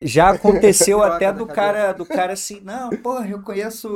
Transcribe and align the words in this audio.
Já 0.00 0.30
aconteceu 0.30 1.02
até 1.02 1.32
do 1.32 1.46
cara, 1.46 1.92
do 1.92 2.06
cara 2.06 2.32
assim, 2.32 2.60
não, 2.64 2.90
porra, 2.90 3.28
eu 3.28 3.40
conheço 3.42 3.88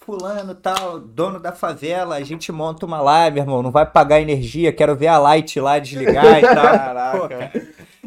fulano 0.00 0.54
tal, 0.54 1.00
dono 1.00 1.40
da 1.40 1.52
favela, 1.52 2.16
a 2.16 2.22
gente 2.22 2.52
monta 2.52 2.84
uma 2.84 3.00
lá, 3.00 3.30
meu 3.30 3.42
irmão, 3.42 3.62
não 3.62 3.70
vai 3.70 3.86
pagar 3.86 4.20
energia, 4.20 4.72
quero 4.72 4.94
ver 4.94 5.08
a 5.08 5.18
light 5.18 5.58
lá 5.58 5.78
desligar 5.78 6.38
e 6.38 6.42
tal. 6.42 6.54
Caraca. 6.54 7.52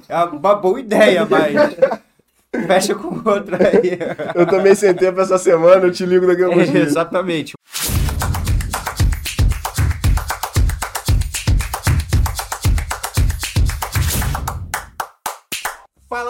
é 0.08 0.24
uma 0.24 0.56
boa 0.56 0.80
ideia, 0.80 1.26
mas 1.26 1.76
fecha 2.68 2.96
com 2.96 3.30
outra 3.30 3.58
aí. 3.68 4.00
Eu 4.36 4.46
também 4.46 4.76
sentei 4.76 5.12
pra 5.12 5.24
essa 5.24 5.38
semana, 5.38 5.86
eu 5.86 5.92
te 5.92 6.06
ligo 6.06 6.28
daqui 6.28 6.44
a 6.44 6.48
pouco. 6.48 6.62
É, 6.62 6.78
exatamente. 6.82 7.54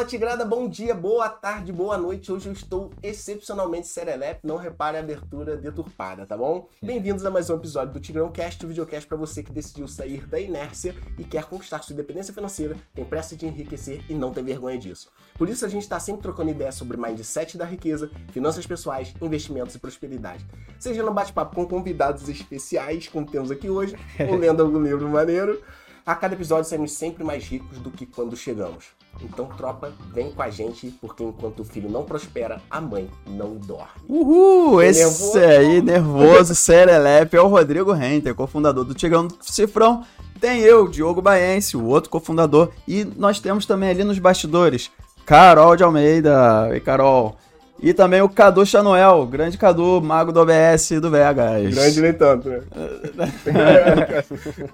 Tigrada, 0.10 0.44
bom 0.44 0.68
dia, 0.68 0.96
boa 0.96 1.30
tarde, 1.30 1.72
boa 1.72 1.96
noite. 1.96 2.32
Hoje 2.32 2.50
eu 2.50 2.54
estou 2.54 2.90
excepcionalmente 3.04 3.88
serelepe, 3.88 4.40
não 4.44 4.58
repare 4.58 4.98
a 4.98 5.02
abertura 5.02 5.56
deturpada, 5.56 6.26
tá 6.26 6.36
bom? 6.36 6.68
Bem-vindos 6.82 7.24
a 7.28 7.30
mais 7.30 7.48
um 7.48 7.56
episódio 7.56 7.94
do 7.94 8.00
Tigrão 8.00 8.32
Cast, 8.32 8.66
o 8.66 8.68
videocast 8.68 9.08
para 9.08 9.16
você 9.16 9.44
que 9.44 9.52
decidiu 9.52 9.88
sair 9.88 10.26
da 10.26 10.40
inércia 10.40 10.96
e 11.16 11.24
quer 11.24 11.46
conquistar 11.46 11.84
sua 11.84 11.94
independência 11.94 12.34
financeira, 12.34 12.76
tem 12.92 13.06
pressa 13.06 13.36
de 13.36 13.46
enriquecer 13.46 14.04
e 14.10 14.16
não 14.16 14.34
tem 14.34 14.44
vergonha 14.44 14.80
disso. 14.80 15.12
Por 15.36 15.48
isso 15.48 15.64
a 15.64 15.70
gente 15.70 15.84
está 15.84 16.00
sempre 16.00 16.24
trocando 16.24 16.50
ideias 16.50 16.74
sobre 16.74 16.98
mindset 16.98 17.56
da 17.56 17.66
riqueza, 17.66 18.10
finanças 18.32 18.66
pessoais, 18.66 19.14
investimentos 19.22 19.76
e 19.76 19.80
prosperidade. 19.80 20.44
Seja 20.80 21.04
no 21.04 21.14
bate-papo 21.14 21.54
com 21.54 21.68
convidados 21.68 22.28
especiais, 22.28 23.08
como 23.08 23.30
temos 23.30 23.52
aqui 23.52 23.70
hoje, 23.70 23.96
ou 24.28 24.36
lendo 24.36 24.64
algum 24.64 24.82
livro 24.82 25.08
maneiro, 25.08 25.62
a 26.04 26.16
cada 26.16 26.34
episódio 26.34 26.68
saímos 26.68 26.94
sempre 26.94 27.24
mais 27.24 27.44
ricos 27.44 27.78
do 27.78 27.92
que 27.92 28.08
quando 28.08 28.36
chegamos. 28.36 28.98
Então, 29.22 29.46
tropa, 29.58 29.92
vem 30.14 30.32
com 30.32 30.42
a 30.42 30.50
gente, 30.50 30.90
porque 31.02 31.24
enquanto 31.24 31.60
o 31.60 31.64
filho 31.64 31.90
não 31.90 32.04
prospera, 32.04 32.62
a 32.70 32.80
mãe 32.80 33.10
não 33.28 33.56
dorme. 33.56 33.88
Uhul! 34.08 34.82
Esse 34.82 35.02
nervoso? 35.02 35.40
aí, 35.40 35.82
nervoso, 35.82 36.56
serelepe, 36.56 37.38
é 37.38 37.42
o 37.42 37.48
Rodrigo 37.48 37.92
Renter, 37.92 38.34
cofundador 38.34 38.86
do 38.86 38.94
Tigrão 38.94 39.28
do 39.28 39.36
Cifrão. 39.42 40.04
Tem 40.40 40.62
eu, 40.62 40.88
Diogo 40.88 41.22
Baense, 41.22 41.76
o 41.76 41.86
outro 41.86 42.10
cofundador. 42.10 42.70
E 42.88 43.04
nós 43.18 43.40
temos 43.40 43.66
também 43.66 43.90
ali 43.90 44.04
nos 44.04 44.20
bastidores, 44.20 44.90
Carol 45.26 45.76
de 45.76 45.84
Almeida. 45.84 46.70
E 46.74 46.80
Carol. 46.80 47.36
E 47.82 47.94
também 47.94 48.22
o 48.22 48.28
Cadu 48.28 48.66
Chanoel, 48.66 49.26
grande 49.26 49.58
Cadu, 49.58 50.02
mago 50.02 50.32
do 50.32 50.42
OBS 50.42 50.92
do 51.02 51.10
Vegas. 51.10 51.74
Grande 51.74 52.02
nem 52.02 52.14
tanto, 52.14 52.50
né? 52.50 52.62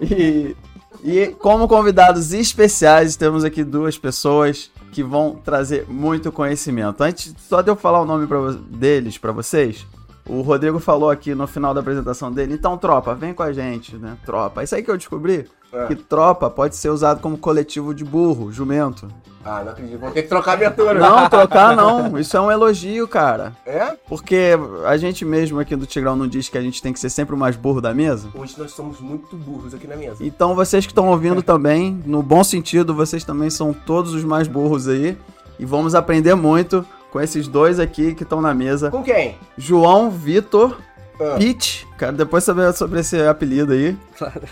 e 0.00 0.56
e 1.02 1.28
como 1.38 1.68
convidados 1.68 2.32
especiais, 2.32 3.16
temos 3.16 3.44
aqui 3.44 3.62
duas 3.64 3.98
pessoas 3.98 4.70
que 4.92 5.02
vão 5.02 5.36
trazer 5.44 5.86
muito 5.88 6.32
conhecimento. 6.32 7.02
Antes 7.02 7.34
só 7.48 7.60
de 7.60 7.70
eu 7.70 7.76
falar 7.76 8.00
o 8.00 8.06
nome 8.06 8.26
pra, 8.26 8.38
deles 8.70 9.18
para 9.18 9.32
vocês, 9.32 9.86
o 10.28 10.40
Rodrigo 10.40 10.78
falou 10.78 11.10
aqui 11.10 11.34
no 11.34 11.46
final 11.46 11.72
da 11.72 11.80
apresentação 11.80 12.32
dele. 12.32 12.54
Então, 12.54 12.76
tropa, 12.76 13.14
vem 13.14 13.32
com 13.32 13.42
a 13.42 13.52
gente, 13.52 13.96
né? 13.96 14.16
Tropa. 14.24 14.62
Isso 14.62 14.74
aí 14.74 14.82
que 14.82 14.90
eu 14.90 14.96
descobri. 14.96 15.46
É. 15.72 15.86
Que 15.86 15.94
tropa 15.94 16.48
pode 16.48 16.76
ser 16.76 16.88
usado 16.88 17.20
como 17.20 17.38
coletivo 17.38 17.94
de 17.94 18.04
burro, 18.04 18.50
jumento. 18.50 19.08
Ah, 19.46 19.62
não 19.62 19.70
acredito. 19.70 20.00
Vou 20.00 20.10
ter 20.10 20.22
que 20.22 20.28
trocar 20.28 20.50
a 20.50 20.54
abertura. 20.54 20.94
Não, 20.94 21.28
trocar 21.28 21.76
não. 21.76 22.18
Isso 22.18 22.36
é 22.36 22.40
um 22.40 22.50
elogio, 22.50 23.06
cara. 23.06 23.52
É? 23.64 23.94
Porque 24.08 24.50
a 24.84 24.96
gente 24.96 25.24
mesmo 25.24 25.60
aqui 25.60 25.76
do 25.76 25.86
Tigrão 25.86 26.16
não 26.16 26.26
diz 26.26 26.48
que 26.48 26.58
a 26.58 26.60
gente 26.60 26.82
tem 26.82 26.92
que 26.92 26.98
ser 26.98 27.10
sempre 27.10 27.34
o 27.34 27.38
mais 27.38 27.54
burro 27.54 27.80
da 27.80 27.94
mesa? 27.94 28.28
Hoje 28.34 28.56
nós 28.58 28.72
somos 28.72 29.00
muito 29.00 29.36
burros 29.36 29.72
aqui 29.72 29.86
na 29.86 29.94
mesa. 29.94 30.16
Então 30.20 30.54
vocês 30.56 30.84
que 30.84 30.90
estão 30.90 31.08
ouvindo 31.08 31.40
também, 31.44 32.02
no 32.04 32.22
bom 32.24 32.42
sentido, 32.42 32.92
vocês 32.92 33.22
também 33.22 33.48
são 33.48 33.72
todos 33.72 34.12
os 34.14 34.24
mais 34.24 34.48
burros 34.48 34.88
aí. 34.88 35.16
E 35.58 35.64
vamos 35.64 35.94
aprender 35.94 36.34
muito 36.34 36.84
com 37.12 37.20
esses 37.20 37.46
dois 37.46 37.78
aqui 37.78 38.14
que 38.14 38.24
estão 38.24 38.40
na 38.40 38.52
mesa. 38.52 38.90
Com 38.90 39.02
quem? 39.02 39.36
João 39.56 40.10
Vitor 40.10 40.76
ah. 41.20 41.36
Pete, 41.38 41.86
cara, 41.96 42.12
depois 42.12 42.44
saber 42.44 42.72
sobre 42.74 43.00
esse 43.00 43.20
apelido 43.22 43.72
aí. 43.72 43.96
Claro. 44.16 44.42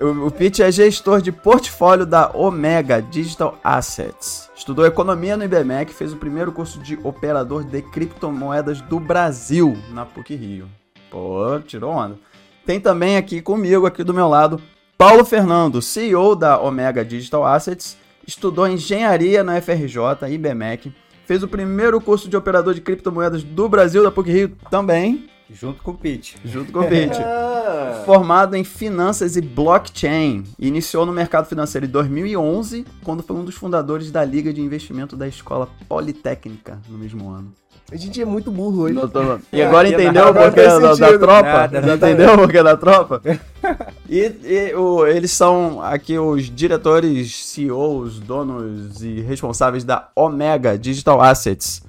o, 0.00 0.26
o 0.26 0.30
Pete 0.30 0.62
é 0.62 0.70
gestor 0.70 1.20
de 1.20 1.32
portfólio 1.32 2.06
da 2.06 2.30
Omega 2.32 3.02
Digital 3.02 3.58
Assets. 3.62 4.50
Estudou 4.56 4.86
economia 4.86 5.36
no 5.36 5.44
IBMEC, 5.44 5.92
fez 5.92 6.12
o 6.12 6.16
primeiro 6.16 6.52
curso 6.52 6.78
de 6.78 6.98
operador 7.02 7.64
de 7.64 7.82
criptomoedas 7.82 8.80
do 8.80 9.00
Brasil 9.00 9.76
na 9.92 10.04
PUC 10.04 10.34
Rio. 10.34 10.68
Pô, 11.10 11.60
tirou 11.66 11.92
onda. 11.92 12.16
Tem 12.64 12.80
também 12.80 13.16
aqui 13.16 13.42
comigo, 13.42 13.86
aqui 13.86 14.02
do 14.02 14.14
meu 14.14 14.28
lado, 14.28 14.60
Paulo 14.96 15.24
Fernando, 15.24 15.82
CEO 15.82 16.34
da 16.34 16.58
Omega 16.58 17.04
Digital 17.04 17.44
Assets. 17.44 17.96
Estudou 18.26 18.66
engenharia 18.66 19.44
na 19.44 19.60
FRJ, 19.60 19.98
IBMEC. 20.30 20.94
Fez 21.26 21.42
o 21.42 21.48
primeiro 21.48 22.00
curso 22.00 22.28
de 22.28 22.36
operador 22.36 22.72
de 22.72 22.80
criptomoedas 22.80 23.42
do 23.42 23.68
Brasil 23.68 24.02
da 24.02 24.10
PUC 24.10 24.30
Rio 24.30 24.56
também. 24.70 25.28
Junto 25.54 25.82
com 25.82 25.92
o 25.92 25.94
Pete. 25.94 26.36
Junto 26.44 26.72
com 26.72 26.80
o 26.80 26.88
Pete. 26.88 27.18
Ah. 27.66 28.02
Formado 28.04 28.54
em 28.54 28.62
finanças 28.62 29.36
e 29.36 29.40
blockchain. 29.40 30.44
Iniciou 30.58 31.06
no 31.06 31.12
mercado 31.12 31.46
financeiro 31.46 31.86
em 31.86 31.88
2011, 31.88 32.84
quando 33.02 33.22
foi 33.22 33.36
um 33.36 33.44
dos 33.44 33.54
fundadores 33.54 34.10
da 34.10 34.22
Liga 34.22 34.52
de 34.52 34.60
Investimento 34.60 35.16
da 35.16 35.26
Escola 35.26 35.66
Politécnica 35.88 36.78
no 36.90 36.98
mesmo 36.98 37.30
ano. 37.30 37.52
A 37.92 37.96
gente 37.96 38.20
é 38.20 38.24
muito 38.24 38.50
burro 38.50 38.82
hoje. 38.82 39.00
Tô... 39.08 39.38
E 39.52 39.62
agora 39.62 39.88
entendeu 39.88 40.28
o 40.28 40.34
porquê 40.34 40.62
da, 40.62 40.94
da, 40.94 41.18
tropa? 41.18 41.68
Nada, 41.68 41.94
entendeu 41.94 42.34
o 42.34 42.38
porquê 42.38 42.62
da 42.62 42.76
tropa? 42.76 43.22
e, 44.08 44.32
e 44.42 44.74
o, 44.74 45.06
eles 45.06 45.30
são 45.30 45.82
aqui 45.82 46.18
os 46.18 46.50
diretores, 46.50 47.46
CEOs, 47.46 48.20
donos 48.20 49.02
e 49.02 49.20
responsáveis 49.20 49.84
da 49.84 50.08
Omega 50.14 50.78
Digital 50.78 51.20
Assets. 51.20 51.82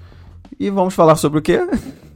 E 0.60 0.70
vamos 0.70 0.94
falar 0.94 1.16
sobre 1.16 1.40
o 1.40 1.42
quê? 1.42 1.60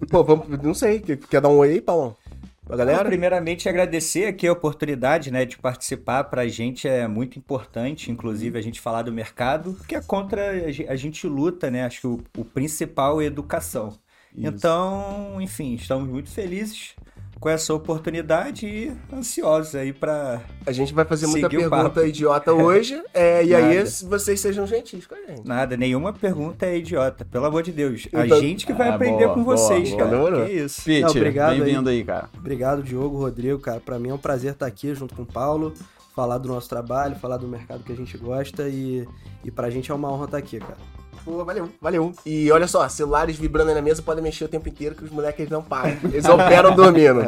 Pô, 0.09 0.23
vamos, 0.23 0.47
não 0.61 0.73
sei. 0.73 0.99
Quer 0.99 1.41
dar 1.41 1.49
um 1.49 1.57
oi 1.57 1.71
aí, 1.71 1.81
Paulo? 1.81 2.17
Pra 2.65 2.77
galera? 2.77 3.03
primeiramente, 3.03 3.67
agradecer 3.67 4.27
aqui 4.27 4.47
a 4.47 4.53
oportunidade 4.53 5.31
né, 5.31 5.43
de 5.43 5.57
participar. 5.57 6.25
Pra 6.25 6.47
gente 6.47 6.87
é 6.87 7.07
muito 7.07 7.39
importante, 7.39 8.11
inclusive, 8.11 8.59
a 8.59 8.61
gente 8.61 8.79
falar 8.79 9.01
do 9.01 9.11
mercado, 9.11 9.75
que 9.87 9.95
é 9.95 10.01
contra 10.01 10.51
a 10.87 10.95
gente 10.95 11.27
luta, 11.27 11.71
né? 11.71 11.85
Acho 11.85 12.01
que 12.01 12.07
o, 12.07 12.21
o 12.37 12.45
principal 12.45 13.21
é 13.21 13.25
educação. 13.25 13.97
Isso. 14.35 14.47
Então, 14.47 15.41
enfim, 15.41 15.73
estamos 15.73 16.07
muito 16.07 16.29
felizes 16.29 16.95
com 17.39 17.49
essa 17.49 17.73
oportunidade 17.73 18.67
e 18.67 18.91
ansiosos 19.13 19.73
aí 19.73 19.93
para 19.93 20.41
A 20.65 20.71
gente 20.71 20.93
vai 20.93 21.05
fazer 21.05 21.27
muita 21.27 21.49
pergunta 21.49 22.05
idiota 22.05 22.51
hoje, 22.53 23.01
é, 23.13 23.43
e 23.43 23.49
Nada. 23.49 23.65
aí 23.67 23.83
vocês 24.07 24.39
sejam 24.39 24.67
gentis 24.67 25.07
com 25.07 25.15
a 25.15 25.21
gente. 25.21 25.47
Nada, 25.47 25.77
nenhuma 25.77 26.11
pergunta 26.11 26.65
é 26.65 26.77
idiota, 26.77 27.23
pelo 27.23 27.45
amor 27.45 27.63
de 27.63 27.71
Deus. 27.71 28.07
Então... 28.07 28.21
A 28.21 28.39
gente 28.39 28.65
que 28.65 28.73
vai 28.73 28.89
ah, 28.89 28.95
aprender 28.95 29.25
boa, 29.25 29.33
com 29.33 29.43
vocês, 29.43 29.89
boa, 29.91 30.09
cara. 30.09 30.45
Que 30.45 30.51
isso. 30.51 30.83
Pete, 30.83 31.01
Não, 31.01 31.09
obrigado 31.11 31.63
bem-vindo 31.63 31.89
aí. 31.89 31.99
aí, 31.99 32.03
cara. 32.03 32.29
Obrigado, 32.37 32.83
Diogo, 32.83 33.17
Rodrigo, 33.17 33.59
cara. 33.59 33.79
Para 33.79 33.97
mim 33.97 34.09
é 34.09 34.13
um 34.13 34.17
prazer 34.17 34.53
estar 34.53 34.65
aqui 34.65 34.93
junto 34.93 35.15
com 35.15 35.23
o 35.23 35.25
Paulo, 35.25 35.73
falar 36.15 36.37
do 36.37 36.49
nosso 36.49 36.67
trabalho, 36.67 37.15
falar 37.15 37.37
do 37.37 37.47
mercado 37.47 37.83
que 37.83 37.91
a 37.91 37.95
gente 37.95 38.17
gosta 38.17 38.67
e, 38.67 39.07
e 39.43 39.51
pra 39.51 39.69
gente 39.69 39.91
é 39.91 39.93
uma 39.93 40.11
honra 40.11 40.25
estar 40.25 40.37
aqui, 40.37 40.59
cara. 40.59 40.98
Pô, 41.23 41.43
valeu, 41.43 41.69
valeu. 41.81 42.13
E 42.25 42.51
olha 42.51 42.67
só, 42.67 42.87
celulares 42.89 43.37
vibrando 43.37 43.69
aí 43.69 43.75
na 43.75 43.81
mesa 43.81 44.01
podem 44.01 44.23
mexer 44.23 44.45
o 44.45 44.47
tempo 44.47 44.67
inteiro 44.67 44.95
que 44.95 45.03
os 45.03 45.11
moleques 45.11 45.49
não 45.49 45.61
param. 45.61 45.97
Eles 46.03 46.25
operam 46.25 46.75
dormindo. 46.75 47.21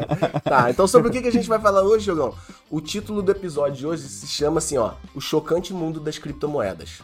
Tá, 0.43 0.69
então 0.69 0.87
sobre 0.87 1.09
o 1.09 1.11
que 1.11 1.27
a 1.27 1.31
gente 1.31 1.47
vai 1.47 1.59
falar 1.59 1.83
hoje, 1.83 2.05
Jogão? 2.05 2.33
O 2.69 2.81
título 2.81 3.21
do 3.21 3.31
episódio 3.31 3.77
de 3.77 3.87
hoje 3.87 4.03
se 4.03 4.27
chama 4.27 4.59
assim, 4.59 4.77
ó, 4.77 4.93
O 5.13 5.21
Chocante 5.21 5.73
Mundo 5.73 5.99
das 5.99 6.17
Criptomoedas. 6.17 7.01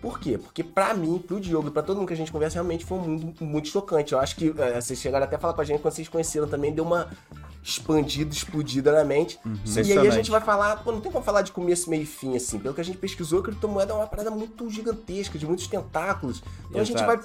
Por 0.00 0.18
quê? 0.18 0.36
Porque 0.36 0.64
pra 0.64 0.92
mim, 0.94 1.16
pro 1.16 1.38
Diogo 1.38 1.68
e 1.68 1.70
pra 1.70 1.80
todo 1.80 1.98
mundo 1.98 2.08
que 2.08 2.12
a 2.12 2.16
gente 2.16 2.32
conversa, 2.32 2.54
realmente 2.54 2.84
foi 2.84 2.98
um 2.98 3.02
mundo 3.02 3.34
muito 3.40 3.68
chocante. 3.68 4.12
Eu 4.12 4.18
acho 4.18 4.34
que 4.34 4.52
é, 4.58 4.80
vocês 4.80 4.98
chegaram 4.98 5.24
até 5.24 5.36
a 5.36 5.38
falar 5.38 5.54
com 5.54 5.60
a 5.60 5.64
gente 5.64 5.80
quando 5.80 5.94
vocês 5.94 6.08
conheceram 6.08 6.48
também, 6.48 6.72
deu 6.72 6.84
uma 6.84 7.08
expandida, 7.62 8.34
explodida 8.34 8.92
na 8.92 9.04
mente. 9.04 9.38
Uhum. 9.44 9.56
E 9.64 9.92
aí 9.92 10.08
a 10.08 10.10
gente 10.10 10.30
vai 10.30 10.40
falar, 10.40 10.82
pô, 10.82 10.92
não 10.92 11.00
tem 11.00 11.12
como 11.12 11.24
falar 11.24 11.42
de 11.42 11.52
começo, 11.52 11.88
meio 11.88 12.02
e 12.02 12.06
fim, 12.06 12.36
assim. 12.36 12.58
Pelo 12.58 12.74
que 12.74 12.80
a 12.80 12.84
gente 12.84 12.98
pesquisou, 12.98 13.40
a 13.40 13.42
criptomoeda 13.42 13.92
é 13.92 13.96
uma 13.96 14.06
parada 14.06 14.30
muito 14.30 14.68
gigantesca, 14.70 15.38
de 15.38 15.46
muitos 15.46 15.66
tentáculos. 15.66 16.42
Então 16.68 16.80
Exato. 16.80 16.80
a 16.80 16.84
gente 16.84 17.06
vai 17.06 17.20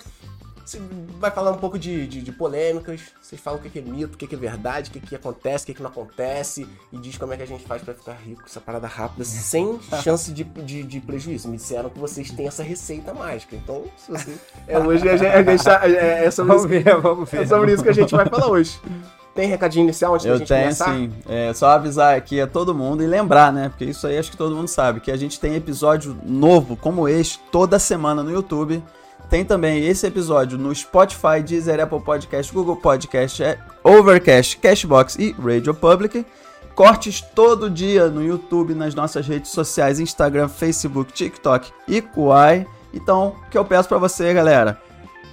você 0.68 0.82
vai 1.18 1.32
falar 1.32 1.52
um 1.52 1.58
pouco 1.58 1.80
de, 1.80 2.06
de, 2.06 2.22
de 2.22 2.32
polêmicas, 2.32 3.00
vocês 3.22 3.40
falam 3.40 3.58
o 3.58 3.64
que 3.64 3.80
é 3.80 3.82
mito, 3.82 4.16
o 4.16 4.18
que 4.18 4.36
é 4.36 4.38
verdade, 4.38 4.90
o 4.90 4.94
que, 4.94 5.00
que 5.00 5.16
acontece, 5.16 5.64
o 5.64 5.68
que, 5.68 5.74
que 5.74 5.82
não 5.82 5.90
acontece, 5.90 6.68
e 6.92 6.98
diz 6.98 7.18
como 7.18 7.32
é 7.32 7.38
que 7.38 7.44
a 7.44 7.48
gente 7.48 7.66
faz 7.66 7.82
para 7.82 7.94
ficar 7.94 8.16
rico, 8.16 8.44
essa 8.46 8.60
parada 8.60 8.86
rápida, 8.86 9.24
sem 9.26 9.80
chance 10.04 10.32
de, 10.34 10.44
de, 10.44 10.84
de, 10.84 11.00
prejuízo. 11.00 11.48
Me 11.48 11.56
disseram 11.56 11.90
que 11.90 11.98
vocês 11.98 12.32
têm 12.32 12.48
essa 12.48 12.64
receita 12.64 13.14
mágica. 13.14 13.56
Então, 13.56 13.86
se 13.96 14.12
você. 14.12 14.38
É, 14.68 14.78
hoje 14.78 15.08
a 15.08 15.16
gente, 15.16 15.30
a 15.30 15.44
gente 15.44 15.64
tá, 15.64 15.88
é, 15.88 16.26
é, 16.26 16.32
sobre 16.32 16.54
vamos 16.54 16.72
isso, 16.72 16.84
ver, 16.84 17.02
vamos 17.02 17.30
ver. 17.30 17.42
É 17.44 17.48
sobre 17.48 17.74
isso 17.74 17.84
que 17.84 17.90
a 17.90 17.94
gente 17.94 18.14
vai 18.14 18.26
falar 18.28 18.48
hoje. 18.48 18.78
Tem 19.38 19.48
recadinho 19.48 19.84
inicial 19.84 20.16
antes 20.16 20.26
Eu 20.26 20.34
da 20.34 20.38
gente 20.40 20.48
tenho, 20.48 20.62
começar? 20.64 20.94
sim. 20.96 21.14
É 21.30 21.54
só 21.54 21.68
avisar 21.68 22.18
aqui 22.18 22.42
a 22.42 22.48
todo 22.48 22.74
mundo 22.74 23.04
e 23.04 23.06
lembrar, 23.06 23.54
né? 23.54 23.70
Porque 23.70 23.86
isso 23.86 24.08
aí 24.08 24.18
acho 24.18 24.32
que 24.32 24.36
todo 24.36 24.56
mundo 24.56 24.68
sabe, 24.68 25.00
que 25.00 25.12
a 25.12 25.16
gente 25.16 25.40
tem 25.40 25.54
episódio 25.54 26.18
novo 26.26 26.76
como 26.76 27.08
este 27.08 27.40
toda 27.52 27.78
semana 27.78 28.24
no 28.24 28.32
YouTube. 28.32 28.84
Tem 29.30 29.46
também 29.46 29.86
esse 29.86 30.08
episódio 30.08 30.58
no 30.58 30.74
Spotify, 30.74 31.44
Deezer, 31.46 31.80
Apple 31.80 32.02
Podcast, 32.02 32.52
Google 32.52 32.78
Podcast, 32.78 33.44
é 33.44 33.60
Overcast, 33.84 34.58
Cashbox 34.58 35.18
e 35.20 35.36
Radio 35.38 35.74
Public. 35.74 36.26
Cortes 36.74 37.22
todo 37.22 37.70
dia 37.70 38.08
no 38.08 38.24
YouTube, 38.24 38.74
nas 38.74 38.96
nossas 38.96 39.28
redes 39.28 39.52
sociais, 39.52 40.00
Instagram, 40.00 40.48
Facebook, 40.48 41.14
TikTok 41.14 41.72
e 41.88 42.02
Kuai. 42.02 42.66
Então, 42.92 43.36
o 43.46 43.50
que 43.52 43.58
eu 43.58 43.66
peço 43.66 43.88
para 43.88 44.00
você, 44.00 44.34
galera? 44.34 44.82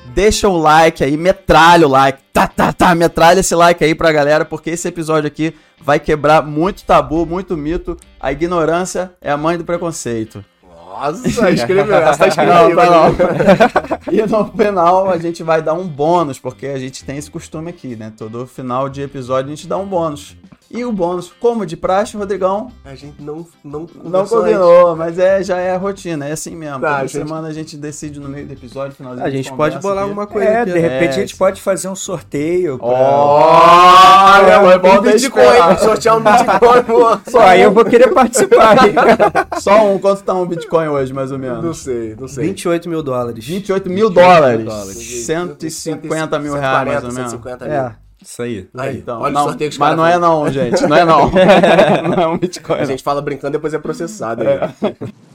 Deixa 0.06 0.48
o 0.48 0.56
like 0.56 1.02
aí, 1.02 1.16
metralha 1.16 1.86
o 1.86 1.90
like, 1.90 2.18
tá, 2.32 2.46
tá, 2.46 2.72
tá, 2.72 2.94
metralha 2.94 3.40
esse 3.40 3.54
like 3.54 3.82
aí 3.82 3.94
pra 3.94 4.12
galera, 4.12 4.44
porque 4.44 4.70
esse 4.70 4.88
episódio 4.88 5.26
aqui 5.26 5.54
vai 5.80 6.00
quebrar 6.00 6.42
muito 6.42 6.84
tabu, 6.84 7.26
muito 7.26 7.56
mito. 7.56 7.96
A 8.18 8.32
ignorância 8.32 9.12
é 9.20 9.30
a 9.30 9.36
mãe 9.36 9.58
do 9.58 9.64
preconceito. 9.64 10.44
Nossa, 10.62 11.50
escreveu, 11.50 11.94
essa 11.96 12.18
tá 12.18 12.28
escrito 12.28 12.48
Não, 12.48 12.74
tá 12.74 12.90
não. 12.90 14.12
E 14.12 14.22
no 14.22 14.46
final 14.56 15.10
a 15.10 15.18
gente 15.18 15.42
vai 15.42 15.60
dar 15.60 15.74
um 15.74 15.86
bônus, 15.86 16.38
porque 16.38 16.66
a 16.66 16.78
gente 16.78 17.04
tem 17.04 17.18
esse 17.18 17.30
costume 17.30 17.70
aqui, 17.70 17.96
né? 17.96 18.12
Todo 18.16 18.46
final 18.46 18.88
de 18.88 19.02
episódio 19.02 19.52
a 19.52 19.56
gente 19.56 19.66
dá 19.66 19.76
um 19.76 19.86
bônus. 19.86 20.36
E 20.76 20.84
o 20.84 20.90
bônus, 20.90 21.32
como 21.38 21.64
de 21.64 21.76
praxe, 21.76 22.16
Rodrigão, 22.16 22.68
A 22.84 22.96
gente 22.96 23.22
não, 23.22 23.46
não 23.62 23.80
não 23.80 23.86
conversou 23.86 24.38
antes. 24.42 24.56
combinou, 24.58 24.96
mas 24.96 25.18
é, 25.20 25.40
já 25.42 25.58
é 25.58 25.72
a 25.72 25.78
rotina, 25.78 26.26
é 26.26 26.32
assim 26.32 26.56
mesmo. 26.56 26.80
Tá, 26.80 26.96
Toda 26.96 27.00
gente. 27.06 27.12
semana 27.12 27.46
a 27.48 27.52
gente 27.52 27.76
decide 27.76 28.18
no 28.18 28.28
meio 28.28 28.44
do 28.46 28.52
episódio, 28.54 28.96
finalzinho. 28.96 29.24
A 29.24 29.30
gente 29.30 29.52
pode 29.52 29.78
bolar 29.78 29.98
aqui. 29.98 30.02
alguma 30.08 30.26
coisa 30.26 30.48
É, 30.48 30.60
aqui, 30.62 30.72
de 30.72 30.80
né? 30.80 30.88
repente 30.88 31.10
É, 31.12 31.16
a 31.16 31.20
gente 31.20 31.36
pode 31.36 31.62
fazer 31.62 31.86
um 31.88 31.94
sorteio. 31.94 32.76
Pra... 32.78 32.86
Olha, 32.88 34.60
Olha, 34.62 34.78
bom 34.78 34.98
um 34.98 35.02
Bitcoin, 35.02 35.78
sortear 35.78 36.16
um 36.16 36.20
Bitcoin, 36.20 36.82
pô. 37.22 37.30
Pô, 37.30 37.38
aí 37.38 37.62
eu 37.62 37.70
vou 37.72 37.84
querer 37.84 38.12
participar. 38.12 38.76
Só 39.60 39.86
um, 39.92 39.98
quanto 39.98 40.24
tá 40.24 40.34
um 40.34 40.44
Bitcoin 40.46 40.88
hoje, 40.88 41.12
mais 41.12 41.30
ou 41.30 41.38
menos? 41.38 41.62
Não 41.62 41.72
sei, 41.74 42.16
não 42.18 42.26
sei. 42.26 42.46
28 42.46 42.88
mil 42.88 43.02
dólares. 43.02 43.44
28 43.46 43.88
mil 43.88 44.10
dólares. 44.10 44.64
dólares. 44.64 45.24
150 45.26 46.38
mil 46.40 46.54
reais, 46.54 46.86
mais 46.86 47.04
ou 47.04 47.12
menos. 47.12 47.30
150 47.30 47.64
mil. 47.64 47.74
É. 47.74 47.96
Isso 48.24 48.42
aí. 48.42 48.68
Aí, 48.76 48.98
Então, 48.98 49.20
olha 49.20 49.32
não, 49.32 49.42
o 49.42 49.48
sorteio 49.48 49.70
que 49.70 49.74
os 49.74 49.78
mas 49.78 49.96
não 49.96 50.06
é 50.06 50.18
não, 50.18 50.50
gente. 50.50 50.86
Não 50.86 50.96
é 50.96 51.04
não. 51.04 51.30
não 52.08 52.22
é 52.22 52.26
um 52.32 52.38
Bitcoin. 52.38 52.76
A 52.76 52.80
não. 52.80 52.86
gente 52.86 53.02
fala 53.02 53.20
brincando, 53.20 53.52
depois 53.52 53.74
é 53.74 53.78
processado. 53.78 54.42
aí. 54.42 54.58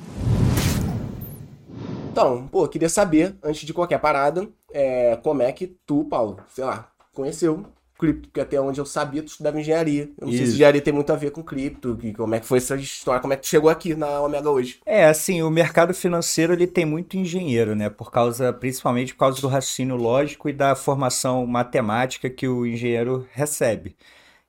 Então, 2.11 2.47
pô, 2.47 2.67
queria 2.67 2.89
saber, 2.89 3.35
antes 3.41 3.65
de 3.65 3.73
qualquer 3.73 3.97
parada, 3.99 4.45
é, 4.73 5.17
como 5.23 5.41
é 5.41 5.53
que 5.53 5.67
tu, 5.85 6.03
Paulo, 6.03 6.37
sei 6.49 6.65
lá, 6.65 6.89
conheceu 7.13 7.63
cripto, 7.99 8.29
porque 8.29 8.39
até 8.39 8.59
onde 8.59 8.79
eu 8.79 8.85
sabia, 8.85 9.21
tu 9.21 9.27
estudava 9.27 9.59
engenharia. 9.59 10.09
Eu 10.17 10.25
não 10.25 10.29
sei 10.29 10.37
se 10.37 10.43
Isso. 10.45 10.53
engenharia 10.53 10.81
tem 10.81 10.93
muito 10.93 11.11
a 11.11 11.15
ver 11.17 11.31
com 11.31 11.43
cripto, 11.43 11.97
que, 11.97 12.13
como 12.13 12.33
é 12.33 12.39
que 12.39 12.45
foi 12.45 12.57
essa 12.57 12.75
história, 12.77 13.19
como 13.19 13.33
é 13.33 13.35
que 13.35 13.43
tu 13.43 13.49
chegou 13.49 13.69
aqui 13.69 13.93
na 13.93 14.21
Omega 14.21 14.49
hoje. 14.49 14.79
É, 14.85 15.05
assim, 15.05 15.41
o 15.41 15.49
mercado 15.49 15.93
financeiro 15.93 16.53
ele 16.53 16.65
tem 16.65 16.85
muito 16.85 17.17
engenheiro, 17.17 17.75
né? 17.75 17.89
Por 17.89 18.09
causa, 18.09 18.53
principalmente 18.53 19.13
por 19.13 19.19
causa 19.19 19.41
do 19.41 19.47
raciocínio 19.49 19.97
lógico 19.97 20.47
e 20.47 20.53
da 20.53 20.75
formação 20.75 21.45
matemática 21.45 22.29
que 22.29 22.47
o 22.47 22.65
engenheiro 22.65 23.27
recebe. 23.33 23.95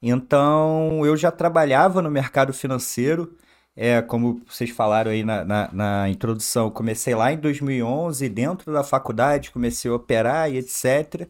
Então, 0.01 1.05
eu 1.05 1.17
já 1.17 1.31
trabalhava 1.31 2.01
no 2.01 2.11
mercado 2.11 2.53
financeiro, 2.53 3.37
é, 3.77 4.01
como 4.01 4.41
vocês 4.49 4.71
falaram 4.71 5.11
aí 5.11 5.25
na, 5.25 5.45
na, 5.45 5.71
na 5.73 6.09
introdução, 6.09 6.71
comecei 6.71 7.15
lá 7.15 7.33
em 7.33 7.39
2011, 7.39 8.29
dentro 8.29 8.73
da 8.73 8.85
faculdade, 8.85 9.51
comecei 9.51 9.91
a 9.91 9.95
operar 9.95 10.51
e 10.51 10.59
etc. 10.59 11.29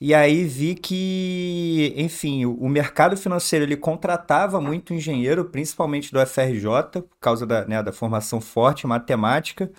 E 0.00 0.14
aí 0.14 0.44
vi 0.44 0.74
que, 0.74 1.92
enfim, 1.94 2.46
o, 2.46 2.68
mercado 2.70 3.18
financeiro 3.18 3.66
ele 3.66 3.76
contratava 3.76 4.58
muito 4.58 4.94
engenheiro, 4.94 5.44
principalmente 5.44 6.10
do 6.10 6.24
FRJ, 6.26 7.02
por 7.02 7.18
causa 7.20 7.46
da, 7.46 7.66
né, 7.66 7.82
da 7.82 7.92
formação 7.92 8.40
forte 8.40 8.84
em 8.84 8.88
matemática. 8.88 9.70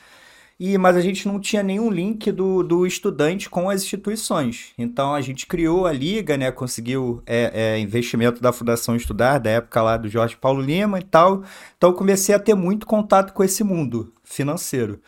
E, 0.59 0.77
mas 0.77 0.95
a 0.95 1.01
gente 1.01 1.27
não 1.27 1.39
tinha 1.39 1.63
nenhum 1.63 1.89
link 1.89 2.31
do, 2.31 2.61
do 2.61 2.85
estudante 2.85 3.49
com 3.49 3.67
as 3.67 3.81
instituições. 3.81 4.73
Então 4.77 5.15
a 5.15 5.19
gente 5.19 5.47
criou 5.47 5.87
a 5.87 5.91
liga, 5.91 6.37
né? 6.37 6.51
Conseguiu 6.51 7.23
é, 7.25 7.73
é, 7.75 7.79
investimento 7.79 8.39
da 8.39 8.53
Fundação 8.53 8.95
Estudar, 8.95 9.39
da 9.39 9.49
época 9.49 9.81
lá 9.81 9.97
do 9.97 10.07
Jorge 10.07 10.37
Paulo 10.37 10.61
Lima 10.61 10.99
e 10.99 11.03
tal. 11.03 11.43
Então 11.75 11.91
comecei 11.93 12.35
a 12.35 12.39
ter 12.39 12.53
muito 12.53 12.85
contato 12.85 13.33
com 13.33 13.43
esse 13.43 13.63
mundo 13.63 14.13
financeiro. 14.23 15.01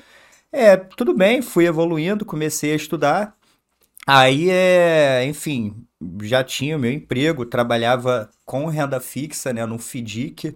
É, 0.51 0.75
tudo 0.75 1.13
bem, 1.13 1.39
fui 1.43 1.67
evoluindo, 1.67 2.25
comecei 2.25 2.73
a 2.73 2.75
estudar. 2.75 3.37
Aí, 4.05 4.49
é, 4.49 5.25
enfim, 5.25 5.85
já 6.21 6.43
tinha 6.43 6.75
o 6.75 6.79
meu 6.79 6.91
emprego, 6.91 7.45
trabalhava 7.45 8.29
com 8.45 8.65
renda 8.65 8.99
fixa, 8.99 9.53
né, 9.53 9.65
no 9.65 9.77
FDIC, 9.79 10.55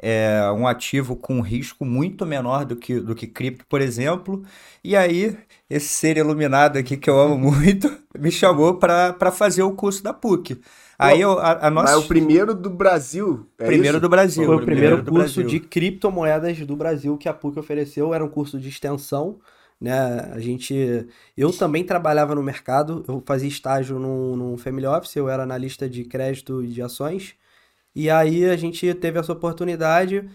é, 0.00 0.40
um 0.52 0.66
ativo 0.66 1.16
com 1.16 1.40
risco 1.40 1.84
muito 1.84 2.24
menor 2.24 2.64
do 2.64 2.76
que, 2.76 3.00
do 3.00 3.14
que 3.14 3.26
cripto, 3.26 3.64
por 3.68 3.80
exemplo. 3.80 4.42
E 4.82 4.96
aí, 4.96 5.36
esse 5.68 5.88
ser 5.88 6.16
iluminado 6.16 6.76
aqui 6.76 6.96
que 6.96 7.10
eu 7.10 7.18
amo 7.18 7.36
muito, 7.52 7.90
me 8.18 8.30
chamou 8.30 8.74
para 8.74 9.12
para 9.12 9.30
fazer 9.32 9.62
o 9.62 9.72
curso 9.72 10.02
da 10.02 10.12
PUC. 10.12 10.60
Aí 10.98 11.20
eu, 11.20 11.38
a, 11.38 11.68
a 11.68 11.70
nossa... 11.70 11.94
Mas 11.94 12.04
o 12.04 12.08
primeiro 12.08 12.54
do 12.54 12.70
Brasil. 12.70 13.46
É 13.56 13.66
primeiro 13.66 13.98
isso? 13.98 14.00
do 14.00 14.08
Brasil. 14.08 14.46
Foi 14.46 14.56
o 14.56 14.64
primeiro 14.64 14.96
do 15.02 15.12
curso 15.12 15.40
Brasil. 15.40 15.46
de 15.46 15.60
criptomoedas 15.60 16.58
do 16.58 16.74
Brasil 16.74 17.16
que 17.16 17.28
a 17.28 17.34
PUC 17.34 17.58
ofereceu. 17.58 18.12
Era 18.12 18.24
um 18.24 18.28
curso 18.28 18.58
de 18.58 18.68
extensão, 18.68 19.38
né? 19.80 20.20
A 20.32 20.40
gente... 20.40 21.06
Eu 21.36 21.52
também 21.52 21.84
trabalhava 21.84 22.34
no 22.34 22.42
mercado. 22.42 23.04
Eu 23.08 23.22
fazia 23.26 23.48
estágio 23.48 23.98
num, 23.98 24.36
num 24.36 24.56
Family 24.58 24.86
Office. 24.86 25.16
Eu 25.16 25.28
era 25.28 25.42
analista 25.42 25.88
de 25.88 26.04
crédito 26.04 26.62
e 26.62 26.68
de 26.68 26.82
ações. 26.82 27.34
E 27.94 28.10
aí 28.10 28.44
a 28.46 28.56
gente 28.56 28.92
teve 28.94 29.18
essa 29.18 29.32
oportunidade. 29.32 30.28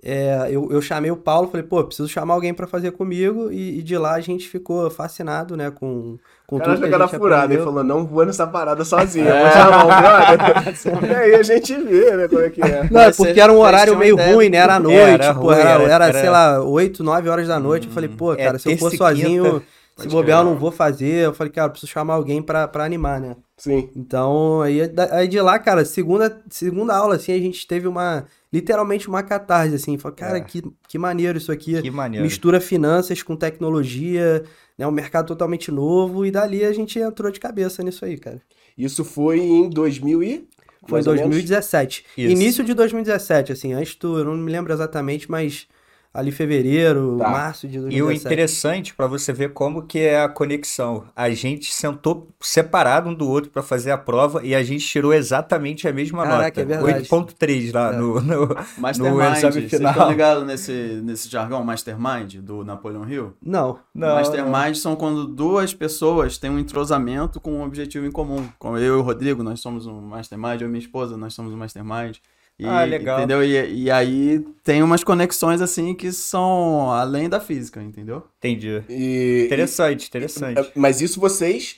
É, 0.00 0.46
eu, 0.50 0.68
eu 0.70 0.80
chamei 0.80 1.10
o 1.10 1.16
Paulo, 1.16 1.48
falei, 1.48 1.66
pô, 1.66 1.82
preciso 1.82 2.08
chamar 2.08 2.34
alguém 2.34 2.54
para 2.54 2.68
fazer 2.68 2.92
comigo. 2.92 3.50
E, 3.50 3.80
e 3.80 3.82
de 3.82 3.98
lá 3.98 4.14
a 4.14 4.20
gente 4.20 4.48
ficou 4.48 4.88
fascinado, 4.90 5.56
né? 5.56 5.72
Com, 5.72 6.16
com 6.46 6.56
O 6.56 6.58
cara 6.60 6.74
tudo 6.76 6.88
que 6.88 6.94
a 6.94 6.98
gente 6.98 7.16
furada 7.16 7.42
e 7.52 7.56
aprendeu. 7.56 7.64
falou: 7.64 7.82
não 7.82 8.06
vou 8.06 8.24
nessa 8.24 8.46
parada 8.46 8.84
sozinho, 8.86 9.26
eu 9.28 9.36
vou 9.42 9.50
chamar 9.52 9.84
brother. 9.86 11.10
e 11.10 11.14
aí 11.14 11.34
a 11.34 11.42
gente 11.42 11.74
vê, 11.74 12.16
né, 12.16 12.28
como 12.28 12.40
é 12.42 12.50
que 12.50 12.62
é. 12.62 12.88
Não, 12.90 13.00
é 13.00 13.12
porque 13.12 13.40
era 13.40 13.52
um 13.52 13.58
horário 13.58 13.96
meio 13.98 14.14
ideia 14.14 14.34
ruim, 14.34 14.48
né? 14.50 14.58
Era 14.58 14.76
à 14.76 14.80
noite, 14.80 14.96
Era 15.24 15.34
pô, 15.34 15.40
ruim, 15.40 15.56
era, 15.56 15.70
era- 15.82 16.04
era, 16.06 16.12
sei 16.12 16.30
lá, 16.30 16.62
8, 16.62 17.02
9 17.02 17.28
horas 17.28 17.48
da 17.48 17.58
noite. 17.58 17.88
Eu 17.88 17.92
falei, 17.92 18.08
pô, 18.08 18.32
é, 18.34 18.36
cara, 18.36 18.58
se 18.58 18.70
eu 18.70 18.78
for 18.78 18.92
sozinho, 18.94 19.44
quinta. 19.44 19.64
se 19.96 20.08
bobear, 20.08 20.40
eu 20.40 20.44
não 20.44 20.56
vou 20.56 20.70
fazer. 20.70 21.24
Eu 21.26 21.34
falei, 21.34 21.52
cara, 21.52 21.66
eu 21.66 21.70
preciso 21.72 21.90
chamar 21.90 22.14
alguém 22.14 22.40
pra, 22.40 22.68
pra 22.68 22.84
animar, 22.84 23.20
né? 23.20 23.34
Sim. 23.56 23.90
Então, 23.96 24.62
aí, 24.62 24.80
aí 25.10 25.26
de 25.26 25.40
lá, 25.40 25.58
cara, 25.58 25.84
segunda, 25.84 26.40
segunda 26.48 26.94
aula, 26.96 27.16
assim, 27.16 27.32
a 27.32 27.38
gente 27.38 27.66
teve 27.66 27.88
uma, 27.88 28.24
literalmente 28.52 29.08
uma 29.08 29.22
catarse, 29.22 29.74
assim. 29.74 29.98
Falei, 29.98 30.16
cara, 30.16 30.38
É. 30.38 30.40
que, 30.40 30.62
que 30.88 30.98
maneiro 30.98 31.38
isso 31.38 31.52
aqui. 31.52 31.80
Que 31.80 31.90
maneiro. 31.90 32.24
Mistura 32.24 32.60
finanças 32.60 33.22
com 33.22 33.36
tecnologia, 33.36 34.42
né? 34.76 34.86
Um 34.86 34.90
mercado 34.90 35.26
totalmente 35.26 35.70
novo. 35.70 36.24
E 36.24 36.30
dali 36.30 36.64
a 36.64 36.72
gente 36.72 36.98
entrou 36.98 37.30
de 37.30 37.40
cabeça 37.40 37.82
nisso 37.82 38.04
aí, 38.04 38.16
cara. 38.16 38.40
Isso 38.76 39.04
foi 39.04 39.40
em 39.40 39.68
2000 39.68 40.22
e... 40.22 40.48
Foi 40.86 41.00
em 41.00 41.04
mais 41.04 41.06
ou 41.06 41.14
menos? 41.14 41.28
2017. 41.30 42.04
Isso. 42.16 42.32
Início 42.32 42.64
de 42.64 42.72
2017, 42.72 43.52
assim, 43.52 43.72
antes 43.74 43.96
do, 43.96 44.18
eu 44.18 44.24
não 44.24 44.36
me 44.36 44.50
lembro 44.50 44.72
exatamente, 44.72 45.30
mas 45.30 45.66
ali 46.12 46.32
fevereiro, 46.32 47.16
Tá. 47.18 47.28
março 47.30 47.68
de 47.68 47.76
E 47.76 47.78
o 47.78 47.82
2017. 48.06 48.26
interessante 48.26 48.94
para 48.94 49.06
você 49.06 49.32
ver 49.32 49.52
como 49.52 49.82
que 49.82 49.98
é 50.00 50.20
a 50.22 50.28
conexão. 50.28 51.04
A 51.14 51.30
gente 51.30 51.72
sentou 51.72 52.28
separado 52.40 53.10
um 53.10 53.14
do 53.14 53.28
outro 53.28 53.50
para 53.50 53.62
fazer 53.62 53.90
a 53.90 53.98
prova 53.98 54.44
e 54.44 54.54
a 54.54 54.62
gente 54.62 54.84
tirou 54.86 55.12
exatamente 55.12 55.86
a 55.86 55.92
mesma 55.92 56.24
Caraca, 56.24 56.60
nota. 56.60 56.60
é 56.60 56.64
verdade. 56.64 57.08
8.3 57.08 57.72
lá 57.72 57.92
É. 57.92 57.96
no, 57.96 58.20
no, 58.20 58.56
Mastermind, 58.78 59.14
no 59.16 59.22
exame 59.36 59.52
vocês 59.52 59.70
final. 59.70 59.92
estão 59.92 60.10
ligados 60.10 60.46
nesse, 60.46 60.72
nesse 61.04 61.28
jargão 61.28 61.62
Mastermind 61.62 62.36
do 62.36 62.64
Napoleon 62.64 63.06
Hill? 63.08 63.32
Não. 63.42 63.78
Não, 63.94 64.14
Mastermind 64.16 64.74
são 64.76 64.96
quando 64.96 65.26
duas 65.26 65.72
pessoas 65.74 66.38
têm 66.38 66.50
um 66.50 66.58
entrosamento 66.58 67.40
com 67.40 67.52
um 67.52 67.62
objetivo 67.62 68.06
em 68.06 68.10
comum. 68.10 68.48
Como 68.58 68.76
eu 68.78 68.96
e 68.96 68.98
o 68.98 69.02
Rodrigo, 69.02 69.42
nós 69.42 69.60
somos 69.60 69.86
um 69.86 70.00
Mastermind, 70.00 70.60
eu 70.62 70.66
e 70.68 70.70
minha 70.70 70.80
esposa, 70.80 71.16
nós 71.16 71.34
somos 71.34 71.52
um 71.52 71.56
Mastermind. 71.56 72.16
E, 72.58 72.66
Ah, 72.66 72.84
legal. 72.84 73.18
Entendeu? 73.18 73.42
E, 73.44 73.84
e 73.84 73.90
aí 73.90 74.40
tem 74.64 74.82
umas 74.82 75.04
conexões 75.04 75.60
assim 75.60 75.94
que 75.94 76.10
são 76.10 76.90
além 76.90 77.28
da 77.28 77.38
física, 77.40 77.80
entendeu? 77.82 78.24
Entendi. 78.38 78.82
E... 78.88 79.44
Interessante, 79.46 80.08
interessante. 80.08 80.72
Mas 80.74 81.00
isso 81.00 81.20
vocês... 81.20 81.76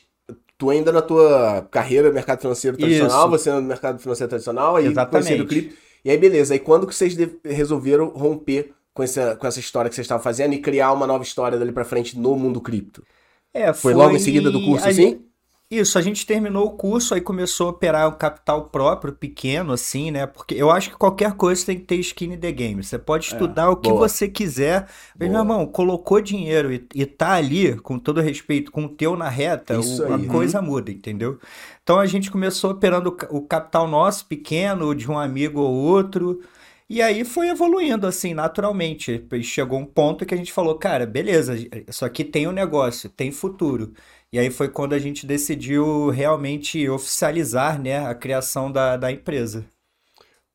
Tu 0.56 0.68
ainda 0.68 0.92
na 0.92 1.00
tua 1.00 1.66
carreira 1.70 2.08
no 2.08 2.14
mercado 2.14 2.40
financeiro 2.42 2.76
tradicional, 2.76 3.20
Isso. 3.22 3.30
você 3.30 3.50
no 3.50 3.62
mercado 3.62 3.98
financeiro 3.98 4.28
tradicional, 4.28 4.76
aí 4.76 4.86
Exatamente. 4.86 5.26
conhecendo 5.26 5.44
o 5.44 5.48
cripto. 5.48 5.74
E 6.04 6.10
aí, 6.10 6.18
beleza. 6.18 6.52
Aí 6.52 6.60
quando 6.60 6.86
que 6.86 6.94
vocês 6.94 7.16
de- 7.16 7.30
resolveram 7.42 8.08
romper 8.08 8.72
com 8.92 9.02
essa, 9.02 9.34
com 9.36 9.46
essa 9.46 9.58
história 9.58 9.88
que 9.88 9.94
vocês 9.94 10.04
estavam 10.04 10.22
fazendo 10.22 10.52
e 10.52 10.58
criar 10.58 10.92
uma 10.92 11.06
nova 11.06 11.24
história 11.24 11.58
dali 11.58 11.72
pra 11.72 11.82
frente 11.82 12.18
no 12.18 12.36
mundo 12.36 12.60
cripto? 12.60 13.02
É, 13.54 13.72
Foi 13.72 13.94
logo 13.94 14.14
em 14.14 14.18
seguida 14.18 14.50
do 14.50 14.62
curso, 14.62 14.84
a 14.84 14.90
assim? 14.90 15.02
gente- 15.02 15.20
Isso, 15.72 15.96
a 15.98 16.02
gente 16.02 16.26
terminou 16.26 16.66
o 16.66 16.76
curso, 16.76 17.14
aí 17.14 17.20
começou 17.20 17.68
a 17.68 17.70
operar 17.70 18.08
um 18.08 18.18
capital 18.18 18.68
próprio, 18.70 19.12
pequeno, 19.14 19.72
assim, 19.72 20.10
né? 20.10 20.26
Porque 20.26 20.52
eu 20.56 20.68
acho 20.68 20.90
que 20.90 20.96
qualquer 20.96 21.34
coisa 21.36 21.64
tem 21.64 21.78
que 21.78 21.84
ter 21.84 21.94
skin 22.00 22.32
in 22.32 22.38
the 22.40 22.50
game. 22.50 22.82
Você 22.82 22.98
pode 22.98 23.26
estudar 23.26 23.70
o 23.70 23.76
que 23.76 23.92
boa. 23.92 24.08
você 24.08 24.28
quiser, 24.28 24.88
mas, 25.16 25.30
meu 25.30 25.38
irmão, 25.40 25.64
colocou 25.68 26.20
dinheiro 26.20 26.72
e, 26.72 26.84
e 26.92 27.06
tá 27.06 27.34
ali, 27.34 27.76
com 27.82 28.00
todo 28.00 28.20
respeito, 28.20 28.72
com 28.72 28.86
o 28.86 28.88
teu 28.88 29.14
na 29.16 29.28
reta, 29.28 29.80
o- 29.80 30.10
a 30.10 30.18
coisa 30.18 30.60
muda, 30.60 30.90
entendeu? 30.90 31.38
Então 31.84 32.00
a 32.00 32.06
gente 32.06 32.30
começou 32.32 32.72
operando 32.72 33.16
o 33.30 33.36
o 33.38 33.42
capital 33.46 33.86
nosso, 33.86 34.26
pequeno, 34.26 34.92
de 34.92 35.08
um 35.08 35.16
amigo 35.18 35.60
ou 35.60 35.72
outro. 35.72 36.42
E 36.88 37.00
aí 37.00 37.24
foi 37.24 37.48
evoluindo 37.48 38.06
assim, 38.06 38.34
naturalmente. 38.34 39.24
Chegou 39.44 39.78
um 39.78 39.86
ponto 39.86 40.26
que 40.26 40.34
a 40.34 40.36
gente 40.36 40.52
falou, 40.52 40.76
cara, 40.76 41.06
beleza, 41.06 41.54
isso 41.88 42.04
aqui 42.04 42.24
tem 42.24 42.48
um 42.48 42.52
negócio, 42.52 43.08
tem 43.08 43.30
futuro. 43.30 43.92
E 44.32 44.38
aí 44.38 44.50
foi 44.50 44.68
quando 44.68 44.92
a 44.92 44.98
gente 44.98 45.26
decidiu 45.26 46.08
realmente 46.08 46.88
oficializar, 46.88 47.80
né, 47.80 48.06
a 48.06 48.14
criação 48.14 48.70
da, 48.70 48.96
da 48.96 49.10
empresa. 49.10 49.64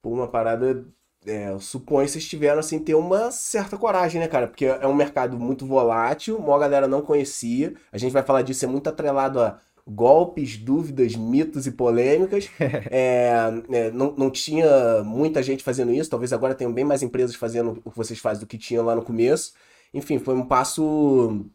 Pô, 0.02 0.12
uma 0.12 0.28
parada 0.28 0.86
é, 1.26 1.58
suponho 1.60 2.06
que 2.06 2.14
vocês 2.14 2.26
tiveram, 2.26 2.60
assim, 2.60 2.80
ter 2.80 2.96
uma 2.96 3.32
certa 3.32 3.78
coragem, 3.78 4.22
né, 4.22 4.28
cara? 4.28 4.48
Porque 4.48 4.66
é 4.66 4.88
um 4.88 4.94
mercado 4.94 5.38
muito 5.38 5.66
volátil, 5.66 6.38
uma 6.38 6.60
galera 6.60 6.88
não 6.88 7.02
conhecia. 7.02 7.74
A 7.92 7.98
gente 7.98 8.14
vai 8.14 8.24
falar 8.24 8.44
disso, 8.44 8.64
é 8.64 8.68
muito 8.68 8.88
atrelado 8.88 9.42
a 9.42 9.60
golpes, 9.88 10.58
dúvidas, 10.58 11.16
mitos 11.16 11.68
e 11.68 11.72
polêmicas. 11.72 12.50
é, 12.90 13.52
é, 13.72 13.92
não, 13.92 14.14
não 14.16 14.30
tinha 14.30 15.04
muita 15.04 15.44
gente 15.44 15.64
fazendo 15.64 15.92
isso, 15.92 16.10
talvez 16.10 16.32
agora 16.32 16.56
tenham 16.56 16.74
bem 16.74 16.86
mais 16.86 17.04
empresas 17.04 17.36
fazendo 17.36 17.82
o 17.84 17.92
que 17.92 17.98
vocês 17.98 18.20
fazem 18.20 18.42
do 18.42 18.48
que 18.48 18.58
tinha 18.58 18.82
lá 18.82 18.96
no 18.96 19.04
começo. 19.04 19.54
Enfim, 19.94 20.20
foi 20.20 20.36
um 20.36 20.46
passo 20.46 21.46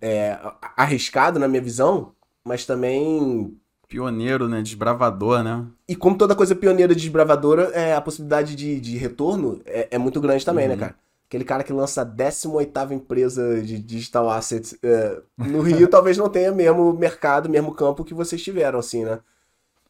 é, 0.00 0.38
arriscado 0.76 1.38
na 1.38 1.48
minha 1.48 1.62
visão, 1.62 2.12
mas 2.44 2.66
também 2.66 3.56
pioneiro, 3.92 4.48
né? 4.48 4.62
Desbravador, 4.62 5.42
né? 5.42 5.66
E 5.86 5.94
como 5.94 6.16
toda 6.16 6.34
coisa 6.34 6.56
pioneira 6.56 6.94
desbravadora, 6.94 7.64
é, 7.74 7.94
a 7.94 8.00
possibilidade 8.00 8.56
de, 8.56 8.80
de 8.80 8.96
retorno 8.96 9.60
é, 9.66 9.88
é 9.90 9.98
muito 9.98 10.18
grande 10.18 10.46
também, 10.46 10.66
né, 10.66 10.74
uhum. 10.74 10.80
né, 10.80 10.86
cara? 10.86 10.96
Aquele 11.28 11.44
cara 11.44 11.62
que 11.62 11.72
lança 11.72 12.00
a 12.02 12.04
18 12.04 12.92
empresa 12.92 13.62
de 13.62 13.78
digital 13.78 14.28
assets 14.30 14.76
é, 14.82 15.18
no 15.36 15.60
Rio 15.60 15.88
talvez 15.88 16.16
não 16.16 16.28
tenha 16.28 16.52
mesmo 16.52 16.92
mercado, 16.94 17.48
mesmo 17.48 17.74
campo 17.74 18.04
que 18.04 18.14
vocês 18.14 18.42
tiveram, 18.42 18.78
assim, 18.78 19.04
né? 19.04 19.18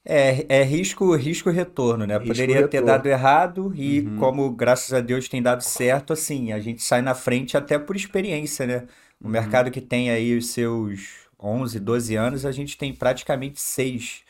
É, 0.04 0.44
é 0.48 0.64
risco, 0.64 1.14
risco 1.14 1.48
retorno, 1.48 2.04
né? 2.04 2.14
Risco 2.14 2.28
Poderia 2.28 2.56
retorno. 2.56 2.70
ter 2.70 2.84
dado 2.84 3.06
errado 3.06 3.72
e 3.76 4.00
uhum. 4.00 4.16
como 4.18 4.50
graças 4.50 4.92
a 4.92 5.00
Deus 5.00 5.28
tem 5.28 5.40
dado 5.40 5.62
certo, 5.62 6.12
assim, 6.12 6.52
a 6.52 6.58
gente 6.58 6.82
sai 6.82 7.02
na 7.02 7.14
frente 7.14 7.56
até 7.56 7.78
por 7.78 7.94
experiência, 7.94 8.66
né? 8.66 8.84
O 9.22 9.26
uhum. 9.26 9.30
mercado 9.30 9.70
que 9.70 9.80
tem 9.80 10.10
aí 10.10 10.36
os 10.36 10.48
seus 10.48 11.28
11, 11.40 11.78
12 11.78 12.16
anos, 12.16 12.44
a 12.44 12.52
gente 12.52 12.76
tem 12.76 12.92
praticamente 12.92 13.60
6 13.60 14.22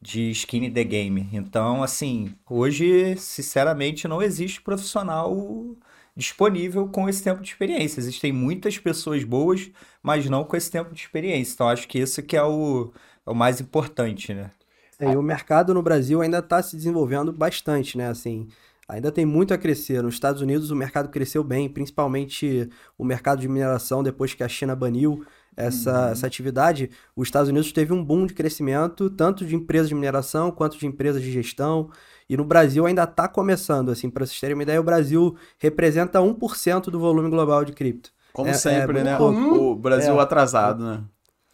de 0.00 0.30
skin 0.30 0.70
the 0.72 0.82
game. 0.82 1.28
Então, 1.32 1.82
assim, 1.82 2.34
hoje, 2.48 3.16
sinceramente, 3.16 4.08
não 4.08 4.22
existe 4.22 4.60
profissional 4.60 5.76
disponível 6.16 6.88
com 6.88 7.08
esse 7.08 7.22
tempo 7.22 7.42
de 7.42 7.50
experiência. 7.50 8.00
Existem 8.00 8.32
muitas 8.32 8.78
pessoas 8.78 9.24
boas, 9.24 9.70
mas 10.02 10.28
não 10.28 10.44
com 10.44 10.56
esse 10.56 10.70
tempo 10.70 10.92
de 10.92 11.00
experiência. 11.00 11.54
Então, 11.54 11.68
acho 11.68 11.86
que 11.86 11.98
isso 11.98 12.22
que 12.22 12.36
é 12.36 12.42
o, 12.42 12.92
é 13.26 13.30
o 13.30 13.34
mais 13.34 13.60
importante, 13.60 14.34
né? 14.34 14.50
É, 14.98 15.12
e 15.12 15.16
o 15.16 15.22
mercado 15.22 15.72
no 15.72 15.82
Brasil 15.82 16.20
ainda 16.20 16.38
está 16.38 16.62
se 16.62 16.76
desenvolvendo 16.76 17.32
bastante, 17.32 17.96
né? 17.96 18.08
Assim, 18.08 18.48
ainda 18.90 19.10
tem 19.10 19.24
muito 19.24 19.54
a 19.54 19.58
crescer. 19.58 20.02
Nos 20.02 20.14
Estados 20.14 20.42
Unidos 20.42 20.70
o 20.70 20.76
mercado 20.76 21.08
cresceu 21.08 21.42
bem, 21.42 21.68
principalmente 21.68 22.68
o 22.98 23.04
mercado 23.04 23.40
de 23.40 23.48
mineração 23.48 24.02
depois 24.02 24.34
que 24.34 24.42
a 24.42 24.48
China 24.48 24.74
baniu 24.74 25.24
essa, 25.56 26.06
uhum. 26.06 26.12
essa 26.12 26.26
atividade, 26.26 26.90
os 27.14 27.28
Estados 27.28 27.48
Unidos 27.48 27.72
teve 27.72 27.92
um 27.92 28.04
boom 28.04 28.26
de 28.26 28.34
crescimento, 28.34 29.10
tanto 29.10 29.44
de 29.44 29.54
empresas 29.54 29.88
de 29.88 29.94
mineração 29.94 30.50
quanto 30.50 30.78
de 30.78 30.86
empresas 30.86 31.22
de 31.22 31.30
gestão. 31.30 31.90
E 32.28 32.36
no 32.36 32.44
Brasil 32.44 32.86
ainda 32.86 33.04
está 33.04 33.26
começando, 33.26 33.90
assim, 33.90 34.08
para 34.08 34.24
vocês 34.24 34.38
terem 34.38 34.54
uma 34.54 34.62
ideia, 34.62 34.80
o 34.80 34.84
Brasil 34.84 35.36
representa 35.58 36.20
1% 36.20 36.84
do 36.84 36.98
volume 36.98 37.28
global 37.28 37.64
de 37.64 37.72
cripto. 37.72 38.12
Como 38.32 38.48
é, 38.48 38.54
sempre, 38.54 39.00
é, 39.00 39.04
né? 39.04 39.18
O, 39.18 39.72
o 39.72 39.76
Brasil 39.76 40.14
é, 40.14 40.22
atrasado, 40.22 40.84
né? 40.84 41.02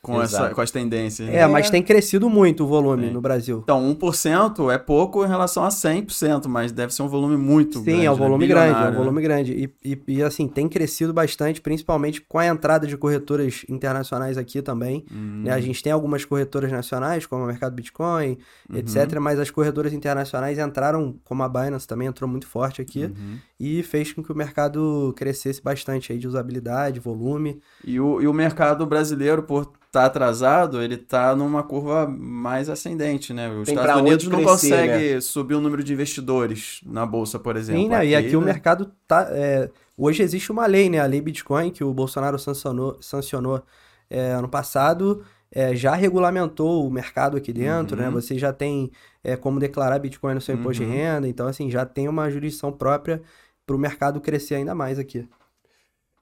Com, 0.06 0.22
essa, 0.22 0.50
com 0.50 0.60
as 0.60 0.70
tendências. 0.70 1.28
É, 1.28 1.44
mas 1.48 1.68
tem 1.68 1.82
crescido 1.82 2.30
muito 2.30 2.62
o 2.62 2.66
volume 2.66 3.10
no 3.10 3.20
Brasil. 3.20 3.60
Então, 3.64 3.82
1% 3.94 4.72
é 4.72 4.78
pouco 4.78 5.24
em 5.24 5.28
relação 5.28 5.64
a 5.64 5.68
100%, 5.68 6.46
mas 6.46 6.70
deve 6.70 6.94
ser 6.94 7.02
um 7.02 7.08
volume 7.08 7.36
muito 7.36 7.80
Sim, 7.80 7.84
grande. 7.84 8.00
Sim, 8.00 8.06
é 8.06 8.10
um 8.12 8.14
volume 8.14 8.46
né? 8.46 8.54
grande, 8.54 8.84
é 8.84 8.88
um 8.88 8.94
volume 8.94 9.22
grande. 9.22 9.52
E, 9.52 9.92
e, 9.92 10.02
e, 10.06 10.22
assim, 10.22 10.46
tem 10.46 10.68
crescido 10.68 11.12
bastante, 11.12 11.60
principalmente 11.60 12.20
com 12.20 12.38
a 12.38 12.46
entrada 12.46 12.86
de 12.86 12.96
corretoras 12.96 13.64
internacionais 13.68 14.38
aqui 14.38 14.62
também. 14.62 15.04
Uhum. 15.10 15.42
Né? 15.44 15.52
A 15.52 15.60
gente 15.60 15.82
tem 15.82 15.92
algumas 15.92 16.24
corretoras 16.24 16.70
nacionais, 16.70 17.26
como 17.26 17.42
o 17.42 17.46
Mercado 17.46 17.74
Bitcoin, 17.74 18.38
uhum. 18.70 18.78
etc., 18.78 19.18
mas 19.20 19.40
as 19.40 19.50
corretoras 19.50 19.92
internacionais 19.92 20.56
entraram, 20.58 21.16
como 21.24 21.42
a 21.42 21.48
Binance 21.48 21.86
também 21.86 22.06
entrou 22.06 22.30
muito 22.30 22.46
forte 22.46 22.80
aqui, 22.80 23.06
uhum. 23.06 23.38
E 23.58 23.82
fez 23.82 24.12
com 24.12 24.22
que 24.22 24.30
o 24.30 24.36
mercado 24.36 25.14
crescesse 25.16 25.62
bastante 25.62 26.12
aí 26.12 26.18
de 26.18 26.28
usabilidade, 26.28 27.00
volume. 27.00 27.60
E 27.84 27.98
o, 27.98 28.20
e 28.20 28.28
o 28.28 28.32
mercado 28.32 28.84
brasileiro, 28.84 29.42
por 29.42 29.72
tá 29.96 30.04
atrasado, 30.04 30.82
ele 30.82 30.98
tá 30.98 31.34
numa 31.34 31.62
curva 31.62 32.06
mais 32.06 32.68
ascendente, 32.68 33.32
né? 33.32 33.48
Os 33.48 33.64
Tem 33.64 33.74
Estados 33.74 34.02
Unidos 34.02 34.28
não 34.28 34.44
consegue 34.44 35.14
né? 35.14 35.20
subir 35.22 35.54
o 35.54 35.60
número 35.60 35.82
de 35.82 35.92
investidores 35.94 36.80
na 36.84 37.06
bolsa, 37.06 37.38
por 37.38 37.56
exemplo. 37.56 37.80
Sim, 37.80 37.88
né? 37.88 37.96
Aqui, 37.96 38.08
e 38.08 38.14
aqui 38.14 38.32
né? 38.32 38.36
o 38.36 38.40
mercado 38.42 38.92
tá. 39.08 39.26
É... 39.30 39.70
Hoje 39.96 40.22
existe 40.22 40.52
uma 40.52 40.66
lei, 40.66 40.90
né? 40.90 41.00
A 41.00 41.06
lei 41.06 41.22
Bitcoin, 41.22 41.70
que 41.70 41.82
o 41.82 41.94
Bolsonaro 41.94 42.38
sancionou, 42.38 42.98
sancionou 43.00 43.62
é, 44.10 44.32
ano 44.32 44.48
passado. 44.48 45.24
É, 45.50 45.74
já 45.74 45.94
regulamentou 45.94 46.86
o 46.86 46.90
mercado 46.90 47.38
aqui 47.38 47.50
dentro, 47.50 47.96
né? 47.96 48.08
uhum. 48.08 48.14
né? 48.14 48.20
Você 48.20 48.36
já 48.36 48.52
tem 48.52 48.90
é, 49.24 49.36
como 49.36 49.58
declarar 49.58 49.98
Bitcoin 49.98 50.34
no 50.34 50.40
seu 50.40 50.54
imposto 50.54 50.82
uhum. 50.82 50.90
de 50.90 50.94
renda, 50.94 51.26
então 51.26 51.46
assim, 51.46 51.70
já 51.70 51.86
tem 51.86 52.08
uma 52.08 52.28
jurisdição 52.28 52.70
própria 52.70 53.22
para 53.66 53.76
o 53.76 53.78
mercado 53.78 54.20
crescer 54.20 54.54
ainda 54.54 54.74
mais 54.74 54.98
aqui. 54.98 55.28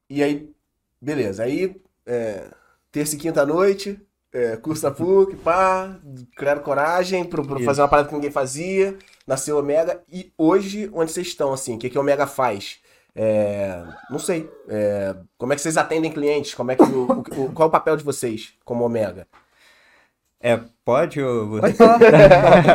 E 0.08 0.22
aí, 0.22 0.50
beleza, 1.00 1.44
aí 1.44 1.80
é, 2.06 2.48
terça 2.90 3.14
e 3.14 3.18
quinta 3.18 3.44
noite, 3.44 4.00
é, 4.32 4.56
curso 4.56 4.82
da 4.82 4.90
PUC, 4.90 5.36
pá, 5.36 5.96
criaram 6.34 6.62
coragem 6.62 7.24
pra 7.24 7.44
fazer 7.60 7.82
uma 7.82 7.88
parada 7.88 8.08
que 8.08 8.14
ninguém 8.14 8.30
fazia, 8.30 8.96
nasceu 9.26 9.56
o 9.56 9.60
Omega, 9.60 10.02
e 10.10 10.32
hoje, 10.36 10.90
onde 10.92 11.12
vocês 11.12 11.28
estão, 11.28 11.52
assim, 11.52 11.76
o 11.76 11.78
que, 11.78 11.90
que 11.90 11.98
o 11.98 12.00
Omega 12.00 12.26
faz? 12.26 12.80
É, 13.14 13.84
não 14.10 14.18
sei, 14.18 14.50
é, 14.68 15.14
como 15.38 15.52
é 15.52 15.56
que 15.56 15.62
vocês 15.62 15.76
atendem 15.76 16.10
clientes, 16.10 16.54
como 16.54 16.72
é 16.72 16.76
que 16.76 16.82
o, 16.82 17.04
o, 17.04 17.52
qual 17.52 17.66
é 17.66 17.68
o 17.68 17.70
papel 17.70 17.96
de 17.96 18.02
vocês 18.02 18.54
como 18.64 18.84
Omega? 18.84 19.28
É, 20.44 20.60
pode? 20.84 21.18
Eu... 21.18 21.56
Pode 21.58 21.72
falar. 21.72 21.98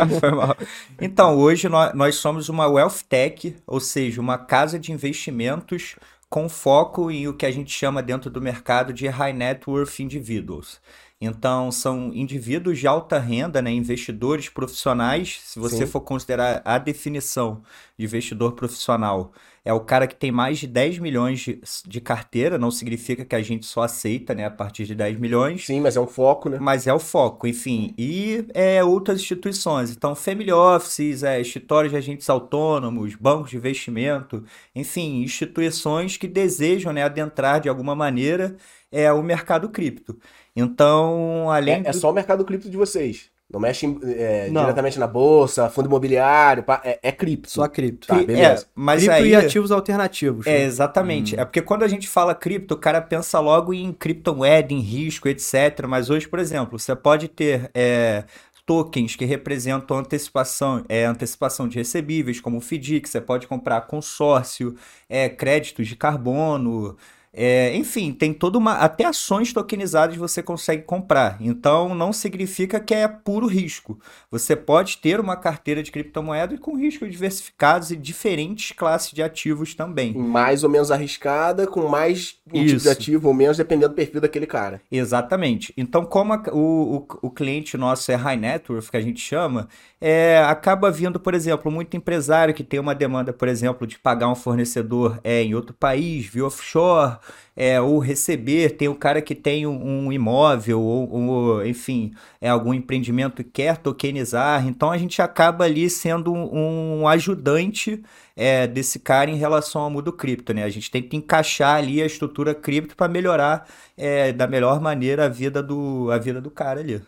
Foi 0.20 0.32
mal. 0.32 0.58
Então, 1.00 1.38
hoje 1.38 1.70
nós, 1.70 1.94
nós 1.94 2.16
somos 2.16 2.50
uma 2.50 2.66
Wealth 2.68 3.04
Tech, 3.08 3.56
ou 3.68 3.80
seja, 3.80 4.20
uma 4.20 4.40
casa 4.40 4.80
de 4.80 4.92
investimentos 4.92 5.96
com 6.28 6.50
foco 6.50 7.12
em 7.12 7.28
o 7.28 7.34
que 7.36 7.46
a 7.46 7.52
gente 7.52 7.72
chama 7.72 8.02
dentro 8.02 8.28
do 8.28 8.42
mercado 8.42 8.92
de 8.92 9.08
high 9.08 9.34
net 9.34 9.70
worth 9.70 10.00
individuals. 10.00 10.82
Então, 11.22 11.70
são 11.70 12.14
indivíduos 12.14 12.80
de 12.80 12.88
alta 12.88 13.20
renda, 13.20 13.62
né, 13.62 13.70
investidores 13.72 14.48
profissionais. 14.48 15.42
Se 15.44 15.60
você 15.60 15.86
Sim. 15.86 15.92
for 15.92 16.00
considerar 16.00 16.62
a 16.64 16.78
definição 16.78 17.62
de 17.98 18.06
investidor 18.06 18.54
profissional, 18.54 19.34
é 19.66 19.74
o 19.74 19.82
cara 19.82 20.08
que 20.08 20.16
tem 20.16 20.32
mais 20.32 20.60
de 20.60 20.66
10 20.66 20.98
milhões 21.00 21.42
de, 21.42 21.62
de, 21.86 22.00
carteira, 22.00 22.58
não 22.58 22.72
significa 22.72 23.26
que 23.26 23.36
a 23.36 23.42
gente 23.42 23.66
só 23.66 23.82
aceita, 23.82 24.34
né, 24.34 24.46
a 24.46 24.50
partir 24.50 24.86
de 24.86 24.96
10 24.96 25.20
milhões. 25.20 25.66
Sim, 25.66 25.82
mas 25.82 25.98
é 25.98 26.00
um 26.00 26.08
foco, 26.08 26.48
né? 26.48 26.58
Mas 26.58 26.88
é 26.88 26.94
o 26.94 27.00
foco, 27.00 27.46
enfim. 27.46 27.94
E 27.98 28.46
é, 28.54 28.82
outras 28.82 29.20
instituições. 29.20 29.92
Então, 29.92 30.16
family 30.16 30.54
offices, 30.54 31.24
é, 31.24 31.42
escritórios 31.42 31.92
de 31.92 31.98
agentes 31.98 32.30
autônomos, 32.30 33.14
bancos 33.16 33.50
de 33.50 33.58
investimento, 33.58 34.46
enfim, 34.74 35.22
instituições 35.22 36.16
que 36.16 36.30
desejam 36.30 36.94
né, 36.94 37.04
adentrar 37.04 37.60
de 37.60 37.68
alguma 37.68 37.94
maneira 37.94 38.56
é, 38.90 39.12
o 39.12 39.22
mercado 39.22 39.68
cripto. 39.70 40.18
Então, 40.60 41.50
além. 41.50 41.84
É, 41.86 41.90
é 41.90 41.94
só 41.94 42.10
o 42.12 42.14
mercado 42.14 42.44
cripto 42.46 42.70
de 42.70 42.78
vocês. 42.78 43.30
Não 43.52 43.60
mexe 43.60 43.88
é, 44.04 44.48
não. 44.52 44.62
diretamente 44.62 45.00
na 45.00 45.08
bolsa, 45.08 45.72
fundo 45.72 45.88
imobiliário, 45.88 46.64
é, 46.84 47.00
é 47.02 47.12
cripto. 47.12 47.50
Só 47.50 47.68
cripto. 47.68 48.06
Tá, 48.06 48.22
beleza. 48.22 48.64
É, 48.64 48.68
mas 48.76 49.02
cripto 49.02 49.24
aí... 49.24 49.30
e 49.30 49.36
ativos 49.36 49.72
alternativos. 49.72 50.46
É, 50.46 50.52
né? 50.52 50.64
exatamente. 50.66 51.36
Hum. 51.36 51.40
É 51.40 51.46
porque 51.46 51.62
quando 51.62 51.82
a 51.82 51.88
gente 51.88 52.08
fala 52.08 52.36
cripto, 52.36 52.76
o 52.76 52.78
cara 52.78 53.02
pensa 53.02 53.40
logo 53.40 53.74
em 53.74 53.92
criptomoeda, 53.92 54.72
em 54.72 54.80
risco, 54.80 55.28
etc. 55.28 55.88
Mas 55.88 56.12
hoje, 56.12 56.28
por 56.28 56.38
exemplo, 56.38 56.78
você 56.78 56.96
pode 56.96 57.28
ter 57.28 57.72
é, 57.74 58.24
tokens 58.68 59.16
que 59.16 59.26
representam 59.26 59.98
antecipação, 59.98 60.86
é, 60.88 61.06
antecipação 61.06 61.68
de 61.68 61.80
recebíveis, 61.80 62.40
como 62.40 62.60
o 62.60 62.62
FDIC, 62.62 63.10
você 63.10 63.20
pode 63.20 63.48
comprar 63.48 63.82
consórcio, 63.82 64.76
é, 65.10 65.28
créditos 65.28 65.88
de 65.88 65.96
carbono, 65.96 66.96
é, 67.32 67.76
enfim, 67.76 68.12
tem 68.12 68.34
toda 68.34 68.58
uma. 68.58 68.74
Até 68.74 69.06
ações 69.06 69.54
tokenizadas 69.54 70.16
você 70.16 70.42
consegue 70.42 70.84
comprar. 70.84 71.38
Então 71.40 71.94
não 71.94 72.12
significa 72.12 72.80
que 72.80 72.94
é 72.94 73.08
puro 73.08 73.46
risco. 73.46 74.00
Você 74.32 74.56
pode 74.56 74.98
ter 74.98 75.20
uma 75.20 75.36
carteira 75.36 75.84
de 75.84 75.92
criptomoeda 75.92 76.58
com 76.58 76.76
riscos 76.76 77.10
diversificados 77.12 77.92
e 77.92 77.96
diferentes 77.96 78.72
classes 78.72 79.12
de 79.12 79.22
ativos 79.22 79.76
também. 79.76 80.14
Mais 80.14 80.64
ou 80.64 80.70
menos 80.70 80.90
arriscada, 80.90 81.68
com 81.68 81.88
mais 81.88 82.36
um 82.52 82.66
tipo 82.66 82.82
de 82.82 82.90
ativo 82.90 83.28
ou 83.28 83.34
menos, 83.34 83.58
dependendo 83.58 83.90
do 83.90 83.96
perfil 83.96 84.20
daquele 84.20 84.48
cara. 84.48 84.82
Exatamente. 84.92 85.72
Então, 85.78 86.06
como 86.06 86.34
a, 86.34 86.44
o, 86.52 87.06
o, 87.22 87.28
o 87.28 87.30
cliente 87.30 87.78
nosso 87.78 88.12
é 88.12 88.16
high 88.16 88.38
net 88.38 88.72
worth, 88.72 88.90
que 88.90 88.98
a 88.98 89.02
gente 89.02 89.22
chama, 89.22 89.68
é, 90.02 90.44
acaba 90.48 90.90
vindo, 90.90 91.20
por 91.20 91.36
exemplo, 91.36 91.72
muito 91.72 91.96
empresário 91.96 92.54
que 92.54 92.64
tem 92.64 92.80
uma 92.80 92.96
demanda, 92.96 93.32
por 93.32 93.48
exemplo, 93.48 93.86
de 93.86 94.00
pagar 94.00 94.30
um 94.30 94.36
fornecedor 94.36 95.20
é, 95.24 95.44
em 95.44 95.54
outro 95.54 95.76
país, 95.76 96.26
via 96.26 96.46
offshore, 96.46 97.19
é, 97.56 97.80
ou 97.82 98.00
receber, 98.00 98.78
tem 98.78 98.88
o 98.88 98.96
cara 98.96 99.22
que 99.22 99.36
tem 99.36 99.68
um, 99.68 100.06
um 100.06 100.12
imóvel, 100.12 100.80
ou, 100.82 101.12
ou, 101.12 101.66
enfim, 101.66 102.14
é 102.40 102.50
algum 102.50 102.74
empreendimento 102.74 103.44
que 103.44 103.50
quer 103.50 103.78
tokenizar, 103.78 104.66
então 104.68 104.92
a 104.92 104.98
gente 104.98 105.22
acaba 105.22 105.66
ali 105.66 105.90
sendo 105.90 106.34
um, 106.34 107.02
um 107.02 107.08
ajudante 107.08 108.02
é, 108.36 108.66
desse 108.66 109.00
cara 109.00 109.30
em 109.30 109.36
relação 109.36 109.82
ao 109.82 109.90
mundo 109.90 110.14
cripto, 110.14 110.54
né? 110.54 110.64
A 110.64 110.70
gente 110.70 110.90
tem 110.90 111.04
que 111.04 111.18
encaixar 111.18 111.76
ali 111.76 112.02
a 112.02 112.06
estrutura 112.06 112.56
cripto 112.56 112.96
para 112.96 113.10
melhorar 113.10 113.68
é, 113.98 114.32
da 114.32 114.48
melhor 114.48 114.80
maneira 114.80 115.26
a 115.26 115.30
vida 115.30 115.62
do, 115.62 116.10
a 116.12 116.18
vida 116.18 116.40
do 116.40 116.50
cara 116.50 116.80
ali. 116.80 117.02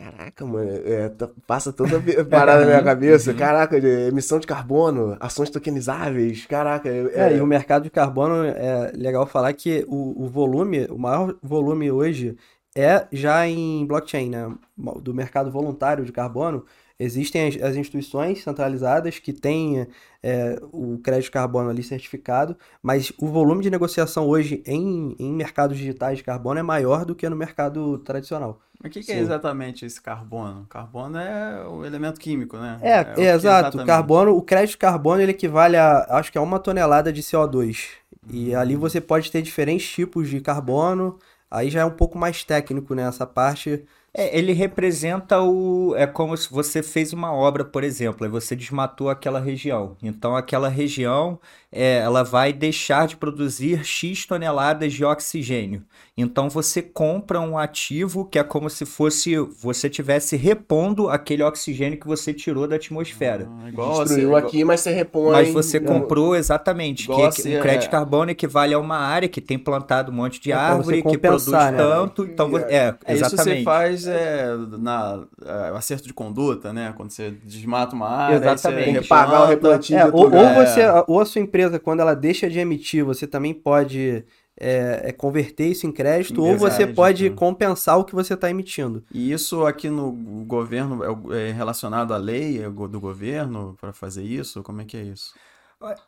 Caraca, 0.00 0.46
mano, 0.46 0.70
é, 0.86 1.10
tá- 1.10 1.28
passa 1.46 1.70
toda 1.74 1.98
a 1.98 2.24
parada 2.24 2.60
na 2.62 2.66
minha 2.68 2.82
cabeça. 2.82 3.34
Caraca, 3.34 3.76
emissão 3.76 4.38
de 4.38 4.46
carbono, 4.46 5.14
ações 5.20 5.50
tokenizáveis, 5.50 6.46
caraca. 6.46 6.88
É, 6.88 7.36
e 7.36 7.40
o 7.40 7.46
mercado 7.46 7.82
de 7.82 7.90
carbono 7.90 8.42
é 8.44 8.92
legal 8.94 9.26
falar 9.26 9.52
que 9.52 9.84
o, 9.86 10.24
o 10.24 10.26
volume, 10.26 10.86
o 10.86 10.98
maior 10.98 11.36
volume 11.42 11.90
hoje 11.90 12.34
é 12.74 13.06
já 13.12 13.46
em 13.46 13.84
blockchain, 13.86 14.30
né? 14.30 14.56
Do 15.02 15.12
mercado 15.12 15.50
voluntário 15.50 16.02
de 16.02 16.12
carbono. 16.12 16.64
Existem 17.02 17.48
as, 17.48 17.62
as 17.62 17.76
instituições 17.76 18.42
centralizadas 18.44 19.18
que 19.18 19.32
têm 19.32 19.86
é, 20.22 20.60
o 20.70 20.98
crédito 20.98 21.24
de 21.24 21.30
carbono 21.30 21.70
ali 21.70 21.82
certificado, 21.82 22.54
mas 22.82 23.10
o 23.18 23.26
volume 23.26 23.62
de 23.62 23.70
negociação 23.70 24.28
hoje 24.28 24.62
em, 24.66 25.16
em 25.18 25.32
mercados 25.32 25.78
digitais 25.78 26.18
de 26.18 26.24
carbono 26.24 26.60
é 26.60 26.62
maior 26.62 27.06
do 27.06 27.14
que 27.14 27.26
no 27.26 27.34
mercado 27.34 27.96
tradicional. 28.00 28.60
Mas 28.82 28.90
o 28.90 28.92
que, 28.92 29.02
que 29.02 29.12
é 29.12 29.18
exatamente 29.18 29.84
esse 29.86 30.00
carbono? 30.00 30.66
Carbono 30.68 31.18
é 31.18 31.66
o 31.66 31.84
elemento 31.84 32.20
químico, 32.20 32.58
né? 32.58 32.78
É, 32.82 33.04
que 33.04 33.20
é, 33.22 33.34
exato. 33.34 33.84
Carbono, 33.84 34.34
o 34.34 34.42
crédito 34.42 34.72
de 34.72 34.78
carbono 34.78 35.22
ele 35.22 35.32
equivale 35.32 35.76
a, 35.76 36.06
acho 36.10 36.30
que 36.30 36.38
a 36.38 36.42
uma 36.42 36.58
tonelada 36.58 37.12
de 37.12 37.22
CO2. 37.22 37.88
E 38.30 38.54
ali 38.54 38.76
você 38.76 39.00
pode 39.00 39.30
ter 39.30 39.42
diferentes 39.42 39.88
tipos 39.88 40.28
de 40.28 40.40
carbono. 40.40 41.18
Aí 41.50 41.68
já 41.68 41.80
é 41.80 41.84
um 41.84 41.90
pouco 41.90 42.18
mais 42.18 42.42
técnico, 42.42 42.94
né? 42.94 43.02
Essa 43.02 43.26
parte. 43.26 43.84
É, 44.12 44.36
ele 44.36 44.52
representa 44.52 45.40
o. 45.40 45.94
É 45.96 46.06
como 46.06 46.36
se 46.36 46.50
você 46.50 46.82
fez 46.82 47.12
uma 47.12 47.32
obra, 47.32 47.64
por 47.64 47.84
exemplo, 47.84 48.24
aí 48.24 48.30
você 48.30 48.56
desmatou 48.56 49.08
aquela 49.08 49.38
região. 49.38 49.96
Então, 50.02 50.34
aquela 50.34 50.68
região 50.68 51.38
é, 51.70 51.98
ela 51.98 52.24
vai 52.24 52.52
deixar 52.52 53.06
de 53.06 53.16
produzir 53.16 53.84
X 53.84 54.26
toneladas 54.26 54.92
de 54.92 55.04
oxigênio. 55.04 55.84
Então, 56.16 56.50
você 56.50 56.82
compra 56.82 57.40
um 57.40 57.56
ativo 57.56 58.24
que 58.24 58.38
é 58.38 58.42
como 58.42 58.68
se 58.68 58.84
fosse 58.84 59.36
você 59.62 59.88
tivesse 59.88 60.36
repondo 60.36 61.08
aquele 61.08 61.42
oxigênio 61.44 61.98
que 61.98 62.06
você 62.06 62.34
tirou 62.34 62.66
da 62.66 62.76
atmosfera. 62.76 63.48
Ah, 63.62 63.68
igual 63.68 63.88
Destruiu 63.90 64.12
assim, 64.12 64.26
igual- 64.26 64.36
aqui, 64.44 64.64
mas 64.64 64.80
você 64.80 64.90
repõe. 64.90 65.30
Mas 65.32 65.52
você 65.52 65.78
comprou 65.78 66.34
exatamente, 66.34 67.06
que, 67.06 67.22
assim, 67.22 67.56
o 67.56 67.62
crédito 67.62 67.82
é. 67.82 67.86
de 67.86 67.90
carbono 67.90 68.30
equivale 68.32 68.74
a 68.74 68.78
uma 68.78 68.98
área 68.98 69.28
que 69.28 69.40
tem 69.40 69.58
plantado 69.58 70.10
um 70.10 70.14
monte 70.14 70.40
de 70.40 70.50
É 70.50 70.54
árvore, 70.56 71.02
que 71.02 71.16
produz 71.16 71.46
né? 71.46 71.72
tanto. 71.76 72.24
Então, 72.24 72.50
é, 72.58 72.96
É, 73.06 73.14
isso 73.14 73.30
você 73.30 73.34
exatamente. 73.36 73.64
É, 74.06 74.56
na 74.78 75.24
é, 75.44 75.76
acerto 75.76 76.06
de 76.06 76.14
conduta, 76.14 76.72
né? 76.72 76.92
Quando 76.96 77.10
você 77.10 77.30
desmata 77.30 77.94
uma 77.94 78.08
área, 78.08 78.36
Exatamente. 78.36 78.80
você 78.80 78.92
Tem 78.92 79.02
que 79.02 79.08
pagar 79.08 79.42
o 79.42 79.46
replantio 79.46 79.96
É, 79.96 80.06
ou, 80.06 80.24
ou 80.24 80.54
você, 80.54 80.82
ou 81.06 81.20
a 81.20 81.24
sua 81.24 81.40
empresa, 81.40 81.78
quando 81.78 82.00
ela 82.00 82.14
deixa 82.14 82.48
de 82.48 82.58
emitir, 82.58 83.04
você 83.04 83.26
também 83.26 83.54
pode 83.54 84.24
é, 84.58 85.00
é, 85.04 85.12
converter 85.12 85.68
isso 85.68 85.86
em 85.86 85.92
crédito, 85.92 86.44
ou 86.44 86.56
você 86.56 86.86
pode 86.86 87.26
então. 87.26 87.36
compensar 87.36 87.98
o 87.98 88.04
que 88.04 88.14
você 88.14 88.34
está 88.34 88.50
emitindo. 88.50 89.02
E 89.12 89.32
isso 89.32 89.64
aqui 89.64 89.88
no 89.88 90.12
governo 90.46 91.02
é 91.32 91.48
é 91.48 91.52
relacionado 91.52 92.12
à 92.12 92.16
lei 92.16 92.60
do 92.60 93.00
governo 93.00 93.76
para 93.80 93.92
fazer 93.92 94.22
isso? 94.22 94.62
Como 94.62 94.82
é 94.82 94.84
que 94.84 94.96
é 94.96 95.02
isso? 95.02 95.32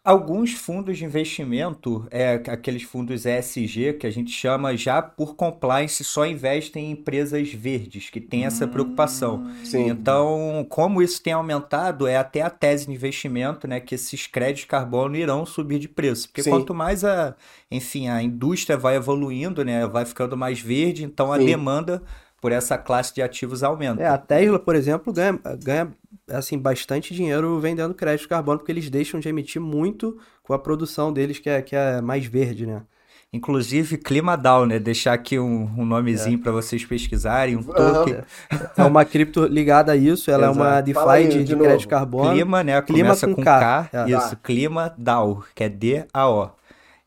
Alguns 0.04 0.52
fundos 0.52 0.98
de 0.98 1.04
investimento, 1.06 2.06
é, 2.10 2.34
aqueles 2.48 2.82
fundos 2.82 3.24
ESG, 3.24 3.94
que 3.94 4.06
a 4.06 4.10
gente 4.10 4.30
chama 4.30 4.76
já 4.76 5.00
por 5.00 5.34
compliance, 5.34 6.04
só 6.04 6.26
investem 6.26 6.86
em 6.86 6.90
empresas 6.90 7.50
verdes, 7.54 8.10
que 8.10 8.20
tem 8.20 8.44
essa 8.44 8.68
preocupação. 8.68 9.50
Sim. 9.64 9.88
Então, 9.88 10.66
como 10.68 11.00
isso 11.00 11.22
tem 11.22 11.32
aumentado, 11.32 12.06
é 12.06 12.18
até 12.18 12.42
a 12.42 12.50
tese 12.50 12.84
de 12.84 12.92
investimento, 12.92 13.66
né, 13.66 13.80
que 13.80 13.94
esses 13.94 14.26
créditos 14.26 14.62
de 14.62 14.66
carbono 14.66 15.16
irão 15.16 15.46
subir 15.46 15.78
de 15.78 15.88
preço. 15.88 16.28
Porque 16.28 16.42
Sim. 16.42 16.50
quanto 16.50 16.74
mais 16.74 17.02
a, 17.02 17.34
enfim, 17.70 18.08
a 18.08 18.22
indústria 18.22 18.76
vai 18.76 18.96
evoluindo, 18.96 19.64
né, 19.64 19.86
vai 19.86 20.04
ficando 20.04 20.36
mais 20.36 20.60
verde, 20.60 21.02
então 21.02 21.32
a 21.32 21.38
Sim. 21.38 21.46
demanda 21.46 22.02
por 22.42 22.50
essa 22.50 22.76
classe 22.76 23.14
de 23.14 23.22
ativos 23.22 23.62
aumenta. 23.62 24.02
É, 24.02 24.08
a 24.08 24.18
Tesla, 24.18 24.58
por 24.58 24.75
exemplo, 24.75 25.12
ganha, 25.12 25.38
ganha 25.62 25.88
assim, 26.28 26.58
bastante 26.58 27.14
dinheiro 27.14 27.61
vendendo 27.61 27.94
crédito 27.94 28.22
de 28.22 28.28
carbono, 28.28 28.58
porque 28.58 28.72
eles 28.72 28.90
deixam 28.90 29.20
de 29.20 29.28
emitir 29.28 29.62
muito 29.62 30.18
com 30.42 30.52
a 30.52 30.58
produção 30.58 31.12
deles, 31.12 31.38
que 31.38 31.49
é, 31.49 31.62
que 31.62 31.76
é 31.76 32.00
mais 32.00 32.26
verde, 32.26 32.66
né? 32.66 32.82
Inclusive, 33.32 33.96
ClimaDAO, 33.96 34.66
né? 34.66 34.78
Deixar 34.80 35.12
aqui 35.12 35.38
um, 35.38 35.70
um 35.78 35.87
nomezinho 35.87 36.38
para 36.38 36.50
vocês 36.50 36.84
pesquisarem, 36.84 37.56
um 37.56 37.62
token. 37.62 38.18
É 38.76 38.84
uma 38.84 39.04
cripto 39.04 39.46
ligada 39.46 39.92
a 39.92 39.96
isso, 39.96 40.28
ela 40.30 40.46
é 40.46 40.50
uma 40.50 40.81
Exato. 40.81 40.92
Fala 40.94 41.12
aí 41.12 41.28
DeFi 41.28 41.38
de, 41.38 41.44
de 41.44 41.57
crédito 41.57 41.81
de 41.81 41.88
carbono. 41.88 42.33
Clima, 42.33 42.64
né? 42.64 42.83
Clima 42.83 43.05
Começa 43.05 43.26
com 43.28 43.35
com 43.37 43.42
K. 43.42 43.88
K. 43.90 44.05
É. 44.05 44.11
Isso, 44.11 44.37
Clima 44.38 44.92
DAO, 44.98 45.44
que 45.55 45.62
é 45.62 45.68
D-A-O. 45.68 46.50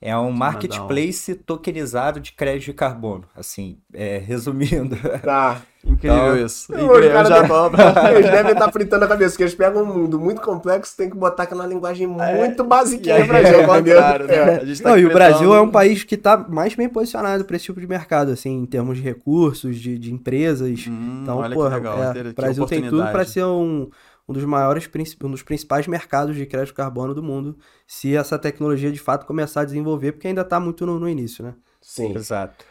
É 0.05 0.15
um 0.15 0.31
marketplace 0.31 1.33
tokenizado 1.33 2.19
de 2.19 2.31
crédito 2.33 2.65
de 2.65 2.73
carbono. 2.73 3.23
Assim, 3.35 3.79
é, 3.91 4.17
resumindo. 4.25 4.95
Tá. 5.23 5.61
Incrível 5.83 6.17
Então, 6.35 6.45
isso. 6.45 6.71
Incrível, 6.73 7.11
eu 7.11 7.25
já 7.25 7.45
tô... 7.47 7.67
Eles 8.15 8.31
devem 8.31 8.51
estar 8.53 8.71
fritando 8.71 9.05
a 9.05 9.07
cabeça, 9.07 9.31
porque 9.31 9.43
eles 9.43 9.55
pegam 9.55 9.83
um 9.83 9.85
mundo 9.85 10.19
muito 10.19 10.41
complexo, 10.41 10.95
tem 10.97 11.09
que 11.09 11.15
botar 11.15 11.43
aqui 11.43 11.53
numa 11.53 11.67
linguagem 11.67 12.07
muito 12.07 12.63
basiquinha 12.63 13.25
pra 13.25 13.43
gente. 13.43 13.89
É, 13.89 13.93
claro, 13.95 14.25
né? 14.27 14.35
É. 14.35 14.61
A 14.61 14.65
gente 14.65 14.81
tá 14.81 14.89
Não, 14.89 14.97
e 14.97 15.05
o 15.05 15.13
Brasil 15.13 15.53
é 15.55 15.61
um 15.61 15.69
país 15.69 16.03
que 16.03 16.15
está 16.15 16.37
mais 16.37 16.73
bem 16.75 16.89
posicionado 16.89 17.45
para 17.45 17.55
esse 17.55 17.65
tipo 17.65 17.79
de 17.79 17.87
mercado, 17.87 18.31
assim, 18.31 18.61
em 18.61 18.65
termos 18.65 18.97
de 18.97 19.03
recursos, 19.03 19.79
de, 19.79 19.97
de 19.97 20.11
empresas. 20.11 20.85
Hum, 20.87 21.19
Então, 21.21 21.37
olha 21.37 21.53
porra, 21.55 21.69
que 21.69 21.75
legal. 21.75 22.03
é, 22.03 22.29
o 22.29 22.33
Brasil 22.33 22.65
tem 22.65 22.89
tudo 22.89 23.03
para 23.11 23.25
ser 23.25 23.43
um, 23.43 23.89
um 24.27 24.33
dos 24.33 24.43
maiores, 24.43 24.89
um 25.23 25.31
dos 25.31 25.43
principais 25.43 25.87
mercados 25.87 26.35
de 26.35 26.45
crédito 26.45 26.73
carbono 26.73 27.13
do 27.13 27.21
mundo, 27.23 27.57
se 27.85 28.15
essa 28.15 28.39
tecnologia 28.39 28.91
de 28.91 28.99
fato 28.99 29.25
começar 29.25 29.61
a 29.61 29.65
desenvolver, 29.65 30.13
porque 30.13 30.27
ainda 30.27 30.41
está 30.41 30.59
muito 30.59 30.85
no, 30.85 30.99
no 30.99 31.07
início, 31.09 31.43
né? 31.43 31.55
Sim. 31.81 32.15
Exato. 32.15 32.65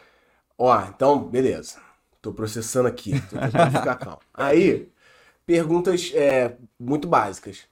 Ó, 0.57 0.81
então, 0.85 1.19
beleza. 1.23 1.79
Tô 2.21 2.33
processando 2.33 2.87
aqui. 2.87 3.19
Tô 3.29 3.37
tentando 3.37 3.71
ficar 3.77 3.95
calmo. 3.95 4.19
Aí, 4.33 4.89
perguntas 5.45 6.11
é, 6.13 6.57
muito 6.79 7.07
básicas. 7.07 7.65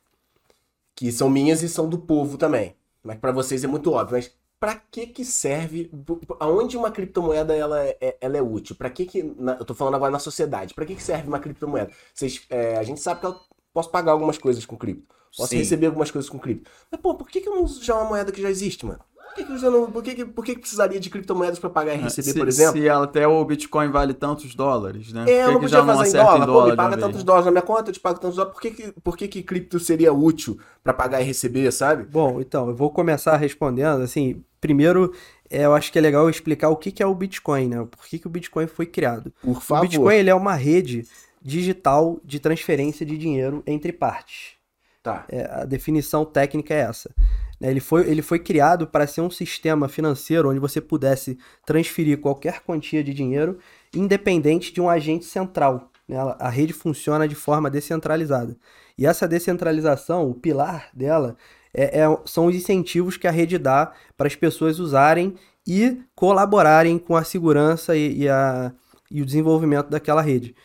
Que 0.95 1.11
são 1.11 1.29
minhas 1.29 1.61
e 1.63 1.69
são 1.69 1.89
do 1.89 1.97
povo 1.97 2.37
também. 2.37 2.75
Mas 3.03 3.17
pra 3.17 3.31
vocês 3.31 3.63
é 3.63 3.67
muito 3.67 3.91
óbvio. 3.91 4.15
Mas 4.17 4.31
pra 4.59 4.75
que 4.75 5.07
que 5.07 5.25
serve... 5.25 5.91
Aonde 6.39 6.77
uma 6.77 6.91
criptomoeda 6.91 7.55
ela 7.55 7.83
é, 7.83 8.17
ela 8.21 8.37
é 8.37 8.41
útil? 8.41 8.75
Pra 8.75 8.89
que 8.89 9.05
que... 9.05 9.23
na- 9.23 9.55
eu 9.55 9.65
tô 9.65 9.73
falando 9.73 9.95
agora 9.95 10.11
na 10.11 10.19
sociedade. 10.19 10.73
Pra 10.73 10.85
que 10.85 10.95
que 10.95 11.03
serve 11.03 11.27
uma 11.27 11.39
criptomoeda? 11.39 11.91
Vocês, 12.13 12.45
é, 12.49 12.77
a 12.77 12.83
gente 12.83 13.01
sabe 13.01 13.21
que 13.21 13.25
eu 13.25 13.39
posso 13.73 13.89
pagar 13.89 14.11
algumas 14.11 14.37
coisas 14.37 14.65
com 14.65 14.77
cripto. 14.77 15.15
Posso 15.35 15.49
Sim. 15.49 15.57
receber 15.57 15.87
algumas 15.87 16.11
coisas 16.11 16.29
com 16.29 16.37
cripto. 16.37 16.69
Mas, 16.91 17.01
pô, 17.01 17.15
por 17.15 17.27
que 17.27 17.41
que 17.41 17.49
eu 17.49 17.55
não 17.55 17.63
uso 17.63 17.83
já 17.83 17.95
uma 17.95 18.05
moeda 18.05 18.31
que 18.31 18.41
já 18.41 18.49
existe, 18.49 18.85
mano? 18.85 18.99
Por 19.33 19.35
que 19.35 19.45
que, 19.45 19.65
não, 19.65 19.91
por 19.91 20.03
que, 20.03 20.13
que, 20.13 20.25
por 20.25 20.45
que 20.45 20.53
que 20.53 20.59
precisaria 20.61 20.99
de 20.99 21.09
criptomoedas 21.09 21.57
pra 21.57 21.67
pagar 21.67 21.95
e 21.95 21.97
receber, 21.97 22.31
se, 22.33 22.37
por 22.37 22.47
exemplo? 22.47 22.79
Se 22.79 22.87
até 22.87 23.27
o 23.27 23.43
Bitcoin 23.43 23.89
vale 23.89 24.13
tantos 24.13 24.53
dólares, 24.53 25.11
né? 25.11 25.25
É, 25.27 25.45
eu 25.45 25.53
não 25.53 25.61
podia 25.61 25.69
já 25.69 25.85
fazer 25.85 25.99
em 25.99 26.21
acerta 26.21 26.45
dólar, 26.45 26.45
pô, 26.45 26.69
me 26.69 26.75
paga 26.75 26.95
vez? 26.95 27.01
tantos 27.01 27.23
dólares 27.23 27.45
na 27.45 27.51
minha 27.51 27.61
conta, 27.63 27.89
eu 27.89 27.93
te 27.93 27.99
pago 27.99 28.19
tantos 28.19 28.35
dólares. 28.35 28.53
Por 28.53 28.61
que 28.61 28.71
que, 28.71 28.91
por 29.01 29.17
que, 29.17 29.27
que 29.27 29.41
cripto 29.41 29.79
seria 29.79 30.13
útil 30.13 30.59
pra 30.83 30.93
pagar 30.93 31.19
e 31.19 31.23
receber, 31.23 31.71
sabe? 31.71 32.03
Bom, 32.03 32.39
então, 32.39 32.69
eu 32.69 32.75
vou 32.75 32.91
começar 32.91 33.35
respondendo, 33.37 34.03
assim, 34.03 34.43
primeiro, 34.61 35.11
é, 35.49 35.65
eu 35.65 35.73
acho 35.73 35.91
que 35.91 35.97
é 35.97 36.01
legal 36.01 36.29
explicar 36.29 36.69
o 36.69 36.75
que 36.75 36.91
que 36.91 37.01
é 37.01 37.07
o 37.07 37.15
Bitcoin, 37.15 37.69
né? 37.69 37.87
Por 37.89 38.05
que 38.05 38.19
que 38.19 38.27
o 38.27 38.29
Bitcoin 38.29 38.67
foi 38.67 38.85
criado. 38.85 39.33
Por 39.41 39.57
O 39.57 39.59
favor. 39.59 39.87
Bitcoin, 39.87 40.15
ele 40.15 40.29
é 40.29 40.35
uma 40.35 40.53
rede 40.53 41.07
digital 41.43 42.19
de 42.23 42.39
transferência 42.39 43.05
de 43.05 43.17
dinheiro 43.17 43.61
entre 43.67 43.91
partes. 43.91 44.53
Tá. 45.03 45.25
É, 45.29 45.43
a 45.51 45.65
definição 45.65 46.23
técnica 46.23 46.73
é 46.73 46.79
essa. 46.79 47.13
Né, 47.59 47.69
Ele 47.69 47.81
foi, 47.81 48.09
ele 48.09 48.21
foi 48.21 48.39
criado 48.39 48.87
para 48.87 49.05
ser 49.05 49.19
um 49.19 49.29
sistema 49.29 49.89
financeiro 49.89 50.49
onde 50.49 50.59
você 50.59 50.79
pudesse 50.79 51.37
transferir 51.65 52.19
qualquer 52.21 52.61
quantia 52.61 53.03
de 53.03 53.13
dinheiro 53.13 53.59
independente 53.93 54.71
de 54.73 54.79
um 54.79 54.89
agente 54.89 55.25
central. 55.25 55.91
né? 56.07 56.15
A 56.39 56.49
rede 56.49 56.71
funciona 56.71 57.27
de 57.27 57.35
forma 57.35 57.69
descentralizada. 57.69 58.55
E 58.97 59.05
essa 59.05 59.27
descentralização, 59.27 60.29
o 60.29 60.33
pilar 60.33 60.89
dela, 60.93 61.35
é- 61.73 61.99
é- 62.01 62.17
são 62.25 62.45
os 62.45 62.55
incentivos 62.55 63.17
que 63.17 63.27
a 63.27 63.31
rede 63.31 63.57
dá 63.57 63.91
para 64.15 64.27
as 64.27 64.35
pessoas 64.35 64.79
usarem 64.79 65.35
e 65.67 66.01
colaborarem 66.15 66.97
com 66.97 67.15
a 67.15 67.23
segurança 67.23 67.95
e, 67.95 68.19
e 68.23 68.29
a- 68.29 68.71
e 69.11 69.21
o 69.21 69.25
desenvolvimento 69.25 69.89
daquela 69.89 70.21
rede. 70.21 70.55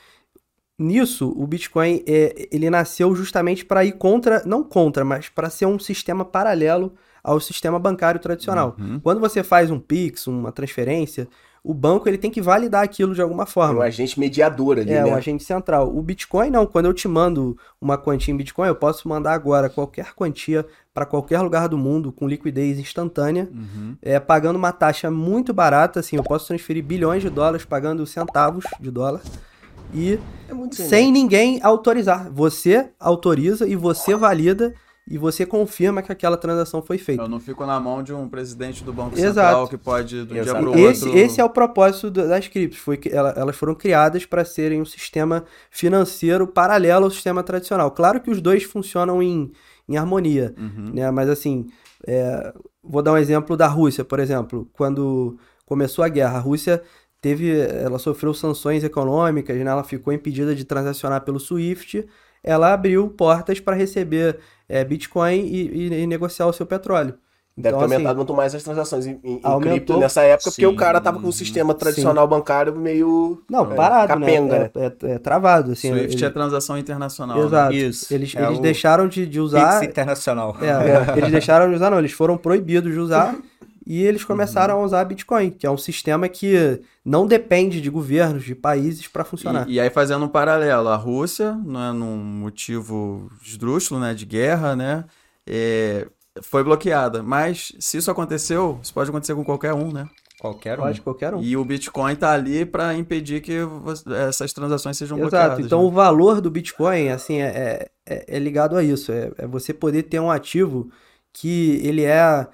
Nisso, 0.78 1.34
o 1.36 1.46
Bitcoin 1.46 2.02
é, 2.06 2.48
ele 2.52 2.70
nasceu 2.70 3.14
justamente 3.14 3.64
para 3.64 3.84
ir 3.84 3.92
contra, 3.92 4.42
não 4.46 4.62
contra, 4.62 5.04
mas 5.04 5.28
para 5.28 5.50
ser 5.50 5.66
um 5.66 5.78
sistema 5.78 6.24
paralelo 6.24 6.92
ao 7.22 7.40
sistema 7.40 7.78
bancário 7.78 8.20
tradicional. 8.20 8.76
Uhum. 8.78 9.00
Quando 9.00 9.20
você 9.20 9.42
faz 9.42 9.70
um 9.70 9.80
Pix, 9.80 10.28
uma 10.28 10.52
transferência, 10.52 11.26
o 11.64 11.74
banco 11.74 12.08
ele 12.08 12.16
tem 12.16 12.30
que 12.30 12.40
validar 12.40 12.84
aquilo 12.84 13.12
de 13.12 13.20
alguma 13.20 13.42
É 13.42 13.44
um 13.44 13.48
forma. 13.48 13.84
agente 13.84 14.18
mediador 14.20 14.78
ali, 14.78 14.92
É, 14.92 15.02
né? 15.02 15.10
um 15.10 15.16
agente 15.16 15.42
central. 15.42 15.94
O 15.94 16.00
Bitcoin 16.00 16.48
não, 16.50 16.64
quando 16.64 16.86
eu 16.86 16.94
te 16.94 17.08
mando 17.08 17.58
uma 17.80 17.98
quantia 17.98 18.32
em 18.32 18.36
Bitcoin, 18.36 18.68
eu 18.68 18.76
posso 18.76 19.08
mandar 19.08 19.32
agora 19.32 19.68
qualquer 19.68 20.14
quantia 20.14 20.64
para 20.94 21.04
qualquer 21.04 21.40
lugar 21.40 21.68
do 21.68 21.76
mundo 21.76 22.12
com 22.12 22.28
liquidez 22.28 22.78
instantânea, 22.78 23.48
Uhum. 23.52 23.96
é, 24.00 24.20
pagando 24.20 24.56
uma 24.56 24.70
taxa 24.72 25.10
muito 25.10 25.52
barata, 25.52 25.98
assim, 26.00 26.16
eu 26.16 26.22
posso 26.22 26.46
transferir 26.46 26.84
bilhões 26.84 27.20
de 27.22 27.28
dólares 27.28 27.64
pagando 27.64 28.06
centavos 28.06 28.64
de 28.80 28.90
dólar 28.92 29.20
e 29.94 30.18
É 30.48 30.54
muito 30.54 30.76
sem 30.76 31.10
ninguém 31.12 31.60
autorizar. 31.62 32.30
Você 32.32 32.90
autoriza 32.98 33.66
e 33.66 33.74
você 33.76 34.14
valida 34.14 34.74
e 35.10 35.16
você 35.16 35.46
confirma 35.46 36.02
que 36.02 36.12
aquela 36.12 36.36
transação 36.36 36.82
foi 36.82 36.98
feita. 36.98 37.22
Eu 37.22 37.28
não 37.28 37.40
fico 37.40 37.64
na 37.64 37.80
mão 37.80 38.02
de 38.02 38.12
um 38.12 38.28
presidente 38.28 38.84
do 38.84 38.92
Banco 38.92 39.14
Exato. 39.18 39.26
Central 39.34 39.68
que 39.68 39.78
pode, 39.78 40.24
do 40.24 40.36
Exato. 40.36 40.60
dia 40.60 40.70
pro 40.72 40.78
Esse, 40.78 41.04
outro... 41.06 41.18
esse 41.18 41.40
é 41.40 41.44
o 41.44 41.48
propósito 41.48 42.10
das 42.10 42.46
criptos. 42.46 42.78
Foi 42.78 42.96
que 42.98 43.08
ela- 43.08 43.32
elas 43.36 43.56
foram 43.56 43.74
criadas 43.74 44.26
para 44.26 44.44
serem 44.44 44.82
um 44.82 44.84
sistema 44.84 45.44
financeiro 45.70 46.46
paralelo 46.46 47.06
ao 47.06 47.10
sistema 47.10 47.42
tradicional. 47.42 47.90
Claro 47.90 48.20
que 48.20 48.30
os 48.30 48.40
dois 48.42 48.64
funcionam 48.64 49.22
em, 49.22 49.50
em 49.88 49.96
harmonia, 49.96 50.54
Uhum. 50.58 50.92
né? 50.92 51.10
Mas 51.10 51.30
assim, 51.30 51.66
é, 52.06 52.52
vou 52.84 53.00
dar 53.02 53.12
um 53.12 53.16
exemplo 53.18 53.56
da 53.56 53.66
Rússia, 53.66 54.04
por 54.04 54.20
exemplo. 54.20 54.68
Quando 54.74 55.38
começou 55.64 56.04
a 56.04 56.08
guerra, 56.08 56.36
a 56.36 56.40
Rússia 56.40 56.82
teve, 57.20 57.50
ela 57.58 57.98
sofreu 57.98 58.32
sanções 58.34 58.84
econômicas, 58.84 59.56
né? 59.56 59.70
Ela 59.70 59.84
ficou 59.84 60.12
impedida 60.12 60.54
de 60.54 60.64
transacionar 60.64 61.22
pelo 61.22 61.38
SWIFT. 61.40 62.06
Ela 62.42 62.72
abriu 62.72 63.08
portas 63.08 63.58
para 63.60 63.74
receber 63.76 64.38
é, 64.68 64.84
Bitcoin 64.84 65.40
e, 65.40 65.88
e- 65.88 66.02
e 66.02 66.06
negociar 66.06 66.46
o 66.46 66.52
seu 66.52 66.64
petróleo. 66.66 67.14
Deve 67.60 67.70
Então, 67.74 67.80
ter 67.80 67.84
assim, 67.86 67.94
aumentado 67.96 68.16
muito 68.18 68.32
mais 68.34 68.54
as 68.54 68.62
transações 68.62 69.04
em, 69.04 69.18
em- 69.24 69.40
aumentou. 69.42 69.60
cripto 69.72 69.98
nessa 69.98 70.22
época, 70.22 70.50
porque 70.52 70.64
Sim. 70.64 70.72
o 70.72 70.76
cara 70.76 71.00
tava 71.00 71.18
com 71.20 71.26
o 71.26 71.32
sistema 71.32 71.74
tradicional 71.74 72.28
bancário 72.28 72.72
meio. 72.76 73.42
Não, 73.50 73.72
é, 73.72 73.74
parado, 73.74 74.06
capenga, 74.06 74.58
né? 74.60 74.70
É, 74.76 74.86
é- 74.86 75.12
é 75.14 75.18
travado, 75.18 75.72
assim. 75.72 75.88
Swift 75.90 76.14
ele- 76.16 76.24
é 76.24 76.30
transação 76.30 76.78
internacional. 76.78 77.36
né? 77.36 77.44
Exato. 77.46 77.74
Isso. 77.74 78.14
Eles, 78.14 78.36
É 78.36 78.44
eles 78.46 78.58
o 78.58 78.62
deixaram 78.62 79.08
de, 79.08 79.26
de 79.26 79.40
usar. 79.40 79.80
Pix 79.80 79.90
internacional. 79.90 80.56
É, 80.62 81.18
eles 81.18 81.32
deixaram 81.32 81.68
de 81.68 81.74
usar, 81.74 81.90
não. 81.90 81.98
Eles 81.98 82.12
foram 82.12 82.36
proibidos 82.38 82.92
de 82.92 83.00
usar 83.00 83.34
e 83.88 84.04
eles 84.04 84.22
começaram 84.22 84.78
a 84.78 84.84
usar 84.84 85.02
Bitcoin, 85.04 85.48
que 85.48 85.66
é 85.66 85.70
um 85.70 85.78
sistema 85.78 86.28
que 86.28 86.78
não 87.02 87.26
depende 87.26 87.80
de 87.80 87.88
governos, 87.88 88.44
de 88.44 88.54
países 88.54 89.08
para 89.08 89.24
funcionar. 89.24 89.66
E, 89.66 89.76
e 89.76 89.80
aí 89.80 89.88
fazendo 89.88 90.26
um 90.26 90.28
paralelo, 90.28 90.90
a 90.90 90.96
Rússia, 90.96 91.54
né, 91.64 91.90
num 91.92 92.18
motivo 92.18 93.30
esdrúxulo, 93.42 93.98
né, 93.98 94.12
de 94.12 94.26
guerra, 94.26 94.76
né, 94.76 95.06
é, 95.46 96.06
foi 96.42 96.62
bloqueada. 96.62 97.22
Mas 97.22 97.72
se 97.80 97.96
isso 97.96 98.10
aconteceu, 98.10 98.78
isso 98.82 98.92
pode 98.92 99.08
acontecer 99.08 99.34
com 99.34 99.42
qualquer 99.42 99.72
um, 99.72 99.90
né? 99.90 100.06
Qualquer 100.38 100.78
um. 100.78 100.82
Pode 100.82 101.00
qualquer 101.00 101.34
um. 101.34 101.42
E 101.42 101.56
o 101.56 101.64
Bitcoin 101.64 102.14
tá 102.14 102.32
ali 102.32 102.66
para 102.66 102.94
impedir 102.94 103.40
que 103.40 103.56
essas 104.28 104.52
transações 104.52 104.98
sejam 104.98 105.16
Exato. 105.16 105.30
bloqueadas. 105.30 105.64
Então 105.64 105.80
né? 105.80 105.88
o 105.88 105.90
valor 105.90 106.42
do 106.42 106.50
Bitcoin, 106.50 107.08
assim, 107.08 107.40
é, 107.40 107.88
é, 108.06 108.36
é 108.36 108.38
ligado 108.38 108.76
a 108.76 108.82
isso. 108.84 109.10
É, 109.12 109.32
é 109.38 109.46
você 109.46 109.72
poder 109.72 110.02
ter 110.02 110.20
um 110.20 110.30
ativo 110.30 110.90
que 111.32 111.80
ele 111.82 112.04
é, 112.04 112.46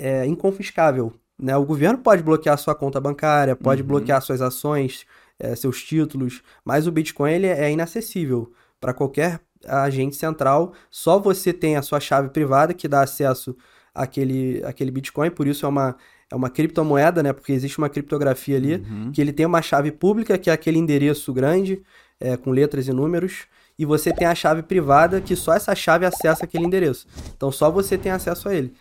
é 0.00 0.26
inconfiscável. 0.26 1.12
Né? 1.38 1.56
O 1.56 1.64
governo 1.64 1.98
pode 1.98 2.22
bloquear 2.22 2.56
sua 2.58 2.74
conta 2.74 3.00
bancária, 3.00 3.54
pode 3.56 3.82
Uhum. 3.82 3.88
bloquear 3.88 4.20
suas 4.22 4.40
ações, 4.42 5.06
é, 5.38 5.54
seus 5.54 5.82
títulos, 5.82 6.42
mas 6.64 6.86
o 6.86 6.92
Bitcoin 6.92 7.32
ele 7.32 7.46
é 7.46 7.70
inacessível 7.70 8.52
para 8.80 8.92
qualquer 8.92 9.40
agente 9.66 10.16
central. 10.16 10.72
Só 10.90 11.18
você 11.18 11.52
tem 11.52 11.76
a 11.76 11.82
sua 11.82 12.00
chave 12.00 12.28
privada 12.30 12.74
que 12.74 12.86
dá 12.88 13.02
acesso 13.02 13.56
àquele, 13.94 14.62
àquele 14.64 14.90
Bitcoin, 14.90 15.30
por 15.30 15.46
isso 15.46 15.64
é 15.66 15.68
uma, 15.68 15.96
é 16.30 16.34
uma 16.36 16.50
criptomoeda, 16.50 17.22
né? 17.22 17.32
Porque 17.32 17.52
existe 17.52 17.78
uma 17.78 17.88
criptografia 17.88 18.56
ali 18.56 18.74
Uhum. 18.76 19.10
que 19.12 19.20
ele 19.20 19.32
tem 19.32 19.46
uma 19.46 19.62
chave 19.62 19.90
pública, 19.92 20.38
que 20.38 20.50
é 20.50 20.52
aquele 20.52 20.78
endereço 20.78 21.32
grande, 21.32 21.82
é, 22.18 22.36
com 22.36 22.50
letras 22.50 22.86
e 22.86 22.92
números, 22.92 23.46
e 23.78 23.86
você 23.86 24.12
tem 24.12 24.26
a 24.26 24.34
chave 24.34 24.62
privada, 24.62 25.20
que 25.22 25.34
só 25.34 25.54
essa 25.54 25.74
chave 25.74 26.04
acessa 26.04 26.44
aquele 26.44 26.64
endereço. 26.64 27.06
Então 27.34 27.50
só 27.50 27.70
você 27.70 27.96
tem 27.96 28.12
acesso 28.12 28.48
a 28.48 28.54
ele. 28.54 28.74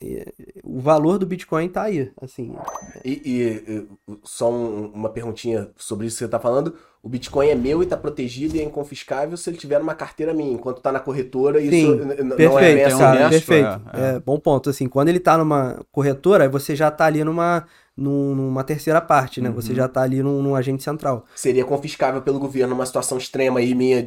E, 0.00 0.24
o 0.62 0.80
valor 0.80 1.18
do 1.18 1.26
Bitcoin 1.26 1.68
tá 1.68 1.82
aí, 1.82 2.12
assim. 2.20 2.54
E, 3.04 3.12
e, 3.24 3.78
e, 3.78 3.88
só 4.24 4.50
um- 4.50 4.86
uma 4.92 5.08
perguntinha 5.10 5.70
sobre 5.76 6.06
isso 6.06 6.16
que 6.18 6.24
você 6.24 6.28
tá 6.30 6.38
falando. 6.40 6.74
O 7.02 7.08
Bitcoin 7.08 7.48
é 7.48 7.54
meu 7.54 7.82
e 7.82 7.86
tá 7.86 7.96
protegido 7.96 8.56
e 8.56 8.60
é 8.60 8.64
inconfiscável 8.64 9.36
se 9.36 9.48
ele 9.50 9.56
tiver 9.56 9.78
numa 9.78 9.94
carteira 9.94 10.34
minha. 10.34 10.52
Enquanto 10.52 10.80
tá 10.80 10.90
na 10.92 11.00
corretora, 11.00 11.60
isso 11.60 11.74
Sim, 11.74 12.00
n- 12.02 12.14
n- 12.14 12.36
não 12.38 12.58
é 12.58 12.76
Perfeito, 12.76 12.84
tem 12.84 12.94
assim, 12.94 13.02
um 13.02 13.28
perfeito. 13.28 13.80
é, 13.92 14.16
É, 14.16 14.20
bom 14.20 14.38
ponto. 14.38 14.70
Assim, 14.70 14.88
quando 14.88 15.08
ele 15.08 15.20
tá 15.20 15.36
numa 15.38 15.84
corretora, 15.92 16.44
aí 16.44 16.48
você 16.50 16.74
já 16.76 16.90
tá 16.90 17.06
ali 17.06 17.22
numa, 17.24 17.66
num- 17.98 18.34
numa 18.34 18.62
terceira 18.62 19.00
parte, 19.00 19.40
né? 19.40 19.50
Você 19.50 19.74
já 19.74 19.88
tá 19.88 20.02
ali 20.02 20.22
num, 20.22 20.40
num 20.40 20.54
agente 20.54 20.82
central. 20.84 21.24
Seria 21.34 21.64
confiscável 21.64 22.22
pelo 22.22 22.38
governo 22.38 22.74
numa 22.74 22.86
situação 22.86 23.18
extrema 23.18 23.58
aí, 23.58 23.74
minha. 23.74 24.06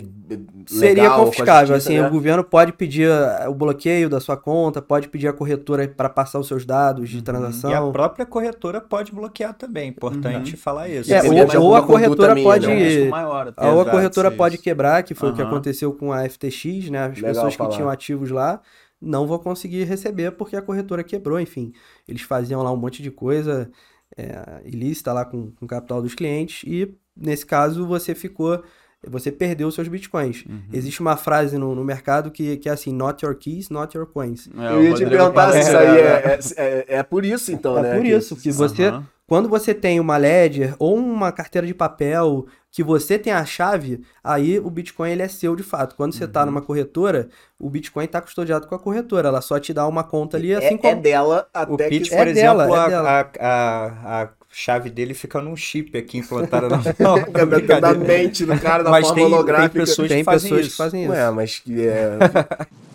Seria 0.66 1.04
legal, 1.04 1.16
com 1.18 1.22
a 1.22 1.26
confiscável, 1.26 1.76
justiça, 1.76 1.90
assim, 1.90 2.00
né? 2.02 2.08
o 2.08 2.12
governo 2.12 2.44
pode 2.44 2.72
pedir 2.72 3.10
eh, 3.10 3.48
o 3.50 3.54
bloqueio 3.54 4.10
da 4.10 4.20
sua 4.22 4.38
conta, 4.38 4.82
pode 4.82 5.10
pedir 5.10 5.28
a 5.28 5.34
corretora 5.34 5.88
para 5.90 6.08
passar 6.08 6.40
os 6.40 6.48
seus 6.48 6.66
dados 6.66 7.10
de 7.10 7.18
E 7.18 7.20
a 7.20 7.24
transação. 7.24 7.92
própria 7.92 8.26
corretora 8.26 8.80
pode 8.80 9.12
bloquear 9.12 9.54
também. 9.54 9.90
Importante 9.90 10.56
falar 10.56 10.88
isso. 10.88 11.14
É, 11.14 11.22
ou, 11.58 11.64
ou 11.66 11.76
a 11.76 11.82
corretora 11.84 12.34
minha, 12.34 12.48
pode. 12.48 12.68
né? 12.68 13.10
Maior. 13.10 13.54
Ou 13.58 13.64
a 13.66 13.72
Exato, 13.74 13.92
corretora 13.92 14.28
isso. 14.30 14.38
pode 14.38 14.58
quebrar, 14.58 15.04
que 15.04 15.14
foi 15.14 15.32
o 15.32 15.36
que 15.36 15.42
aconteceu 15.42 15.92
com 15.92 16.14
a 16.14 16.24
FTX, 16.30 16.90
né? 16.90 17.06
As 17.08 17.16
Legal 17.18 17.34
pessoas 17.34 17.52
que 17.54 17.58
falar. 17.58 17.70
tinham 17.72 17.90
ativos 17.90 18.32
lá 18.32 18.62
não 19.02 19.26
vão 19.26 19.40
conseguir 19.40 19.84
receber 19.86 20.32
porque 20.32 20.56
a 20.56 20.62
corretora 20.62 21.04
quebrou, 21.04 21.40
enfim. 21.40 21.74
Eles 22.08 22.22
faziam 22.22 22.62
lá 22.62 22.72
um 22.72 22.78
monte 22.78 23.02
de 23.02 23.10
coisa 23.12 23.70
é, 24.18 24.62
ilícita 24.66 25.12
lá 25.14 25.26
com, 25.26 25.52
com 25.52 25.66
o 25.66 25.68
capital 25.68 26.02
dos 26.02 26.14
clientes 26.14 26.64
e, 26.66 26.94
nesse 27.16 27.46
caso, 27.46 27.86
você 27.88 28.14
ficou. 28.14 28.64
Você 29.08 29.32
perdeu 29.32 29.68
os 29.68 29.74
seus 29.74 29.88
bitcoins. 29.88 30.46
Uhum. 30.46 30.62
Existe 30.72 31.02
uma 31.02 31.18
frase 31.18 31.58
no, 31.58 31.74
no 31.74 31.84
mercado 31.84 32.30
que, 32.30 32.58
que 32.58 32.70
é 32.70 32.72
assim: 32.72 32.94
not 32.94 33.26
your 33.26 33.34
keys, 33.36 33.68
not 33.72 33.98
your 33.98 34.06
coins. 34.06 34.48
É, 34.56 34.74
Eu 34.74 34.84
ia 34.84 34.90
te 34.90 35.04
Rodrigo 35.04 35.10
perguntar 35.10 35.52
se 35.54 35.60
isso 35.62 35.76
aí 35.76 35.88
era- 36.00 36.30
é, 36.30 36.34
é, 36.36 36.40
é, 36.58 36.86
é 37.00 37.04
por 37.04 37.26
isso, 37.26 37.52
então, 37.52 37.80
É 37.80 37.82
né? 37.82 37.96
por 37.96 38.04
que- 38.04 38.16
isso 38.16 38.36
que 38.36 38.52
você, 38.52 38.86
Aham. 38.86 39.08
Quando 39.32 39.48
você 39.48 39.74
tem 39.74 39.98
uma 39.98 40.18
ledger 40.18 40.76
ou 40.78 40.94
uma 40.98 41.32
carteira 41.32 41.66
de 41.66 41.74
papel 41.74 42.46
que 42.70 42.84
você 42.84 43.18
tem 43.18 43.32
a 43.32 43.46
chave, 43.46 44.02
aí 44.22 44.60
o 44.60 44.70
Bitcoin 44.70 45.10
ele 45.12 45.22
é 45.22 45.28
seu 45.30 45.56
de 45.56 45.64
fato. 45.64 45.96
Quando 45.96 46.12
você 46.14 46.26
Uhum. 46.26 46.28
está 46.28 46.46
numa 46.46 46.62
corretora, 46.62 47.30
o 47.58 47.70
Bitcoin 47.70 48.04
está 48.04 48.20
custodiado 48.20 48.68
com 48.68 48.76
a 48.76 48.80
corretora. 48.80 49.30
Ela 49.30 49.40
só 49.40 49.58
te 49.58 49.74
dá 49.74 49.88
uma 49.88 50.04
conta 50.04 50.36
ali, 50.36 50.52
É, 50.52 50.58
assim 50.58 50.76
é 50.76 50.78
como. 50.78 51.02
dela 51.02 51.48
O 51.70 51.76
até 51.76 51.88
Pete, 51.88 52.10
que. 52.10 52.16
por 52.18 52.28
É 52.28 52.30
exemplo, 52.30 52.58
dela, 52.58 52.76
é 52.76 52.80
a, 52.80 52.88
dela. 52.90 53.10
a, 53.10 53.30
a, 53.40 54.22
a 54.24 54.30
chave 54.52 54.90
dele 54.90 55.14
fica 55.14 55.42
num 55.42 55.56
chip 55.56 55.98
aqui 55.98 56.18
implantado 56.18 56.68
na 56.68 56.78
da, 56.92 57.26
da 57.32 57.46
brincadeira. 57.46 57.98
mente 58.00 58.46
do 58.46 58.60
cara 58.60 58.84
da 58.84 58.90
Mas 58.90 59.08
forma 59.08 59.16
tem, 59.16 59.26
tem 59.28 59.34
holográfica. 59.34 59.80
pessoas 59.80 60.10
Tem 60.10 60.18
que 60.18 60.24
fazem 60.26 60.50
pessoas 60.50 60.62
isso. 60.68 60.72
que 60.72 60.78
fazem 60.78 61.04
isso. 61.04 61.12
Ué, 61.14 61.32
mas 61.32 61.60
que 61.60 61.88
é. 61.88 62.18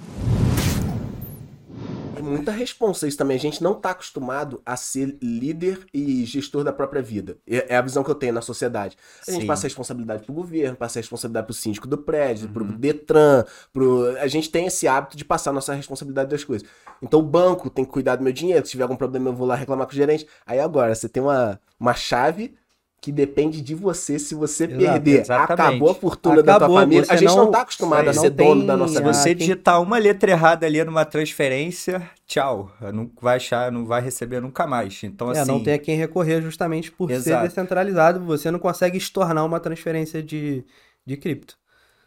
Muita 2.27 2.51
responsa 2.51 3.07
isso 3.07 3.17
também. 3.17 3.37
A 3.37 3.41
gente 3.41 3.62
não 3.62 3.75
tá 3.75 3.91
acostumado 3.91 4.61
a 4.65 4.77
ser 4.77 5.17
líder 5.23 5.87
e 5.93 6.25
gestor 6.25 6.65
da 6.65 6.73
própria 6.73 7.03
vida. 7.03 7.37
É 7.47 7.77
é 7.77 7.77
a 7.77 7.83
visão 7.83 8.03
que 8.03 8.11
eu 8.11 8.15
tenho 8.15 8.33
na 8.33 8.41
sociedade. 8.41 8.97
A 9.27 9.31
gente 9.31 9.43
Sim. 9.43 9.47
passa 9.47 9.67
a 9.67 9.69
responsabilidade 9.69 10.25
pro 10.25 10.33
governo, 10.35 10.77
passa 10.77 10.99
a 10.99 11.01
responsabilidade 11.03 11.47
pro 11.47 11.55
síndico 11.55 11.87
do 11.87 11.99
prédio, 11.99 12.49
pro 12.49 12.65
Detran, 12.65 13.45
pro... 13.73 14.17
A 14.19 14.27
gente 14.27 14.51
tem 14.51 14.67
esse 14.67 14.89
hábito 14.89 15.17
de 15.17 15.25
passar 15.25 15.51
a 15.51 15.53
nossa 15.53 15.75
responsabilidade 15.75 16.31
das 16.31 16.43
coisas. 16.43 16.67
Então 17.03 17.21
o 17.21 17.23
banco 17.23 17.69
tem 17.69 17.85
que 17.85 17.91
cuidar 17.91 18.17
do 18.17 18.25
meu 18.25 18.33
dinheiro. 18.33 18.65
Se 18.65 18.73
tiver 18.73 18.85
algum 18.85 18.97
problema, 18.97 19.31
eu 19.31 19.35
vou 19.35 19.47
lá 19.47 19.55
reclamar 19.55 19.87
com 19.87 19.93
o 19.93 19.97
gerente. 19.97 20.27
Aí 20.47 20.59
agora, 20.59 20.95
você 20.95 21.09
tem 21.09 21.23
uma, 21.23 21.61
uma 21.79 21.95
chave 21.95 22.55
que 23.00 23.12
depende 23.12 23.61
de 23.61 23.74
você. 23.74 24.18
Se 24.18 24.35
você 24.35 24.64
Exato, 24.64 24.78
perder, 24.80 25.20
exatamente. 25.20 25.52
acabou 25.52 25.90
a 25.90 25.94
fortuna 25.94 26.37
da 26.42 26.54
tua 26.54 26.56
Acabou, 26.56 26.76
família. 26.78 27.02
A 27.02 27.06
você 27.06 27.18
gente 27.18 27.28
não, 27.28 27.44
não- 27.44 27.50
tá 27.52 27.61
acostumado 27.61 28.09
a 28.09 28.12
ser 28.12 28.30
dono 28.30 28.56
tem 28.61 28.66
da 28.66 28.76
nossa 28.76 28.94
Se 28.94 28.98
vida. 29.00 29.12
você 29.14 29.28
quem- 29.28 29.37
digitar 29.37 29.80
uma 29.80 29.96
letra 29.98 30.30
errada 30.32 30.66
ali 30.66 30.82
numa 30.82 31.04
transferência, 31.04 32.11
tchau. 32.26 32.72
Não 32.92 33.09
vai 33.20 33.37
achar, 33.37 33.70
não 33.70 33.87
vai 33.87 34.00
receber 34.02 34.40
nunca 34.40 34.66
mais. 34.66 35.02
Então, 35.04 35.30
É, 35.32 35.38
assim. 35.40 35.50
não 35.52 35.62
tem 35.62 35.74
a 35.74 35.78
quem 35.78 35.96
recorrer 35.96 36.42
justamente 36.42 36.90
por 36.90 37.09
ser 37.09 37.14
Exato. 37.16 37.46
descentralizado. 37.46 38.24
Você 38.24 38.50
não 38.50 38.59
consegue 38.59 38.98
estornar 38.98 39.44
uma 39.44 39.61
transferência 39.61 40.22
de, 40.22 40.64
de 41.06 41.16
cripto. 41.16 41.56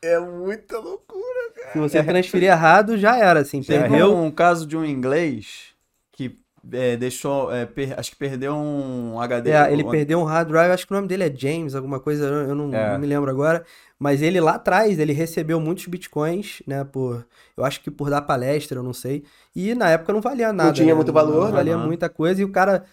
É 0.02 0.19
muita 0.19 0.78
loucura. 0.80 1.19
Se 1.71 1.78
você 1.78 2.02
transferir 2.04 2.49
errado, 2.49 2.97
já 2.97 3.17
era, 3.17 3.41
assim. 3.41 3.62
Teve 3.62 3.88
Perdeu. 3.89 4.15
um 4.17 4.32
caso 4.32 4.65
de 4.65 4.75
um 4.75 4.84
inglês 4.84 5.69
é, 6.72 6.98
deixou, 6.98 7.52
é, 7.54 7.65
per- 7.65 7.93
acho 7.98 8.12
que 8.12 8.17
perdeu 8.17 8.54
um 8.54 9.19
HD. 9.19 9.52
É, 9.52 9.72
ele 9.72 9.84
um- 9.84 9.89
perdeu 9.89 10.19
um 10.19 10.24
hard 10.24 10.48
drive, 10.50 10.72
acho 10.72 10.86
que 10.88 10.93
o 10.93 10.95
nome 10.95 11.08
dele 11.08 11.24
é 11.24 11.34
James, 11.36 11.76
alguma 11.76 12.00
coisa, 12.00 12.26
eu 12.26 12.56
não, 12.56 12.74
É. 12.74 12.91
não 12.93 13.00
me 13.00 13.08
lembro 13.08 13.30
agora. 13.30 13.63
Mas 13.98 14.22
ele 14.22 14.39
lá 14.39 14.54
atrás, 14.56 14.98
ele 15.00 15.12
recebeu 15.13 15.60
muitos 15.60 15.86
bitcoins, 15.86 16.62
né, 16.65 16.84
por, 16.86 17.26
eu 17.58 17.65
acho 17.65 17.82
que 17.82 17.91
por 17.91 18.10
dar 18.10 18.22
palestra, 18.22 18.80
eu 18.80 18.84
não 18.84 18.93
sei. 18.93 19.24
E 19.56 19.76
na 19.76 19.89
época 19.89 20.13
não 20.13 20.22
valia 20.22 20.54
nada. 20.54 20.72
tinha 20.74 20.88
né, 20.88 20.93
muito 20.93 21.12
valor, 21.12 21.41
Não 21.45 21.52
né? 21.52 21.58
valia 21.58 21.78
muita 21.78 22.08
coisa 22.08 22.41
e 22.41 22.45
o 22.45 22.50
cara 22.52 22.86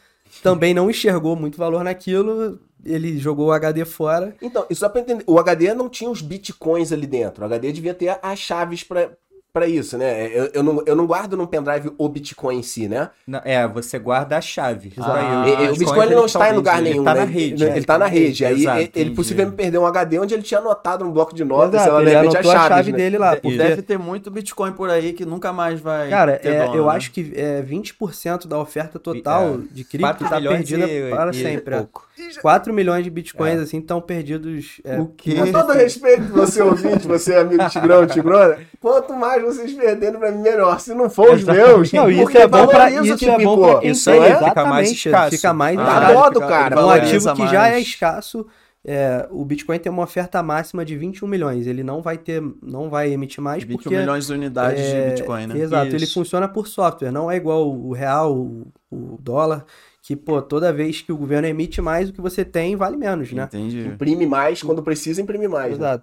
também 0.42 0.74
não 0.74 0.90
enxergou 0.90 1.36
muito 1.36 1.56
valor 1.56 1.84
naquilo, 1.84 2.58
ele 2.84 3.18
jogou 3.18 3.46
o 3.48 3.52
HD 3.52 3.84
fora. 3.84 4.34
Então, 4.42 4.66
e 4.68 4.74
só 4.74 4.88
pra 4.88 5.00
entender, 5.00 5.22
o 5.26 5.38
HD 5.38 5.72
não 5.74 5.88
tinha 5.88 6.10
os 6.10 6.20
bitcoins 6.20 6.92
ali 6.92 7.06
dentro. 7.06 7.42
O 7.42 7.46
HD 7.46 7.72
devia 7.72 7.94
ter 7.94 8.18
as 8.22 8.38
chaves 8.38 8.82
pra, 8.82 9.10
pra 9.56 9.66
isso, 9.66 9.96
né? 9.96 10.26
Eu, 10.34 10.50
eu, 10.52 10.62
não, 10.62 10.82
eu 10.84 10.94
não 10.94 11.06
guardo 11.06 11.34
num 11.34 11.46
pendrive 11.46 11.90
o 11.96 12.08
bitcoin 12.10 12.58
em 12.58 12.62
si, 12.62 12.86
né? 12.88 13.08
Não, 13.26 13.40
É, 13.42 13.66
você 13.66 13.98
guarda 13.98 14.36
a 14.36 14.40
chave. 14.42 14.92
Ah, 14.98 15.44
e 15.48 15.70
o 15.70 15.76
Bitcoin 15.76 16.02
ele 16.04 16.14
não 16.14 16.26
está 16.26 16.50
em 16.50 16.54
lugar 16.56 16.78
ele 16.80 16.90
nenhum. 16.90 17.04
tá 17.04 17.14
né? 17.14 17.20
na 17.20 17.26
rede. 17.26 17.64
Ele, 17.64 17.76
ele 17.76 17.84
tá 17.86 17.96
na 17.98 18.06
rede. 18.06 18.44
Aí 18.44 18.60
Exato, 18.60 18.78
ele, 18.80 18.90
ele 18.94 19.10
possivelmente 19.14 19.56
perdeu 19.56 19.80
um 19.80 19.86
HD 19.86 20.18
onde 20.18 20.34
ele 20.34 20.42
tinha 20.42 20.60
anotado 20.60 21.06
um 21.06 21.10
bloco 21.10 21.34
de 21.34 21.42
notas, 21.42 21.80
sei 21.80 21.90
Exato, 21.90 22.02
ele 22.02 22.14
anotou 22.14 22.38
as 22.40 22.46
a 22.46 22.52
chaves, 22.52 22.68
chave 22.68 22.92
né? 22.92 22.98
dele 22.98 23.16
lá, 23.18 23.36
porque... 23.36 23.56
deve 23.56 23.80
ter 23.80 23.98
muito 23.98 24.30
Bitcoin 24.30 24.72
por 24.72 24.90
aí 24.90 25.14
que 25.14 25.24
nunca 25.24 25.52
mais 25.54 25.80
vai 25.80 26.10
Cara, 26.10 26.36
ter 26.36 26.48
é, 26.52 26.64
dono, 26.66 26.76
eu 26.76 26.86
né? 26.86 26.92
acho 26.92 27.10
que 27.10 27.32
é, 27.34 27.62
20% 27.62 28.46
da 28.46 28.58
oferta 28.58 28.98
total 28.98 29.54
É, 29.54 29.58
de 29.72 29.84
cripto 29.84 30.06
4 30.24 30.28
tá 30.28 30.36
milhões 30.36 30.56
perdida 30.58 30.86
e- 30.86 31.10
para 31.10 31.30
e 31.30 31.34
sempre. 31.34 31.74
é. 31.74 31.78
pouco. 31.78 32.06
4 32.40 32.72
milhões 32.72 33.04
de 33.04 33.10
bitcoins, 33.10 33.60
assim, 33.60 33.78
estão 33.78 34.00
perdidos. 34.00 34.80
é, 34.84 34.98
O 34.98 35.06
quê? 35.06 35.34
Com 35.34 35.52
todo 35.52 35.72
respeito, 35.72 36.22
você 36.32 36.62
ouvinte, 36.62 37.06
você 37.06 37.34
amigo 37.36 37.68
Tigrão, 37.68 38.06
Tigrona, 38.06 38.58
quanto 38.80 39.12
mais 39.14 39.42
vocês 39.46 39.72
perdendo 39.72 40.18
pra 40.18 40.30
mim 40.30 40.42
melhor. 40.42 40.78
Se 40.80 40.92
não 40.94 41.08
for 41.08 41.34
os 41.34 41.42
meus, 41.44 41.92
Não, 41.92 42.10
isso 42.10 42.22
porque 42.22 42.38
é 42.38 42.46
bom 42.46 42.66
pra, 42.66 42.90
isso 42.90 43.16
que 43.16 43.26
é 43.26 43.32
bom 43.32 43.38
ficou. 43.38 43.70
pra 43.72 43.80
quem 43.80 43.90
Isso 43.90 44.10
tem, 44.10 44.20
aí, 44.22 44.36
fica 44.44 44.64
mais 44.66 44.90
escasso. 44.90 45.36
Fica 45.36 45.52
mais 45.52 45.78
Ah, 45.78 45.84
barato. 45.84 46.14
modo, 46.14 46.34
fica- 46.34 46.46
cara. 46.48 46.74
ele 46.76 46.84
Um 46.84 46.90
ativo 46.90 47.34
que 47.34 47.46
já 47.48 47.68
é 47.68 47.72
mais. 47.72 47.86
escasso, 47.86 48.46
é, 48.84 49.26
o 49.30 49.44
Bitcoin 49.44 49.78
tem 49.78 49.90
uma 49.90 50.02
oferta 50.04 50.42
máxima 50.42 50.84
de 50.84 50.96
21 50.96 51.26
milhões. 51.26 51.66
Ele 51.66 51.82
não 51.82 52.00
vai 52.02 52.16
ter, 52.18 52.42
não 52.62 52.88
vai 52.88 53.12
emitir 53.12 53.42
mais 53.42 53.62
21 53.64 53.76
porque 53.82 53.96
milhões 53.96 54.26
de 54.26 54.32
unidades 54.32 54.80
é, 54.80 55.04
de 55.04 55.10
Bitcoin, 55.10 55.46
né? 55.48 55.58
Exato, 55.58 55.86
ele 55.88 56.04
Isso. 56.04 56.14
funciona 56.14 56.46
por 56.48 56.68
software, 56.68 57.10
não 57.10 57.30
é 57.30 57.36
igual 57.36 57.68
o 57.68 57.92
real, 57.92 58.32
o, 58.36 58.66
o 58.90 59.18
dólar, 59.20 59.64
que 60.02 60.14
pô, 60.14 60.40
toda 60.40 60.72
vez 60.72 61.02
que 61.02 61.10
o 61.12 61.16
governo 61.16 61.48
emite 61.48 61.82
mais, 61.82 62.08
o 62.08 62.12
que 62.12 62.20
você 62.20 62.44
tem 62.44 62.76
vale 62.76 62.96
menos, 62.96 63.32
né? 63.32 63.42
Entendi. 63.44 63.80
Imprime 63.88 64.24
mais, 64.24 64.62
quando 64.62 64.80
precisa, 64.82 65.20
imprime 65.20 65.48
mais. 65.48 65.76
né? 65.78 65.98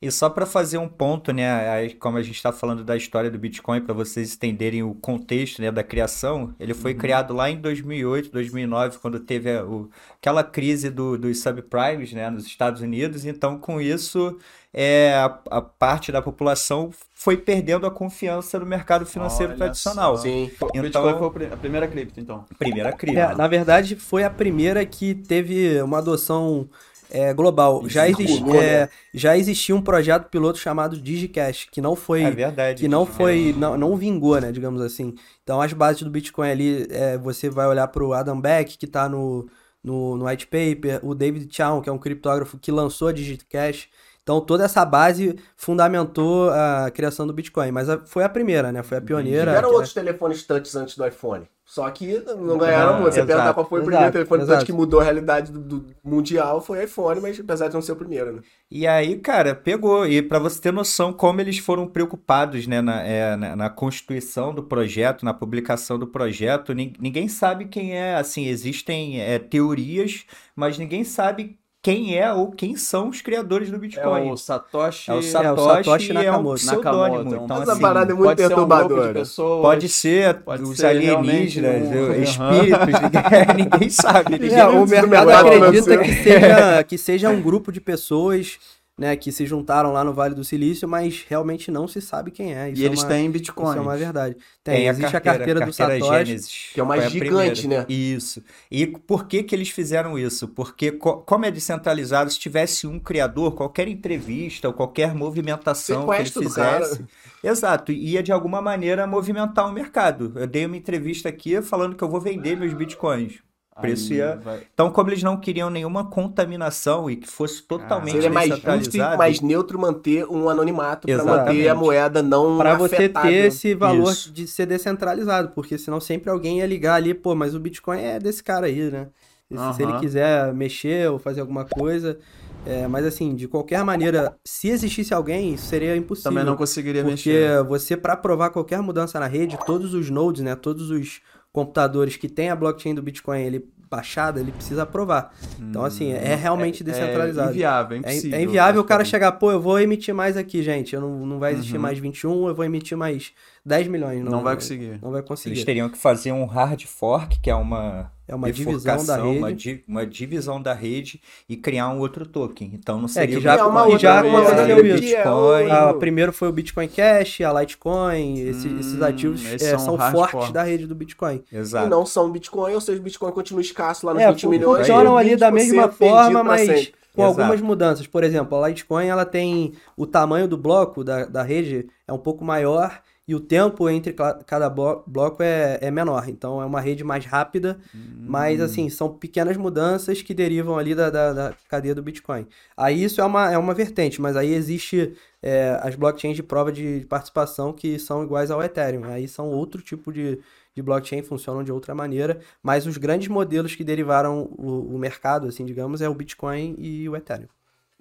E 0.00 0.12
só 0.12 0.30
para 0.30 0.46
fazer 0.46 0.78
um 0.78 0.86
ponto, 0.88 1.32
né, 1.32 1.88
como 1.98 2.18
a 2.18 2.22
gente 2.22 2.36
está 2.36 2.52
falando 2.52 2.84
da 2.84 2.96
história 2.96 3.28
do 3.28 3.36
Bitcoin, 3.36 3.80
para 3.80 3.92
vocês 3.92 4.32
entenderem 4.32 4.80
o 4.80 4.94
contexto, 4.94 5.60
né, 5.60 5.72
da 5.72 5.82
criação, 5.82 6.54
ele 6.60 6.72
foi 6.72 6.94
criado 6.94 7.34
lá 7.34 7.50
em 7.50 7.56
2008, 7.60 8.30
2009, 8.30 8.98
quando 8.98 9.18
teve 9.18 9.50
a- 9.56 9.64
o- 9.64 9.90
aquela 10.20 10.44
crise 10.44 10.88
do, 10.88 11.18
dos 11.18 11.40
subprimes, 11.42 12.12
né, 12.12 12.30
nos 12.30 12.46
Estados 12.46 12.80
Unidos. 12.80 13.24
Então, 13.26 13.58
com 13.58 13.80
isso, 13.80 14.38
é, 14.72 15.14
a, 15.16 15.36
a 15.50 15.60
parte 15.62 16.12
da 16.12 16.22
população 16.22 16.90
foi 17.12 17.36
perdendo 17.36 17.84
a 17.84 17.90
confiança 17.90 18.56
no 18.60 18.66
mercado 18.66 19.04
financeiro 19.04 19.50
Olha 19.50 19.58
tradicional. 19.58 20.16
só. 20.16 20.22
Sim. 20.22 20.48
Então- 20.62 20.82
Bitcoin 20.82 21.18
foi 21.32 21.46
a 21.46 21.56
primeira 21.56 21.88
cripto, 21.88 22.20
então. 22.20 22.44
Primeira 22.56 22.92
crise. 22.92 23.18
É, 23.18 23.34
na 23.34 23.48
verdade, 23.48 23.96
foi 23.96 24.22
a 24.22 24.30
primeira 24.30 24.86
que 24.86 25.12
teve 25.12 25.82
uma 25.82 25.98
adoção 25.98 26.68
é, 27.10 27.32
global. 27.32 27.88
Já, 27.88 28.08
exist, 28.08 28.34
circulou, 28.34 28.60
é, 28.60 28.80
né? 28.80 28.88
já 29.14 29.36
existia 29.36 29.74
um 29.74 29.82
projeto 29.82 30.28
piloto 30.28 30.58
chamado 30.58 30.96
DigiCash, 30.96 31.68
que 31.70 31.80
não 31.80 31.96
foi. 31.96 32.22
É 32.22 32.30
verdade. 32.30 32.80
que 32.80 32.88
não 32.88 33.06
foi, 33.06 33.54
não, 33.56 33.76
não 33.76 33.96
vingou, 33.96 34.40
né, 34.40 34.52
digamos 34.52 34.80
assim. 34.80 35.14
Então 35.42 35.60
as 35.60 35.72
bases 35.72 36.02
do 36.02 36.10
Bitcoin 36.10 36.50
ali, 36.50 36.86
é, 36.90 37.16
você 37.18 37.48
vai 37.48 37.66
olhar 37.66 37.88
para 37.88 38.04
o 38.04 38.12
Adam 38.12 38.40
Beck, 38.40 38.76
que 38.76 38.84
está 38.84 39.08
no, 39.08 39.48
no, 39.82 40.16
no 40.16 40.26
white 40.26 40.46
paper, 40.46 41.00
o 41.02 41.14
David 41.14 41.48
Chow, 41.54 41.80
que 41.80 41.88
é 41.88 41.92
um 41.92 41.98
criptógrafo 41.98 42.58
que 42.58 42.70
lançou 42.70 43.08
a 43.08 43.12
DigiCash. 43.12 43.88
Então 44.28 44.42
toda 44.42 44.64
essa 44.64 44.84
base 44.84 45.38
fundamentou 45.56 46.50
a 46.50 46.90
criação 46.90 47.26
do 47.26 47.32
Bitcoin, 47.32 47.72
mas 47.72 47.88
a- 47.88 47.98
foi 48.04 48.24
a 48.24 48.28
primeira, 48.28 48.70
né, 48.70 48.82
foi 48.82 48.98
a 48.98 49.00
pioneira. 49.00 49.52
Tiveram 49.52 49.70
outros 49.72 49.94
telefones 49.94 50.42
touch 50.42 50.76
antes 50.76 50.98
do 50.98 51.06
iPhone. 51.06 51.46
Só 51.64 51.88
que 51.90 52.22
não 52.38 52.58
ganharam 52.58 52.94
Ah, 52.96 53.00
muito. 53.00 53.12
Você 53.14 53.20
exato, 53.20 53.26
perguntar 53.26 53.54
qual 53.54 53.66
foi 53.68 53.80
o 53.80 53.82
primeiro 53.82 54.04
exato, 54.04 54.12
telefone 54.12 54.42
exato. 54.42 54.58
touch 54.58 54.66
que 54.66 54.72
mudou 54.72 55.00
a 55.00 55.04
realidade 55.04 55.50
do, 55.52 55.60
do 55.60 55.86
mundial 56.04 56.60
foi 56.60 56.84
iPhone, 56.84 57.20
mas 57.22 57.40
apesar 57.40 57.68
de 57.68 57.74
não 57.74 57.82
ser 57.82 57.92
o 57.92 57.96
primeiro, 57.96 58.32
né? 58.32 58.42
E 58.70 58.86
aí, 58.86 59.16
cara, 59.18 59.54
pegou. 59.54 60.06
E 60.06 60.20
para 60.22 60.38
você 60.38 60.60
ter 60.60 60.72
noção 60.72 61.10
como 61.12 61.40
eles 61.40 61.58
foram 61.58 61.86
preocupados, 61.86 62.66
né, 62.66 62.80
na, 62.82 63.02
é, 63.02 63.36
na, 63.36 63.56
na 63.56 63.70
constituição 63.70 64.54
do 64.54 64.62
projeto, 64.62 65.24
na 65.24 65.32
publicação 65.34 65.98
do 65.98 66.06
projeto, 66.06 66.72
nin- 66.74 66.92
ninguém 66.98 67.28
sabe 67.28 67.66
quem 67.66 67.94
é. 67.96 68.14
Assim, 68.16 68.46
existem 68.46 69.20
é, 69.20 69.38
teorias, 69.38 70.24
mas 70.56 70.78
ninguém 70.78 71.04
sabe 71.04 71.58
quem 71.80 72.18
é 72.18 72.32
ou 72.32 72.50
quem 72.50 72.76
são 72.76 73.08
os 73.08 73.22
criadores 73.22 73.70
do 73.70 73.76
É 73.76 73.78
Bitcoin. 73.78 74.30
o 74.32 74.36
Satoshi, 74.36 75.10
É 75.10 75.14
o 75.14 75.16
É, 75.16 75.20
o 75.20 75.22
Satoshi, 75.22 75.84
Satoshi 75.84 76.12
e 76.12 76.16
é 76.16 76.18
um 76.18 76.24
Nakamoto. 76.24 76.66
Nakamoto, 76.66 77.34
é 77.34 77.38
um- 77.40 77.44
Então, 77.44 77.62
Essa 77.62 77.72
assim, 77.72 77.80
parada 77.80 78.12
é 78.12 78.14
muito 78.14 78.26
pode 78.28 78.40
ser 78.40 78.46
um 78.46 78.48
grupo 78.48 78.64
de 78.66 78.76
perturbadora. 78.78 79.12
pessoas. 79.14 79.62
pode 79.62 79.88
ser 79.88 80.34
pode 80.40 80.62
os 80.64 80.76
ser 80.76 80.86
alienígenas, 80.86 81.82
um- 81.88 82.10
os 82.10 82.18
espíritos, 82.28 83.00
ninguém, 83.00 83.54
ninguém 83.56 83.90
sabe. 83.90 84.30
Ninguém 84.38 84.58
É, 84.58 84.66
o 84.66 84.86
mercado 84.86 85.30
acredita 85.30 85.98
que 85.98 86.12
seja, 86.14 86.82
que 86.84 86.98
seja 86.98 87.30
um 87.30 87.40
grupo 87.40 87.70
de 87.72 87.80
pessoas 87.80 88.58
né, 88.98 89.16
que 89.16 89.30
se 89.32 89.46
juntaram 89.46 89.92
lá 89.92 90.02
no 90.04 90.12
Vale 90.12 90.34
do 90.34 90.44
Silício, 90.44 90.88
mas 90.88 91.24
realmente 91.28 91.70
não 91.70 91.86
se 91.88 92.00
sabe 92.02 92.30
quem 92.32 92.54
é. 92.54 92.70
Isso 92.70 92.82
E 92.82 92.84
é 92.84 92.86
eles 92.86 93.00
uma, 93.00 93.08
têm 93.08 93.30
Isso 93.32 93.32
Bitcoin. 93.32 93.76
é 93.76 93.80
uma 93.80 93.96
verdade. 93.96 94.36
Tem, 94.64 94.74
Tem 94.76 94.88
existe 94.88 95.16
a 95.16 95.20
carteira, 95.20 95.60
do 95.60 95.72
Satoshi. 95.72 96.26
Gênesis, 96.26 96.70
Que 96.72 96.80
é 96.80 96.82
o 96.82 96.86
mais 96.86 97.00
foi 97.02 97.06
a 97.06 97.08
gigante, 97.08 97.62
primeira. 97.62 97.82
né? 97.82 97.86
Isso. 97.88 98.42
E 98.70 98.86
por 98.86 99.26
que 99.26 99.42
que 99.42 99.54
eles 99.54 99.70
fizeram 99.70 100.18
isso? 100.18 100.48
Porque 100.48 100.92
co- 100.92 101.18
como 101.22 101.44
é 101.46 101.50
descentralizado, 101.50 102.30
se 102.30 102.38
tivesse 102.38 102.86
um 102.86 102.98
criador, 102.98 103.54
qualquer 103.54 103.88
entrevista 103.88 104.68
ou 104.68 104.74
qualquer 104.74 105.14
movimentação 105.14 106.10
que 106.10 106.20
ele 106.20 106.30
Sequestro 106.30 106.42
do 106.42 106.50
cara. 106.50 106.84
fizesse, 106.84 107.06
exato, 107.42 107.92
ia 107.92 108.22
de 108.22 108.32
alguma 108.32 108.60
maneira 108.60 109.06
movimentar 109.06 109.68
o 109.68 109.72
mercado. 109.72 110.32
Eu 110.36 110.46
dei 110.46 110.66
uma 110.66 110.76
entrevista 110.76 111.28
aqui 111.28 111.60
falando 111.62 111.96
que 111.96 112.04
eu 112.04 112.08
vou 112.10 112.20
vender 112.20 112.56
meus 112.56 112.74
bitcoins. 112.74 113.38
Preço 113.80 114.12
ia... 114.12 114.36
vai- 114.42 114.60
Então, 114.72 114.90
como 114.90 115.10
eles 115.10 115.22
não 115.22 115.36
queriam 115.36 115.70
nenhuma 115.70 116.04
contaminação 116.10 117.10
e 117.10 117.16
que 117.16 117.28
fosse 117.28 117.62
totalmente 117.62 118.12
Seria 118.12 118.30
mais 118.30 118.48
justo 118.50 118.60
e 118.62 118.76
descentralizado, 118.78 119.18
mais 119.18 119.40
neutro 119.40 119.78
manter 119.78 120.24
um 120.26 120.48
anonimato 120.48 121.06
para 121.06 121.24
manter 121.24 121.68
a 121.68 121.74
moeda 121.74 122.22
não 122.22 122.58
Para 122.58 122.74
você 122.74 123.08
ter 123.08 123.32
esse 123.46 123.74
valor 123.74 124.12
Isso. 124.12 124.32
de 124.32 124.46
ser 124.46 124.66
descentralizado, 124.66 125.50
porque 125.54 125.76
senão 125.78 126.00
sempre 126.00 126.30
alguém 126.30 126.58
ia 126.58 126.66
ligar 126.66 126.94
ali, 126.94 127.14
pô, 127.14 127.34
mas 127.34 127.54
o 127.54 127.60
Bitcoin 127.60 128.00
é 128.00 128.18
desse 128.18 128.42
cara 128.42 128.66
aí, 128.66 128.90
né? 128.90 129.08
E 129.50 129.56
se- 129.56 129.74
Se 129.76 129.82
ele 129.82 129.98
quiser 129.98 130.52
mexer 130.52 131.10
ou 131.10 131.18
fazer 131.18 131.40
alguma 131.40 131.64
coisa. 131.64 132.18
é, 132.66 132.86
mas 132.86 133.06
assim, 133.06 133.34
de 133.34 133.48
qualquer 133.48 133.82
maneira, 133.82 134.34
se 134.44 134.68
existisse 134.68 135.14
alguém, 135.14 135.54
isso 135.54 135.66
seria 135.68 135.96
impossível. 135.96 136.30
Também 136.32 136.44
não 136.44 136.54
conseguiria 136.56 137.02
Porque 137.02 137.30
mexer. 137.30 137.62
você, 137.64 137.96
para 137.96 138.14
provar 138.16 138.50
qualquer 138.50 138.82
mudança 138.82 139.18
na 139.18 139.26
rede, 139.26 139.56
todos 139.64 139.94
os 139.94 140.10
nodes, 140.10 140.42
né, 140.42 140.54
todos 140.54 140.90
os 140.90 141.20
computadores 141.58 142.16
que 142.16 142.28
têm 142.28 142.50
a 142.50 142.56
blockchain 142.56 142.94
do 142.94 143.02
Bitcoin 143.02 143.40
ele 143.42 143.64
baixada, 143.90 144.38
ele 144.38 144.52
precisa 144.52 144.82
aprovar. 144.82 145.32
Então, 145.58 145.82
assim, 145.82 146.12
é 146.12 146.34
realmente 146.34 146.84
descentralizado. 146.84 147.48
É 147.48 147.52
inviável, 147.52 147.94
é 147.94 147.96
É, 147.96 148.00
impossível. 148.12 148.38
é 148.38 148.42
inviável 148.42 148.80
o 148.82 148.84
cara 148.84 149.02
chegar, 149.04 149.32
pô, 149.32 149.50
eu 149.50 149.60
vou 149.60 149.80
emitir 149.80 150.14
mais 150.14 150.36
aqui, 150.36 150.62
gente. 150.62 150.94
Eu 150.94 151.00
não, 151.00 151.24
não 151.26 151.38
vai 151.38 151.54
existir 151.54 151.76
Uhum. 151.76 151.82
mais 151.82 151.98
21, 151.98 152.48
eu 152.48 152.54
vou 152.54 152.64
emitir 152.66 152.98
mais 152.98 153.32
10 153.64 153.88
milhões. 153.88 154.22
Não 154.22 154.42
vai 154.42 154.54
conseguir. 154.54 154.98
Não 155.02 155.10
vai 155.10 155.20
eles 155.20 155.28
conseguir. 155.28 155.64
teriam 155.64 155.88
que 155.88 155.96
fazer 155.96 156.32
um 156.32 156.44
hard 156.44 156.84
fork, 156.84 157.40
que 157.40 157.48
é 157.48 157.54
uma 157.54 158.12
É 158.28 158.34
uma 158.34 158.52
divisão 158.52 159.04
da 159.06 159.16
rede. 159.16 159.38
Uma, 159.38 159.52
di- 159.54 159.84
uma 159.88 160.06
divisão 160.06 160.60
da 160.62 160.74
rede 160.74 161.20
e 161.48 161.56
criar 161.56 161.88
um 161.88 161.98
outro 162.00 162.26
token. 162.26 162.70
Então 162.74 162.98
não 162.98 163.06
É, 163.06 163.08
seria 163.08 163.28
que 163.36 163.38
o 163.38 163.40
já, 163.40 163.54
É 163.56 163.62
uma 163.62 163.80
que 163.86 163.92
outra 163.92 163.98
já 163.98 164.20
coisa, 164.22 164.36
aconteceu 164.38 164.66
né? 164.84 164.88
isso. 164.90 165.02
Que 165.02 165.14
é 165.14 165.16
Bitcoin. 165.24 165.66
o- 165.66 165.72
Ah, 165.72 165.94
primeiro 165.94 166.32
foi 166.32 166.48
o 166.48 166.52
Bitcoin 166.52 166.88
Cash, 166.88 167.40
a 167.40 167.60
Litecoin, 167.60 168.38
esse- 168.40 168.68
Hum, 168.68 168.78
esses 168.80 169.00
ativos 169.02 169.44
esses 169.44 169.66
é, 169.66 169.78
são 169.78 169.96
são 169.98 170.10
fortes 170.12 170.50
da 170.52 170.62
rede 170.62 170.86
do 170.86 170.94
Bitcoin. 170.94 171.42
E 171.50 171.56
Exato. 171.56 171.88
não 171.88 172.04
são 172.04 172.30
Bitcoin, 172.30 172.74
ou 172.74 172.80
seja, 172.80 173.00
o 173.00 173.02
Bitcoin 173.02 173.32
continua 173.32 173.62
escasso 173.62 174.04
lá 174.06 174.12
nos 174.12 174.22
É, 174.22 174.30
20 174.30 174.46
milhões. 174.46 174.78
funcionam 174.86 175.16
e 175.16 175.20
ali 175.20 175.36
da 175.36 175.50
20% 175.50 175.54
mesma 175.54 175.88
forma, 175.88 176.44
mas 176.44 176.60
sempre. 176.66 176.92
com 177.16 177.22
Exato. 177.22 177.40
algumas 177.40 177.60
mudanças. 177.62 178.06
Por 178.06 178.22
exemplo, 178.22 178.62
a 178.62 178.68
Litecoin 178.68 179.06
ela 179.06 179.24
tem 179.24 179.72
o 179.96 180.06
tamanho 180.06 180.46
do 180.46 180.56
bloco 180.58 181.02
da, 181.02 181.24
da 181.24 181.42
rede 181.42 181.88
é 182.06 182.12
um 182.12 182.18
pouco 182.18 182.44
maior 182.44 183.00
e 183.28 183.34
o 183.34 183.40
tempo 183.40 183.88
entre 183.90 184.14
cada 184.46 184.70
blo- 184.70 185.04
bloco 185.06 185.42
é, 185.42 185.78
é 185.82 185.90
menor. 185.90 186.28
Então 186.28 186.60
é 186.62 186.64
uma 186.64 186.80
rede 186.80 187.04
mais 187.04 187.24
rápida, 187.26 187.78
mas 188.26 188.60
assim, 188.60 188.88
são 188.88 189.08
pequenas 189.14 189.56
mudanças 189.56 190.22
que 190.22 190.34
derivam 190.34 190.76
ali 190.78 190.94
da, 190.94 191.10
da, 191.10 191.32
da 191.32 191.54
cadeia 191.68 191.94
do 191.94 192.02
Bitcoin. 192.02 192.46
Aí 192.76 193.04
isso 193.04 193.20
é 193.20 193.24
uma, 193.24 193.52
é 193.52 193.58
uma 193.58 193.74
vertente, 193.74 194.20
mas 194.20 194.36
aí 194.36 194.52
existe 194.52 195.14
é, 195.42 195.78
as 195.82 195.94
blockchains 195.94 196.36
de 196.36 196.42
prova 196.42 196.72
de 196.72 197.06
participação 197.08 197.72
que 197.72 197.98
são 197.98 198.22
iguais 198.24 198.50
ao 198.50 198.62
Ethereum. 198.62 199.04
Aí 199.04 199.28
são 199.28 199.48
outro 199.50 199.80
tipo 199.82 200.12
de, 200.12 200.40
de 200.74 200.82
blockchain, 200.82 201.22
funcionam 201.22 201.62
de 201.62 201.72
outra 201.72 201.94
maneira, 201.94 202.40
mas 202.62 202.86
os 202.86 202.96
grandes 202.96 203.28
modelos 203.28 203.74
que 203.74 203.84
derivaram 203.84 204.42
o, 204.56 204.94
o 204.94 204.98
mercado, 204.98 205.46
assim, 205.48 205.64
digamos, 205.64 206.00
é 206.00 206.08
o 206.08 206.14
Bitcoin 206.14 206.74
e 206.78 207.08
o 207.08 207.16
Ethereum. 207.16 207.48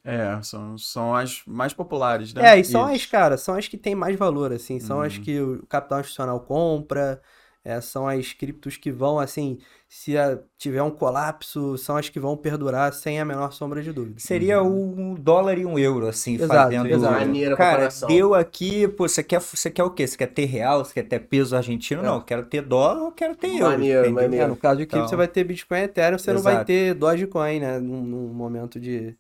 É, 0.10 0.41
são, 0.41 0.78
são 0.78 1.13
as 1.15 1.41
mais 1.46 1.74
populares, 1.74 2.34
né? 2.34 2.56
É, 2.56 2.60
e 2.60 2.63
são 2.63 2.84
Isso. 2.86 2.96
as, 2.96 3.06
cara, 3.06 3.38
são 3.38 3.56
as 3.56 3.67
que 3.67 3.78
têm 3.78 3.93
mais 3.93 4.15
valor, 4.17 4.54
assim, 4.54 4.80
são 4.80 4.98
Uhum. 4.98 5.04
as 5.04 5.17
que 5.17 5.39
o 5.41 5.65
capital 5.67 6.00
institucional 6.00 6.39
compra, 6.39 7.22
é, 7.63 7.82
são 7.82 8.08
as 8.08 8.32
criptos 8.32 8.78
que 8.78 8.89
vão, 8.89 9.20
assim, 9.20 9.58
se 9.89 10.17
a- 10.17 10.39
tiver 10.58 10.82
um 10.82 10.89
colapso, 10.91 11.78
são 11.78 11.98
as 11.98 12.08
que 12.08 12.17
vão 12.22 12.38
perdurar 12.38 12.93
sem 12.93 13.20
a 13.20 13.26
menor 13.26 13.52
sombra 13.52 13.82
de 13.84 13.91
dúvida. 13.91 14.17
Seria 14.22 14.63
um 14.63 15.13
dólar 15.15 15.58
e 15.58 15.65
um 15.65 15.78
euro, 15.78 16.08
assim, 16.08 16.36
Exato, 16.36 16.48
fazendo. 16.48 16.88
exato. 16.88 17.13
Maneira 17.13 17.58
Cara, 17.58 17.72
comparação. 17.74 18.08
deu 18.08 18.34
aqui, 18.34 18.88
pô, 18.88 19.10
você 19.10 19.22
quer, 19.22 19.41
você 19.41 19.70
quer 19.70 19.84
o 19.84 19.89
quê? 19.91 20.08
Você 20.08 20.15
quer 20.15 20.28
ter 20.28 20.46
real? 20.46 20.86
Você 20.86 20.93
quer 20.93 21.04
ter 21.04 21.20
peso 21.20 21.54
argentino? 21.54 22.02
Não, 22.02 22.15
eu 22.15 22.22
quero 22.22 22.46
ter 22.46 22.62
dólar 22.62 23.02
ou 23.04 23.12
quero 23.12 23.36
ter 23.36 23.48
euro. 23.50 23.63
Maneiro, 23.72 24.13
maneiro. 24.13 24.46
É, 24.46 24.48
no 24.48 24.56
caso 24.56 24.78
de 24.78 24.86
cripto, 24.86 25.00
Então- 25.00 25.10
você 25.10 25.15
vai 25.17 25.28
ter 25.28 25.43
Bitcoin 25.43 25.80
e 25.80 25.84
Ethereum, 25.84 26.17
você 26.17 26.32
não 26.32 26.41
vai 26.41 26.54
Exato. 26.54 26.67
ter 26.67 26.93
Dogecoin, 26.93 27.60
né, 27.60 27.78
num, 27.80 28.02
num 28.04 28.34
momento 28.34 28.80
de... 28.80 29.17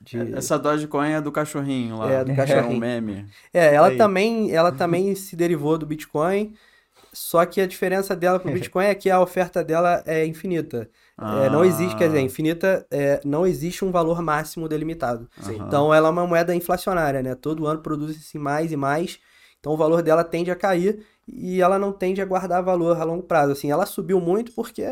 de... 0.00 0.34
Essa 0.34 0.58
Dogecoin 0.58 1.12
é 1.12 1.20
do 1.20 1.30
cachorrinho 1.32 1.98
lá. 1.98 2.10
É, 2.10 2.24
do 2.24 2.30
É 2.30 2.32
um 2.32 2.36
cachorrinho. 2.36 2.78
meme. 2.78 3.26
É, 3.52 3.74
ela 3.74 3.88
Aí. 3.88 3.96
também, 3.96 4.50
ela 4.52 4.72
também 4.72 5.14
se 5.14 5.36
derivou 5.36 5.76
do 5.76 5.86
Bitcoin, 5.86 6.54
só 7.12 7.44
que 7.44 7.60
a 7.60 7.66
diferença 7.66 8.14
dela 8.16 8.38
pro 8.38 8.52
Bitcoin 8.52 8.84
é 8.86 8.94
que 8.94 9.10
a 9.10 9.20
oferta 9.20 9.62
dela 9.64 10.02
é 10.06 10.24
infinita. 10.26 10.88
É, 11.18 11.50
não 11.50 11.64
existe, 11.64 11.96
quer 11.96 12.06
dizer, 12.06 12.20
infinita, 12.20 12.86
é, 12.90 13.20
não 13.24 13.46
existe 13.46 13.84
um 13.84 13.90
valor 13.90 14.22
máximo 14.22 14.68
delimitado. 14.68 15.28
Sim. 15.42 15.56
Então 15.56 15.92
ela 15.92 16.08
é 16.08 16.10
uma 16.10 16.26
moeda 16.26 16.54
inflacionária, 16.54 17.22
né? 17.22 17.34
Todo 17.34 17.66
ano 17.66 17.80
produz-se 17.82 18.38
mais 18.38 18.72
e 18.72 18.76
mais, 18.76 19.18
então 19.58 19.72
o 19.72 19.76
valor 19.76 20.02
dela 20.02 20.24
tende 20.24 20.50
a 20.50 20.56
cair 20.56 21.04
e 21.28 21.60
ela 21.60 21.78
não 21.78 21.92
tende 21.92 22.22
a 22.22 22.24
guardar 22.24 22.62
valor 22.62 22.98
a 22.98 23.04
longo 23.04 23.22
prazo. 23.24 23.52
Assim, 23.52 23.70
ela 23.70 23.84
subiu 23.84 24.18
muito 24.20 24.52
porque 24.52 24.82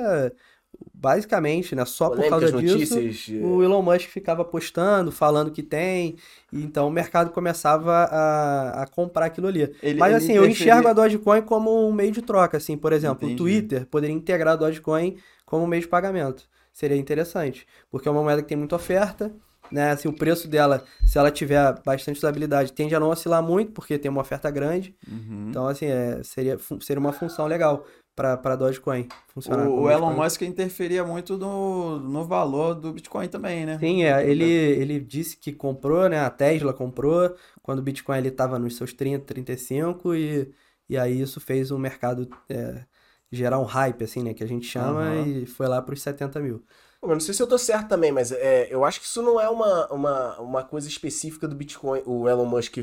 basicamente, 0.93 1.75
né, 1.75 1.85
só 1.85 2.09
por 2.09 2.17
Polêmicas, 2.17 2.51
causa 2.51 2.63
disso, 2.63 2.95
notícias. 2.97 3.43
o 3.45 3.63
Elon 3.63 3.83
Musk 3.83 4.09
ficava 4.09 4.45
postando, 4.45 5.13
falando 5.13 5.51
que 5.51 5.63
tem, 5.63 6.17
e 6.53 6.63
então 6.63 6.89
o 6.89 6.91
mercado 6.91 7.31
começava 7.31 7.93
a, 7.93 8.83
a 8.83 8.87
comprar 8.87 9.27
aquilo 9.27 9.47
ali. 9.47 9.63
Ele- 9.83 9.99
Mas 9.99 10.09
ele 10.15 10.17
assim, 10.17 10.33
eu 10.33 10.45
enxergo 10.47 10.89
a 10.89 10.93
Dogecoin 10.93 11.43
como 11.43 11.89
um 11.89 11.93
meio 11.93 12.13
de 12.13 12.23
troca, 12.23 12.57
assim, 12.57 12.77
por 12.77 12.93
exemplo, 12.93 13.27
Entendi. 13.27 13.35
o 13.35 13.37
Twitter 13.37 13.87
poderia 13.87 14.15
integrar 14.15 14.55
a 14.55 14.57
Dogecoin 14.57 15.17
como 15.47 15.67
meio 15.67 15.83
de 15.83 15.89
pagamento. 15.89 16.49
Seria 16.73 16.97
interessante, 16.97 17.67
porque 17.91 18.09
é 18.09 18.11
uma 18.11 18.23
moeda 18.23 18.43
que 18.43 18.49
tem 18.49 18.57
muita 18.57 18.77
oferta, 18.77 19.33
né? 19.71 19.91
Assim, 19.91 20.09
o 20.09 20.13
preço 20.13 20.47
dela, 20.49 20.85
se 21.05 21.19
ela 21.19 21.31
tiver 21.31 21.75
bastante 21.85 22.19
usabilidade, 22.19 22.73
tende 22.73 22.95
a 22.95 23.01
não 23.01 23.11
oscilar 23.11 23.43
muito, 23.43 23.73
porque 23.73 23.99
tem 23.99 24.11
uma 24.11 24.21
oferta 24.21 24.51
grande. 24.51 24.95
Uhum. 25.11 25.47
Então, 25.51 25.67
assim, 25.67 25.87
é, 25.87 26.23
seria, 26.23 26.57
seria 26.81 27.01
uma 27.01 27.13
função 27.13 27.47
legal 27.47 27.85
para 28.19 28.37
para 28.37 28.57
Dogecoin 28.57 29.07
funcionar. 29.29 29.69
O, 29.69 29.83
o 29.83 29.91
Elon. 29.91 30.13
Musk 30.13 30.43
interferia 30.43 31.05
muito 31.05 31.39
no, 31.39 32.01
no 32.01 32.25
valor 32.25 32.75
do 32.75 32.93
Bitcoin 32.93 33.29
também, 33.29 33.65
né? 33.65 33.79
Sim, 33.79 34.03
é, 34.03 34.29
ele, 34.29 34.45
ele 34.45 34.99
disse 34.99 35.37
que 35.37 35.53
comprou, 35.53 36.09
né? 36.09 36.19
A 36.19 36.29
Tesla 36.29 36.75
comprou 36.75 37.33
quando 37.63 37.79
o 37.79 37.83
Bitcoin 37.83 38.19
ele 38.19 38.29
estava 38.29 38.59
nos 38.59 38.77
seus 38.77 38.93
30, 38.93 39.25
35 39.25 40.17
e, 40.17 40.53
e 40.89 40.99
aí 40.99 41.21
isso 41.21 41.41
fez 41.41 41.71
o 41.71 41.79
mercado 41.79 42.29
é, 42.49 42.85
gerar 43.31 43.61
um 43.61 43.65
hype, 43.65 44.03
assim, 44.03 44.25
né? 44.25 44.35
Que 44.35 44.43
a 44.43 44.49
gente 44.49 44.67
chama 44.67 45.03
Aham. 45.03 45.27
e 45.27 45.47
foi 45.47 45.69
lá 45.69 45.81
para 45.81 45.95
os 45.95 46.03
70 46.03 46.41
mil. 46.41 46.65
Eu 47.01 47.11
não 47.11 47.21
sei 47.21 47.33
se 47.33 47.41
eu 47.41 47.47
tô 47.47 47.57
certo 47.57 47.87
também, 47.87 48.11
mas 48.11 48.33
é, 48.33 48.67
eu 48.69 48.85
acho 48.85 48.99
que 48.99 49.07
isso 49.07 49.23
não 49.23 49.41
é 49.41 49.49
uma, 49.49 49.87
uma, 49.93 50.41
uma 50.41 50.65
coisa 50.65 50.89
específica 50.89 51.47
do 51.47 51.55
Bitcoin, 51.55 52.03
o 52.05 52.29
Elon 52.29 52.47
Musk 52.47 52.79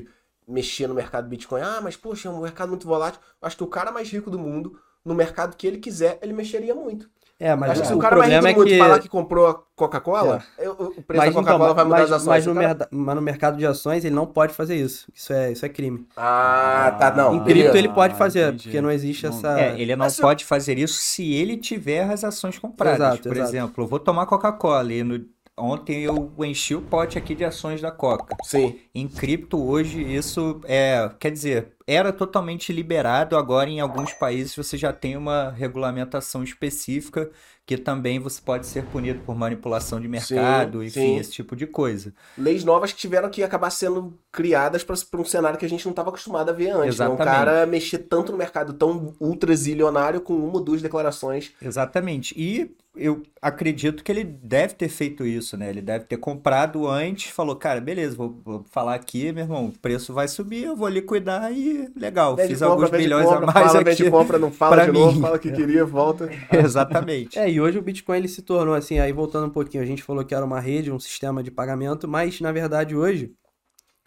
mexer 0.48 0.88
no 0.88 0.93
mercado 0.93 1.28
Bitcoin. 1.28 1.60
Ah, 1.62 1.82
mas 1.82 1.98
poxa, 1.98 2.30
é 2.30 2.32
um 2.32 2.41
mercado 2.41 2.69
muito 2.69 2.88
volátil. 2.88 3.19
Eu 3.41 3.48
acho 3.48 3.58
que 3.58 3.63
o 3.63 3.67
cara 3.67 3.91
mais 3.91 4.10
rico 4.10 4.30
do 4.32 4.39
mundo, 4.39 4.80
no 5.06 5.13
mercado 5.15 5.56
que 5.56 5.65
ele 5.68 5.78
quiser, 5.78 6.18
ele 6.22 6.34
mexeria 6.34 6.74
muito. 6.76 7.08
É, 7.38 7.54
mas 7.54 7.72
acho 7.72 7.82
que 7.82 7.88
se 7.88 7.94
o 7.94 7.98
o 7.98 8.00
cara 8.00 8.15
mais 8.15 8.30
rico 8.32 8.41
problema 8.41 8.63
do 8.63 8.70
é 8.70 8.72
que... 8.72 8.78
falar 8.80 9.00
que 9.00 9.10
comprou 9.10 9.48
a 9.48 9.60
Coca-Cola, 9.76 10.41
eu- 10.58 10.72
o 10.72 10.76
preço 11.04 11.04
Mas, 11.10 11.18
da 11.18 11.28
então, 11.28 11.44
Coca-Cola 11.44 11.74
vai 11.74 11.84
mudar 11.84 11.98
mas, 12.00 12.06
as 12.13 12.22
ações. 12.22 12.28
mas 12.28 12.46
no 12.46 12.54
cara- 12.54 12.68
merda- 12.68 12.88
mas 12.89 13.15
no 13.15 13.22
mercado 13.22 13.58
de 13.58 13.65
ações 13.68 14.06
ele 14.06 14.15
não 14.15 14.26
pode 14.26 14.54
fazer 14.54 14.78
isso. 14.78 15.06
Isso 15.13 15.34
é, 15.34 15.52
isso 15.52 15.65
é 15.65 15.68
crime. 15.70 16.08
Ah, 16.15 16.96
tá, 16.98 17.12
não. 17.13 17.36
em 17.36 17.44
cripto 17.44 17.76
ele 17.76 17.89
pode 17.89 18.13
Ah, 18.13 18.18
fazer, 18.18 18.48
entendi. 18.48 18.63
porque 18.63 18.80
não 18.80 18.89
existe 18.89 19.28
Não- 19.28 19.38
essa... 19.38 19.60
É, 19.60 19.78
ele 19.78 19.98
não 19.98 20.06
Mas 20.06 20.13
se 20.13 20.22
eu- 20.22 20.26
pode 20.28 20.46
fazer 20.46 20.80
isso 20.80 20.94
se 20.94 21.34
ele 21.34 21.58
tiver 21.58 22.10
as 22.10 22.24
ações 22.24 22.58
compradas. 22.58 23.00
Exato, 23.02 23.24
Por 23.28 23.36
exato. 23.36 23.50
exemplo, 23.50 23.84
eu 23.84 23.88
vou 23.89 24.00
tomar 24.00 24.26
Coca-Cola 24.28 24.94
e 24.94 25.04
no- 25.04 25.26
ontem 25.58 26.02
eu 26.04 26.32
enchi 26.39 26.76
o 26.76 26.82
pote 26.82 27.18
aqui 27.18 27.34
de 27.34 27.46
ações 27.46 27.82
da 27.82 27.91
Coca. 27.91 28.36
Sim. 28.44 28.80
Em 28.94 29.08
cripto 29.08 29.62
hoje 29.62 30.02
isso 30.02 30.60
é, 30.65 31.10
quer 31.20 31.32
dizer, 31.32 31.74
era 31.88 32.12
totalmente 32.12 32.74
liberado, 32.74 33.38
agora 33.38 33.70
em 33.70 33.80
alguns 33.80 34.12
países 34.13 34.56
você 34.56 34.78
já 34.78 34.91
tem 34.91 35.15
uma 35.15 35.52
regulamentação 35.52 36.44
específica 36.44 37.30
que 37.65 37.78
também 37.78 38.20
você 38.20 38.39
pode 38.39 38.68
ser 38.68 38.86
punido 38.86 39.22
por 39.22 39.36
manipulação 39.36 40.00
de 40.00 40.08
mercado, 40.08 40.82
Sim, 40.82 40.86
enfim, 40.86 41.00
sim. 41.00 41.18
esse 41.18 41.32
tipo 41.32 41.56
de 41.56 41.65
coisa. 41.65 42.13
Leis 42.38 42.63
novas 42.63 42.91
que 42.94 43.00
tiveram 43.00 43.28
que 43.30 43.41
acabar 43.41 43.72
sendo 43.72 44.20
criadas 44.32 44.84
para 44.84 44.96
um 45.20 45.26
cenário 45.26 45.58
que 45.58 45.65
a 45.65 45.70
gente 45.70 45.84
não 45.84 45.91
estava 45.91 46.10
acostumado 46.10 46.50
a 46.50 46.54
ver 46.54 46.70
antes. 46.70 47.00
Né? 47.00 47.08
Um 47.08 47.13
Exatamente. 47.13 47.26
cara 47.26 47.65
mexer 47.65 48.00
tanto 48.00 48.32
no 48.32 48.38
mercado 48.38 48.74
tão 48.74 49.15
ultra 49.20 49.56
zilionário 49.56 50.22
com 50.22 50.36
uma 50.36 50.58
ou 50.58 50.63
duas 50.63 50.82
declarações. 50.82 51.54
Exatamente. 51.60 52.36
E 52.38 52.76
eu 52.97 53.23
acredito 53.41 54.03
que 54.03 54.12
ele 54.12 54.23
deve 54.23 54.73
ter 54.75 54.89
feito 54.89 55.25
isso, 55.25 55.55
né? 55.58 55.69
Ele 55.69 55.81
deve 55.81 56.05
ter 56.05 56.17
comprado 56.17 56.88
antes, 56.88 57.31
falou, 57.31 57.55
cara, 57.55 57.79
beleza, 57.81 58.15
vou, 58.15 58.39
vou 58.43 58.63
falar 58.71 58.95
aqui, 58.95 59.31
meu 59.31 59.43
irmão, 59.43 59.65
o 59.67 59.71
preço 59.79 60.13
vai 60.13 60.27
subir, 60.27 60.63
eu 60.63 60.75
vou 60.75 60.88
liquidar 60.88 61.51
e 61.51 61.91
legal, 61.95 62.36
Vende 62.36 62.49
fiz 62.49 62.60
compra, 62.60 62.73
alguns 62.73 62.89
vende 62.89 63.03
milhões 63.03 63.25
compra, 63.25 63.43
a 63.43 63.45
mais 63.53 63.71
fala, 63.71 63.79
aqui. 63.81 64.10
compra, 64.12 64.39
não 64.39 64.51
fala 64.53 64.86
de 64.86 64.91
novo, 64.91 65.13
mim. 65.15 65.21
fala 65.21 65.39
que 65.39 65.51
queria, 65.51 65.86
volta. 65.86 66.29
Exatamente. 66.51 67.38
É, 67.38 67.49
e 67.49 67.60
hoje 67.62 67.77
o 67.77 67.81
Bitcoin 67.81 68.17
ele 68.17 68.27
se 68.27 68.41
tornou 68.41 68.73
assim, 68.73 68.99
aí 68.99 69.12
voltando 69.12 69.47
um 69.47 69.51
pouquinho, 69.51 69.84
a 69.84 69.86
gente 69.86 70.03
falou 70.03 70.23
que 70.25 70.34
era 70.36 70.45
uma 70.45 70.60
rede, 70.60 70.91
um 70.91 70.99
sistema 70.99 71.41
de 71.43 71.51
pagamento, 71.51 72.08
mas 72.08 72.39
na 72.41 72.51
verdade 72.51 72.95
hoje 72.95 73.34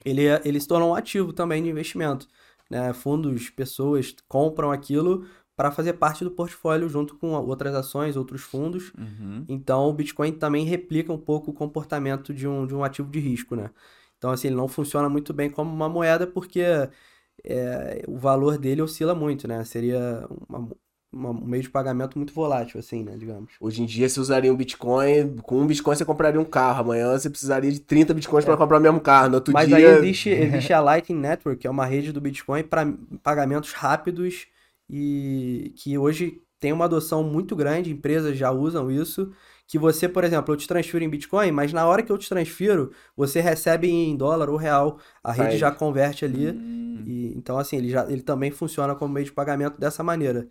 ele, 0.04 0.26
é- 0.26 0.40
ele 0.44 0.60
se 0.60 0.66
tornou 0.68 0.90
um 0.90 0.94
ativo 0.94 1.32
também 1.32 1.62
de 1.62 1.68
investimento. 1.68 2.26
Né? 2.70 2.92
Fundos, 2.92 3.50
pessoas 3.50 4.14
compram 4.28 4.70
aquilo 4.70 5.24
para 5.58 5.72
fazer 5.72 5.94
parte 5.94 6.22
do 6.22 6.30
portfólio 6.30 6.88
junto 6.88 7.16
com 7.16 7.32
outras 7.32 7.74
ações, 7.74 8.14
outros 8.16 8.42
fundos. 8.42 8.92
Uhum. 8.96 9.44
Então 9.48 9.88
o 9.88 9.92
Bitcoin 9.92 10.30
também 10.30 10.64
replica 10.64 11.12
um 11.12 11.18
pouco 11.18 11.50
o 11.50 11.52
comportamento 11.52 12.32
de 12.32 12.46
um, 12.46 12.64
de 12.64 12.76
um 12.76 12.84
ativo 12.84 13.10
de 13.10 13.18
risco, 13.18 13.56
né? 13.56 13.70
Então 14.16 14.30
assim, 14.30 14.46
ele 14.46 14.56
não 14.56 14.68
funciona 14.68 15.08
muito 15.08 15.32
bem 15.34 15.50
como 15.50 15.68
uma 15.68 15.88
moeda 15.88 16.28
porque 16.28 16.60
é, 17.44 18.04
o 18.06 18.16
valor 18.16 18.56
dele 18.56 18.82
oscila 18.82 19.16
muito, 19.16 19.48
né? 19.48 19.64
Seria 19.64 20.24
uma- 20.48 20.68
uma- 21.12 21.30
um 21.30 21.44
meio 21.44 21.64
de 21.64 21.70
pagamento 21.70 22.16
muito 22.16 22.32
volátil, 22.32 22.78
assim, 22.78 23.02
né? 23.02 23.16
Digamos. 23.16 23.50
Hoje 23.60 23.82
em 23.82 23.86
dia 23.86 24.08
você 24.08 24.20
usaria 24.20 24.52
um 24.52 24.56
Bitcoin, 24.56 25.38
com 25.42 25.60
um 25.60 25.66
Bitcoin 25.66 25.96
você 25.96 26.04
compraria 26.04 26.40
um 26.40 26.44
carro, 26.44 26.82
amanhã 26.82 27.18
você 27.18 27.28
precisaria 27.28 27.72
de 27.72 27.80
30 27.80 28.14
Bitcoins 28.14 28.44
para 28.44 28.56
comprar 28.56 28.78
o 28.78 28.80
mesmo 28.80 29.00
carro, 29.00 29.30
no 29.30 29.34
outro 29.34 29.50
É. 29.50 29.54
Mas 29.54 29.66
dia... 29.66 29.76
aí 29.76 29.84
existe, 29.84 30.28
existe 30.30 30.72
a 30.72 30.78
Lightning 30.80 31.18
Network, 31.18 31.58
que 31.62 31.66
é 31.66 31.70
uma 31.70 31.84
rede 31.84 32.12
do 32.12 32.20
Bitcoin 32.20 32.62
para 32.62 32.86
pagamentos 33.24 33.72
rápidos 33.72 34.46
e 34.88 35.72
que 35.76 35.96
hoje 35.98 36.40
tem 36.60 36.72
uma 36.72 36.86
adoção 36.86 37.22
muito 37.22 37.54
grande, 37.54 37.92
empresas 37.92 38.36
já 38.36 38.50
usam 38.50 38.90
isso. 38.90 39.30
Que 39.66 39.78
você, 39.78 40.08
por 40.08 40.24
exemplo, 40.24 40.54
eu 40.54 40.56
te 40.56 40.66
transfiro 40.66 41.04
em 41.04 41.10
Bitcoin, 41.10 41.52
mas 41.52 41.74
na 41.74 41.86
hora 41.86 42.02
que 42.02 42.10
eu 42.10 42.16
te 42.16 42.26
transfiro, 42.26 42.90
você 43.14 43.38
recebe 43.40 43.86
em 43.86 44.16
dólar 44.16 44.48
ou 44.48 44.56
real. 44.56 44.98
A 45.22 45.30
rede 45.30 45.50
Aí. 45.50 45.58
já 45.58 45.70
converte 45.70 46.24
ali. 46.24 46.48
Hum. 46.48 47.02
E, 47.04 47.34
então, 47.36 47.58
assim, 47.58 47.76
ele, 47.76 47.90
já, 47.90 48.10
ele 48.10 48.22
também 48.22 48.50
funciona 48.50 48.94
como 48.94 49.12
meio 49.12 49.26
de 49.26 49.32
pagamento 49.32 49.78
dessa 49.78 50.02
maneira. 50.02 50.48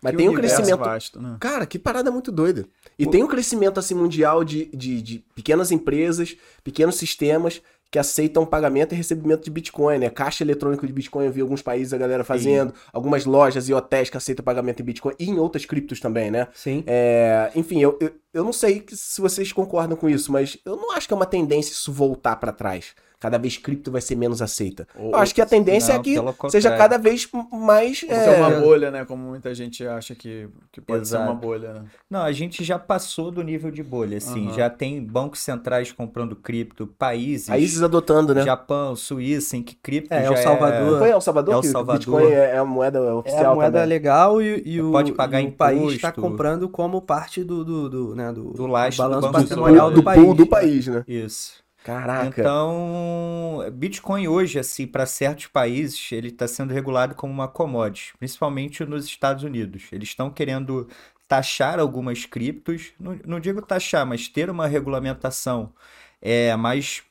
Mas 0.00 0.12
Que 0.12 0.18
tem 0.18 0.28
um 0.28 0.34
crescimento... 0.34 0.78
vasto, 0.78 1.20
né? 1.20 1.36
Cara, 1.40 1.66
que 1.66 1.78
parada 1.78 2.10
muito 2.10 2.30
doida. 2.30 2.64
E 2.96 3.04
tem 3.04 3.22
um 3.22 3.28
crescimento 3.28 3.78
assim 3.78 3.94
mundial 3.94 4.44
de, 4.44 4.66
de, 4.66 5.02
de 5.02 5.18
pequenas 5.34 5.72
empresas, 5.72 6.36
pequenos 6.62 6.94
sistemas 6.94 7.60
que 7.92 7.98
aceitam 7.98 8.46
pagamento 8.46 8.94
e 8.94 8.96
recebimento 8.96 9.44
de 9.44 9.50
Bitcoin, 9.50 9.98
né? 9.98 10.08
Caixa 10.08 10.42
eletrônico 10.42 10.86
de 10.86 10.92
Bitcoin, 10.94 11.26
eu 11.26 11.30
vi 11.30 11.42
alguns 11.42 11.60
países 11.60 11.92
a 11.92 11.98
galera 11.98 12.24
fazendo, 12.24 12.72
algumas 12.90 13.26
lojas 13.26 13.68
e 13.68 13.74
hotéis 13.74 14.08
que 14.08 14.16
aceitam 14.16 14.42
pagamento 14.42 14.80
em 14.80 14.84
Bitcoin 14.84 15.14
e 15.18 15.28
em 15.28 15.38
outras 15.38 15.66
criptos 15.66 16.00
também, 16.00 16.30
né? 16.30 16.48
Sim. 16.54 16.82
É, 16.86 17.52
enfim, 17.54 17.82
eu, 17.82 17.98
eu, 18.00 18.10
eu 18.32 18.42
não 18.42 18.52
sei 18.52 18.82
se 18.88 19.20
vocês 19.20 19.52
concordam 19.52 19.94
com 19.94 20.08
isso, 20.08 20.32
mas 20.32 20.56
eu 20.64 20.74
não 20.74 20.92
acho 20.92 21.06
que 21.06 21.12
é 21.12 21.16
uma 21.16 21.26
tendência 21.26 21.72
isso 21.72 21.92
voltar 21.92 22.36
pra 22.36 22.50
trás. 22.50 22.94
Cada 23.22 23.38
vez 23.38 23.56
cripto 23.56 23.88
vai 23.92 24.00
ser 24.00 24.16
menos 24.16 24.42
aceita. 24.42 24.84
Ou- 24.98 25.10
eu 25.12 25.16
acho 25.16 25.32
que 25.32 25.40
a 25.40 25.46
tendência 25.46 25.94
Não, 25.94 26.00
é 26.00 26.02
que 26.02 26.14
seja 26.14 26.32
contrário. 26.34 26.76
cada 26.76 26.98
vez 26.98 27.28
mais. 27.52 28.04
É, 28.08 28.26
é 28.26 28.30
uma 28.36 28.50
bolha, 28.50 28.90
né? 28.90 29.04
Como 29.04 29.22
muita 29.22 29.54
gente 29.54 29.86
acha 29.86 30.12
que, 30.12 30.48
que 30.72 30.80
pode 30.80 31.06
ser 31.06 31.18
uma 31.18 31.26
Exato. 31.26 31.38
bolha, 31.38 31.72
né? 31.74 31.84
Não, 32.10 32.22
a 32.22 32.32
gente 32.32 32.64
já 32.64 32.80
passou 32.80 33.30
do 33.30 33.40
nível 33.44 33.70
de 33.70 33.80
bolha, 33.80 34.16
assim, 34.18 34.46
Aham. 34.48 34.54
já 34.56 34.68
tem 34.68 35.00
bancos 35.00 35.38
centrais 35.38 35.92
comprando 35.92 36.34
cripto, 36.34 36.84
países, 36.98 37.46
países 37.46 37.80
adotando, 37.80 38.34
né? 38.34 38.42
Japão, 38.42 38.96
Suíça, 38.96 39.56
em 39.56 39.62
que 39.62 39.76
cripto 39.76 40.12
É, 40.12 40.24
já 40.24 40.30
El 40.30 40.36
Salvador. 40.38 40.98
Foi 40.98 41.10
El 41.10 41.20
Salvador 41.20 41.54
El 41.54 41.60
que 41.60 41.68
o 41.68 41.70
Salvador. 41.70 41.98
Bitcoin 42.00 42.32
é, 42.32 42.50
é 42.50 42.58
a 42.58 42.64
moeda 42.64 42.98
É 42.98 43.12
oficial 43.12 43.52
a 43.52 43.54
moeda 43.54 43.72
também. 43.78 43.88
legal 43.88 44.42
e, 44.42 44.62
e 44.66 44.82
o, 44.82 44.90
Pode 44.90 45.12
pagar 45.12 45.40
e 45.40 45.46
o 45.46 45.52
país 45.52 45.92
está 45.92 46.10
comprando 46.10 46.68
como 46.68 47.00
parte 47.00 47.44
do, 47.44 47.64
do, 47.64 47.88
do, 47.88 48.14
né, 48.16 48.32
do, 48.32 48.52
Do 48.52 48.66
lastro 48.66 49.04
do 49.04 49.08
balanço 49.10 49.30
patrimonial 49.30 49.86
Central. 49.86 49.90
do, 49.90 49.94
do 49.96 50.02
país. 50.02 50.22
pool 50.24 50.34
do 50.34 50.46
país, 50.46 50.86
né? 50.88 51.04
Isso. 51.06 51.61
Caraca. 51.84 52.40
Então, 52.40 53.58
Bitcoin 53.72 54.28
hoje, 54.28 54.58
assim, 54.58 54.86
para 54.86 55.04
certos 55.04 55.46
países, 55.46 56.12
ele 56.12 56.28
está 56.28 56.46
sendo 56.46 56.72
regulado 56.72 57.14
como 57.14 57.32
uma 57.32 57.48
commodity, 57.48 58.14
principalmente 58.18 58.84
nos 58.84 59.04
Estados 59.04 59.42
Unidos. 59.42 59.84
Eles 59.90 60.10
estão 60.10 60.30
querendo 60.30 60.88
taxar 61.26 61.80
algumas 61.80 62.24
criptos, 62.24 62.92
não, 63.00 63.18
não 63.26 63.40
digo 63.40 63.62
taxar, 63.62 64.06
mas 64.06 64.28
ter 64.28 64.48
uma 64.50 64.66
regulamentação 64.66 65.72
é, 66.20 66.54
mais 66.56 67.02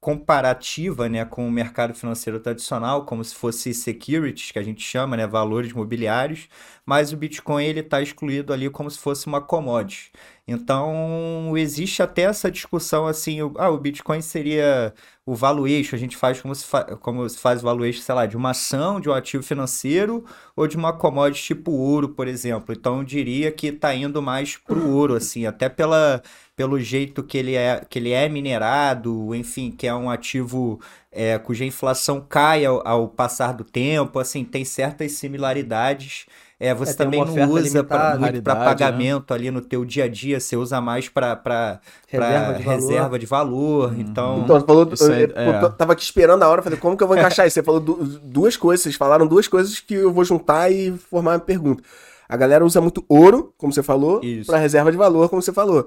comparativa, 0.00 1.08
né, 1.10 1.26
com 1.26 1.46
o 1.46 1.50
mercado 1.50 1.94
financeiro 1.94 2.40
tradicional, 2.40 3.04
como 3.04 3.22
se 3.22 3.34
fosse 3.34 3.74
securities, 3.74 4.50
que 4.50 4.58
a 4.58 4.62
gente 4.62 4.82
chama, 4.82 5.14
né, 5.16 5.26
valores 5.26 5.72
mobiliários, 5.74 6.48
mas 6.86 7.12
o 7.12 7.16
Bitcoin 7.18 7.64
ele 7.64 7.80
está 7.80 8.00
excluído 8.00 8.52
ali 8.52 8.70
como 8.70 8.90
se 8.90 8.98
fosse 8.98 9.26
uma 9.26 9.42
commodity. 9.42 10.10
Então, 10.50 11.56
existe 11.56 12.02
até 12.02 12.22
essa 12.22 12.50
discussão 12.50 13.06
assim, 13.06 13.40
o, 13.40 13.52
ah, 13.56 13.70
o 13.70 13.78
Bitcoin 13.78 14.20
seria 14.20 14.92
o 15.24 15.32
valuation, 15.32 15.94
a 15.94 15.98
gente 15.98 16.16
faz 16.16 16.40
como 16.40 16.52
se, 16.54 16.64
fa 16.64 16.82
como 16.96 17.28
se 17.28 17.38
faz 17.38 17.60
o 17.60 17.64
valuation, 17.64 18.02
sei 18.02 18.14
lá, 18.14 18.26
de 18.26 18.36
uma 18.36 18.50
ação, 18.50 19.00
de 19.00 19.08
um 19.08 19.12
ativo 19.12 19.44
financeiro 19.44 20.24
ou 20.56 20.66
de 20.66 20.76
uma 20.76 20.92
commodity 20.92 21.44
tipo 21.54 21.70
ouro, 21.70 22.08
por 22.08 22.26
exemplo. 22.26 22.74
Então, 22.76 22.98
eu 22.98 23.04
diria 23.04 23.52
que 23.52 23.68
está 23.68 23.94
indo 23.94 24.20
mais 24.20 24.56
pro 24.56 24.88
ouro, 24.90 25.14
assim, 25.14 25.46
até 25.46 25.68
pela, 25.68 26.20
pelo 26.56 26.80
jeito 26.80 27.22
que 27.22 27.38
ele 27.38 27.54
é, 27.54 27.84
que 27.88 27.98
ele 28.00 28.10
é 28.10 28.28
minerado, 28.28 29.32
enfim, 29.34 29.70
que 29.70 29.86
é 29.86 29.94
um 29.94 30.10
ativo 30.10 30.80
é, 31.12 31.38
cuja 31.38 31.64
inflação 31.64 32.20
cai 32.20 32.64
ao, 32.64 32.86
ao 32.86 33.08
passar 33.08 33.52
do 33.54 33.62
tempo, 33.64 34.18
assim, 34.18 34.44
tem 34.44 34.64
certas 34.64 35.12
similaridades. 35.12 36.26
É, 36.62 36.74
você 36.74 36.92
É, 36.92 36.94
também 36.94 37.24
não 37.24 37.32
usa 37.52 37.82
pra, 37.82 38.14
limitada. 38.14 38.18
muito 38.18 38.42
para 38.42 38.54
né? 38.54 38.64
pagamento 38.66 39.32
ali 39.32 39.50
no 39.50 39.62
teu 39.62 39.82
dia 39.82 40.04
a 40.04 40.08
dia, 40.08 40.38
você 40.38 40.56
usa 40.58 40.78
mais 40.78 41.08
para 41.08 41.80
Reserva 42.06 42.52
de 42.54 42.62
valor. 42.62 42.74
reserva 42.80 43.18
de 43.18 43.26
valor. 43.26 43.94
Então, 43.98 44.40
Então, 44.44 44.60
você 44.60 44.66
falou. 44.66 44.82
Eu, 44.84 45.08
eu 45.28 45.66
é. 45.66 45.68
tava 45.70 45.94
aqui 45.94 46.02
esperando 46.02 46.42
a 46.42 46.48
hora, 46.48 46.60
falei, 46.60 46.78
como 46.78 46.96
que 46.98 47.02
eu 47.02 47.08
vou 47.08 47.16
encaixar 47.16 47.46
isso? 47.46 47.54
Você 47.54 47.62
falou 47.62 47.80
du- 47.80 48.04
duas 48.22 48.58
coisas, 48.58 48.82
vocês 48.82 48.94
falaram 48.94 49.26
duas 49.26 49.48
coisas 49.48 49.80
que 49.80 49.94
eu 49.94 50.12
vou 50.12 50.22
juntar 50.24 50.70
e 50.70 50.92
formar 51.10 51.32
uma 51.32 51.38
pergunta. 51.40 51.82
A 52.28 52.36
galera 52.36 52.64
usa 52.64 52.78
muito 52.80 53.02
ouro, 53.08 53.54
como 53.56 53.72
você 53.72 53.82
falou, 53.82 54.20
pra 54.46 54.58
reserva 54.58 54.92
de 54.92 54.98
valor, 54.98 55.30
como 55.30 55.40
você 55.40 55.52
falou. 55.54 55.86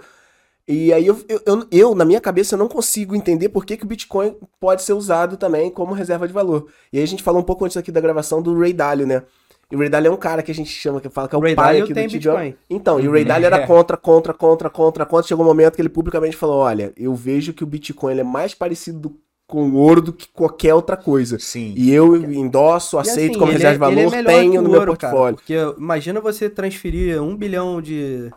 E 0.68 0.92
aí 0.94 1.06
eu, 1.06 1.20
eu, 1.28 1.42
eu, 1.46 1.68
eu, 1.72 1.96
na 1.96 2.06
minha 2.06 2.22
cabeça, 2.22 2.56
eu 2.56 2.60
não 2.60 2.70
consigo 2.70 3.16
entender 3.16 3.50
por 3.50 3.66
que, 3.66 3.76
que 3.78 3.84
o 3.84 3.88
Bitcoin 3.88 4.34
pode 4.62 4.82
ser 4.82 4.94
usado 4.94 5.36
também 5.38 5.70
como 5.70 5.94
reserva 5.94 6.26
de 6.26 6.34
valor. 6.34 6.68
E 6.92 6.98
aí 6.98 7.04
a 7.04 7.08
gente 7.08 7.22
falou 7.22 7.42
um 7.42 7.44
pouco 7.46 7.66
antes 7.66 7.76
aqui 7.78 7.92
da 7.92 8.00
gravação 8.02 8.42
do 8.42 8.58
Ray 8.58 8.72
Dalio, 8.74 9.06
né? 9.06 9.24
E 9.74 9.76
o 9.76 9.80
Ray 9.80 9.90
Dalio 9.90 10.10
é 10.10 10.14
um 10.14 10.18
cara 10.18 10.44
que 10.44 10.52
a 10.52 10.54
gente 10.56 10.70
chama, 10.70 11.02
que 11.02 11.10
fala 11.10 11.28
que 11.28 11.34
é 11.34 11.38
o 11.40 11.42
Ray 11.42 11.56
pai 11.56 11.66
Dalio 11.66 11.84
aqui 11.86 11.94
tem 11.96 12.08
do. 12.08 12.14
Bitcoin. 12.14 12.56
Então, 12.70 13.00
e 13.00 13.08
o 13.08 13.12
Ray 13.12 13.26
Dalio 13.26 13.48
era 13.48 13.58
É. 13.58 13.66
contra, 13.68 13.98
contra, 13.98 14.32
contra, 14.32 14.70
contra, 14.70 15.04
contra. 15.04 15.28
Chegou 15.28 15.44
um 15.44 15.48
momento 15.48 15.74
que 15.76 15.82
ele 15.82 15.90
publicamente 15.90 16.38
falou, 16.38 16.58
olha, 16.58 16.94
eu 16.96 17.16
vejo 17.16 17.54
que 17.54 17.64
o 17.64 17.66
Bitcoin 17.68 18.12
ele 18.12 18.22
é 18.22 18.24
mais 18.24 18.54
parecido 18.54 19.16
com 19.48 19.70
o 19.70 19.76
ouro 19.76 20.00
do 20.00 20.14
que 20.14 20.28
qualquer 20.32 20.76
outra 20.76 20.96
coisa. 20.96 21.40
Sim. 21.40 21.74
E 21.76 21.92
eu 21.92 22.16
endosso, 22.16 22.98
E 22.98 23.00
aceito 23.00 23.32
assim, 23.32 23.40
como 23.40 23.52
reserva 23.52 23.88
é- 23.88 23.90
de 23.90 23.94
ele 23.96 24.02
é 24.02 24.04
valor, 24.10 24.16
melhor 24.24 24.40
tenho 24.40 24.62
no 24.62 24.68
o 24.68 24.72
meu 24.72 24.80
ouro, 24.82 24.96
cara, 24.96 25.12
portfólio. 25.12 25.36
porque 25.38 25.82
imagina 25.82 26.22
você 26.22 26.48
transferir 26.50 27.20
um 27.22 27.36
bilhão 27.36 27.82
de, 27.82 28.32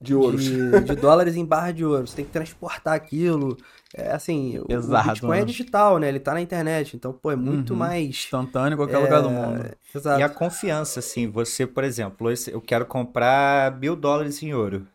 De 0.00 0.14
ouros. 0.14 0.42
de, 0.44 0.80
de 0.82 0.94
dólares 0.94 1.34
em 1.34 1.44
barra 1.44 1.72
de 1.72 1.84
ouro. 1.84 2.06
Você 2.06 2.16
tem 2.16 2.24
que 2.24 2.30
transportar 2.30 2.94
aquilo. 2.94 3.56
É 3.94 4.12
assim, 4.12 4.58
o- 4.58 4.66
Pesado, 4.66 5.08
o 5.08 5.12
Bitcoin 5.12 5.36
é 5.36 5.40
né? 5.40 5.44
digital, 5.46 5.98
né? 5.98 6.08
Ele 6.08 6.20
tá 6.20 6.34
na 6.34 6.40
internet. 6.40 6.94
Então, 6.96 7.12
pô, 7.12 7.32
é 7.32 7.36
muito 7.36 7.72
Uhum. 7.72 7.78
mais. 7.80 8.06
Instantâneo 8.08 8.74
em 8.74 8.76
qualquer 8.76 8.96
é, 8.96 8.98
lugar 8.98 9.22
do 9.22 9.30
mundo. 9.30 9.64
Exato. 9.94 10.20
E 10.20 10.22
a 10.22 10.28
confiança, 10.28 11.00
assim, 11.00 11.28
você, 11.28 11.66
por 11.66 11.82
exemplo, 11.82 12.28
eu 12.50 12.60
quero 12.60 12.86
comprar 12.86 13.76
mil 13.78 13.96
dólares 13.96 14.40
em 14.42 14.54
ouro. 14.54 14.86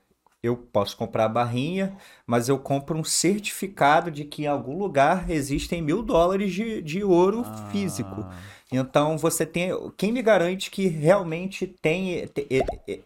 Eu 0.42 0.58
posso 0.58 0.96
comprar 0.98 1.26
a 1.26 1.30
barrinha, 1.30 1.96
mas 2.28 2.50
eu 2.50 2.60
compro 2.60 2.98
um 2.98 3.04
certificado 3.04 4.12
de 4.12 4.26
que 4.26 4.44
em 4.44 4.48
algum 4.48 4.78
lugar 4.78 5.30
existem 5.30 5.82
mil 5.82 6.04
dólares 6.04 6.54
de, 6.54 6.82
de 6.82 7.02
ouro 7.04 7.44
Ah. 7.46 7.70
físico. 7.72 8.26
Então 8.74 9.20
você 9.20 9.46
tem. 9.46 9.70
Quem 9.96 10.12
me 10.12 10.22
garante 10.24 10.72
que 10.72 10.88
realmente 10.88 11.68
tem 11.68 12.26
te- 12.28 12.48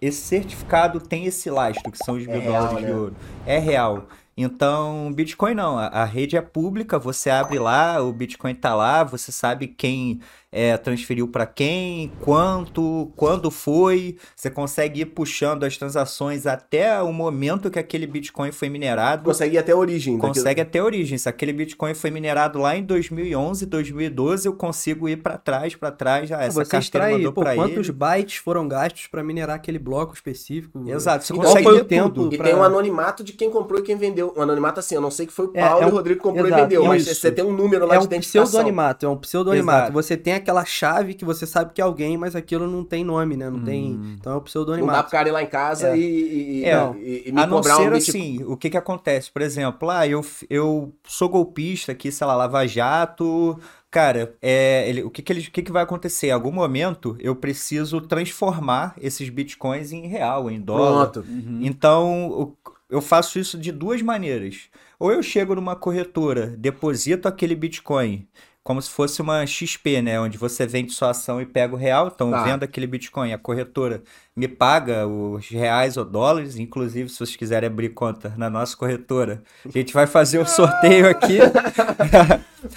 esse 0.01 0.21
certificado 0.21 1.01
tem 1.01 1.25
esse 1.25 1.49
lastro, 1.49 1.91
que 1.91 1.97
são 1.97 2.15
os 2.15 2.25
mil 2.25 2.39
real, 2.41 2.53
dólares 2.53 2.77
de 2.77 2.85
né? 2.85 2.93
ouro? 2.93 3.15
É 3.45 3.59
real. 3.59 4.07
Então, 4.37 5.11
Bitcoin 5.13 5.55
não, 5.55 5.77
a, 5.77 5.87
a 5.87 6.05
rede 6.05 6.37
é 6.37 6.41
pública, 6.41 6.97
você 6.99 7.29
abre 7.29 7.57
lá, 7.59 8.01
o 8.01 8.13
Bitcoin 8.13 8.53
tá 8.55 8.73
lá, 8.75 9.03
você 9.03 9.31
sabe 9.31 9.67
quem 9.67 10.21
é, 10.51 10.77
transferiu 10.77 11.27
para 11.27 11.45
quem, 11.45 12.11
quanto, 12.21 13.11
quando 13.15 13.51
foi, 13.51 14.15
você 14.35 14.49
consegue 14.49 15.01
ir 15.01 15.05
puxando 15.07 15.63
as 15.65 15.75
transações 15.77 16.47
até 16.47 17.01
o 17.01 17.11
momento 17.11 17.69
que 17.69 17.77
aquele 17.77 18.07
Bitcoin 18.07 18.51
foi 18.51 18.69
minerado. 18.69 19.23
Consegue 19.23 19.55
ir 19.55 19.57
até 19.59 19.73
a 19.73 19.75
origem. 19.77 20.15
daquilo. 20.17 20.33
Consegue 20.33 20.61
até 20.61 20.79
a 20.79 20.83
origem. 20.85 21.17
Se 21.17 21.27
aquele 21.27 21.51
Bitcoin 21.51 21.93
foi 21.93 22.09
minerado 22.11 22.59
lá 22.59 22.75
em 22.77 22.83
2011, 22.83 23.65
2012, 23.65 24.47
eu 24.47 24.53
consigo 24.53 25.09
ir 25.09 25.17
para 25.17 25.37
trás, 25.37 25.75
para 25.75 25.91
trás. 25.91 26.31
Ah, 26.31 26.43
essa 26.43 26.63
Você 26.63 26.71
carteira 26.71 26.79
extrai, 27.07 27.11
mandou 27.13 27.33
para 27.33 27.53
quantos 27.55 27.89
ele. 27.89 27.91
bytes 27.91 28.35
foram 28.37 28.67
gastos 28.67 29.07
pra 29.07 29.23
minerar 29.23 29.55
aquele 29.57 29.79
bloco 29.79 30.13
específico? 30.13 30.81
Exato, 30.89 31.25
você 31.25 31.33
Qual 31.33 31.45
consegue 31.45 31.63
foi 31.65 31.75
ver 31.75 31.81
o 31.81 31.85
tempo. 31.85 32.29
E 32.31 32.37
pra- 32.37 32.45
tem 32.47 32.55
um 32.55 32.63
anonimato 32.63 33.23
de 33.23 33.33
quem 33.33 33.49
comprou 33.51 33.79
e 33.79 33.83
quem 33.83 33.97
vendeu. 33.97 34.33
Um 34.37 34.41
anonimato 34.41 34.79
assim, 34.79 34.95
eu 34.95 35.01
não 35.01 35.11
sei 35.11 35.25
que 35.27 35.33
foi 35.33 35.47
o 35.47 35.51
É, 35.53 35.61
Paulo 35.61 35.81
é 35.81 35.83
e 35.83 35.85
um- 35.87 35.91
o 35.91 35.95
Rodrigo 35.95 36.21
comprou 36.21 36.47
Exato, 36.47 36.61
e 36.61 36.65
vendeu, 36.65 36.85
mas 36.85 37.05
isso. 37.05 37.15
você 37.19 37.31
tem 37.31 37.43
um 37.43 37.51
número 37.53 37.85
lá 37.85 37.95
É 37.95 37.97
de 37.97 38.03
um 38.03 38.07
identificação. 38.07 38.45
pseudonimato, 38.47 39.05
é 39.05 39.09
um 39.09 39.17
pseudonimato. 39.17 39.77
Exato. 39.79 39.93
Você 39.93 40.15
tem 40.15 40.36
aquela 40.37 40.63
chave 40.65 41.13
que 41.13 41.25
você 41.25 41.45
sabe 41.45 41.73
que 41.73 41.81
é 41.81 41.83
alguém, 41.83 42.17
mas 42.17 42.35
aquilo 42.35 42.65
não 42.65 42.83
tem 42.83 43.03
nome, 43.03 43.35
né? 43.37 43.49
Não 43.49 43.63
tem. 43.63 43.91
Então 44.19 44.33
é 44.33 44.35
um 44.37 44.77
Não 44.77 44.87
dá 44.87 45.03
pro 45.03 45.11
cara 45.11 45.29
ir 45.29 45.31
lá 45.31 45.43
em 45.43 45.47
casa 45.47 45.89
É. 45.89 45.97
e, 45.97 46.61
e, 46.61 46.65
É, 46.65 46.91
e- 46.97 47.23
e 47.27 47.31
me 47.31 47.41
A 47.41 47.45
não 47.47 47.57
cobrar 47.57 47.75
ser 47.75 47.91
um 47.91 47.95
assim, 47.95 48.43
o 48.45 48.55
que 48.55 48.69
que 48.69 48.77
acontece? 48.77 49.31
Por 49.31 49.41
exemplo, 49.41 49.89
ah, 49.89 50.07
eu, 50.07 50.25
eu 50.49 50.93
sou 51.05 51.27
golpista 51.29 51.91
aqui, 51.91 52.11
sei 52.11 52.25
lá, 52.27 52.35
Lava 52.35 52.65
Jato. 52.67 53.59
Cara, 53.89 54.35
é, 54.41 54.87
ele- 54.89 55.03
o 55.03 55.09
que 55.09 55.21
que, 55.21 55.31
ele, 55.33 55.41
o 55.41 55.51
que 55.51 55.61
que 55.63 55.71
vai 55.71 55.83
acontecer? 55.83 56.27
Em 56.27 56.31
algum 56.31 56.51
momento 56.51 57.15
eu 57.19 57.35
preciso 57.35 58.01
transformar 58.01 58.93
esses 59.01 59.29
bitcoins 59.29 59.91
em 59.91 60.07
real, 60.07 60.49
em 60.51 60.59
dólar. 60.59 61.07
Pronto. 61.11 61.25
Então, 61.61 62.27
o- 62.29 62.53
eu 62.89 63.01
faço 63.01 63.39
isso 63.39 63.57
de 63.57 63.71
duas 63.71 64.01
maneiras. 64.01 64.69
Ou 64.99 65.11
eu 65.11 65.21
chego 65.21 65.53
numa 65.53 65.75
corretora, 65.75 66.47
deposito 66.57 67.27
aquele 67.27 67.53
Bitcoin, 67.55 68.27
como 68.67 68.81
se 68.81 68.89
fosse 68.89 69.21
uma 69.21 69.45
XP, 69.47 70.01
né? 70.01 70.19
Onde 70.19 70.37
você 70.37 70.67
vende 70.67 70.91
sua 70.91 71.11
ação 71.11 71.39
e 71.41 71.45
pega 71.45 71.73
o 71.73 71.77
real. 71.77 72.11
Então, 72.13 72.29
Tá. 72.29 72.39
eu 72.39 72.43
vendo 72.43 72.63
aquele 72.63 72.85
Bitcoin, 72.85 73.31
a 73.31 73.37
corretora 73.37 74.03
me 74.35 74.45
paga 74.45 75.07
os 75.07 75.47
reais 75.47 75.95
ou 75.95 76.03
dólares. 76.03 76.57
Inclusive, 76.59 77.07
se 77.07 77.15
vocês 77.15 77.37
quiserem 77.37 77.67
abrir 77.67 77.87
conta 77.91 78.33
na 78.35 78.49
nossa 78.49 78.75
corretora, 78.75 79.41
a 79.65 79.69
gente 79.69 79.93
vai 79.93 80.05
fazer 80.05 80.39
o 80.39 80.43
sorteio 80.45 81.09
aqui. 81.09 81.37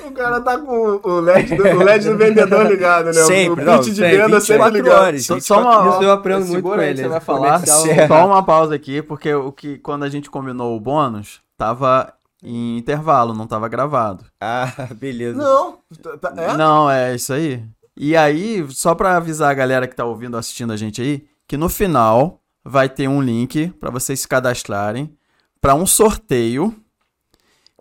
O 0.07 0.11
cara 0.13 0.41
tá 0.43 0.57
com 0.59 1.01
o 1.03 1.21
LED 1.21 1.57
do, 1.57 1.65
o 1.65 1.83
LED 1.83 2.05
do 2.11 2.17
vendedor 2.17 2.67
ligado, 2.71 3.07
né? 3.07 3.13
Sempre, 3.15 3.65
o 3.65 3.79
pitch 3.79 3.89
de 3.89 3.95
sempre, 3.97 4.17
venda 4.19 4.41
sempre 4.41 4.63
24 4.71 4.77
ligado. 4.77 5.03
horas. 5.03 5.27
Só, 5.27 5.35
24 5.35 5.43
só 5.43 5.61
uma, 5.83 5.91
Isso 5.95 6.03
eu 6.05 6.13
aprendo 6.13 6.47
muito 6.47 6.63
com 6.63 6.81
ele, 6.81 7.03
você 7.03 7.09
vai 7.09 7.21
falar. 7.21 7.67
Só 7.67 8.27
uma 8.27 8.45
pausa 8.45 8.75
aqui, 8.75 9.03
porque 9.03 9.35
o 9.35 9.51
que 9.51 9.79
quando 9.79 10.05
a 10.05 10.09
gente 10.09 10.31
combinou 10.31 10.77
o 10.77 10.81
bônus, 10.81 11.41
tava 11.59 12.13
em 12.43 12.79
intervalo, 12.79 13.35
não 13.35 13.47
tava 13.47 13.69
gravado. 13.69 14.25
Ah, 14.41 14.73
beleza. 14.95 15.39
Não, 15.39 15.79
tá- 16.03 16.17
tá- 16.33 16.43
é? 16.43 16.57
Não, 16.57 16.91
é 16.91 17.15
isso 17.15 17.33
aí. 17.33 17.63
E 17.97 18.17
aí, 18.17 18.67
só 18.71 18.95
pra 18.95 19.17
avisar 19.17 19.51
a 19.51 19.55
galera 19.55 19.87
que 19.87 19.95
tá 19.97 20.05
ouvindo, 20.05 20.37
assistindo 20.37 20.73
a 20.73 20.77
gente 20.77 21.03
aí, 21.03 21.27
que 21.47 21.57
no 21.57 21.69
final 21.69 22.41
vai 22.65 22.89
ter 22.89 23.09
um 23.09 23.21
link 23.21 23.69
pra 23.81 23.91
vocês 23.91 24.21
se 24.21 24.29
cadastrarem 24.29 25.15
pra 25.61 25.75
um 25.75 25.85
sorteio 25.87 26.75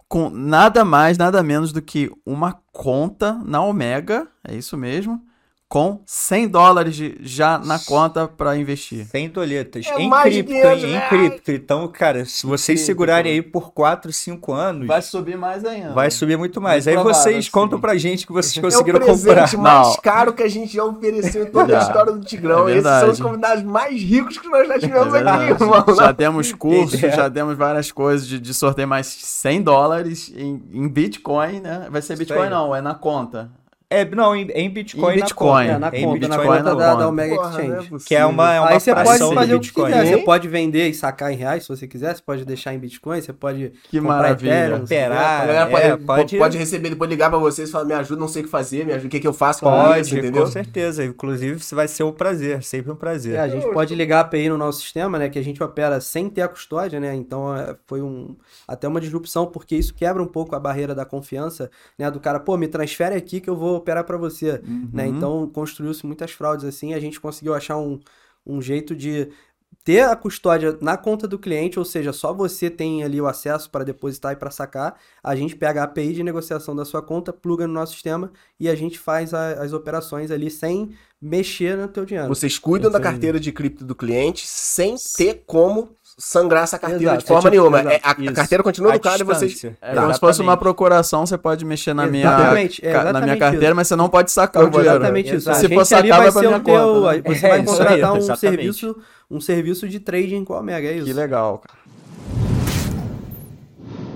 com 0.08 0.30
nada 0.30 0.84
mais, 0.84 1.18
nada 1.18 1.42
menos 1.44 1.72
do 1.72 1.82
que 1.82 2.12
uma 2.26 2.60
conta 2.74 3.34
na 3.46 3.62
Omega, 3.64 4.28
é 4.44 4.56
isso 4.56 4.76
mesmo, 4.76 5.22
com 5.70 6.02
100 6.04 6.48
dólares 6.48 6.96
de- 6.96 7.16
já 7.22 7.60
na 7.60 7.78
conta 7.78 8.28
pra 8.28 8.58
investir. 8.58 9.06
Sem 9.06 9.30
doletas. 9.30 9.86
É 9.86 10.02
em 10.02 10.10
cripto, 10.10 10.52
500 10.52 10.84
hein? 10.84 10.90
Em 10.90 10.94
reais. 10.94 11.10
cripto. 11.10 11.52
Então, 11.52 11.88
cara, 11.88 12.26
se 12.26 12.44
vocês 12.48 12.80
cripto, 12.80 12.86
segurarem 12.88 13.32
aí 13.34 13.42
por 13.44 13.72
4, 13.72 14.12
5 14.12 14.52
anos, 14.52 14.88
vai, 14.88 15.00
subir 15.04 15.38
mais 15.38 15.64
ainda. 15.64 16.10
subir 16.10 16.40
muito 16.40 16.60
mais. 16.60 16.86
Muito 16.88 16.98
Aí 16.98 17.04
provável, 17.04 17.22
vocês 17.22 17.46
sim. 17.46 17.52
contam 17.52 17.80
pra 17.80 17.96
gente 17.98 18.26
que 18.26 18.34
vocês 18.34 18.58
É 18.58 18.60
o 18.60 18.64
conseguiram 18.64 19.00
presente 19.00 19.26
comprar. 19.28 19.58
mais 19.62 19.88
Não. 19.90 19.96
caro 20.02 20.34
que 20.34 20.42
a 20.42 20.50
gente 20.50 20.74
já 20.76 20.84
ofereceu 20.84 21.44
em 21.44 21.52
toda 21.52 21.78
a 21.78 21.80
Já. 21.82 21.86
história 21.88 22.12
do 22.14 22.22
Tigrão. 22.26 22.68
É 22.68 22.72
Esses 22.72 22.84
são 22.90 23.10
os 23.12 23.20
convidados 23.22 23.64
mais 23.64 24.02
ricos 24.02 24.40
que 24.40 24.48
nós 24.50 24.68
já 24.68 24.80
tivemos 24.80 25.14
É 25.14 25.20
aqui, 25.20 25.64
irmão. 25.64 25.86
Já 25.96 26.12
demos 26.12 26.52
cursos, 26.52 27.04
É. 27.04 27.12
já 27.16 27.28
demos 27.30 27.56
várias 27.56 27.92
coisas 27.92 28.28
de, 28.28 28.40
de 28.40 28.54
sorteio 28.56 28.88
mais 28.88 29.06
100 29.06 29.62
dólares 29.62 30.34
em, 30.36 30.64
em 30.74 30.88
Bitcoin, 30.88 31.60
né? 31.60 31.88
Vai 31.92 32.02
ser 32.02 32.18
Bitcoin 32.18 32.50
não, 32.50 32.76
é 32.76 32.82
na 32.82 32.96
conta. 32.96 33.52
É, 33.92 34.06
não, 34.06 34.36
em, 34.36 34.48
em 34.54 34.70
Bitcoin, 34.70 35.16
Em 35.16 35.18
na 35.20 35.26
Bitcoin. 35.26 35.50
conta. 35.50 35.64
É, 35.74 35.78
na 35.80 35.88
Em 35.88 36.04
conta, 36.06 36.28
na 36.28 36.38
Bitcoin 36.38 36.46
conta 36.58 36.64
na 36.64 36.74
da, 36.76 36.86
conta. 36.92 36.96
da 37.00 37.08
Omega 37.10 37.36
Porra, 37.36 37.48
é 37.48 37.50
Exchange. 37.66 37.90
possível. 37.90 38.00
Que 38.08 38.16
é 38.16 38.24
uma, 38.26 38.54
é 38.54 38.60
uma 38.60 38.70
Aí 38.70 38.80
você 38.80 38.94
pode 38.94 39.08
fazer 39.34 39.56
o 39.56 39.60
que 39.60 39.66
Bitcoin. 39.68 39.86
quiser. 39.92 40.06
Hein? 40.06 40.12
Você 40.12 40.18
pode 40.26 40.48
vender 40.48 40.88
e 40.90 40.94
sacar 40.94 41.34
em 41.34 41.36
reais 41.36 41.64
se 41.64 41.70
você 41.70 41.88
quiser. 41.88 42.16
Você 42.16 42.22
pode 42.22 42.46
deixar 42.46 42.72
em 42.72 42.78
Bitcoin. 42.78 43.20
Você 43.20 43.34
pode 43.34 43.74
Que 43.90 44.00
comprar 44.00 44.16
maravilha. 44.18 44.52
Ethereum, 44.54 44.84
Operar, 44.84 45.48
galera 45.48 45.60
É, 45.60 45.66
pode, 45.98 46.06
pode- 46.06 46.38
pode 46.38 46.58
receber, 46.60 46.90
depois 46.90 47.10
ligar 47.10 47.32
pra 47.32 47.40
vocês 47.40 47.68
e 47.68 47.72
falar, 47.72 47.86
me 47.86 47.94
ajuda, 47.96 48.20
não 48.22 48.28
sei 48.28 48.44
o 48.44 48.46
que 48.46 48.52
fazer, 48.52 48.86
me 48.86 48.92
ajuda, 48.94 49.08
o 49.08 49.10
que, 49.10 49.20
que 49.20 49.28
eu 49.28 49.34
faço 49.34 49.62
com 49.62 49.72
Pode, 49.72 50.02
isso, 50.02 50.16
entendeu? 50.18 50.44
com 50.44 50.52
certeza. 50.52 51.04
Inclusive, 51.04 51.60
vai 51.74 51.88
ser 51.88 52.04
um 52.04 52.12
prazer, 52.12 52.62
sempre 52.62 52.92
um 52.92 52.96
prazer. 52.96 53.38
É, 53.38 53.40
a 53.40 53.48
gente 53.48 53.68
pode 53.74 53.96
ligar 53.96 54.18
a 54.18 54.22
API 54.22 54.50
no 54.50 54.58
nosso 54.58 54.82
sistema, 54.82 55.18
né? 55.18 55.30
Que 55.30 55.40
a 55.40 55.44
gente 55.44 55.64
opera 55.64 56.00
sem 56.00 56.30
ter 56.30 56.44
a 56.44 56.48
custódia, 56.48 57.00
né? 57.00 57.16
Então 57.16 57.58
é, 57.58 57.76
foi 57.88 58.04
um, 58.04 58.36
até 58.68 58.88
uma 58.88 59.02
disrupção, 59.02 59.48
porque 59.48 59.76
isso 59.76 59.96
quebra 59.96 60.22
um 60.22 60.28
pouco 60.28 60.56
a 60.56 60.60
barreira 60.60 60.94
da 60.94 61.06
confiança, 61.06 61.72
né? 61.98 62.12
Do 62.12 62.20
cara, 62.20 62.40
pô, 62.40 62.56
me 62.56 62.68
transfere 62.68 63.16
aqui 63.16 63.40
que 63.42 63.50
eu 63.50 63.56
vou 63.56 63.79
operar 63.80 64.04
pra 64.04 64.18
você, 64.18 64.62
né? 64.94 65.08
Então 65.08 65.50
construiu-se 65.50 66.06
muitas 66.06 66.32
fraudes 66.32 66.66
assim. 66.66 66.94
A 66.94 67.00
gente 67.00 67.20
conseguiu 67.20 67.54
achar 67.54 67.78
um, 67.78 68.00
um 68.46 68.62
jeito 68.62 68.96
de 68.96 69.30
ter 69.84 70.02
a 70.02 70.16
custódia 70.16 70.78
na 70.82 70.98
conta 70.98 71.28
do 71.28 71.40
cliente, 71.40 71.80
ou 71.80 71.86
seja, 71.86 72.12
só 72.12 72.34
você 72.34 72.70
tem 72.70 73.04
ali 73.04 73.20
o 73.22 73.28
acesso 73.28 73.70
para 73.72 73.84
depositar 73.86 74.34
e 74.34 74.36
para 74.36 74.52
sacar. 74.52 74.96
A 75.24 75.36
gente 75.36 75.56
pega 75.56 75.82
a 75.82 75.84
API 75.86 76.14
de 76.14 76.24
negociação 76.24 76.76
da 76.76 76.84
sua 76.86 77.02
conta, 77.02 77.32
pluga 77.32 77.66
no 77.66 77.74
nosso 77.74 77.94
sistema 77.94 78.32
e 78.60 78.68
a 78.68 78.76
gente 78.76 79.00
faz 79.00 79.34
a- 79.34 79.54
as 79.64 79.72
operações 79.74 80.32
ali 80.32 80.50
sem 80.52 80.92
mexer 81.22 81.78
no 81.78 81.88
teu 81.88 82.06
dinheiro. 82.06 82.28
Vocês 82.30 82.58
cuidam 82.60 82.90
da 82.92 83.00
carteira 83.00 83.40
de 83.40 83.52
cripto 83.52 83.86
do 83.86 83.96
cliente 83.96 84.46
sem 84.48 84.96
ter 85.18 85.44
como 85.46 85.90
sangrar 86.20 86.64
essa 86.64 86.78
carteira 86.78 87.04
Exato, 87.14 87.20
de 87.20 87.26
forma 87.28 87.40
é 87.48 87.52
tipo- 87.52 87.70
nenhuma. 87.72 87.94
É, 87.94 88.02
a, 88.04 88.12
a 88.12 88.34
carteira 88.34 88.62
continua 88.64 88.92
no 88.94 89.00
cara 89.00 89.22
e 89.22 89.24
vocês. 89.24 89.64
É 89.82 89.96
como 89.96 90.14
se 90.14 90.20
fosse 90.20 90.42
uma 90.42 90.58
procuração, 90.58 91.26
você 91.26 91.38
pode 91.38 91.64
mexer 91.66 91.94
na 91.94 92.06
minha, 92.06 92.26
Exatamente, 92.28 92.86
é 92.86 92.92
ca- 92.92 92.98
na 92.98 93.04
minha 93.04 93.10
exatamente 93.12 93.40
carteira, 93.40 93.66
isso. 93.68 93.76
mas 93.76 93.88
você 93.88 93.96
não 93.96 94.10
pode 94.10 94.32
sacar 94.32 94.64
o 94.66 94.70
dinheiro. 94.70 94.90
Exatamente 94.96 95.36
isso. 95.36 95.54
Se 95.56 95.70
for 95.74 95.86
sacar, 95.86 96.08
vai 96.10 96.20
vai 96.20 96.32
pra 96.32 96.42
ser 96.42 96.48
minha 96.48 96.60
teu, 96.60 96.74
conta, 96.76 97.14
né? 97.14 97.22
você 97.26 97.46
É, 97.46 97.50
vai 97.50 97.60
aí, 97.60 97.66
contratar 97.66 98.14
um 98.14 98.18
exatamente. 98.20 98.40
serviço, 98.40 98.98
um 99.32 99.40
serviço 99.40 99.88
de 99.88 100.00
trading 100.00 100.44
com 100.44 100.54
a 100.54 100.60
Omega, 100.60 100.88
é 100.90 100.94
isso. 100.96 101.06
Que 101.06 101.14
legal, 101.14 101.60
cara. 101.60 101.79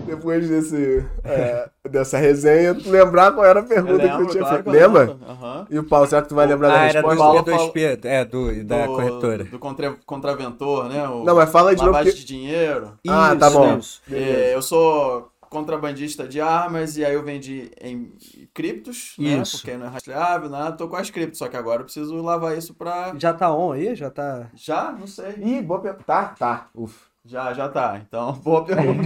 Depois 0.05 0.47
desse, 0.47 1.05
é, 1.23 1.69
dessa 1.89 2.17
resenha, 2.17 2.75
lembrar 2.85 3.31
qual 3.31 3.45
era 3.45 3.59
a 3.61 3.63
pergunta 3.63 3.99
que 4.07 4.21
eu 4.21 4.27
tinha 4.27 4.45
feito. 4.45 4.69
Lembra? 4.69 5.17
Aham. 5.27 5.67
E 5.69 5.79
o 5.79 5.83
Paulo, 5.83 6.07
será 6.07 6.21
que 6.21 6.29
tu 6.29 6.35
vai 6.35 6.45
lembrar 6.45 6.69
da 6.69 6.73
Ah, 6.81 6.85
era 6.87 7.01
resposta? 7.01 7.17
Paulo 7.17 7.41
do 7.41 7.51
P2P, 7.51 8.05
é, 8.05 8.25
do, 8.25 8.63
da 8.65 8.85
do, 8.85 8.93
corretora. 8.93 9.43
Do 9.45 9.59
contra, 9.59 9.95
contraventor, 10.05 10.89
né? 10.89 11.07
O 11.07 11.23
Não, 11.23 11.35
mas 11.35 11.49
fala 11.51 11.75
de 11.75 11.83
novo 11.83 11.97
que- 12.03 12.11
de 12.13 12.25
dinheiro. 12.25 12.97
Ah, 13.07 13.35
tá 13.35 13.47
Isso, 13.47 13.57
bom. 13.57 13.77
isso. 13.77 14.01
É, 14.11 14.53
eu 14.55 14.61
sou 14.61 15.29
contrabandista 15.49 16.27
de 16.27 16.41
armas 16.41 16.97
e 16.97 17.05
aí 17.05 17.13
eu 17.13 17.21
vendi 17.23 17.71
em 17.79 18.11
criptos, 18.53 19.13
né? 19.19 19.37
Isso. 19.41 19.57
Porque 19.57 19.77
não 19.77 19.85
é 19.85 19.89
rastreável, 19.89 20.49
nada. 20.49 20.75
Tô 20.75 20.87
com 20.87 20.95
as 20.95 21.09
criptos, 21.11 21.37
só 21.37 21.47
que 21.47 21.55
agora 21.55 21.81
eu 21.81 21.85
preciso 21.85 22.19
lavar 22.21 22.57
isso 22.57 22.73
pra. 22.73 23.13
Já 23.17 23.33
tá 23.33 23.53
on 23.53 23.71
aí? 23.71 23.95
Já 23.95 24.09
tá. 24.09 24.47
Já? 24.55 24.91
Não 24.91 25.05
sei. 25.05 25.35
Ih, 25.37 25.61
boa 25.61 25.79
pergunta. 25.79 26.03
Tá, 26.05 26.33
tá. 26.37 26.69
Ufa. 26.73 27.12
Já, 27.25 27.53
já 27.53 27.69
tá. 27.69 28.01
Então, 28.05 28.33
boa 28.43 28.65
pergunta. 28.65 29.01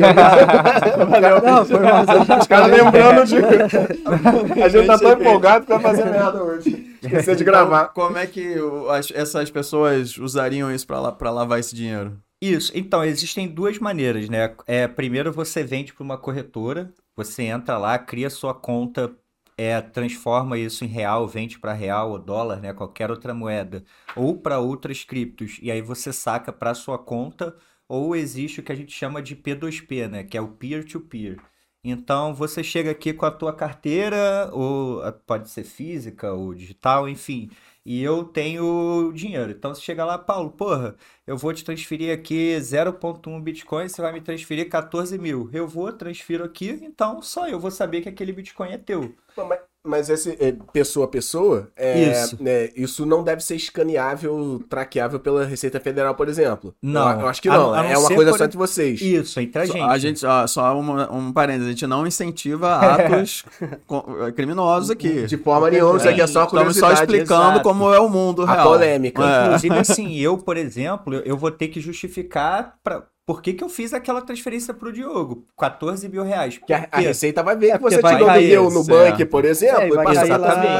Não, 1.43 1.65
foi 1.65 1.79
mal. 1.79 2.03
Os 2.39 2.47
caras 2.47 2.71
lembrando 2.71 3.25
de. 3.25 3.35
A 4.63 4.67
gente 4.69 4.87
tá 4.87 4.97
tão 4.97 5.11
empolgado 5.13 5.65
que 5.65 5.71
vai 5.73 5.81
fazer 5.81 6.05
merda 6.05 6.43
hoje. 6.43 6.97
Esqueci 7.01 7.35
de 7.35 7.43
gravar. 7.43 7.89
Então, 7.91 7.93
como 8.05 8.17
é 8.17 8.25
que 8.25 8.59
o- 8.59 8.89
as- 8.89 9.11
essas 9.13 9.51
pessoas 9.51 10.17
usariam 10.17 10.71
isso 10.73 10.87
pra, 10.87 10.99
la- 10.99 11.11
pra 11.11 11.29
lavar 11.29 11.59
esse 11.59 11.75
dinheiro? 11.75 12.17
Isso, 12.41 12.71
então, 12.75 13.03
existem 13.03 13.47
duas 13.47 13.79
maneiras, 13.79 14.29
né? 14.29 14.55
É, 14.65 14.87
primeiro 14.87 15.31
você 15.31 15.63
vende 15.63 15.93
para 15.93 16.03
uma 16.03 16.17
corretora, 16.17 16.91
você 17.15 17.43
entra 17.43 17.77
lá, 17.77 17.97
cria 17.97 18.29
sua 18.29 18.53
conta, 18.53 19.11
é, 19.57 19.79
transforma 19.81 20.55
isso 20.57 20.83
em 20.85 20.87
real, 20.87 21.27
vende 21.27 21.57
para 21.59 21.73
real 21.73 22.11
ou 22.11 22.19
dólar, 22.19 22.59
né? 22.59 22.73
Qualquer 22.73 23.09
outra 23.09 23.33
moeda, 23.33 23.83
ou 24.15 24.37
para 24.37 24.59
outras 24.59 25.03
criptos, 25.03 25.57
e 25.63 25.71
aí 25.71 25.81
você 25.81 26.13
saca 26.13 26.51
para 26.53 26.75
sua 26.75 26.97
conta, 26.99 27.55
ou 27.87 28.15
existe 28.15 28.59
o 28.59 28.63
que 28.63 28.71
a 28.71 28.75
gente 28.75 28.91
chama 28.91 29.21
de 29.21 29.35
P2P, 29.35 30.07
né? 30.09 30.23
Que 30.23 30.37
é 30.37 30.41
o 30.41 30.49
peer-to-peer. 30.49 31.37
Então 31.83 32.33
você 32.33 32.63
chega 32.63 32.91
aqui 32.91 33.13
com 33.13 33.25
a 33.25 33.31
tua 33.31 33.53
carteira, 33.53 34.49
ou 34.51 35.01
ah, 35.03 35.11
pode 35.11 35.49
ser 35.49 35.63
física 35.63 36.33
ou 36.33 36.53
digital, 36.53 37.07
enfim, 37.07 37.49
e 37.85 38.03
eu 38.03 38.25
tenho 38.25 39.11
dinheiro. 39.13 39.51
Então 39.51 39.73
você 39.73 39.81
chega 39.81 40.03
lá, 40.03 40.17
Paulo, 40.17 40.51
porra, 40.51 40.95
eu 41.25 41.37
vou 41.37 41.53
te 41.53 41.63
transferir 41.63 42.13
aqui 42.13 42.57
0.1 42.57 43.41
Bitcoin, 43.41 43.87
você 43.87 44.01
vai 44.01 44.11
me 44.11 44.21
transferir 44.21 44.69
14 44.69 45.17
mil. 45.17 45.49
Eu 45.53 45.67
vou, 45.67 45.93
transfiro 45.93 46.43
aqui, 46.43 46.71
então 46.81 47.21
só 47.21 47.47
eu 47.47 47.59
vou 47.59 47.71
saber 47.71 48.01
que 48.01 48.09
aquele 48.09 48.33
Bitcoin 48.33 48.71
é 48.71 48.77
teu. 48.77 49.15
Mas, 49.37 49.61
mas 49.87 50.09
esse 50.09 50.37
é, 50.39 50.53
pessoa 50.73 51.05
a 51.05 51.09
pessoa, 51.09 51.69
é, 51.75 52.11
Isso. 52.11 52.37
né, 52.41 52.69
isso 52.75 53.05
não 53.05 53.23
deve 53.23 53.43
ser 53.43 53.55
escaneável, 53.55 54.63
traqueável 54.69 55.19
pela 55.19 55.45
Receita 55.45 55.79
Federal, 55.79 56.13
por 56.15 56.27
exemplo. 56.29 56.73
Não. 56.81 57.09
Eu, 57.11 57.19
eu 57.21 57.27
acho 57.27 57.41
que 57.41 57.49
A- 57.49 57.53
não. 57.57 57.73
a 57.73 57.83
não 57.83 57.89
é 57.89 57.97
uma 57.97 58.07
coisa 58.09 58.31
por- 58.31 58.37
só 58.37 58.45
entre 58.45 58.57
vocês. 58.57 59.01
Isso, 59.01 59.39
entre 59.39 59.61
a 59.61 59.65
Só- 59.65 59.73
gente. 59.73 59.83
A 59.89 59.97
gente, 59.97 60.25
ó, 60.25 60.47
só 60.47 60.79
uma- 60.79 61.11
um 61.11 61.31
parênteses, 61.31 61.67
a 61.67 61.71
gente 61.71 61.87
não 61.87 62.05
incentiva 62.05 62.75
atos 62.75 63.45
co- 63.87 64.05
criminosos 64.35 64.91
aqui. 64.91 65.25
De 65.25 65.37
forma 65.37 65.69
nenhuma, 65.69 65.97
isso 65.97 66.09
aqui 66.09 66.21
é 66.21 66.27
só 66.27 66.43
Estamos 66.43 66.77
só 66.77 66.91
explicando 66.91 67.51
exato. 67.51 67.61
como 67.63 67.93
é 67.93 67.99
o 67.99 68.09
mundo 68.09 68.43
A 68.43 68.53
real. 68.53 68.67
polêmica. 68.69 69.23
É. 69.23 69.45
Inclusive, 69.45 69.75
assim, 69.79 70.17
eu, 70.17 70.37
por 70.37 70.57
exemplo, 70.57 71.13
eu- 71.15 71.21
eu 71.21 71.37
vou 71.37 71.51
ter 71.51 71.67
que 71.69 71.79
justificar 71.79 72.75
pra, 72.83 73.03
por 73.27 73.41
que, 73.41 73.53
que 73.53 73.61
eu 73.61 73.67
fiz 73.67 73.93
aquela 73.93 74.21
transferência 74.21 74.73
pro 74.73 74.89
Diogo. 74.91 75.43
14 75.59 76.07
mil 76.07 76.23
reais. 76.23 76.57
Que 76.65 76.71
a, 76.71 76.77
a 76.83 76.87
Por? 76.87 77.01
Receita 77.01 77.43
vai 77.43 77.57
ver 77.57 77.71
É, 77.71 77.77
que 77.77 77.83
você 77.83 77.99
porque 77.99 78.01
vai 78.01 78.15
tirou 78.15 78.29
do 78.29 78.41
meu 78.41 78.71
no 78.71 78.79
isso, 78.79 78.89
banco, 78.89 79.21
é. 79.21 79.25
por 79.25 79.43
exemplo, 79.43 79.81
É, 79.81 79.89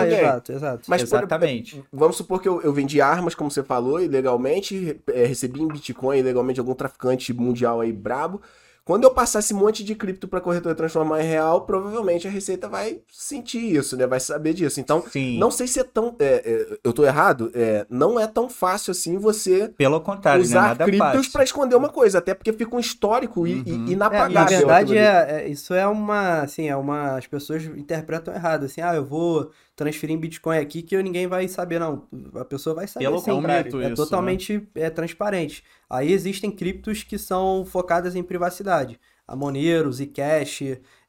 e 0.07 0.13
é. 0.13 0.21
exato, 0.21 0.51
exato. 0.53 0.83
Mas, 0.87 1.03
por- 1.03 1.17
Exatamente. 1.17 1.83
Vamos 1.91 2.15
supor 2.15 2.41
que 2.41 2.47
eu, 2.47 2.61
eu 2.61 2.71
vendi 2.71 3.01
armas, 3.01 3.35
como 3.35 3.51
você 3.51 3.61
falou, 3.63 3.99
ilegalmente, 4.01 4.97
é, 5.07 5.25
recebi 5.25 5.61
em 5.61 5.67
Bitcoin 5.67 6.19
ilegalmente 6.19 6.55
de 6.55 6.61
algum 6.61 6.73
traficante 6.73 7.33
mundial 7.33 7.81
aí 7.81 7.91
brabo. 7.91 8.41
Quando 8.87 9.03
eu 9.03 9.11
passar 9.11 9.39
esse 9.39 9.53
monte 9.53 9.83
de 9.83 9.93
cripto 9.93 10.27
pra 10.29 10.39
corretora 10.39 10.73
transformar 10.73 11.21
em 11.21 11.27
real, 11.27 11.61
provavelmente 11.65 12.25
a 12.25 12.31
Receita 12.31 12.69
vai 12.69 13.01
sentir 13.11 13.59
isso, 13.75 13.97
né? 13.97 14.07
Vai 14.07 14.19
saber 14.21 14.53
disso. 14.53 14.79
Então, 14.79 15.03
Sim, 15.11 15.37
não 15.37 15.51
sei 15.51 15.67
se 15.67 15.79
é 15.79 15.83
tão. 15.83 16.15
é, 16.19 16.25
é, 16.73 16.77
eu 16.81 16.93
tô 16.93 17.03
errado? 17.05 17.51
É, 17.53 17.85
não 17.89 18.17
é 18.17 18.25
tão 18.25 18.49
fácil 18.49 18.91
assim 18.91 19.17
você 19.17 19.67
pelo 19.77 19.99
contrário, 19.99 20.39
não 20.39 20.45
é 20.45 20.49
usar 20.49 20.61
nada 20.69 20.85
criptos 20.85 21.27
pra 21.27 21.43
esconder 21.43 21.75
uma 21.75 21.89
coisa, 21.89 22.19
até 22.19 22.33
porque 22.33 22.53
fica 22.53 22.73
um 22.75 22.79
histórico 22.79 23.45
e- 23.45 23.61
e, 23.65 23.71
Uhum. 23.73 23.85
É, 23.87 23.91
inapagável. 23.91 24.33
na 24.33 24.45
verdade, 24.45 24.97
é, 24.97 25.41
é- 25.43 25.47
isso 25.49 25.73
é 25.73 25.85
uma, 25.85 26.39
assim, 26.43 26.69
é 26.69 26.75
uma, 26.77 27.17
as 27.17 27.27
pessoas 27.27 27.65
interpretam 27.65 28.33
errado, 28.33 28.63
assim, 28.63 28.79
ah, 28.79 28.95
eu 28.95 29.05
vou 29.05 29.51
transferir 29.77 30.15
em 30.15 30.19
Bitcoin 30.19 30.57
aqui 30.57 30.81
que 30.81 31.01
ninguém 31.03 31.27
vai 31.27 31.47
saber, 31.47 31.79
não, 31.79 32.07
a 32.35 32.43
pessoa 32.43 32.75
vai 32.75 32.87
saber 32.87 33.05
Pelo. 33.05 33.19
É 33.19 33.21
contrário. 33.21 33.81
É 33.81 33.87
isso, 33.87 33.95
totalmente 33.95 34.67
é, 34.73 34.89
transparente. 34.89 35.63
Aí 35.87 36.11
existem 36.11 36.49
criptos 36.51 37.03
que 37.03 37.17
são 37.17 37.63
focadas 37.63 38.15
em 38.15 38.23
privacidade. 38.23 38.99
A 39.27 39.35
Monero, 39.35 39.91
Zcash, 39.91 40.61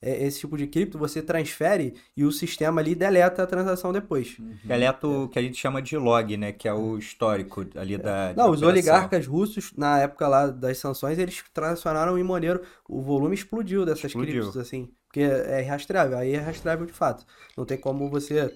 é, 0.02 0.24
esse 0.26 0.40
tipo 0.40 0.56
de 0.56 0.66
cripto 0.66 0.98
você 0.98 1.22
transfere 1.22 1.94
e 2.16 2.24
o 2.24 2.32
sistema 2.32 2.80
ali 2.80 2.94
deleta 2.94 3.42
a 3.42 3.46
transação 3.46 3.92
depois. 3.92 4.36
Deleta 4.64 5.06
o 5.06 5.28
que 5.28 5.38
a 5.38 5.42
gente 5.42 5.56
chama 5.56 5.80
de 5.80 5.96
log, 5.96 6.36
né? 6.36 6.52
Que 6.52 6.68
é 6.68 6.74
o 6.74 6.98
histórico 6.98 7.64
ali 7.74 7.96
da. 7.96 8.34
Não, 8.36 8.44
da 8.46 8.50
os 8.50 8.58
operação. 8.58 8.68
oligarcas 8.68 9.26
russos, 9.26 9.72
na 9.76 10.00
época 10.00 10.28
lá 10.28 10.48
das 10.48 10.78
sanções, 10.78 11.16
eles 11.16 11.42
transacionaram 11.54 12.18
em 12.18 12.22
Monero. 12.22 12.60
O 12.86 13.00
volume 13.00 13.34
explodiu 13.34 13.86
dessas 13.86 14.06
Explodiu. 14.06 14.42
criptos, 14.42 14.56
assim. 14.58 14.90
Porque 15.08 15.20
é 15.20 15.62
rastreável, 15.62 16.18
aí 16.18 16.34
é 16.34 16.38
rastreável 16.38 16.86
de 16.86 16.92
fato. 16.92 17.24
Não 17.56 17.64
tem 17.64 17.78
como 17.78 18.08
você 18.10 18.54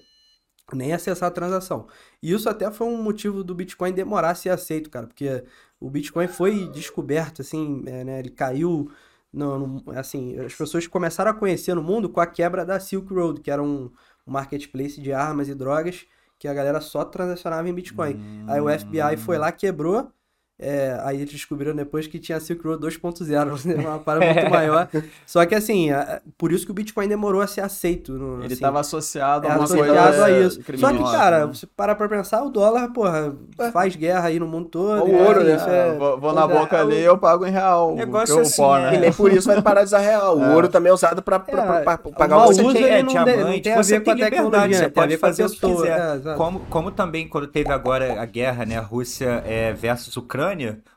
nem 0.71 0.93
acessar 0.93 1.27
a 1.27 1.31
transação. 1.31 1.87
E 2.21 2.31
isso 2.31 2.47
até 2.47 2.71
foi 2.71 2.87
um 2.87 3.01
motivo 3.01 3.43
do 3.43 3.55
Bitcoin 3.55 3.91
demorar 3.91 4.29
a 4.29 4.35
ser 4.35 4.49
aceito, 4.49 4.89
cara. 4.89 5.07
Porque 5.07 5.43
o 5.79 5.89
Bitcoin 5.89 6.27
foi 6.27 6.69
descoberto, 6.69 7.41
assim, 7.41 7.83
é, 7.87 8.03
né? 8.03 8.19
Ele 8.19 8.29
caiu. 8.29 8.89
No, 9.31 9.81
assim, 9.95 10.37
as 10.39 10.53
pessoas 10.53 10.85
começaram 10.85 11.31
a 11.31 11.33
conhecer 11.33 11.73
no 11.73 11.81
mundo 11.81 12.07
com 12.07 12.21
a 12.21 12.27
quebra 12.27 12.63
da 12.63 12.79
Silk 12.79 13.11
Road, 13.11 13.41
que 13.41 13.49
era 13.49 13.63
um, 13.63 13.91
um 14.27 14.31
marketplace 14.31 15.01
de 15.01 15.11
armas 15.11 15.49
e 15.49 15.55
drogas 15.55 16.05
que 16.37 16.47
a 16.47 16.53
galera 16.53 16.79
só 16.81 17.03
transacionava 17.03 17.67
em 17.67 17.73
Bitcoin. 17.73 18.45
Aí 18.47 18.61
o 18.61 18.69
FBI 18.69 19.17
foi 19.17 19.37
lá, 19.37 19.51
quebrou. 19.51 20.11
É, 20.59 20.97
aí 21.03 21.17
eles 21.17 21.31
descobriram 21.31 21.75
depois 21.75 22.05
que 22.07 22.19
tinha 22.19 22.39
Silk 22.39 22.65
Road 22.65 22.81
2.0, 22.85 23.65
né, 23.65 23.75
uma 23.75 23.97
parada 23.99 24.33
muito 24.33 24.49
maior. 24.49 24.87
Só 25.25 25.45
que 25.45 25.55
assim, 25.55 25.91
a- 25.91 26.21
por 26.37 26.51
isso 26.51 26.65
que 26.65 26.71
o 26.71 26.75
Bitcoin 26.75 27.07
demorou 27.07 27.41
a 27.41 27.47
ser 27.47 27.61
aceito. 27.61 28.13
no- 28.13 28.35
Ele 28.37 28.45
assim, 28.45 28.53
estava 28.53 28.79
associado 28.79 29.47
é 29.47 29.51
a 29.51 29.55
uma 29.55 29.63
associado 29.63 29.93
coisa 30.17 30.25
a 30.25 30.31
isso. 30.31 30.55
Só 30.55 30.61
que, 30.61 30.63
criminosa, 30.63 31.17
cara, 31.17 31.39
né? 31.47 31.53
você 31.53 31.65
para 31.65 31.95
pra 31.95 32.07
pensar, 32.07 32.43
o 32.43 32.49
dólar, 32.49 32.87
porra, 32.93 33.33
faz 33.73 33.95
guerra 33.95 34.27
aí 34.27 34.39
no 34.39 34.47
mundo 34.47 34.69
todo. 34.69 35.03
O 35.03 35.07
então, 35.07 35.19
ouro, 35.25 35.39
assim, 35.41 35.47
né? 35.69 35.77
é- 35.77 35.89
Ah, 35.89 35.93
vou, 35.97 36.19
vou 36.19 36.33
na 36.33 36.43
é, 36.43 36.47
boca 36.47 36.77
o- 36.77 36.79
ali 36.81 36.99
eu 37.01 37.17
pago 37.17 37.45
em 37.45 37.51
real. 37.51 37.95
negócio 37.95 38.37
o 38.37 38.41
assim, 38.41 38.61
pó, 38.61 38.77
é- 38.77 38.81
E 38.81 38.91
né? 38.91 38.97
nem 38.99 39.11
por 39.13 39.31
isso 39.33 39.47
vai 39.47 39.61
parar 39.61 39.81
de 39.81 39.87
usar 39.87 39.99
real. 39.99 40.37
O 40.37 40.43
É. 40.43 40.53
ouro 40.53 40.69
também 40.69 40.91
é 40.91 40.93
usado 40.93 41.21
pra, 41.21 41.39
pra, 41.39 41.81
pra- 41.81 41.97
pra- 41.97 42.11
pagar 42.11 42.37
o 42.37 42.49
uso 42.49 42.71
tem- 42.73 42.83
ele 42.83 42.89
é, 42.89 43.01
não, 43.03 43.07
de- 43.07 43.15
não 43.15 43.23
diamante, 43.25 43.61
tem 43.61 43.73
a 43.73 43.83
você 43.83 43.97
ver 43.99 44.05
com 44.05 44.11
a 44.11 44.15
tecnologia, 44.15 44.77
você 44.77 44.83
né? 44.83 44.89
pode 44.89 45.17
fazer 45.17 45.45
o 45.45 45.49
que 45.49 45.59
quiser. 45.59 45.99
é. 46.25 46.35
Como, 46.35 46.59
como 46.69 46.91
também 46.91 47.27
quando 47.27 47.47
teve 47.47 47.71
agora 47.71 48.21
a 48.21 48.25
guerra, 48.25 48.65
né, 48.65 48.77
a 48.77 48.81
Rússia 48.81 49.43
é, 49.45 49.73
versus 49.73 50.15
Ucrânia, 50.15 50.42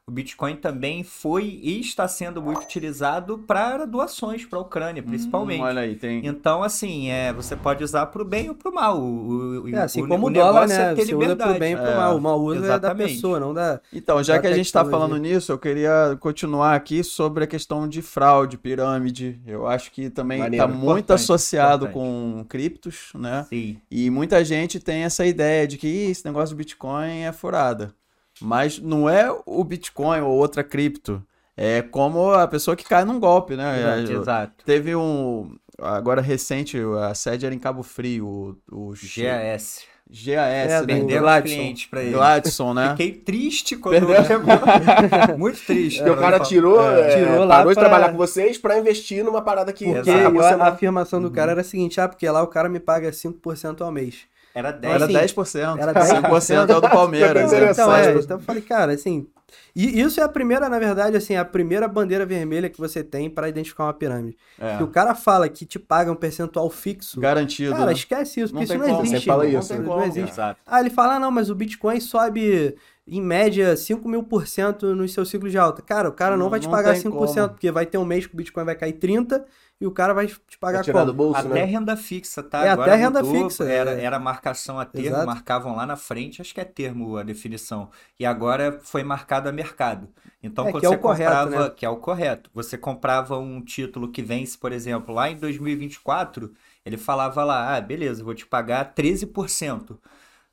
o 0.06 0.10
Bitcoin 0.10 0.56
também 0.56 1.02
foi 1.02 1.44
e 1.62 1.80
está 1.80 2.06
sendo 2.06 2.40
muito 2.40 2.62
utilizado 2.62 3.38
para 3.38 3.84
doações 3.86 4.44
para 4.44 4.58
a 4.58 4.62
Ucrânia, 4.62 5.02
principalmente. 5.02 5.60
Hum, 5.60 5.64
olha 5.64 5.80
aí, 5.82 5.96
tem. 5.96 6.24
Então, 6.26 6.62
assim, 6.62 7.10
é, 7.10 7.32
você 7.32 7.56
pode 7.56 7.82
usar 7.82 8.06
para 8.06 8.22
o 8.22 8.24
bem 8.24 8.48
ou 8.48 8.54
para 8.54 8.70
o 8.70 8.74
mal. 8.74 9.00
O, 9.00 9.62
o- 9.64 9.68
É, 9.68 9.78
assim 9.82 10.02
o- 10.02 10.08
como 10.08 10.26
o 10.26 10.30
o 10.30 10.32
dólar, 10.32 10.66
negócio 10.68 10.78
né? 10.78 10.92
é 10.92 10.94
ter 10.94 11.04
Você 11.06 11.14
usa 11.14 11.16
pro 11.16 11.20
liberdade. 11.20 11.58
bem 11.58 11.72
e 11.72 11.76
pro 11.76 11.86
É, 11.86 11.96
mal. 11.96 12.16
O 12.16 12.20
mau 12.20 12.40
uso 12.40 12.64
é 12.64 12.78
da 12.78 12.94
pessoa, 12.94 13.40
não 13.40 13.52
da. 13.52 13.80
Então, 13.92 14.22
já 14.22 14.34
da 14.36 14.40
que 14.40 14.46
a 14.46 14.52
gente 14.54 14.66
está 14.66 14.84
falando 14.84 15.16
nisso, 15.16 15.50
eu 15.52 15.58
queria 15.58 16.16
continuar 16.20 16.74
aqui 16.74 17.02
sobre 17.02 17.44
a 17.44 17.46
questão 17.46 17.88
de 17.88 18.00
fraude, 18.02 18.56
pirâmide. 18.56 19.40
Eu 19.46 19.66
acho 19.66 19.90
que 19.90 20.08
também 20.10 20.40
está 20.46 20.66
muito 20.68 21.12
associado 21.12 21.86
importante. 21.86 21.94
com 21.94 22.44
criptos, 22.48 23.10
né? 23.14 23.44
Sim. 23.48 23.78
E 23.90 24.08
muita 24.10 24.44
gente 24.44 24.78
tem 24.78 25.02
essa 25.02 25.26
ideia 25.26 25.66
de 25.66 25.76
que 25.78 25.86
"Ih, 25.88 26.10
esse 26.10 26.24
negócio 26.24 26.54
do 26.54 26.58
Bitcoin 26.58 27.22
é 27.22 27.32
furada. 27.32 27.92
Mas 28.40 28.78
não 28.78 29.08
é 29.08 29.34
o 29.46 29.64
Bitcoin 29.64 30.20
ou 30.20 30.32
outra 30.32 30.62
cripto. 30.62 31.22
É 31.56 31.80
como 31.80 32.32
a 32.32 32.46
pessoa 32.46 32.76
que 32.76 32.84
cai 32.84 33.04
num 33.04 33.18
golpe, 33.18 33.56
né? 33.56 33.78
Exato. 33.80 34.12
É, 34.12 34.14
Exato. 34.16 34.64
Teve 34.64 34.94
um. 34.94 35.56
Agora 35.78 36.20
recente, 36.22 36.78
a 37.08 37.14
sede 37.14 37.44
era 37.46 37.54
em 37.54 37.58
Cabo 37.58 37.82
Frio, 37.82 38.26
o, 38.26 38.56
o 38.90 38.92
GAS. 38.92 39.84
GAS, 40.08 40.70
É, 40.70 40.82
né? 40.86 41.00
Gladson. 41.18 41.42
clientes 41.42 41.86
para 41.86 42.02
ele. 42.02 42.12
Gladson, 42.12 42.72
né? 42.74 42.90
Fiquei 42.90 43.12
triste 43.12 43.76
quando 43.76 44.06
Perdeu. 44.06 44.24
chegou. 44.24 44.54
Muito 45.36 45.58
triste. 45.66 45.98
Porque 45.98 46.10
o 46.10 46.16
cara 46.16 46.38
tirou, 46.40 46.80
É, 46.80 47.00
é, 47.12 47.16
tirou 47.24 47.44
lá 47.44 47.56
parou 47.56 47.72
de 47.72 47.74
pra- 47.74 47.88
trabalhar 47.88 48.10
com 48.12 48.16
vocês 48.16 48.56
pra 48.56 48.78
investir 48.78 49.24
numa 49.24 49.42
parada 49.42 49.72
que 49.72 49.84
Porque 49.84 50.10
a, 50.10 50.28
a 50.64 50.68
afirmação 50.68 51.20
do 51.20 51.30
cara 51.30 51.52
era 51.52 51.60
a 51.62 51.64
seguinte: 51.64 52.00
ah, 52.00 52.08
porque 52.08 52.28
lá 52.30 52.42
o 52.42 52.46
cara 52.46 52.68
me 52.68 52.78
paga 52.80 53.10
5% 53.10 53.80
ao 53.80 53.90
mês. 53.90 54.20
Era 54.56 54.72
10. 54.72 54.94
Era 54.94 55.04
assim, 55.04 55.34
10%. 55.34 55.78
era 55.78 55.92
5% 55.92 56.70
é 56.70 56.76
o 56.76 56.80
do 56.80 56.88
Palmeiras. 56.88 57.52
Né? 57.52 57.70
Então, 57.70 57.94
é, 57.94 58.14
então 58.14 58.38
eu 58.38 58.42
falei, 58.42 58.62
cara, 58.62 58.92
assim. 58.92 59.26
E 59.74 60.00
isso 60.00 60.18
é 60.18 60.22
a 60.22 60.28
primeira, 60.28 60.66
na 60.70 60.78
verdade, 60.78 61.14
assim, 61.14 61.36
a 61.36 61.44
primeira 61.44 61.86
bandeira 61.86 62.24
vermelha 62.24 62.70
que 62.70 62.78
você 62.78 63.04
tem 63.04 63.28
para 63.28 63.50
identificar 63.50 63.84
uma 63.84 63.92
pirâmide. 63.92 64.34
É. 64.58 64.78
Se 64.78 64.82
o 64.82 64.88
cara 64.88 65.14
fala 65.14 65.46
que 65.46 65.66
te 65.66 65.78
paga 65.78 66.10
um 66.10 66.14
percentual 66.16 66.70
fixo, 66.70 67.20
Garantido. 67.20 67.72
cara, 67.72 67.86
né? 67.86 67.92
esquece 67.92 68.40
isso, 68.40 68.54
Não 68.54 68.62
porque 68.62 68.74
isso 68.74 68.82
não 68.82 68.94
como. 68.94 69.02
existe. 69.06 69.20
Você 69.20 69.26
fala 69.26 69.44
irmão. 69.44 69.60
isso, 69.60 69.74
não, 69.74 69.80
né? 69.82 69.86
não 69.88 70.04
existe. 70.04 70.30
Exato. 70.30 70.60
Ah, 70.66 70.80
ele 70.80 70.90
fala, 70.90 71.16
ah, 71.16 71.20
não, 71.20 71.30
mas 71.30 71.50
o 71.50 71.54
Bitcoin 71.54 72.00
sobe 72.00 72.74
em 73.06 73.20
média, 73.22 73.76
5 73.76 74.08
mil 74.08 74.22
por 74.24 74.46
cento 74.46 74.94
no 74.94 75.08
seu 75.08 75.24
ciclo 75.24 75.48
de 75.48 75.56
alta. 75.58 75.80
Cara, 75.82 76.08
o 76.08 76.12
cara 76.12 76.36
não, 76.36 76.44
Não- 76.44 76.50
vai 76.50 76.58
te 76.60 76.64
não 76.64 76.70
pagar 76.72 76.92
tem 76.92 77.02
5%, 77.02 77.44
como. 77.46 77.48
porque 77.50 77.70
vai 77.70 77.86
ter 77.86 77.98
um 77.98 78.04
mês 78.04 78.26
que 78.26 78.34
o 78.34 78.36
Bitcoin 78.36 78.64
vai 78.64 78.74
cair 78.74 78.94
30% 78.94 79.44
e 79.80 79.86
o 79.86 79.90
cara 79.92 80.12
vai 80.14 80.26
te 80.26 80.58
pagar 80.58 80.78
Vai 80.78 80.84
tirar 80.84 81.00
como? 81.00 81.12
do 81.12 81.14
bolso, 81.14 81.38
Até 81.38 81.48
né? 81.48 81.64
renda 81.64 81.96
fixa, 81.96 82.42
tá? 82.42 82.64
É, 82.64 82.70
Agora 82.70 82.92
até 82.94 83.02
renda 83.02 83.22
mudou, 83.22 83.50
fixa, 83.50 83.64
Era, 83.64 83.92
é. 83.92 84.04
era 84.04 84.18
marcação 84.18 84.80
a 84.80 84.84
termo, 84.86 85.08
Exato. 85.08 85.26
marcavam 85.26 85.76
lá 85.76 85.86
na 85.86 85.96
frente, 85.96 86.40
acho 86.40 86.52
que 86.54 86.60
é 86.60 86.64
termo 86.64 87.16
a 87.16 87.22
definição. 87.22 87.90
E 88.18 88.24
agora 88.26 88.80
foi 88.82 89.04
marcado 89.04 89.48
a 89.48 89.52
mercado. 89.52 90.08
Então, 90.42 90.66
É, 90.66 90.72
quando 90.72 90.80
que 90.80 90.86
é 90.86 90.88
você 90.88 90.94
o 90.96 90.98
correto, 90.98 91.30
comprava, 91.30 91.64
né? 91.68 91.70
que 91.76 91.84
é 91.86 91.88
o 91.90 91.96
correto, 91.98 92.50
você 92.54 92.76
comprava 92.78 93.38
um 93.38 93.60
título 93.62 94.10
que 94.10 94.22
vence, 94.22 94.56
por 94.58 94.72
exemplo, 94.72 95.14
lá 95.14 95.30
em 95.30 95.36
2024, 95.36 96.52
ele 96.84 96.96
falava 96.96 97.44
lá, 97.44 97.76
ah, 97.76 97.80
beleza, 97.80 98.24
vou 98.24 98.34
te 98.34 98.46
pagar 98.46 98.94
13%. 98.94 99.98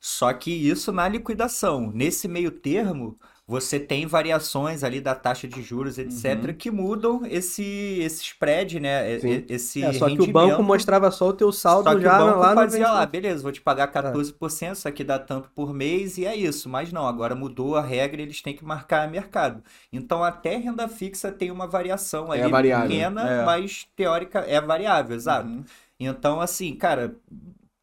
Só 0.05 0.33
que 0.33 0.51
isso 0.51 0.91
na 0.91 1.07
liquidação. 1.07 1.89
Nesse 1.93 2.27
meio 2.27 2.51
termo, 2.51 3.17
você 3.47 3.79
tem 3.79 4.05
variações 4.05 4.83
ali 4.83 4.99
da 4.99 5.15
taxa 5.15 5.47
de 5.47 5.61
juros, 5.61 5.97
etc., 5.97 6.49
Uhum. 6.49 6.53
que 6.55 6.69
mudam 6.69 7.21
esse, 7.25 7.63
esse 8.01 8.21
spread, 8.21 8.81
né? 8.81 9.17
Sim. 9.19 9.45
Esse 9.47 9.81
É, 9.81 9.93
só 9.93 10.09
que 10.09 10.21
o 10.21 10.27
banco 10.27 10.39
rendimento. 10.47 10.63
mostrava 10.63 11.09
só 11.09 11.29
o 11.29 11.33
teu 11.33 11.51
saldo 11.53 11.89
Só 11.89 11.95
que 11.95 12.01
já 12.01 12.15
o 12.21 12.25
banco 12.25 12.39
lá 12.39 12.53
fazia 12.53 12.79
lá, 12.87 13.05
vencimento. 13.05 13.11
beleza, 13.11 13.43
vou 13.43 13.51
te 13.53 13.61
pagar 13.61 13.87
14%, 13.87 14.73
isso 14.75 14.87
aqui 14.89 15.05
dá 15.05 15.17
tanto 15.19 15.49
por 15.51 15.73
mês 15.73 16.17
e 16.17 16.25
é 16.25 16.35
isso. 16.35 16.67
Mas 16.67 16.91
não, 16.91 17.07
agora 17.07 17.33
mudou 17.35 17.77
a 17.77 17.81
regra 17.81 18.19
e 18.21 18.25
eles 18.25 18.41
têm 18.41 18.53
que 18.55 18.65
marcar 18.65 19.09
mercado. 19.09 19.63
Então 19.91 20.21
até 20.23 20.57
renda 20.57 20.87
fixa 20.89 21.31
tem 21.31 21.49
uma 21.49 21.65
variação 21.67 22.29
ali 22.31 22.49
variável. 22.49 22.89
pequena, 22.89 23.21
É. 23.29 23.45
mas 23.45 23.87
teórica 23.95 24.39
é 24.39 24.59
variável, 24.59 25.15
exato. 25.15 25.47
Uhum. 25.47 25.63
Então 25.99 26.41
assim, 26.41 26.75
cara, 26.75 27.15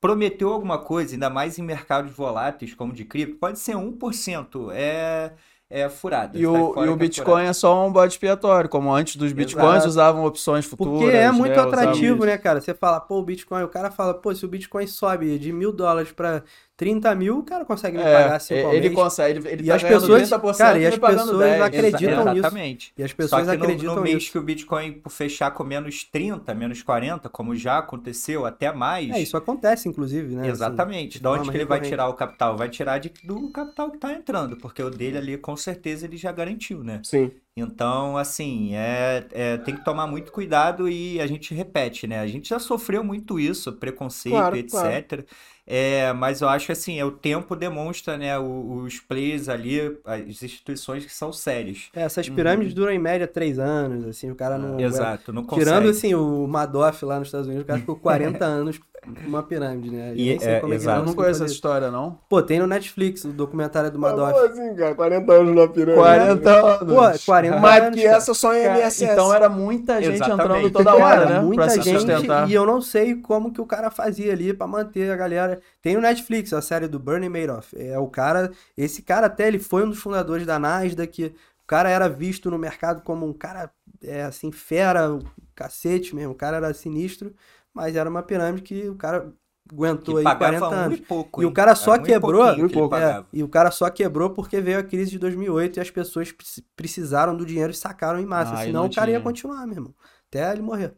prometeu 0.01 0.53
alguma 0.53 0.79
coisa, 0.79 1.15
ainda 1.15 1.29
mais 1.29 1.59
em 1.59 1.63
mercados 1.63 2.13
voláteis 2.13 2.75
como 2.75 2.93
de 2.93 3.05
cripto, 3.05 3.37
pode 3.37 3.59
ser 3.59 3.77
1%, 3.77 4.71
é 4.73 5.33
é 5.73 5.89
furada. 5.89 6.37
E 6.37 6.45
o, 6.45 6.85
e 6.85 6.89
o 6.89 6.95
é 6.95 6.97
Bitcoin 6.97 7.25
furada. 7.25 7.49
é 7.49 7.53
só 7.53 7.87
um 7.87 7.93
bode 7.93 8.15
expiatório, 8.15 8.69
como 8.69 8.93
antes 8.93 9.15
dos 9.15 9.33
Bitcoins 9.33 9.77
Exato. 9.77 9.89
usavam 9.89 10.25
opções 10.25 10.67
futuras. 10.67 10.99
Porque 11.01 11.17
é 11.17 11.31
muito 11.31 11.55
né, 11.55 11.61
atrativo, 11.61 12.25
né, 12.25 12.37
cara? 12.37 12.61
Você 12.61 12.75
fala, 12.75 12.99
pô, 12.99 13.21
o 13.21 13.23
Bitcoin, 13.23 13.63
o 13.63 13.69
cara 13.69 13.89
fala, 13.89 14.13
pô, 14.13 14.35
se 14.35 14.45
o 14.45 14.49
Bitcoin 14.49 14.89
sobe 14.89 15.39
de 15.39 15.53
mil 15.53 15.71
dólares 15.71 16.11
pra 16.11 16.43
30 16.81 17.15
mil, 17.15 17.41
o 17.41 17.43
cara 17.43 17.63
consegue 17.63 17.99
me 17.99 18.03
É, 18.03 18.23
pagar 18.23 18.41
5 18.41 18.67
ao 18.69 18.73
ele 18.73 18.89
mês. 18.89 18.95
consegue, 18.95 19.39
ele, 19.39 19.49
ele 19.51 19.63
E 19.65 19.67
tá 19.67 19.75
as 19.75 19.83
ganhando 19.83 20.01
pessoas- 20.01 20.23
30% 20.23 20.57
cara, 20.57 20.79
e 20.79 20.87
as 20.87 20.97
pagando 20.99 21.19
pessoas 21.25 21.39
10. 21.41 21.61
acreditam 21.63 22.25
nisso. 22.25 22.39
Exatamente. 22.39 22.93
E 22.97 23.03
as 23.03 23.11
Só 23.11 23.17
pessoas 23.19 23.43
que 23.43 23.57
no, 23.59 23.65
acreditam 23.65 23.95
no 23.97 24.01
mês 24.01 24.15
nisso. 24.15 24.33
que 24.33 24.39
o 24.39 24.43
Bitcoin 24.43 24.93
por 24.95 25.11
fechar 25.11 25.51
com 25.51 25.63
menos 25.63 26.05
30, 26.05 26.55
menos 26.55 26.83
40, 26.83 27.29
como 27.29 27.55
já 27.55 27.77
aconteceu, 27.77 28.47
até 28.47 28.73
mais. 28.73 29.11
É, 29.11 29.21
isso 29.21 29.37
acontece, 29.37 29.91
inclusive, 29.91 30.35
né? 30.35 30.41
assim, 30.41 30.51
Exatamente. 30.53 31.19
de 31.19 31.23
da 31.23 31.33
onde 31.33 31.51
que 31.51 31.57
ele 31.59 31.67
vai 31.67 31.77
recorrente. 31.81 31.89
tirar 31.91 32.09
o 32.09 32.15
capital? 32.15 32.57
Vai 32.57 32.71
tirar 32.71 32.97
de- 32.97 33.13
do 33.23 33.51
capital 33.51 33.91
que 33.91 33.99
tá 33.99 34.13
entrando, 34.15 34.57
porque 34.57 34.83
o 34.83 34.89
dele 34.89 35.19
ali, 35.19 35.37
com 35.37 35.55
certeza, 35.57 36.07
ele 36.07 36.17
já 36.17 36.33
garantiu, 36.33 36.83
né? 36.83 37.03
Sim. 37.05 37.31
Então, 37.55 38.17
assim, 38.17 38.75
é, 38.75 39.27
é- 39.33 39.57
tem 39.59 39.75
que 39.77 39.85
tomar 39.85 40.07
muito 40.07 40.33
cuidado 40.33 40.89
e 40.89 41.21
a 41.21 41.27
gente 41.27 41.53
repete, 41.53 42.07
né? 42.07 42.21
A 42.21 42.27
gente 42.27 42.49
já 42.49 42.59
sofreu 42.59 43.05
muito 43.05 43.39
isso, 43.39 43.71
preconceito, 43.75 44.35
Claro, 44.35 44.57
etc. 44.57 45.27
É, 45.73 46.13
mas 46.13 46.41
eu 46.41 46.49
acho 46.49 46.67
que, 46.67 46.73
assim, 46.73 46.99
é, 46.99 47.05
o 47.05 47.13
tempo 47.13 47.55
demonstra, 47.55 48.19
né? 48.19 48.37
Os 48.37 48.99
players 48.99 49.49
ali, 49.49 49.97
as 50.05 50.43
instituições 50.43 51.07
que 51.07 51.15
são 51.15 51.33
sérias. 51.33 51.91
É, 51.95 52.03
essas 52.03 52.29
pirâmides 52.29 52.75
duram 52.75 52.91
em 52.91 52.99
média 52.99 53.29
3 53.29 53.61
anos, 53.61 54.05
assim, 54.05 54.33
o 54.33 54.35
cara 54.35 54.59
não... 54.59 54.73
Uhum. 54.73 54.81
Exato, 54.81 55.33
não 55.33 55.45
consegue. 55.45 55.65
Tirando, 55.65 55.89
assim, 55.89 56.13
o 56.13 56.45
Madoff 56.49 57.05
lá 57.05 57.21
nos 57.21 57.29
Estados 57.29 57.47
Unidos, 57.47 57.63
o 57.63 57.67
cara 57.67 57.79
ficou 57.79 57.95
40 57.95 58.43
anos 58.45 58.81
numa 59.07 59.43
pirâmide, 59.43 59.91
né? 59.91 60.13
Eu 60.13 60.17
E, 60.17 60.31
é, 60.33 60.61
como 60.61 60.73
é 60.73 60.77
que 60.77 60.83
exato. 60.83 61.01
Eu 61.01 61.07
não 61.07 61.15
conheço 61.15 61.43
essa 61.43 61.53
história, 61.53 61.91
não. 61.91 62.19
Pô, 62.29 62.43
tem 62.43 62.59
no 62.59 62.67
Netflix 62.67 63.25
o 63.25 63.29
documentário 63.29 63.91
do 63.91 63.99
Madoff. 63.99 64.33
como 64.33 64.47
assim, 64.47 64.75
cara? 64.75 64.95
40 64.95 65.33
anos 65.33 65.55
na 65.57 65.69
pirâmide. 65.69 65.97
40 65.99 66.51
anos. 66.51 66.95
Pô, 66.95 67.25
40 67.27 67.59
Mais 67.59 67.83
anos, 67.83 67.97
que 67.97 68.05
cara. 68.05 68.17
essa 68.17 68.35
só 68.35 68.55
em 68.55 68.63
Cara, 68.63 68.79
MSS. 68.79 69.05
então 69.13 69.35
era 69.35 69.49
muita 69.49 70.03
gente 70.03 70.15
Exatamente. 70.17 70.43
entrando 70.43 70.71
toda 70.71 70.95
hora, 70.95 71.27
né? 71.27 71.41
muita 71.41 71.65
pra 71.65 71.75
gente 71.77 71.91
sustentar. 71.99 72.51
e 72.51 72.55
eu 72.55 72.67
não 72.67 72.81
sei 72.81 73.15
como 73.17 73.53
que 73.53 73.61
o 73.61 73.67
cara 73.67 73.91
fazia 73.91 74.33
ali 74.33 74.53
pra 74.53 74.67
manter 74.67 75.11
a 75.11 75.17
galera. 75.17 75.61
Tem 75.81 75.95
no 75.95 76.01
Netflix 76.03 76.53
a 76.53 76.61
série 76.61 76.87
do 76.87 76.99
Bernie 76.99 77.29
Madoff. 77.29 77.75
É 77.79 77.99
o 77.99 78.07
cara, 78.07 78.51
esse 78.77 79.03
cara 79.03 79.27
até 79.27 79.49
ele 79.49 79.59
foi 79.59 79.85
um 79.85 79.89
dos 79.89 79.99
fundadores 79.99 80.47
da 80.47 80.59
Nasdaq. 80.59 81.35
O 81.63 81.67
cara 81.67 81.89
era 81.89 82.09
visto 82.09 82.51
no 82.51 82.59
mercado 82.59 83.01
como 83.03 83.25
um 83.27 83.33
cara 83.33 83.71
é, 84.03 84.23
assim 84.25 84.51
fera, 84.51 85.11
um 85.13 85.21
cacete 85.55 86.15
mesmo. 86.15 86.33
O 86.33 86.35
cara 86.37 86.57
era 86.57 86.75
sinistro, 86.75 87.33
mas 87.75 87.97
era 87.97 88.09
uma 88.11 88.23
pirâmide 88.23 88.63
que 88.63 88.89
o 88.89 88.97
cara 88.97 89.33
aguentou 89.73 90.15
Que 90.17 90.21
aí 90.21 90.25
pagava 90.25 90.59
40 90.59 90.69
um 90.69 90.73
anos. 90.73 90.99
e 90.99 91.03
pouco, 91.03 91.43
E 91.43 91.47
o 91.47 91.53
cara 91.53 91.75
só 91.75 91.95
um 91.95 92.03
quebrou, 92.03 92.49
ele 92.49 92.63
é, 92.97 93.25
e 93.33 93.43
o 93.43 93.49
cara 93.49 93.71
só 93.71 93.89
quebrou 93.91 94.31
porque 94.31 94.61
veio 94.61 94.79
a 94.81 94.83
crise 94.83 95.11
de 95.13 95.19
2008 95.19 95.77
e 95.79 95.81
as 95.81 95.91
pessoas 95.91 96.33
preci- 96.33 96.65
precisaram 96.77 97.37
do 97.37 97.47
dinheiro 97.47 97.71
e 97.73 97.75
sacaram 97.75 98.19
em 98.19 98.27
massa. 98.27 98.57
Ah, 98.57 98.65
Senão 98.65 98.83
não 98.83 98.89
o 98.89 98.95
cara 98.95 99.11
ia 99.11 99.19
tinha. 99.19 99.25
continuar, 99.25 99.67
meu 99.67 99.77
irmão. 99.77 99.95
Até 100.29 100.53
ele 100.53 100.63
morrer. 100.63 100.95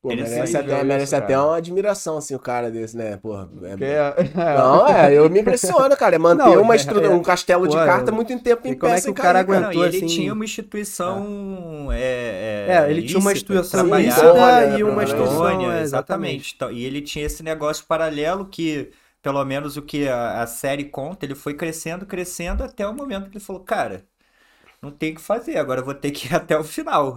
Pô, 0.00 0.10
merece 0.10 0.56
até, 0.56 0.84
merece 0.84 1.04
isso, 1.06 1.16
até 1.16 1.36
uma 1.36 1.56
admiração, 1.56 2.18
assim, 2.18 2.32
o 2.32 2.38
cara 2.38 2.70
desse, 2.70 2.96
né? 2.96 3.16
Porra. 3.16 3.50
é- 3.80 4.14
é- 4.20 4.56
Não, 4.56 4.86
é, 4.88 5.12
eu 5.12 5.28
me 5.28 5.40
impressiono, 5.40 5.96
cara. 5.96 6.14
É 6.14 6.18
manter 6.18 6.44
Não, 6.44 6.62
uma 6.62 6.74
é- 6.74 6.76
estru- 6.76 7.04
é. 7.04 7.08
um 7.08 7.20
castelo 7.20 7.66
de 7.66 7.76
Pô, 7.76 7.84
carta 7.84 8.10
é. 8.12 8.14
muito 8.14 8.38
tempo 8.40 8.68
em 8.68 8.70
E 8.72 8.76
como 8.76 8.92
pé 8.92 8.98
é 8.98 9.00
que 9.02 9.10
o 9.10 9.14
cara 9.14 9.44
cara. 9.44 9.60
Não, 9.60 9.60
e 9.60 9.64
aguentou, 9.64 9.84
ele 9.86 9.96
assim- 9.96 10.06
tinha 10.06 10.32
uma 10.32 10.44
instituição. 10.44 11.88
É, 11.92 12.66
É, 12.86 12.90
ele 12.90 13.02
tinha 13.02 13.18
uma 13.18 13.32
instituição 13.32 13.82
lícita 13.98 14.32
né, 14.34 14.78
e 14.78 14.84
uma 14.84 15.02
instituição. 15.02 15.72
É, 15.72 15.82
exatamente. 15.82 16.54
Então, 16.54 16.70
e 16.70 16.84
ele 16.84 17.00
tinha 17.00 17.26
esse 17.26 17.42
negócio 17.42 17.84
paralelo 17.86 18.46
que, 18.46 18.90
pelo 19.20 19.44
menos 19.44 19.76
o 19.76 19.82
que 19.82 20.06
a, 20.08 20.42
a 20.42 20.46
série 20.46 20.84
conta, 20.84 21.26
ele 21.26 21.34
foi 21.34 21.54
crescendo, 21.54 22.06
crescendo 22.06 22.62
até 22.62 22.86
o 22.86 22.94
momento 22.94 23.30
que 23.30 23.38
ele 23.38 23.44
falou, 23.44 23.62
cara, 23.64 24.04
não 24.82 24.90
tem 24.90 25.12
o 25.12 25.14
que 25.16 25.20
fazer, 25.20 25.56
agora 25.58 25.80
eu 25.80 25.84
vou 25.84 25.94
ter 25.94 26.10
que 26.10 26.28
ir 26.28 26.34
até 26.36 26.58
o 26.58 26.64
final. 26.64 27.16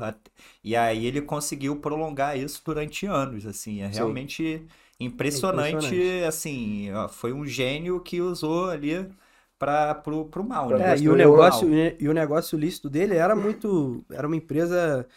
E 0.64 0.76
aí 0.76 1.06
ele 1.06 1.22
conseguiu 1.22 1.76
prolongar 1.80 2.38
isso 2.38 2.62
durante 2.66 3.06
anos, 3.06 3.46
assim, 3.46 3.82
é 3.82 3.92
Sim. 3.92 3.96
realmente 3.96 4.66
impressionante, 5.00 5.76
Impressionante. 5.76 6.24
assim, 6.26 6.90
foi 7.10 7.34
um 7.34 7.46
gênio 7.46 8.00
que 8.00 8.22
usou 8.22 8.70
ali 8.70 9.10
para 9.58 9.96
pro, 9.96 10.26
pro 10.26 10.44
mal, 10.44 10.70
né? 10.70 10.94
É, 10.94 11.00
e 11.00 11.10
o 11.10 11.16
negócio, 11.16 11.68
mal. 11.68 11.78
e 12.00 12.08
o 12.08 12.14
negócio 12.14 12.58
lícito 12.58 12.90
dele 12.90 13.16
era 13.16 13.36
muito. 13.36 14.04
Era 14.12 14.28
uma 14.28 14.36
empresa 14.36 15.08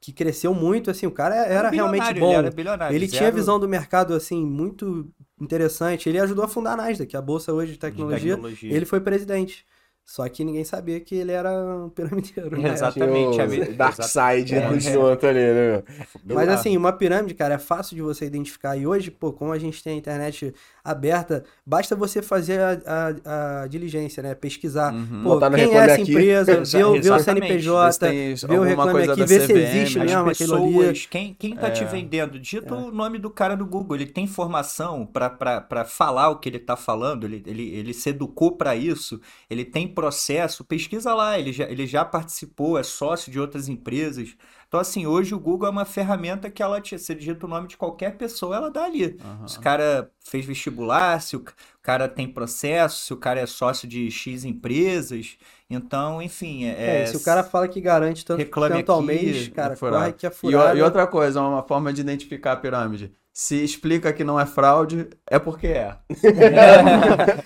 que 0.00 0.12
cresceu 0.12 0.52
muito, 0.52 0.90
assim, 0.90 1.06
o 1.06 1.12
cara 1.12 1.36
era 1.36 1.70
realmente 1.70 2.12
bom. 2.14 2.32
Ele 2.40 2.68
era 2.68 2.92
Ele 2.92 3.06
tinha 3.06 3.30
visão 3.30 3.58
do 3.60 3.68
mercado, 3.68 4.14
assim, 4.14 4.44
muito 4.44 5.08
interessante. 5.40 6.08
Ele 6.08 6.18
ajudou 6.18 6.44
a 6.44 6.48
fundar 6.48 6.72
a 6.72 6.76
Nasdaq, 6.76 7.16
a 7.16 7.22
bolsa 7.22 7.52
hoje 7.52 7.72
de 7.72 7.72
de 7.74 7.78
tecnologia. 7.78 8.34
tecnologia. 8.34 8.74
Ele 8.74 8.84
foi 8.84 9.00
presidente. 9.00 9.64
Só 10.04 10.28
que 10.28 10.44
ninguém 10.44 10.64
sabia 10.64 11.00
que 11.00 11.14
ele 11.14 11.32
era 11.32 11.50
um 11.50 11.88
piramideiro, 11.94 12.60
né? 12.60 12.72
Exatamente, 12.72 13.38
o 13.38 13.42
amigo. 13.42 13.72
Dark 13.74 14.02
Side 14.02 14.54
É. 14.56 14.68
do 14.68 14.78
junto 14.80 15.26
ali, 15.26 15.38
né? 15.40 15.82
meu? 16.24 16.34
Mas 16.36 16.48
assim, 16.50 16.76
uma 16.76 16.92
pirâmide, 16.92 17.34
cara, 17.34 17.54
é 17.54 17.58
fácil 17.58 17.96
de 17.96 18.02
você 18.02 18.26
identificar. 18.26 18.76
E 18.76 18.86
hoje, 18.86 19.10
pô, 19.10 19.32
como 19.32 19.52
a 19.52 19.58
gente 19.58 19.82
tem 19.82 19.94
a 19.94 19.96
internet 19.96 20.52
aberta, 20.84 21.44
basta 21.64 21.94
você 21.96 22.20
fazer 22.20 22.58
a, 22.60 22.80
a- 23.24 23.62
a 23.62 23.66
diligência, 23.68 24.22
né? 24.22 24.34
Pesquisar. 24.34 24.92
Uhum. 24.92 25.22
Pô, 25.22 25.28
Botar 25.30 25.50
quem 25.50 25.72
é 25.72 25.76
essa 25.78 25.94
Aqui. 25.94 26.10
empresa, 26.10 26.52
Exa- 26.60 26.78
ver, 26.78 26.84
o- 26.84 26.92
ver 26.92 26.98
o 26.98 27.14
exatamente. 27.16 27.46
CNPJ, 27.62 28.08
ver 28.08 28.34
o 28.34 28.52
alguma 28.56 28.64
reclame 28.66 28.92
coisa 28.92 29.12
aqui, 29.12 29.20
da 29.20 29.26
ver 29.26 29.40
se 29.46 29.52
existe 29.52 29.98
as 30.00 30.04
mesmo 30.10 30.28
aquilo 30.30 30.54
ali. 30.56 30.74
pessoas, 30.74 31.06
quem, 31.06 31.34
quem 31.34 31.56
tá 31.56 31.70
te 31.70 31.84
É. 31.84 31.86
vendendo, 31.86 32.38
digita 32.38 32.74
o 32.74 32.90
nome 32.92 33.18
do 33.18 33.30
cara 33.30 33.56
no 33.56 33.64
Google, 33.64 33.96
ele 33.96 34.06
tem 34.06 34.26
formação 34.26 35.06
pra 35.06 35.84
falar 35.86 36.28
o 36.30 36.36
que 36.38 36.48
ele 36.48 36.58
tá 36.58 36.76
falando, 36.76 37.24
ele, 37.24 37.42
ele, 37.46 37.70
ele 37.74 37.94
se 37.94 38.10
educou 38.10 38.52
pra 38.56 38.74
isso, 38.76 39.20
ele 39.48 39.64
tem 39.64 39.86
processo, 40.02 40.64
pesquisa 40.64 41.14
lá, 41.14 41.38
ele 41.38 41.52
já, 41.52 41.64
ele 41.70 41.86
já 41.86 42.04
participou, 42.04 42.78
é 42.78 42.82
sócio 42.82 43.30
de 43.30 43.38
outras 43.38 43.68
empresas. 43.68 44.36
Então, 44.66 44.80
assim, 44.80 45.06
hoje 45.06 45.34
o 45.34 45.38
Google 45.38 45.68
é 45.68 45.70
uma 45.70 45.84
ferramenta 45.84 46.50
que 46.50 46.62
ela 46.62 46.80
te, 46.80 46.98
você 46.98 47.14
digita 47.14 47.46
o 47.46 47.48
nome 47.48 47.68
de 47.68 47.76
qualquer 47.76 48.16
pessoa, 48.16 48.56
ela 48.56 48.70
dá 48.70 48.84
ali. 48.84 49.16
Aham. 49.20 49.46
Se 49.46 49.58
o 49.58 49.60
cara 49.60 50.10
fez 50.24 50.44
vestibular, 50.44 51.20
se 51.20 51.36
o 51.36 51.44
cara 51.82 52.08
tem 52.08 52.26
processo, 52.26 53.04
se 53.04 53.12
o 53.12 53.16
cara 53.16 53.40
é 53.40 53.46
sócio 53.46 53.86
de 53.88 54.10
X 54.10 54.44
empresas. 54.44 55.36
Então, 55.68 56.20
enfim, 56.22 56.64
É, 56.64 57.02
é, 57.02 57.06
se 57.06 57.16
o 57.16 57.20
cara 57.22 57.44
fala 57.44 57.68
que 57.68 57.80
garante 57.80 58.24
tanto, 58.24 58.38
reclame 58.38 58.76
tanto 58.76 58.92
ao 58.92 58.98
aqui, 58.98 59.06
mês, 59.06 59.46
é 59.48 59.50
cara, 59.50 59.76
corre 59.76 60.12
que 60.14 60.26
é 60.26 60.28
E, 60.28 60.32
furado. 60.32 60.78
e 60.78 60.82
outra 60.82 61.06
coisa, 61.06 61.40
uma 61.40 61.62
forma 61.62 61.92
de 61.92 62.00
identificar 62.00 62.52
a 62.52 62.56
pirâmide. 62.56 63.14
Se 63.34 63.62
explica 63.64 64.12
que 64.12 64.22
não 64.24 64.38
é 64.38 64.44
fraude, 64.44 65.08
é 65.30 65.38
porque 65.38 65.68
é. 65.68 65.96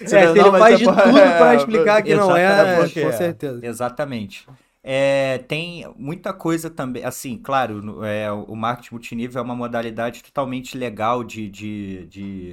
É, 0.01 0.07
se 0.07 0.17
ele 0.17 0.43
Não, 0.43 0.51
faz 0.59 0.75
é 0.75 0.79
de 0.79 0.85
por- 0.85 0.97
tudo 0.97 1.13
pra 1.13 1.53
é, 1.55 1.57
explicar 1.57 2.03
que 2.03 2.15
não 2.15 2.37
é, 2.37 2.77
porque 2.77 3.03
com 3.03 3.09
é. 3.09 3.13
certeza. 3.13 3.61
Exatamente. 3.65 4.47
É, 4.83 5.39
tem 5.49 5.85
muita 5.97 6.33
coisa 6.33 6.71
também, 6.71 7.05
assim, 7.05 7.37
claro, 7.39 8.05
é, 8.05 8.31
o 8.31 8.55
marketing 8.55 8.95
multinível 8.95 9.41
é 9.41 9.45
uma 9.45 9.55
modalidade 9.57 10.23
totalmente 10.23 10.79
legal 10.79 11.25
de, 11.25 11.49
de, 11.49 12.07
de, 12.07 12.53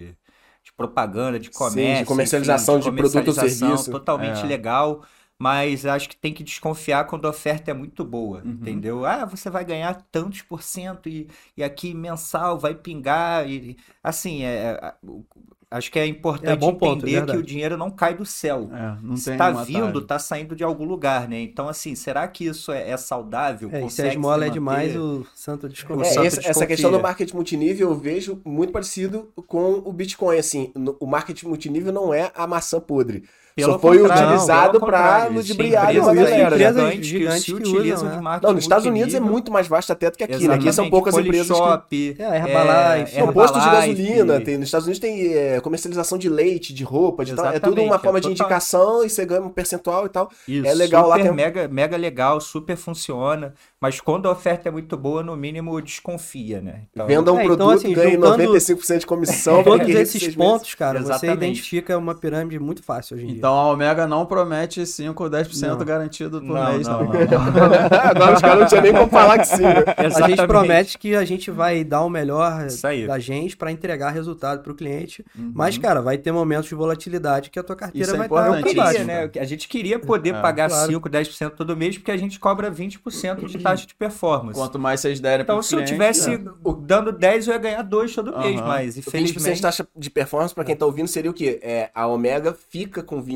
de 0.63 0.73
propaganda, 0.75 1.39
de 1.39 1.49
Sim, 1.51 1.93
de 1.95 2.05
comércio, 2.05 2.05
comercialização 2.05 2.79
enfim, 2.79 2.79
de 2.79 2.91
produto 2.91 3.27
ou 3.29 3.35
comercialização, 3.35 3.77
serviço. 3.77 3.91
totalmente 3.91 4.43
É. 4.43 4.47
legal, 4.47 5.03
mas 5.39 5.85
acho 5.85 6.07
que 6.09 6.15
tem 6.15 6.33
que 6.33 6.43
desconfiar 6.43 7.05
quando 7.05 7.25
a 7.25 7.29
oferta 7.29 7.71
é 7.71 7.73
muito 7.73 8.03
boa, 8.05 8.41
Uhum. 8.43 8.51
entendeu? 8.51 9.05
Ah, 9.05 9.25
você 9.25 9.49
vai 9.49 9.65
ganhar 9.65 9.93
tantos 10.11 10.41
por 10.41 10.61
cento 10.63 11.09
e, 11.09 11.27
e 11.57 11.63
aqui 11.63 11.93
mensal 11.93 12.57
vai 12.57 12.73
pingar, 12.75 13.49
e, 13.49 13.77
assim, 14.03 14.43
é, 14.43 14.93
o- 15.03 15.23
Acho 15.71 15.91
que 15.91 15.97
é 15.97 16.05
importante 16.05 16.51
É, 16.51 16.55
bom 16.55 16.75
ponto, 16.75 16.97
entender 16.99 17.11
que 17.13 17.17
verdade. 17.17 17.37
o 17.39 17.41
dinheiro 17.43 17.75
não 17.75 17.89
cai 17.89 18.13
do 18.13 18.23
céu. 18.27 18.69
É, 18.71 19.35
tá 19.35 19.49
um 19.49 19.63
vindo, 19.65 19.81
atalho. 19.87 20.01
tá 20.01 20.19
saindo 20.19 20.55
de 20.55 20.63
algum 20.63 20.85
lugar, 20.85 21.27
né? 21.27 21.41
Então, 21.41 21.67
assim, 21.67 21.95
será 21.95 22.27
que 22.27 22.45
isso 22.45 22.71
é, 22.71 22.91
é 22.91 22.95
saudável? 22.95 23.69
É, 23.73 23.89
se 23.89 24.03
a 24.03 24.07
esmola 24.09 24.45
é 24.45 24.49
demais, 24.51 24.95
o 24.95 25.25
santo 25.33 25.67
desconfia. 25.67 26.05
santo 26.05 26.19
É, 26.25 26.27
essa, 26.27 26.47
essa 26.47 26.67
questão 26.67 26.91
do 26.91 27.01
marketing 27.01 27.33
multinível 27.35 27.89
eu 27.89 27.95
vejo 27.95 28.39
muito 28.45 28.71
parecido 28.71 29.33
com 29.47 29.81
o 29.83 29.91
Bitcoin. 29.91 30.37
Assim, 30.37 30.71
no- 30.75 30.95
o 30.99 31.07
marketing 31.07 31.47
multinível 31.47 31.91
não 31.91 32.13
é 32.13 32.31
a 32.35 32.45
maçã 32.45 32.79
podre. 32.79 33.23
Pelo 33.55 33.73
Só 33.73 33.79
foi 33.79 34.01
utilizado 34.01 34.79
contrário. 34.79 35.35
ludibriar 35.35 35.91
empresas 35.95 36.15
galera. 36.15 36.47
Empresas 36.55 36.75
gigantes 36.75 36.97
que 36.99 37.03
gigantes 37.19 37.43
que 37.45 37.53
utilizam 37.53 38.09
de 38.09 38.15
né? 38.15 38.21
marketing 38.21 38.45
Não, 38.47 38.53
nos 38.55 38.63
Estados 38.63 38.85
Unidos 38.87 39.13
é 39.13 39.19
muito 39.19 39.51
mais 39.51 39.67
vasto 39.67 39.91
até 39.91 40.09
do 40.09 40.17
que 40.17 40.23
aqui, 40.23 40.47
né? 40.47 40.55
Aqui 40.55 40.73
são 40.73 40.89
poucas 40.89 41.15
empresas 41.17 41.47
que... 41.55 41.63
Polishop, 41.63 42.15
É, 42.19 42.37
Herbalife. 42.37 43.17
é, 43.19 43.31
posto 43.31 43.59
de 43.59 43.65
gasolina, 43.65 44.41
tem, 44.41 44.57
nos 44.57 44.67
Estados 44.67 44.87
Unidos 44.87 44.99
tem 44.99 45.33
é, 45.33 45.59
comercialização 45.61 46.17
de 46.17 46.29
leite, 46.29 46.73
de 46.73 46.83
roupa, 46.83 47.23
de 47.23 47.35
tal. 47.35 47.45
É 47.47 47.59
tudo 47.59 47.81
uma 47.81 47.99
forma 47.99 48.17
é 48.17 48.21
de 48.21 48.29
total- 48.29 48.47
indicação 48.47 49.03
e 49.03 49.09
você 49.09 49.25
ganha 49.25 49.41
um 49.41 49.49
percentual 49.49 50.05
e 50.05 50.09
tal. 50.09 50.29
Isso, 50.47 50.67
É 50.67 50.73
legal 50.73 51.07
lá, 51.07 51.15
super 51.17 51.27
tem- 51.27 51.35
mega, 51.35 51.67
mega 51.67 51.95
legal, 51.97 52.41
super 52.41 52.75
funciona, 52.75 53.53
mas 53.79 53.99
quando 54.01 54.27
a 54.27 54.31
oferta 54.31 54.69
é 54.69 54.71
muito 54.71 54.97
boa, 54.97 55.21
no 55.21 55.35
mínimo 55.37 55.79
desconfia, 55.81 56.59
né? 56.61 56.83
Então, 56.91 57.05
Venda 57.05 57.31
um 57.33 57.39
É, 57.39 57.43
então, 57.43 57.55
produto, 57.57 57.75
assim, 57.77 57.93
ganha 57.93 58.11
juntando 58.15 58.43
95% 58.43 58.99
de 58.99 59.05
comissão. 59.05 59.63
Todos 59.63 59.89
esses 59.89 60.35
pontos, 60.35 60.73
cara, 60.75 61.01
você 61.01 61.31
identifica 61.31 61.97
uma 61.97 62.15
pirâmide 62.15 62.59
muito 62.59 62.81
fácil 62.83 63.15
hoje 63.15 63.25
em 63.25 63.27
dia. 63.27 63.35
Então 63.43 63.55
a 63.59 63.73
Omega 63.73 64.07
não 64.07 64.25
promete 64.25 64.85
5 64.85 65.21
ou 65.21 65.29
10% 65.29 65.67
Não. 65.67 65.77
garantido 65.79 66.39
por 66.39 66.47
Não, 66.55 66.71
mês, 66.71 66.87
não, 66.87 67.03
não. 67.03 67.11
não. 67.11 67.11
Agora 68.01 68.35
os 68.35 68.41
caras 68.41 68.59
não 68.61 68.67
tinham 68.67 68.81
nem 68.81 68.93
como 68.93 69.09
falar 69.09 69.39
que 69.39 69.47
sim. 69.49 69.63
né? 69.63 69.83
A 70.15 70.29
gente 70.29 70.47
promete 70.47 70.97
que 70.97 71.13
a 71.13 71.25
gente 71.25 71.51
vai 71.51 71.83
dar 71.83 72.03
o 72.03 72.09
melhor 72.09 72.67
da 73.05 73.19
gente 73.19 73.57
para 73.57 73.69
entregar 73.69 74.11
resultado 74.11 74.63
para 74.63 74.71
o 74.71 74.75
cliente. 74.75 75.25
Uhum. 75.37 75.51
Mas, 75.53 75.77
cara, 75.77 76.01
vai 76.01 76.17
ter 76.17 76.31
momentos 76.31 76.69
de 76.69 76.75
volatilidade 76.75 77.49
que 77.49 77.59
a 77.59 77.63
tua 77.63 77.75
carteira 77.75 78.07
Isso 78.07 78.15
é 78.15 78.17
vai 78.17 78.27
Eu 78.27 78.33
estar 78.33 78.47
importante. 78.59 78.75
por 78.75 78.81
baixo. 78.81 78.97
queria, 78.99 79.13
né? 79.25 79.31
A 79.37 79.43
gente 79.43 79.67
queria 79.67 79.99
poder 79.99 80.35
É, 80.35 80.41
pagar 80.41 80.69
claro. 80.69 80.87
5, 80.93 81.09
10% 81.09 81.49
todo 81.49 81.75
mês, 81.75 81.97
porque 81.97 82.11
a 82.11 82.17
gente 82.17 82.39
cobra 82.39 82.71
20% 82.71 83.45
de 83.45 83.57
taxa 83.59 83.85
de 83.85 83.93
performance. 83.93 84.57
Quanto 84.57 84.79
mais 84.79 85.01
vocês 85.01 85.19
derem 85.19 85.43
Então, 85.43 85.57
pro 85.57 85.63
se 85.63 85.75
eu 85.75 85.79
cliente, 85.79 85.91
tivesse 85.91 86.33
é. 86.35 86.39
dando 86.79 87.11
10, 87.11 87.47
eu 87.47 87.53
ia 87.55 87.59
ganhar 87.59 87.81
2 87.81 88.15
todo 88.15 88.37
mês, 88.39 88.57
Aham. 88.57 88.67
mas 88.69 88.95
O 88.95 89.01
20% 89.01 89.03
de 89.03 89.17
infelizmente... 89.23 89.61
taxa 89.61 89.85
de 89.93 90.09
performance, 90.09 90.55
pra 90.55 90.63
quem 90.63 90.77
tá 90.77 90.85
ouvindo, 90.85 91.09
seria 91.09 91.29
o 91.29 91.33
quê? 91.33 91.59
É, 91.61 91.89
a 91.93 92.07
Omega 92.07 92.55
fica 92.69 93.03
com 93.03 93.21
20% 93.21 93.32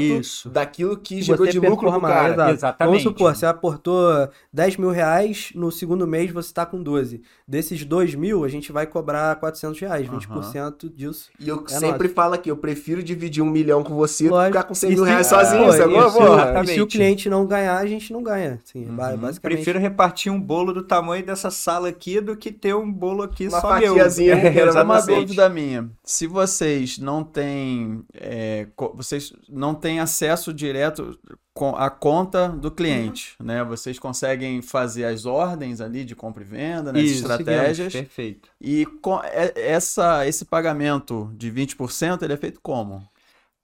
Isso. 0.00 0.48
daquilo 0.48 0.96
que 0.96 1.16
Se 1.16 1.22
gerou 1.22 1.46
você 1.46 1.52
de 1.52 1.60
lucro 1.60 1.90
pro 1.90 2.00
cara. 2.00 2.32
exato. 2.34 2.50
Exatamente. 2.52 2.88
Vamos 2.90 3.02
supor, 3.02 3.34
você 3.34 3.46
aportou 3.46 4.28
10 4.52 4.76
mil 4.76 4.90
reais, 4.90 5.50
no 5.54 5.70
segundo 5.70 6.06
mês 6.06 6.30
você 6.30 6.48
está 6.48 6.64
com 6.66 6.82
12. 6.82 7.22
Desses 7.46 7.84
2 7.84 8.14
mil, 8.14 8.44
a 8.44 8.48
gente 8.48 8.72
vai 8.72 8.86
cobrar 8.86 9.36
400 9.36 9.78
reais, 9.80 10.08
20% 10.08 10.88
disso. 10.94 11.30
E 11.38 11.48
eu 11.48 11.64
É 11.68 11.78
sempre 11.78 12.08
falo 12.08 12.34
aqui, 12.34 12.50
eu 12.50 12.56
prefiro 12.56 13.02
dividir 13.02 13.42
um 13.42 13.50
milhão 13.50 13.82
com 13.82 13.94
você 13.94 14.28
do 14.28 14.38
que 14.38 14.46
ficar 14.46 14.62
com 14.64 14.74
100 14.74 14.90
E 14.90 14.94
mil 14.94 15.04
se- 15.04 15.10
reais 15.10 15.26
sozinho, 15.26 15.64
Pô, 15.64 15.72
sacou? 15.72 16.06
e 16.06 16.10
se- 16.10 16.18
Porra. 16.18 16.62
E 16.64 16.66
se 16.68 16.80
o 16.80 16.86
cliente 16.86 17.28
não 17.28 17.46
ganhar, 17.46 17.76
a 17.78 17.86
gente 17.86 18.12
não 18.12 18.22
ganha. 18.22 18.58
Sim, 18.64 18.86
Uhum. 18.86 18.96
ba- 18.96 19.16
basicamente. 19.16 19.40
Prefiro 19.40 19.78
repartir 19.78 20.30
um 20.32 20.40
bolo 20.40 20.72
do 20.72 20.82
tamanho 20.82 21.24
dessa 21.24 21.50
sala 21.50 21.88
aqui 21.88 22.20
do 22.20 22.36
que 22.36 22.50
ter 22.52 22.74
um 22.74 22.90
bolo 22.90 23.22
aqui 23.22 23.48
Uma 23.48 23.60
só 23.60 23.78
meu. 23.78 23.96
era 23.98 24.02
Uma 24.82 25.00
dúvida 25.00 25.48
minha. 25.48 25.90
Se 26.04 26.26
vocês 26.26 26.98
não 26.98 27.22
têm. 27.24 28.02
é, 28.14 28.66
co- 28.76 28.94
vocês 29.28 29.48
não 29.48 29.74
têm 29.74 30.00
acesso 30.00 30.52
direto 30.52 31.18
com 31.54 31.76
a 31.76 31.90
conta 31.90 32.48
do 32.48 32.70
cliente, 32.70 33.34
né? 33.42 33.62
Vocês 33.64 33.98
conseguem 33.98 34.62
fazer 34.62 35.04
as 35.04 35.26
ordens 35.26 35.80
ali 35.80 36.04
de 36.04 36.14
compra 36.16 36.42
e 36.42 36.46
venda, 36.46 36.92
né? 36.92 37.00
as 37.00 37.06
Isso, 37.06 37.20
estratégias. 37.20 37.92
Perfeito. 37.92 38.48
E 38.60 38.86
com, 38.86 39.20
é- 39.22 39.52
essa, 39.56 40.26
esse 40.26 40.44
pagamento 40.44 41.30
de 41.36 41.50
20% 41.50 42.22
ele 42.22 42.32
é 42.32 42.36
feito 42.36 42.60
como? 42.60 43.06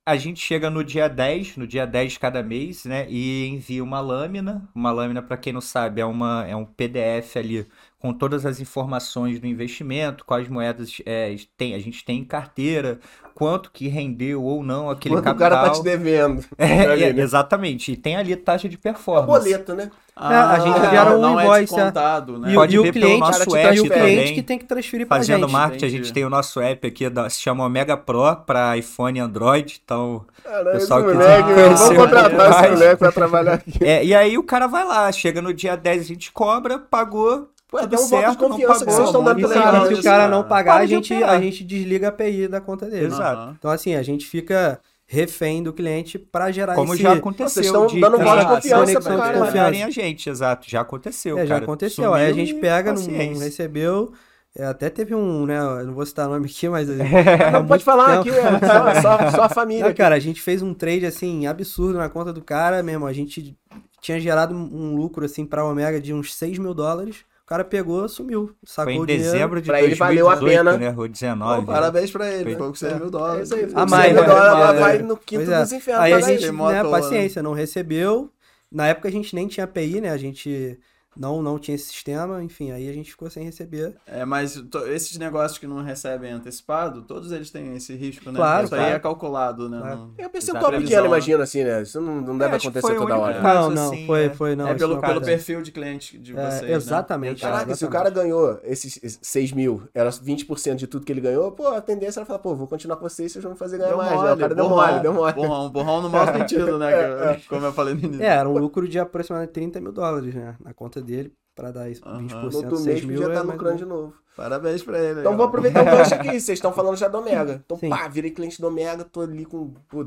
A 0.04 0.16
gente 0.16 0.40
chega 0.40 0.70
no 0.70 0.82
dia 0.82 1.06
10, 1.06 1.56
no 1.58 1.66
dia 1.66 1.86
10 1.86 2.12
de 2.14 2.18
cada 2.18 2.42
mês, 2.42 2.84
né? 2.86 3.06
E 3.10 3.46
envia 3.46 3.84
uma 3.84 4.00
lâmina. 4.00 4.66
Uma 4.74 4.90
lâmina, 4.90 5.20
para 5.22 5.36
quem 5.36 5.52
não 5.52 5.60
sabe, 5.60 6.00
é, 6.00 6.04
uma, 6.04 6.46
é 6.46 6.56
um 6.56 6.64
PDF 6.64 7.36
ali 7.36 7.66
com 8.00 8.12
todas 8.12 8.46
as 8.46 8.60
informações 8.60 9.40
do 9.40 9.46
investimento, 9.46 10.24
quais 10.24 10.48
moedas 10.48 10.96
é, 11.04 11.34
tem, 11.56 11.74
a 11.74 11.78
gente 11.80 12.04
tem 12.04 12.18
em 12.20 12.24
carteira, 12.24 13.00
quanto 13.34 13.70
que 13.72 13.88
rendeu 13.88 14.42
ou 14.42 14.62
não 14.62 14.88
aquele 14.90 15.16
Quanto 15.16 15.22
o 15.22 15.24
capital. 15.24 15.50
cara 15.50 15.62
tá 15.64 15.70
te 15.70 15.82
devendo. 15.82 16.44
É, 16.56 16.86
Ali, 16.86 17.04
é, 17.04 17.12
né? 17.12 17.22
exatamente. 17.22 17.92
E 17.92 17.96
tem 17.96 18.16
ali 18.16 18.34
taxa 18.36 18.68
de 18.68 18.76
É 18.76 18.78
performance. 18.78 19.26
boleto, 19.26 19.74
né? 19.74 19.90
a 20.20 20.58
gente 20.58 20.76
Ah, 20.78 20.90
gera 20.90 21.16
um 21.16 21.20
não 21.20 21.40
invoice, 21.40 21.74
é 21.80 21.84
descontado, 21.84 22.38
né? 22.38 22.50
E, 22.50 22.54
Pode 22.54 22.74
e 22.74 22.78
o 22.78 22.82
ver 22.82 22.92
pelo 22.92 23.04
cliente, 23.06 23.20
nosso 23.20 23.42
e 23.48 23.52
o 23.52 23.56
app 23.56 23.88
cliente 23.88 23.88
também. 23.88 24.34
que 24.34 24.42
tem 24.42 24.58
que 24.58 24.64
transferir 24.64 25.06
Fazendo 25.06 25.42
gente. 25.42 25.52
marketing, 25.52 25.84
a 25.84 25.88
entendi. 25.88 26.04
gente 26.04 26.12
tem 26.12 26.24
o 26.24 26.30
nosso 26.30 26.60
app 26.60 26.86
aqui, 26.88 27.08
da, 27.08 27.30
se 27.30 27.40
chama 27.40 27.64
Omega 27.64 27.96
Pro 27.96 28.34
para 28.44 28.76
iPhone 28.76 29.18
e 29.18 29.22
Android. 29.22 29.80
Então, 29.84 30.24
Caralho, 30.42 30.72
Pessoal 30.72 31.04
que 31.04 31.12
moleque, 31.12 31.42
quiser 31.48 31.54
meu, 31.54 31.64
conhecer 31.66 31.94
vamos 31.94 31.96
contratar 31.96 32.50
mais. 32.50 32.56
esse 32.62 32.70
moleque 32.72 32.96
pra 32.96 33.12
trabalhar 33.12 33.54
aqui. 33.54 33.78
é, 33.84 34.04
e 34.04 34.14
aí 34.14 34.36
o 34.36 34.42
cara 34.42 34.66
vai 34.66 34.84
lá, 34.84 35.10
chega 35.12 35.40
no 35.40 35.54
dia 35.54 35.76
10, 35.76 36.00
a 36.02 36.04
gente 36.04 36.32
cobra, 36.32 36.78
pagou, 36.80 37.48
Pô, 37.68 37.78
é 37.78 37.82
tudo 37.82 37.94
um 37.96 37.98
voto 37.98 38.08
de 38.08 38.08
certo, 38.08 38.42
não 38.42 38.48
confiança 38.50 38.78
que 38.80 38.84
pagou, 38.86 38.94
vocês 38.94 39.06
estão 39.08 39.24
dando 39.24 39.36
pela 39.40 39.54
legal 39.54 39.86
se 39.86 39.94
o 39.94 40.02
cara 40.02 40.28
não 40.28 40.42
pagar, 40.42 40.72
Para 40.74 40.82
a 40.84 40.86
gente, 40.86 41.12
a 41.14 41.38
gente 41.40 41.62
desliga 41.64 42.06
a 42.06 42.08
API 42.10 42.48
da 42.48 42.60
conta 42.60 42.86
dele. 42.86 43.06
Exato. 43.06 43.40
Aham. 43.42 43.56
Então, 43.58 43.70
assim, 43.70 43.94
a 43.94 44.02
gente 44.02 44.26
fica 44.26 44.80
refém 45.06 45.62
do 45.62 45.72
cliente 45.72 46.18
pra 46.18 46.50
gerar 46.50 46.74
Como 46.74 46.94
esse... 46.94 47.02
já 47.02 47.12
aconteceu. 47.12 47.48
Vocês 47.48 47.66
estão 47.66 47.86
de- 47.86 48.00
dando 48.00 48.18
voto 48.18 48.40
de 48.40 48.46
confiança 48.46 49.00
de 49.00 49.06
cara. 49.06 49.38
confiarem 49.38 49.82
a 49.84 49.90
gente, 49.90 50.30
exato. 50.30 50.68
Já 50.68 50.80
aconteceu, 50.80 51.38
É, 51.38 51.42
já 51.46 51.54
cara. 51.54 51.64
aconteceu. 51.64 52.14
Aí 52.14 52.26
a 52.26 52.32
gente 52.32 52.54
pega, 52.54 52.92
não, 52.92 53.02
não 53.02 53.38
recebeu. 53.38 54.12
É, 54.56 54.64
até 54.64 54.88
teve 54.90 55.14
um, 55.14 55.44
né? 55.46 55.58
eu 55.58 55.86
Não 55.86 55.94
vou 55.94 56.04
citar 56.06 56.26
o 56.26 56.32
nome 56.32 56.46
aqui, 56.46 56.68
mas. 56.68 56.88
Não, 57.52 57.66
pode 57.66 57.84
falar 57.84 58.18
aqui, 58.18 58.30
é 58.30 59.00
só, 59.00 59.30
só, 59.30 59.42
a 59.44 59.48
família. 59.48 59.86
Não, 59.86 59.94
cara, 59.94 60.14
a 60.14 60.18
gente 60.18 60.40
fez 60.40 60.62
um 60.62 60.72
trade 60.74 61.06
assim 61.06 61.46
absurdo 61.46 61.98
na 61.98 62.08
conta 62.08 62.32
do 62.32 62.42
cara 62.42 62.82
mesmo. 62.82 63.06
A 63.06 63.12
gente 63.12 63.56
tinha 64.00 64.18
gerado 64.18 64.54
um 64.54 64.96
lucro 64.96 65.24
assim 65.24 65.44
pra 65.44 65.64
Omega 65.64 66.00
de 66.00 66.12
uns 66.14 66.34
6 66.34 66.58
mil 66.58 66.72
dólares. 66.74 67.24
O 67.48 67.54
cara 67.56 67.64
pegou, 67.64 68.06
sumiu, 68.10 68.54
sacou 68.62 68.92
Foi 68.92 69.02
em 69.02 69.06
dezembro 69.06 69.58
de 69.62 69.68
Pra 69.68 69.78
ele 69.80 69.96
2018, 69.96 69.98
valeu 70.26 70.28
a 70.30 70.36
pena. 70.36 70.76
né? 70.76 70.94
Ou 70.94 71.08
19. 71.08 71.64
Pô, 71.64 71.72
parabéns 71.72 72.10
pra 72.10 72.30
ele, 72.30 72.44
Foi- 72.44 72.56
foi 72.56 72.68
com 72.68 72.74
6 72.74 72.94
mil 72.96 73.06
É 73.06 73.10
dólares. 73.10 73.48
isso 73.48 73.54
aí, 73.54 73.64
Ah, 73.74 73.86
você 73.88 73.90
mas- 73.96 74.16
agora 74.18 74.76
é, 74.76 74.78
vai 74.80 74.96
é. 74.96 75.02
no 75.02 75.16
quinto 75.16 75.50
é. 75.50 75.60
dos 75.62 75.72
infernos. 75.72 76.04
Aí 76.04 76.12
a 76.12 76.20
gente, 76.20 76.44
ele. 76.44 76.52
né, 76.52 76.82
né? 76.82 76.90
paciência, 76.90 77.42
não 77.42 77.54
recebeu. 77.54 78.30
Na 78.70 78.88
época 78.88 79.08
a 79.08 79.10
gente 79.10 79.34
nem 79.34 79.48
tinha 79.48 79.64
API, 79.64 79.98
né? 80.02 80.10
A 80.10 80.18
gente 80.18 80.78
não, 81.18 81.42
não 81.42 81.58
tinha 81.58 81.74
esse 81.74 81.86
sistema, 81.88 82.42
enfim, 82.42 82.70
aí 82.70 82.88
a 82.88 82.92
gente 82.92 83.10
ficou 83.10 83.28
sem 83.28 83.42
receber. 83.44 83.94
É, 84.06 84.24
mas 84.24 84.62
esses 84.88 85.18
negócios 85.18 85.58
que 85.58 85.66
não 85.66 85.82
recebem 85.82 86.30
antecipado, 86.32 87.02
todos 87.02 87.32
eles 87.32 87.50
têm 87.50 87.74
esse 87.76 87.94
risco, 87.96 88.30
né? 88.30 88.36
Claro, 88.36 88.64
Isso 88.66 88.74
aí 88.74 88.80
claro. 88.80 88.94
é 88.96 88.98
calculado, 89.00 89.68
né? 89.68 89.78
Claro. 89.80 90.10
É 90.16 90.26
um 90.26 90.30
percentual 90.30 90.70
pequeno, 90.70 91.02
né? 91.02 91.06
imagina 91.08 91.42
assim, 91.42 91.64
né? 91.64 91.82
Isso 91.82 92.00
não, 92.00 92.20
não 92.20 92.38
deve 92.38 92.54
É, 92.54 92.56
acontecer 92.58 92.94
toda 92.96 93.16
hora. 93.18 93.40
caso. 93.40 93.68
Não, 93.68 93.74
não, 93.74 93.92
assim, 93.92 94.06
foi, 94.06 94.24
é. 94.26 94.30
foi, 94.30 94.56
não. 94.56 94.68
é 94.68 94.74
pelo, 94.74 94.94
não 94.94 95.00
pelo 95.00 95.20
perfil 95.20 95.60
de 95.62 95.72
cliente 95.72 96.18
de 96.18 96.36
É, 96.38 96.50
vocês, 96.50 96.62
né? 96.70 96.72
exatamente. 96.76 97.40
Caraca, 97.42 97.74
se 97.74 97.84
o 97.84 97.88
cara 97.88 98.10
ganhou 98.10 98.60
esses 98.62 99.18
6 99.20 99.52
mil, 99.52 99.82
era 99.92 100.10
20% 100.10 100.76
de 100.76 100.86
tudo 100.86 101.04
que 101.04 101.12
ele 101.12 101.20
ganhou, 101.20 101.50
pô, 101.52 101.66
a 101.68 101.80
tendência 101.80 102.20
era 102.20 102.26
falar, 102.26 102.38
pô, 102.38 102.54
vou 102.54 102.66
continuar 102.66 102.96
com 102.96 103.08
vocês, 103.08 103.32
vocês 103.32 103.42
vão 103.42 103.52
me 103.52 103.58
fazer 103.58 103.78
ganhar 103.78 103.88
Deu 103.90 103.96
mais. 103.98 104.10
né? 104.10 104.16
mole, 104.18 104.32
O 104.32 104.36
cara 104.36 104.54
deu 104.54 104.68
borrão, 104.68 104.86
mole, 104.88 105.00
deu 105.02 105.12
mole. 105.14 105.32
Borrão, 105.32 105.70
borrão 105.70 106.02
no 106.02 106.10
mau 106.10 106.26
sentido, 106.32 106.78
né? 106.78 107.34
que- 107.36 107.48
Como 107.48 107.64
eu 107.66 107.72
falei 107.72 107.94
no 107.94 108.00
início. 108.00 108.22
É, 108.22 108.26
era 108.28 108.48
um 108.48 108.56
lucro 108.58 108.88
de 108.88 108.98
aproximadamente 108.98 109.52
30 109.52 109.80
mil 109.80 109.92
dólares, 109.92 110.34
né? 110.34 110.54
Na 110.64 110.72
conta 110.72 111.00
dele, 111.08 111.32
pra 111.54 111.70
dar 111.72 111.88
isso, 111.90 112.02
Aham. 112.06 112.26
20%, 112.26 112.30
No 112.50 112.56
outro 112.56 112.76
6 112.76 112.86
mês 112.86 113.04
mil. 113.04 113.14
podia 113.18 113.26
é 113.26 113.34
estar 113.34 113.44
mais 113.44 113.58
lucrando 113.58 113.78
de 113.78 113.84
novo. 113.84 114.14
Parabéns 114.36 114.82
pra 114.84 114.98
ele. 115.02 115.20
Então 115.20 115.32
aí, 115.32 115.36
vou 115.36 115.46
ó. 115.46 115.48
aproveitar 115.48 115.82
o 115.82 115.84
gancho 115.96 116.14
aqui, 116.14 116.28
vocês 116.28 116.50
estão 116.50 116.72
falando 116.72 116.96
já 116.96 117.08
do 117.08 117.18
Omega. 117.18 117.60
Então, 117.64 117.76
Sim. 117.76 117.88
pá, 117.90 118.06
virei 118.06 118.30
cliente 118.30 118.60
do 118.60 118.68
Omega, 118.68 119.04
tô 119.04 119.20
ali 119.22 119.44
com 119.44 119.70
pô, 119.88 120.06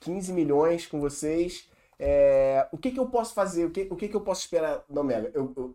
15 0.00 0.32
milhões 0.32 0.86
com 0.86 0.98
vocês. 1.00 1.68
É, 1.98 2.66
o 2.72 2.78
que 2.78 2.90
que 2.90 2.98
eu 2.98 3.06
posso 3.06 3.32
fazer? 3.34 3.64
O 3.66 3.70
que, 3.70 3.86
o 3.90 3.94
que 3.94 4.08
que 4.08 4.16
eu 4.16 4.20
posso 4.20 4.40
esperar 4.40 4.82
do 4.90 5.00
Omega? 5.00 5.30
Eu, 5.32 5.52
eu, 5.56 5.74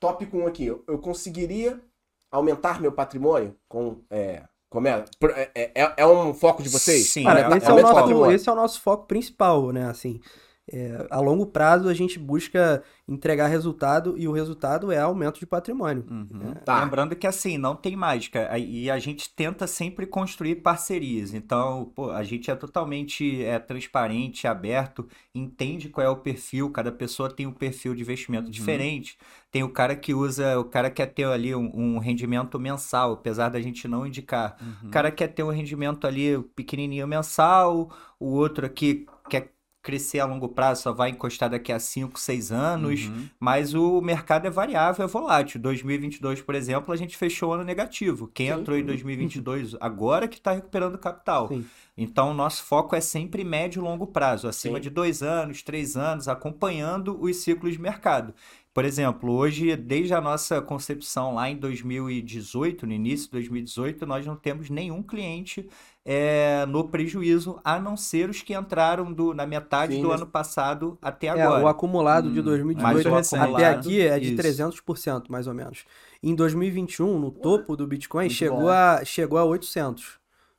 tópico 0.00 0.36
1 0.36 0.46
aqui, 0.48 0.66
eu, 0.66 0.82
eu 0.88 0.98
conseguiria 0.98 1.80
aumentar 2.32 2.80
meu 2.80 2.90
patrimônio 2.90 3.54
com... 3.68 3.98
É, 4.10 4.42
com 4.68 4.78
Omega? 4.78 5.04
Por- 5.20 5.30
É, 5.30 5.50
é, 5.54 5.92
é 5.98 6.06
um 6.06 6.34
foco 6.34 6.62
de 6.62 6.68
vocês? 6.68 7.10
Sim, 7.10 7.22
Cara, 7.24 7.54
é- 7.54 7.58
esse, 7.58 7.66
é 7.66 7.70
é 7.70 7.72
o 7.74 7.82
nosso, 7.82 7.94
foco. 8.08 8.30
esse 8.32 8.48
é 8.48 8.52
o 8.52 8.56
nosso 8.56 8.80
foco 8.80 9.06
principal, 9.06 9.70
né? 9.70 9.84
Assim, 9.88 10.18
é, 10.72 11.06
a 11.10 11.20
longo 11.20 11.44
prazo 11.44 11.88
a 11.88 11.94
gente 11.94 12.18
busca 12.18 12.82
entregar 13.06 13.46
resultado 13.48 14.14
e 14.16 14.26
o 14.26 14.32
resultado 14.32 14.90
é 14.90 14.98
aumento 14.98 15.38
de 15.38 15.44
patrimônio. 15.44 16.04
Uhum. 16.10 16.26
né? 16.30 16.54
Tá. 16.64 16.82
Lembrando 16.82 17.14
que 17.14 17.26
assim, 17.26 17.58
não 17.58 17.76
tem 17.76 17.94
mágica. 17.94 18.56
E 18.58 18.90
a 18.90 18.98
gente 18.98 19.28
tenta 19.34 19.66
sempre 19.66 20.06
construir 20.06 20.56
parcerias. 20.56 21.34
Então, 21.34 21.92
pô, 21.94 22.10
a 22.10 22.22
gente 22.22 22.50
é 22.50 22.54
totalmente 22.54 23.44
é, 23.44 23.58
transparente, 23.58 24.46
aberto, 24.46 25.06
entende 25.34 25.90
qual 25.90 26.06
é 26.06 26.10
o 26.10 26.16
perfil, 26.16 26.70
cada 26.70 26.90
pessoa 26.90 27.28
tem 27.28 27.46
um 27.46 27.52
perfil 27.52 27.94
de 27.94 28.00
investimento 28.00 28.50
diferente. 28.50 29.18
Tem 29.50 29.62
o 29.62 29.68
cara 29.68 29.94
que 29.94 30.14
usa, 30.14 30.58
o 30.58 30.64
cara 30.64 30.90
quer 30.90 31.06
ter 31.06 31.26
ali 31.26 31.54
um, 31.54 31.70
um 31.74 31.98
rendimento 31.98 32.58
mensal, 32.58 33.12
apesar 33.12 33.50
da 33.50 33.60
gente 33.60 33.86
não 33.86 34.06
indicar. 34.06 34.56
Uhum. 34.58 34.88
O 34.88 34.90
cara 34.90 35.10
quer 35.10 35.28
ter 35.28 35.42
um 35.42 35.50
rendimento 35.50 36.06
ali 36.06 36.38
pequenininho 36.56 37.06
mensal, 37.06 37.90
o 38.18 38.28
outro 38.28 38.64
aqui 38.64 39.06
crescer 39.82 40.20
a 40.20 40.24
longo 40.24 40.48
prazo, 40.48 40.82
só 40.82 40.92
vai 40.92 41.10
encostar 41.10 41.50
daqui 41.50 41.72
a 41.72 41.78
5, 41.78 42.18
6 42.18 42.52
anos, 42.52 43.06
uhum. 43.06 43.28
mas 43.40 43.74
o 43.74 44.00
mercado 44.00 44.46
é 44.46 44.50
variável, 44.50 45.04
é 45.04 45.08
volátil. 45.08 45.60
2022, 45.60 46.40
por 46.40 46.54
exemplo, 46.54 46.94
a 46.94 46.96
gente 46.96 47.16
fechou 47.16 47.50
o 47.50 47.52
ano 47.52 47.64
negativo. 47.64 48.30
Quem 48.32 48.46
Sim. 48.46 48.60
entrou 48.60 48.78
em 48.78 48.84
2022 48.84 49.74
agora 49.80 50.28
que 50.28 50.36
está 50.36 50.52
recuperando 50.52 50.96
capital. 50.96 51.48
Sim. 51.48 51.66
Então, 51.98 52.30
o 52.30 52.34
nosso 52.34 52.64
foco 52.64 52.94
é 52.94 53.00
sempre 53.00 53.44
médio 53.44 53.80
e 53.80 53.82
longo 53.82 54.06
prazo, 54.06 54.48
acima 54.48 54.78
Sim. 54.78 54.82
de 54.82 54.90
dois 54.90 55.22
anos, 55.22 55.62
três 55.62 55.96
anos, 55.96 56.28
acompanhando 56.28 57.20
os 57.20 57.36
ciclos 57.36 57.72
de 57.72 57.80
mercado. 57.80 58.32
Por 58.72 58.86
exemplo, 58.86 59.30
hoje, 59.30 59.76
desde 59.76 60.14
a 60.14 60.20
nossa 60.20 60.62
concepção 60.62 61.34
lá 61.34 61.50
em 61.50 61.56
2018, 61.56 62.86
no 62.86 62.92
início 62.94 63.26
de 63.26 63.32
2018, 63.32 64.06
nós 64.06 64.24
não 64.24 64.34
temos 64.34 64.70
nenhum 64.70 65.02
cliente 65.02 65.68
é, 66.04 66.66
no 66.66 66.88
prejuízo, 66.88 67.60
a 67.62 67.78
não 67.78 67.96
ser 67.96 68.28
os 68.28 68.42
que 68.42 68.54
entraram 68.54 69.12
do, 69.12 69.32
na 69.32 69.46
metade 69.46 69.94
Sim, 69.94 70.02
do 70.02 70.10
ano 70.10 70.26
passado 70.26 70.98
até 71.00 71.28
agora. 71.28 71.60
É, 71.60 71.64
o 71.64 71.68
acumulado 71.68 72.30
de 72.30 72.42
2018 72.42 73.08
hum, 73.08 73.42
até 73.42 73.66
aqui 73.68 74.00
é 74.00 74.18
de 74.18 74.34
isso. 74.34 74.42
300%, 74.42 75.24
mais 75.28 75.46
ou 75.46 75.54
menos. 75.54 75.84
Em 76.22 76.34
2021, 76.34 77.18
no 77.18 77.30
topo 77.30 77.76
do 77.76 77.86
Bitcoin, 77.86 78.28
chegou 78.28 78.68
a, 78.68 79.04
chegou 79.04 79.38
a 79.38 79.44
800%. 79.44 80.00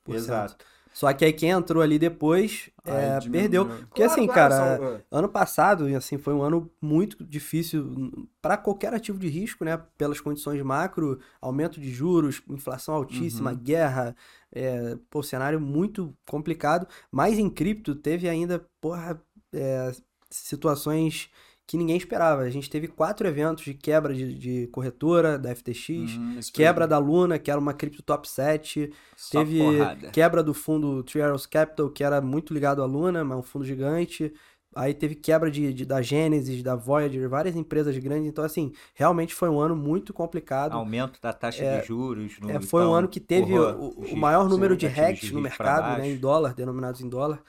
Exato. 0.09 0.55
Só 0.93 1.11
que 1.11 1.25
aí 1.25 1.33
quem 1.33 1.49
entrou 1.49 1.81
ali 1.81 1.97
depois 1.97 2.69
é, 2.85 3.19
perdeu. 3.29 3.65
Porque 3.65 4.03
claro, 4.03 4.11
assim, 4.11 4.27
claro, 4.27 4.53
cara, 4.53 4.77
são... 4.77 5.01
ano 5.11 5.27
passado, 5.27 5.85
assim, 5.95 6.17
foi 6.17 6.33
um 6.33 6.43
ano 6.43 6.71
muito 6.79 7.23
difícil 7.23 8.27
para 8.41 8.57
qualquer 8.57 8.93
ativo 8.93 9.17
de 9.17 9.27
risco, 9.27 9.65
né? 9.65 9.81
Pelas 9.97 10.21
condições 10.21 10.61
macro, 10.61 11.19
aumento 11.41 11.81
de 11.81 11.91
juros, 11.91 12.41
inflação 12.47 12.93
altíssima, 12.93 13.51
uhum. 13.51 13.57
guerra, 13.57 14.15
é, 14.51 14.95
pô, 15.09 15.23
cenário 15.23 15.59
muito 15.59 16.15
complicado. 16.27 16.87
Mas 17.11 17.39
em 17.39 17.49
cripto 17.49 17.95
teve 17.95 18.29
ainda, 18.29 18.63
porra, 18.79 19.19
é, 19.51 19.91
situações 20.29 21.29
que 21.66 21.78
ninguém 21.78 21.97
esperava. 21.97 22.41
A 22.41 22.49
gente 22.49 22.70
teve 22.70 22.88
quatro 22.88 23.28
eventos 23.28 23.64
de 23.64 23.74
quebra 23.74 24.14
de, 24.14 24.38
de 24.38 24.68
corretora 24.68 25.38
da 25.38 25.55
FTX, 25.55 25.89
hum, 25.89 26.39
quebra 26.53 26.88
da 26.88 26.97
Luna, 26.97 27.39
que 27.39 27.49
era 27.49 27.59
uma 27.59 27.74
cripto 27.74 28.01
top 28.03 28.28
7, 28.28 28.91
Só 29.16 29.39
teve 29.39 29.59
porrada. 29.59 30.09
quebra 30.11 30.43
do 30.43 30.53
fundo 30.53 31.03
Three 31.03 31.22
Arrows 31.22 31.45
Capital, 31.45 31.89
que 31.89 32.03
era 32.03 32.22
muito 32.22 32.53
ligado 32.53 32.82
à 32.82 32.86
Luna, 32.86 33.24
mas 33.24 33.38
um 33.38 33.43
fundo 33.43 33.66
gigante. 33.66 34.34
Aí 34.76 34.93
teve 34.93 35.14
quebra 35.14 35.51
de, 35.51 35.72
de, 35.72 35.86
da 35.86 36.01
Genesis, 36.01 36.64
da 36.64 36.76
Voyager, 36.76 37.30
várias 37.30 37.55
empresas 37.55 37.95
grandes. 37.97 38.28
Então, 38.28 38.43
assim, 38.43 38.72
realmente 38.95 39.34
foi 39.34 39.47
um 39.47 39.59
ano 39.59 39.76
muito 39.76 40.11
complicado. 40.14 40.74
Aumento 40.74 41.22
da 41.22 41.32
taxa 41.32 41.64
é, 41.64 41.80
de 41.80 41.88
juros. 41.88 42.39
No, 42.39 42.49
é, 42.49 42.59
foi 42.59 42.82
então, 42.82 42.91
um 42.91 42.95
ano 42.95 43.07
que 43.07 43.20
teve 43.20 43.53
o, 43.53 43.89
o, 43.89 44.18
maior 44.18 44.49
número 44.49 44.76
de 44.76 44.88
hacks 44.88 45.32
no 45.32 45.39
mercado, 45.39 45.99
né, 45.99 46.09
em 46.09 46.18
dólar, 46.18 46.55
denominados 46.55 47.01
em 47.01 47.09
dólar. 47.09 47.39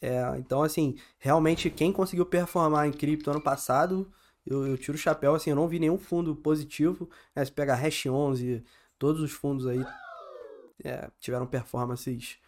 É, 0.00 0.22
então, 0.38 0.62
assim, 0.62 0.96
realmente 1.18 1.70
quem 1.70 1.92
conseguiu 1.92 2.26
performar 2.26 2.86
em 2.86 2.92
cripto 2.92 3.30
ano 3.30 3.40
passado, 3.40 4.10
eu, 4.46 4.66
eu, 4.66 4.76
tiro 4.76 4.96
o 4.96 5.00
chapéu, 5.00 5.34
assim, 5.34 5.50
eu 5.50 5.56
não 5.56 5.68
vi 5.68 5.78
nenhum 5.78 5.98
fundo 5.98 6.34
positivo. 6.36 7.08
Né? 7.34 7.44
Se 7.44 7.52
pegar 7.52 7.76
Hash 7.76 8.06
11, 8.06 8.62
todos 8.98 9.22
os 9.22 9.32
fundos 9.32 9.66
aí 9.66 9.84
é, 10.84 11.08
tiveram 11.18 11.46
performances 11.46 12.38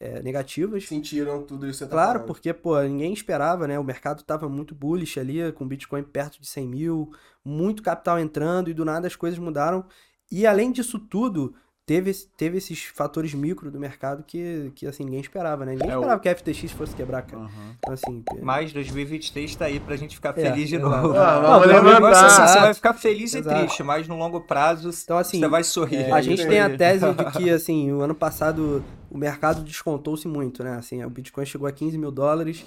é, 0.00 0.20
negativas. 0.22 0.86
Sentiram 0.86 1.42
tudo 1.44 1.68
isso. 1.68 1.84
Tá 1.84 1.90
claro, 1.90 2.12
falando. 2.12 2.26
porque, 2.26 2.52
pô, 2.52 2.80
ninguém 2.82 3.12
esperava, 3.12 3.66
né? 3.68 3.78
O 3.78 3.84
mercado 3.84 4.20
estava 4.20 4.48
muito 4.48 4.74
bullish 4.74 5.18
ali, 5.18 5.52
com 5.52 5.66
Bitcoin 5.66 6.02
perto 6.02 6.40
de 6.40 6.46
100 6.46 6.66
mil, 6.66 7.12
muito 7.44 7.82
capital 7.82 8.18
entrando 8.18 8.68
e 8.68 8.74
do 8.74 8.84
nada 8.84 9.06
as 9.06 9.16
coisas 9.16 9.38
mudaram. 9.38 9.84
E 10.30 10.46
além 10.46 10.72
disso 10.72 10.98
tudo, 10.98 11.54
teve, 11.86 12.12
teve 12.36 12.58
esses 12.58 12.84
fatores 12.84 13.34
micro 13.34 13.70
do 13.70 13.78
mercado 13.78 14.22
que, 14.22 14.72
que 14.74 14.86
assim, 14.86 15.04
ninguém 15.04 15.20
esperava, 15.20 15.64
né? 15.64 15.72
Ninguém 15.72 15.90
é 15.90 15.94
esperava 15.94 16.16
o... 16.16 16.20
que 16.20 16.28
a 16.28 16.36
FTX 16.36 16.72
fosse 16.72 16.94
quebrar, 16.94 17.22
cara. 17.22 17.42
Uhum. 17.42 17.74
Então, 17.78 17.92
assim... 17.92 18.24
Mas 18.42 18.72
2023 18.72 19.56
tá 19.56 19.66
aí 19.66 19.78
pra 19.78 19.96
gente 19.96 20.14
ficar 20.16 20.30
é, 20.38 20.42
feliz 20.42 20.68
de 20.68 20.78
novo. 20.78 21.16
Ah, 21.16 21.40
vamos 21.40 21.66
levantar. 21.66 22.26
Assim, 22.26 22.52
você 22.52 22.60
vai 22.60 22.74
ficar 22.74 22.94
feliz 22.94 23.34
exato. 23.34 23.56
e 23.56 23.60
triste, 23.60 23.82
mas 23.82 24.08
no 24.08 24.16
longo 24.16 24.40
prazo 24.40 24.90
então, 25.02 25.18
assim, 25.18 25.40
você 25.40 25.48
vai 25.48 25.62
sorrir. 25.62 25.96
É, 25.96 26.12
a 26.12 26.22
gente 26.22 26.46
tem 26.46 26.60
a 26.60 26.76
tese 26.76 27.04
de 27.12 27.24
que, 27.36 27.50
assim, 27.50 27.92
o 27.92 28.00
ano 28.00 28.14
passado 28.14 28.84
o 29.10 29.18
mercado 29.18 29.62
descontou-se 29.62 30.26
muito, 30.26 30.64
né? 30.64 30.76
Assim, 30.76 31.04
o 31.04 31.10
Bitcoin 31.10 31.46
chegou 31.46 31.68
a 31.68 31.72
15 31.72 31.96
mil 31.98 32.10
dólares, 32.10 32.64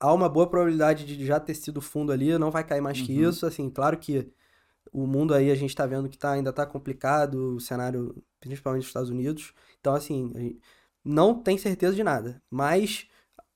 há 0.00 0.12
uma 0.12 0.28
boa 0.28 0.46
probabilidade 0.46 1.04
de 1.04 1.26
já 1.26 1.38
ter 1.38 1.54
sido 1.54 1.80
fundo 1.80 2.12
ali, 2.12 2.36
não 2.38 2.50
vai 2.50 2.64
cair 2.64 2.80
mais 2.80 2.98
uhum. 3.00 3.06
que 3.06 3.20
isso, 3.20 3.44
assim, 3.44 3.68
claro 3.68 3.96
que 3.98 4.30
o 4.90 5.06
mundo 5.06 5.34
aí 5.34 5.50
a 5.50 5.54
gente 5.54 5.70
está 5.70 5.86
vendo 5.86 6.08
que 6.08 6.18
tá, 6.18 6.32
ainda 6.32 6.50
está 6.50 6.66
complicado, 6.66 7.56
o 7.56 7.60
cenário, 7.60 8.14
principalmente 8.40 8.82
nos 8.82 8.88
Estados 8.88 9.10
Unidos. 9.10 9.52
Então, 9.80 9.94
assim, 9.94 10.58
não 11.04 11.34
tem 11.34 11.58
certeza 11.58 11.94
de 11.94 12.02
nada. 12.02 12.42
Mas 12.50 13.06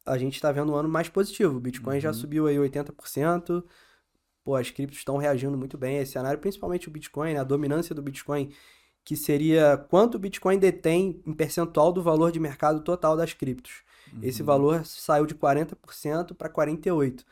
a 0.05 0.17
gente 0.17 0.35
está 0.35 0.53
vendo 0.53 0.73
um 0.73 0.77
ano 0.77 0.89
mais 0.89 1.09
positivo. 1.09 1.57
O 1.57 1.61
Bitcoin 1.61 1.97
uhum. 1.97 2.01
já 2.01 2.13
subiu 2.13 2.47
aí 2.47 2.57
80%. 2.57 3.65
Pô, 4.45 4.55
as 4.55 4.71
criptos 4.71 4.99
estão 4.99 5.17
reagindo 5.17 5.59
muito 5.59 5.77
bem 5.77 5.99
a 5.99 6.03
esse 6.03 6.13
cenário, 6.13 6.39
principalmente 6.39 6.89
o 6.89 6.91
Bitcoin, 6.91 7.35
né? 7.35 7.41
a 7.41 7.45
dominância 7.45 7.93
do 7.93 8.01
Bitcoin, 8.01 8.53
que 9.05 9.17
seria 9.17 9.77
quanto 9.91 10.15
o 10.15 10.19
Bitcoin 10.19 10.59
detém 10.59 11.21
em 11.27 11.33
percentual 11.33 11.93
do 11.93 12.01
valor 12.03 12.31
de 12.31 12.39
mercado 12.39 12.81
total 12.81 13.17
das 13.17 13.33
criptos. 13.33 13.83
Uhum. 14.13 14.21
Esse 14.23 14.45
valor 14.45 14.87
saiu 14.87 15.27
de 15.27 15.35
40% 15.35 16.35
para 16.35 16.49
48%. 16.49 17.25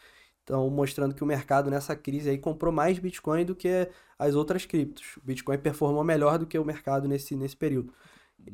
Então, 0.44 0.68
mostrando 0.68 1.14
que 1.14 1.24
o 1.24 1.26
mercado 1.26 1.70
nessa 1.70 1.96
crise 1.96 2.28
aí 2.28 2.38
comprou 2.38 2.70
mais 2.70 2.98
Bitcoin 2.98 3.46
do 3.46 3.56
que 3.56 3.88
as 4.18 4.34
outras 4.34 4.66
criptos. 4.66 5.16
O 5.16 5.26
Bitcoin 5.26 5.56
performou 5.58 6.04
melhor 6.04 6.38
do 6.38 6.46
que 6.46 6.58
o 6.58 6.64
mercado 6.64 7.08
nesse, 7.08 7.34
nesse 7.34 7.56
período. 7.56 7.92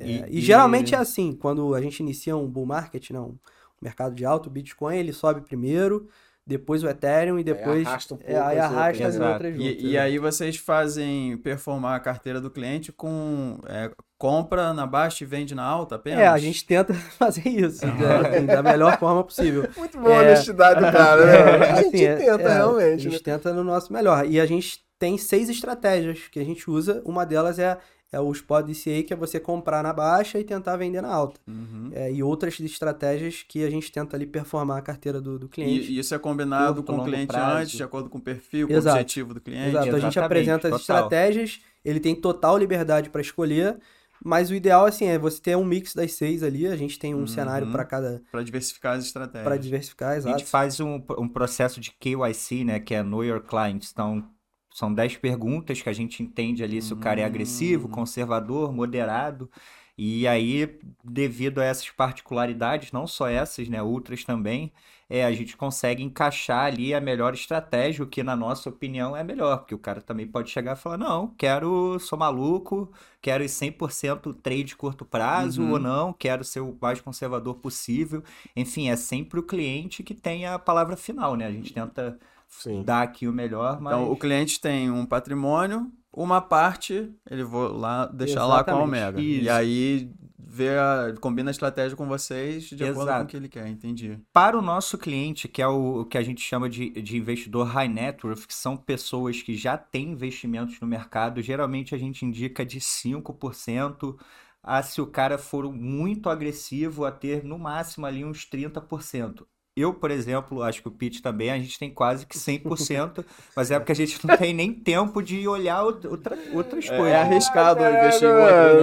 E, 0.00 0.20
é, 0.20 0.28
e, 0.28 0.38
e 0.38 0.40
geralmente 0.40 0.94
é 0.94 0.98
assim, 0.98 1.32
quando 1.32 1.74
a 1.74 1.80
gente 1.82 1.98
inicia 2.00 2.36
um 2.36 2.48
bull 2.48 2.64
market, 2.64 3.10
não, 3.10 3.30
um 3.30 3.38
mercado 3.82 4.14
de 4.14 4.24
alto, 4.24 4.46
o 4.46 4.50
Bitcoin 4.50 4.96
ele 4.96 5.12
sobe 5.12 5.40
primeiro, 5.40 6.08
depois 6.46 6.84
o 6.84 6.88
Ethereum 6.88 7.40
e 7.40 7.44
depois. 7.44 7.78
Aí 7.78 7.86
arrasta 7.86 8.14
um 8.14 8.16
pouco. 8.18 8.32
É, 8.32 8.40
aí 8.40 8.58
arrasta 8.58 9.06
as 9.08 9.18
outras 9.18 9.54
juntas. 9.56 9.82
E, 9.82 9.86
e, 9.86 9.96
é. 9.96 10.00
aí 10.00 10.18
vocês 10.18 10.56
fazem 10.56 11.36
performar 11.38 11.96
a 11.96 12.00
carteira 12.00 12.40
do 12.40 12.50
cliente 12.50 12.92
com 12.92 13.58
é, 13.66 13.90
compra 14.20 14.74
na 14.74 14.86
baixa 14.86 15.24
e 15.24 15.26
vende 15.26 15.54
na 15.54 15.64
alta 15.64 15.94
apenas? 15.94 16.20
É, 16.20 16.26
a 16.26 16.36
gente 16.36 16.62
tenta 16.66 16.92
fazer 17.18 17.48
isso 17.48 17.86
né, 17.86 18.16
assim, 18.16 18.44
da 18.44 18.62
melhor 18.62 18.98
forma 18.98 19.24
possível. 19.24 19.66
Muito 19.74 19.98
boa 19.98 20.12
é, 20.12 20.18
a 20.18 20.20
honestidade 20.20 20.78
do 20.78 20.92
cara, 20.92 21.24
né? 21.24 21.32
É, 21.40 21.70
a 21.70 21.74
gente 21.76 21.86
assim, 21.86 22.26
tenta, 22.26 22.42
é, 22.42 22.54
realmente. 22.54 22.94
A 22.94 22.98
gente 22.98 23.12
né? 23.14 23.18
tenta 23.24 23.54
no 23.54 23.64
nosso 23.64 23.90
melhor. 23.90 24.26
E 24.26 24.38
a 24.38 24.44
gente 24.44 24.84
tem 24.98 25.16
seis 25.16 25.48
estratégias 25.48 26.28
que 26.30 26.38
a 26.38 26.44
gente 26.44 26.70
usa. 26.70 27.00
Uma 27.06 27.24
delas 27.24 27.58
é 27.58 27.78
é 28.12 28.18
o 28.18 28.30
spot 28.32 28.66
DCA, 28.66 29.04
que 29.04 29.12
é 29.12 29.16
você 29.16 29.38
comprar 29.38 29.84
na 29.84 29.92
baixa 29.92 30.38
e 30.38 30.42
tentar 30.42 30.76
vender 30.76 31.00
na 31.00 31.08
alta. 31.08 31.40
Uhum. 31.46 31.90
É, 31.94 32.12
e 32.12 32.22
outras 32.22 32.58
estratégias 32.58 33.44
que 33.46 33.62
a 33.62 33.70
gente 33.70 33.90
tenta 33.92 34.16
ali 34.16 34.26
performar 34.26 34.78
a 34.78 34.82
carteira 34.82 35.20
do, 35.20 35.38
do 35.38 35.48
cliente. 35.48 35.92
E, 35.92 35.98
isso 35.98 36.12
é 36.12 36.18
combinado 36.18 36.82
com 36.82 36.96
o 36.96 37.04
cliente 37.04 37.28
prazo. 37.28 37.58
antes, 37.58 37.76
de 37.76 37.82
acordo 37.84 38.10
com 38.10 38.18
o 38.18 38.20
perfil, 38.20 38.66
com 38.66 38.74
o 38.74 38.78
objetivo 38.78 39.32
do 39.32 39.40
cliente? 39.40 39.68
Exato, 39.68 39.86
Exatamente, 39.86 40.04
a 40.04 40.10
gente 40.10 40.18
apresenta 40.18 40.68
as 40.68 40.80
total. 40.82 40.96
estratégias, 40.96 41.60
ele 41.84 42.00
tem 42.00 42.14
total 42.16 42.58
liberdade 42.58 43.10
para 43.10 43.20
escolher, 43.20 43.78
mas 44.24 44.50
o 44.50 44.54
ideal 44.54 44.84
assim 44.84 45.06
é 45.06 45.18
você 45.18 45.40
ter 45.40 45.56
um 45.56 45.64
mix 45.64 45.94
das 45.94 46.12
seis 46.12 46.42
ali. 46.42 46.66
A 46.66 46.76
gente 46.76 46.98
tem 46.98 47.14
um 47.14 47.20
uhum. 47.20 47.26
cenário 47.26 47.70
para 47.70 47.84
cada. 47.84 48.22
Para 48.30 48.42
diversificar 48.42 48.96
as 48.96 49.04
estratégias. 49.04 49.44
Para 49.44 49.56
diversificar, 49.56 50.16
exato. 50.16 50.34
A 50.34 50.38
gente 50.38 50.48
faz 50.48 50.80
um, 50.80 51.02
um 51.18 51.28
processo 51.28 51.80
de 51.80 51.90
KYC, 51.92 52.64
né? 52.64 52.80
Que 52.80 52.94
é 52.94 53.02
Know 53.02 53.24
Your 53.24 53.40
Client. 53.40 53.86
Então, 53.90 54.28
são 54.72 54.92
10 54.92 55.16
perguntas 55.16 55.80
que 55.80 55.88
a 55.88 55.92
gente 55.92 56.22
entende 56.22 56.62
ali 56.62 56.80
se 56.80 56.92
o 56.92 56.96
cara 56.96 57.20
é 57.20 57.24
agressivo, 57.24 57.88
hum. 57.88 57.90
conservador, 57.90 58.72
moderado. 58.72 59.50
E 59.96 60.26
aí, 60.26 60.78
devido 61.04 61.60
a 61.60 61.64
essas 61.64 61.90
particularidades, 61.90 62.92
não 62.92 63.06
só 63.06 63.28
essas, 63.28 63.68
né, 63.68 63.82
outras 63.82 64.24
também, 64.24 64.72
é, 65.10 65.24
a 65.24 65.32
gente 65.32 65.56
consegue 65.56 66.04
encaixar 66.04 66.66
ali 66.66 66.94
a 66.94 67.00
melhor 67.00 67.34
estratégia, 67.34 68.04
o 68.04 68.06
que 68.06 68.22
na 68.22 68.36
nossa 68.36 68.68
opinião 68.68 69.16
é 69.16 69.24
melhor, 69.24 69.58
porque 69.58 69.74
o 69.74 69.78
cara 69.78 70.00
também 70.00 70.24
pode 70.24 70.50
chegar 70.50 70.76
e 70.76 70.80
falar, 70.80 70.96
não, 70.96 71.26
quero, 71.36 71.98
sou 71.98 72.16
maluco, 72.16 72.88
quero 73.20 73.42
ir 73.42 73.48
100% 73.48 74.36
trade 74.40 74.76
curto 74.76 75.04
prazo 75.04 75.62
uhum. 75.62 75.72
ou 75.72 75.78
não, 75.80 76.12
quero 76.12 76.44
ser 76.44 76.60
o 76.60 76.78
mais 76.80 77.00
conservador 77.00 77.56
possível. 77.56 78.22
Enfim, 78.54 78.88
é 78.88 78.94
sempre 78.94 79.40
o 79.40 79.42
cliente 79.42 80.04
que 80.04 80.14
tem 80.14 80.46
a 80.46 80.60
palavra 80.60 80.96
final, 80.96 81.34
né? 81.34 81.44
A 81.44 81.50
gente 81.50 81.72
tenta 81.72 82.16
Sim. 82.48 82.84
dar 82.84 83.02
aqui 83.02 83.26
o 83.26 83.32
melhor, 83.32 83.80
mas... 83.80 83.92
Então, 83.92 84.12
o 84.12 84.16
cliente 84.16 84.60
tem 84.60 84.92
um 84.92 85.04
patrimônio, 85.04 85.90
uma 86.12 86.40
parte 86.40 87.12
ele 87.28 87.44
vou 87.44 87.72
lá 87.72 88.06
deixar 88.06 88.44
Exatamente. 88.44 88.56
lá 88.56 88.64
com 88.64 88.70
a 88.72 88.82
Omega. 88.82 89.20
Isso. 89.20 89.44
E 89.44 89.48
aí 89.48 90.12
vê 90.52 90.70
a, 90.70 91.14
combina 91.20 91.50
a 91.50 91.52
estratégia 91.52 91.96
com 91.96 92.08
vocês 92.08 92.64
de 92.64 92.82
Exato. 92.82 93.00
acordo 93.00 93.18
com 93.18 93.22
o 93.22 93.26
que 93.26 93.36
ele 93.36 93.48
quer, 93.48 93.68
entendi. 93.68 94.18
Para 94.32 94.58
o 94.58 94.62
nosso 94.62 94.98
cliente, 94.98 95.46
que 95.46 95.62
é 95.62 95.68
o, 95.68 96.00
o 96.00 96.04
que 96.04 96.18
a 96.18 96.22
gente 96.22 96.40
chama 96.40 96.68
de, 96.68 96.90
de 96.90 97.16
investidor 97.16 97.68
high 97.68 97.88
net 97.88 98.26
worth, 98.26 98.46
que 98.46 98.54
são 98.54 98.76
pessoas 98.76 99.40
que 99.40 99.56
já 99.56 99.78
têm 99.78 100.10
investimentos 100.10 100.80
no 100.80 100.88
mercado, 100.88 101.40
geralmente 101.40 101.94
a 101.94 101.98
gente 101.98 102.24
indica 102.24 102.66
de 102.66 102.80
5% 102.80 104.18
a 104.62 104.82
se 104.82 105.00
o 105.00 105.06
cara 105.06 105.38
for 105.38 105.72
muito 105.72 106.28
agressivo 106.28 107.04
a 107.04 107.12
ter 107.12 107.44
no 107.44 107.58
máximo 107.58 108.04
ali 108.04 108.24
uns 108.24 108.44
30%. 108.44 109.46
Eu, 109.76 109.94
por 109.94 110.10
exemplo, 110.10 110.62
acho 110.62 110.82
que 110.82 110.88
o 110.88 110.90
Pete 110.90 111.22
também, 111.22 111.50
a 111.50 111.56
gente 111.58 111.78
tem 111.78 111.88
quase 111.94 112.26
que 112.26 112.36
100%, 112.36 113.24
mas 113.56 113.70
é 113.70 113.78
porque 113.78 113.92
a 113.92 113.94
gente 113.94 114.26
não 114.26 114.36
tem 114.36 114.52
nem 114.52 114.72
tempo 114.74 115.22
de 115.22 115.46
olhar 115.48 115.82
outra, 115.84 116.10
outras 116.52 116.84
É, 116.86 116.96
coisas. 116.96 117.06
é 117.06 117.16
arriscado 117.16 117.82
É, 117.82 117.98
investir 118.00 118.28
em 118.28 118.30
é, 118.32 118.34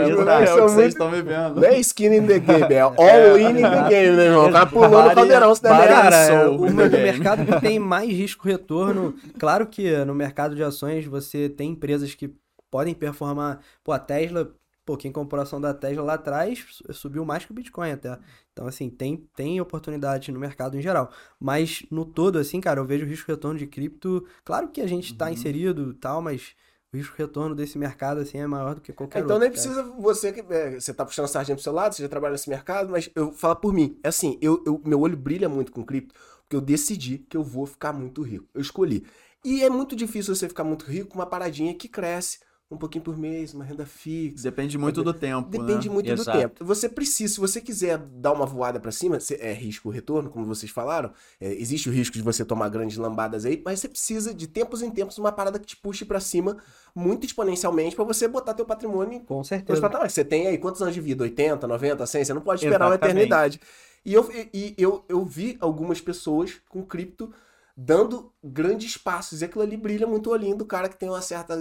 outro, 0.06 0.26
né? 0.26 0.34
é, 0.34 0.46
é, 0.46 0.48
é 0.48 0.54
o 0.54 0.56
que 0.56 0.62
vocês 0.62 0.74
muito- 0.74 0.88
estão 0.88 1.12
vivendo. 1.12 1.56
Não 1.56 1.64
é 1.64 1.80
skin 1.80 2.06
in 2.16 2.26
the 2.26 2.40
game, 2.40 2.74
é 2.74 2.80
all 2.82 3.38
in 3.38 3.50
in 3.50 3.54
the 3.62 3.90
game, 3.90 4.16
né, 4.18 4.26
irmão? 4.26 4.48
O 4.50 4.68
pulou 4.68 4.90
no 4.90 4.98
Body- 5.04 5.16
caldeirão, 5.16 5.54
se 5.56 5.62
der 5.62 5.70
Cara, 5.88 6.16
é, 6.16 6.48
o, 6.48 6.60
mercado 6.74 7.46
que 7.46 7.62
tem 7.62 7.78
mais 7.80 8.10
risco-retorno, 8.10 9.14
claro 9.38 9.68
que 9.68 9.94
no 10.06 10.16
mercado 10.16 10.56
de 10.56 10.64
ações 10.64 11.06
você 11.06 11.50
tem 11.50 11.72
empresas 11.72 12.16
que 12.16 12.34
podem 12.72 12.94
performar. 12.94 13.60
Pô, 13.84 13.92
a 13.92 14.00
Tesla, 14.00 14.50
pô, 14.88 14.98
quem 14.98 15.12
comprou 15.12 15.40
a 15.40 15.44
ação 15.44 15.62
da 15.62 15.74
Tesla 15.74 16.02
lá 16.04 16.14
atrás 16.16 16.66
su- 16.72 16.94
subiu 16.94 17.26
mais 17.26 17.46
que 17.46 17.52
o 17.52 17.54
Bitcoin 17.54 17.92
até. 17.92 18.18
Então, 18.54 18.66
assim, 18.66 18.90
tem, 18.90 19.18
tem 19.36 19.62
oportunidade 19.62 20.32
no 20.32 20.40
mercado 20.40 20.78
em 20.78 20.82
geral. 20.82 21.12
Mas 21.40 21.86
no 21.92 22.06
todo, 22.06 22.40
assim, 22.40 22.60
cara, 22.62 22.80
eu 22.80 22.86
vejo 22.86 23.06
o 23.06 23.08
risco-retorno 23.10 23.60
de 23.60 23.68
cripto. 23.68 24.26
Claro 24.46 24.70
que 24.70 24.82
a 24.82 24.88
gente 24.88 25.14
tá 25.16 25.30
inserido 25.32 25.92
e 25.92 25.94
tal, 25.96 26.22
mas 26.22 26.56
o 26.94 26.98
risco-retorno 26.98 27.54
desse 27.54 27.78
mercado, 27.78 28.22
assim, 28.22 28.38
é 28.40 28.48
maior 28.48 28.76
do 28.76 28.82
que 28.82 28.94
qualquer 28.94 29.20
Então 29.20 29.36
outro. 29.36 29.50
nem 29.50 29.50
cara. 29.56 29.62
precisa 29.62 29.84
você 30.00 30.32
que 30.32 30.40
é, 30.54 30.80
você 30.80 30.94
tá 30.94 31.06
puxando 31.06 31.26
a 31.26 31.28
sardinha 31.28 31.56
pro 31.56 31.64
seu 31.64 31.74
lado, 31.74 31.94
você 31.94 32.02
já 32.02 32.10
trabalha 32.10 32.32
nesse 32.32 32.50
mercado, 32.50 32.90
mas 32.90 33.10
eu 33.14 33.32
falo 33.34 33.58
por 33.58 33.74
mim. 33.74 34.00
É 34.02 34.08
assim, 34.08 34.40
eu, 34.42 34.64
eu- 34.66 34.82
meu 34.86 35.02
olho 35.02 35.18
brilha 35.18 35.50
muito 35.50 35.72
com 35.72 35.86
cripto, 35.86 36.16
porque 36.42 36.56
eu 36.56 36.62
decidi 36.62 37.20
que 37.20 37.36
eu 37.38 37.44
vou 37.44 37.66
ficar 37.66 37.92
muito 37.94 38.22
rico. 38.24 38.48
Eu 38.56 38.62
escolhi. 38.62 39.06
E 39.46 39.64
é 39.64 39.70
muito 39.70 39.96
difícil 39.96 40.34
você 40.36 40.48
ficar 40.50 40.64
muito 40.64 40.86
rico 40.86 41.10
com 41.10 41.20
uma 41.20 41.26
paradinha 41.26 41.74
que 41.76 41.88
cresce 41.88 42.40
um 42.70 42.76
pouquinho 42.78 43.04
por 43.04 43.18
mês, 43.18 43.54
uma 43.54 43.64
renda 43.64 43.86
fixa. 43.86 44.44
Depende 44.44 44.78
muito 44.78 45.02
do 45.02 45.14
tempo, 45.14 45.50
Depende 45.50 45.88
né? 45.88 45.94
muito 45.94 46.12
Exato. 46.12 46.38
do 46.38 46.42
tempo. 46.42 46.66
Você 46.66 46.90
precisa, 46.90 47.34
se 47.34 47.40
você 47.40 47.62
quiser 47.62 47.98
dar 47.98 48.34
uma 48.34 48.46
voada 48.46 48.78
pra 48.80 48.92
cima, 48.92 49.18
é 49.40 49.54
risco 49.54 49.90
retorno, 49.90 50.30
como 50.30 50.46
vocês 50.46 50.70
falaram. 50.70 51.12
é, 51.40 51.54
existe 51.54 51.90
o 51.90 51.94
risco 51.94 52.18
de 52.18 52.22
você 52.22 52.44
tomar 52.44 52.68
grandes 52.70 52.98
lambadas 52.98 53.46
aí, 53.46 53.62
mas 53.64 53.80
você 53.80 53.88
precisa 53.88 54.34
de 54.34 54.48
tempos 54.48 54.82
em 54.82 54.92
tempos 54.92 55.18
uma 55.18 55.32
parada 55.32 55.58
que 55.60 55.66
te 55.66 55.78
puxe 55.78 56.04
pra 56.04 56.20
cima 56.20 56.58
muito 56.94 57.26
exponencialmente 57.26 57.96
pra 57.96 58.04
você 58.04 58.28
botar 58.28 58.54
teu 58.54 58.66
patrimônio 58.66 59.22
Com 59.22 59.44
certeza. 59.44 59.80
patamares. 59.80 60.14
Você 60.14 60.26
tem 60.26 60.48
aí 60.48 60.58
quantos 60.58 60.82
anos 60.82 60.94
de 60.94 61.00
vida? 61.00 61.24
80, 61.24 61.66
90, 61.68 62.06
100? 62.06 62.26
Você 62.26 62.34
não 62.34 62.42
pode 62.42 62.64
esperar 62.64 62.86
uma 62.86 62.96
Exatamente. 62.96 63.16
eternidade. 63.16 63.62
E 64.06 64.14
eu, 64.14 64.30
e 64.54 64.74
eu, 64.78 65.04
eu 65.08 65.26
vi 65.26 65.58
algumas 65.60 66.02
pessoas 66.02 66.62
com 66.70 66.82
cripto 66.84 67.32
dando 67.80 68.34
grandes 68.44 68.98
passos. 68.98 69.42
E 69.42 69.46
aquilo 69.46 69.64
ali 69.64 69.78
brilha 69.78 70.08
muito 70.08 70.28
o 70.32 70.34
olhinho 70.34 70.58
do 70.58 70.66
cara 70.66 70.90
que 70.90 70.98
tem 70.98 71.08
uma 71.10 71.22
certa 71.22 71.56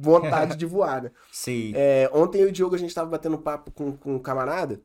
vontade 0.00 0.56
de 0.56 0.64
voar, 0.66 1.02
né? 1.02 1.10
Sim. 1.32 1.72
É, 1.74 2.08
ontem 2.14 2.40
eu 2.40 2.46
e 2.46 2.50
o 2.50 2.52
Diogo, 2.52 2.76
a 2.76 2.78
gente 2.78 2.94
tava 2.94 3.10
batendo 3.10 3.36
papo 3.36 3.72
com, 3.72 3.96
com 3.96 4.14
um 4.14 4.18
camarada 4.20 4.80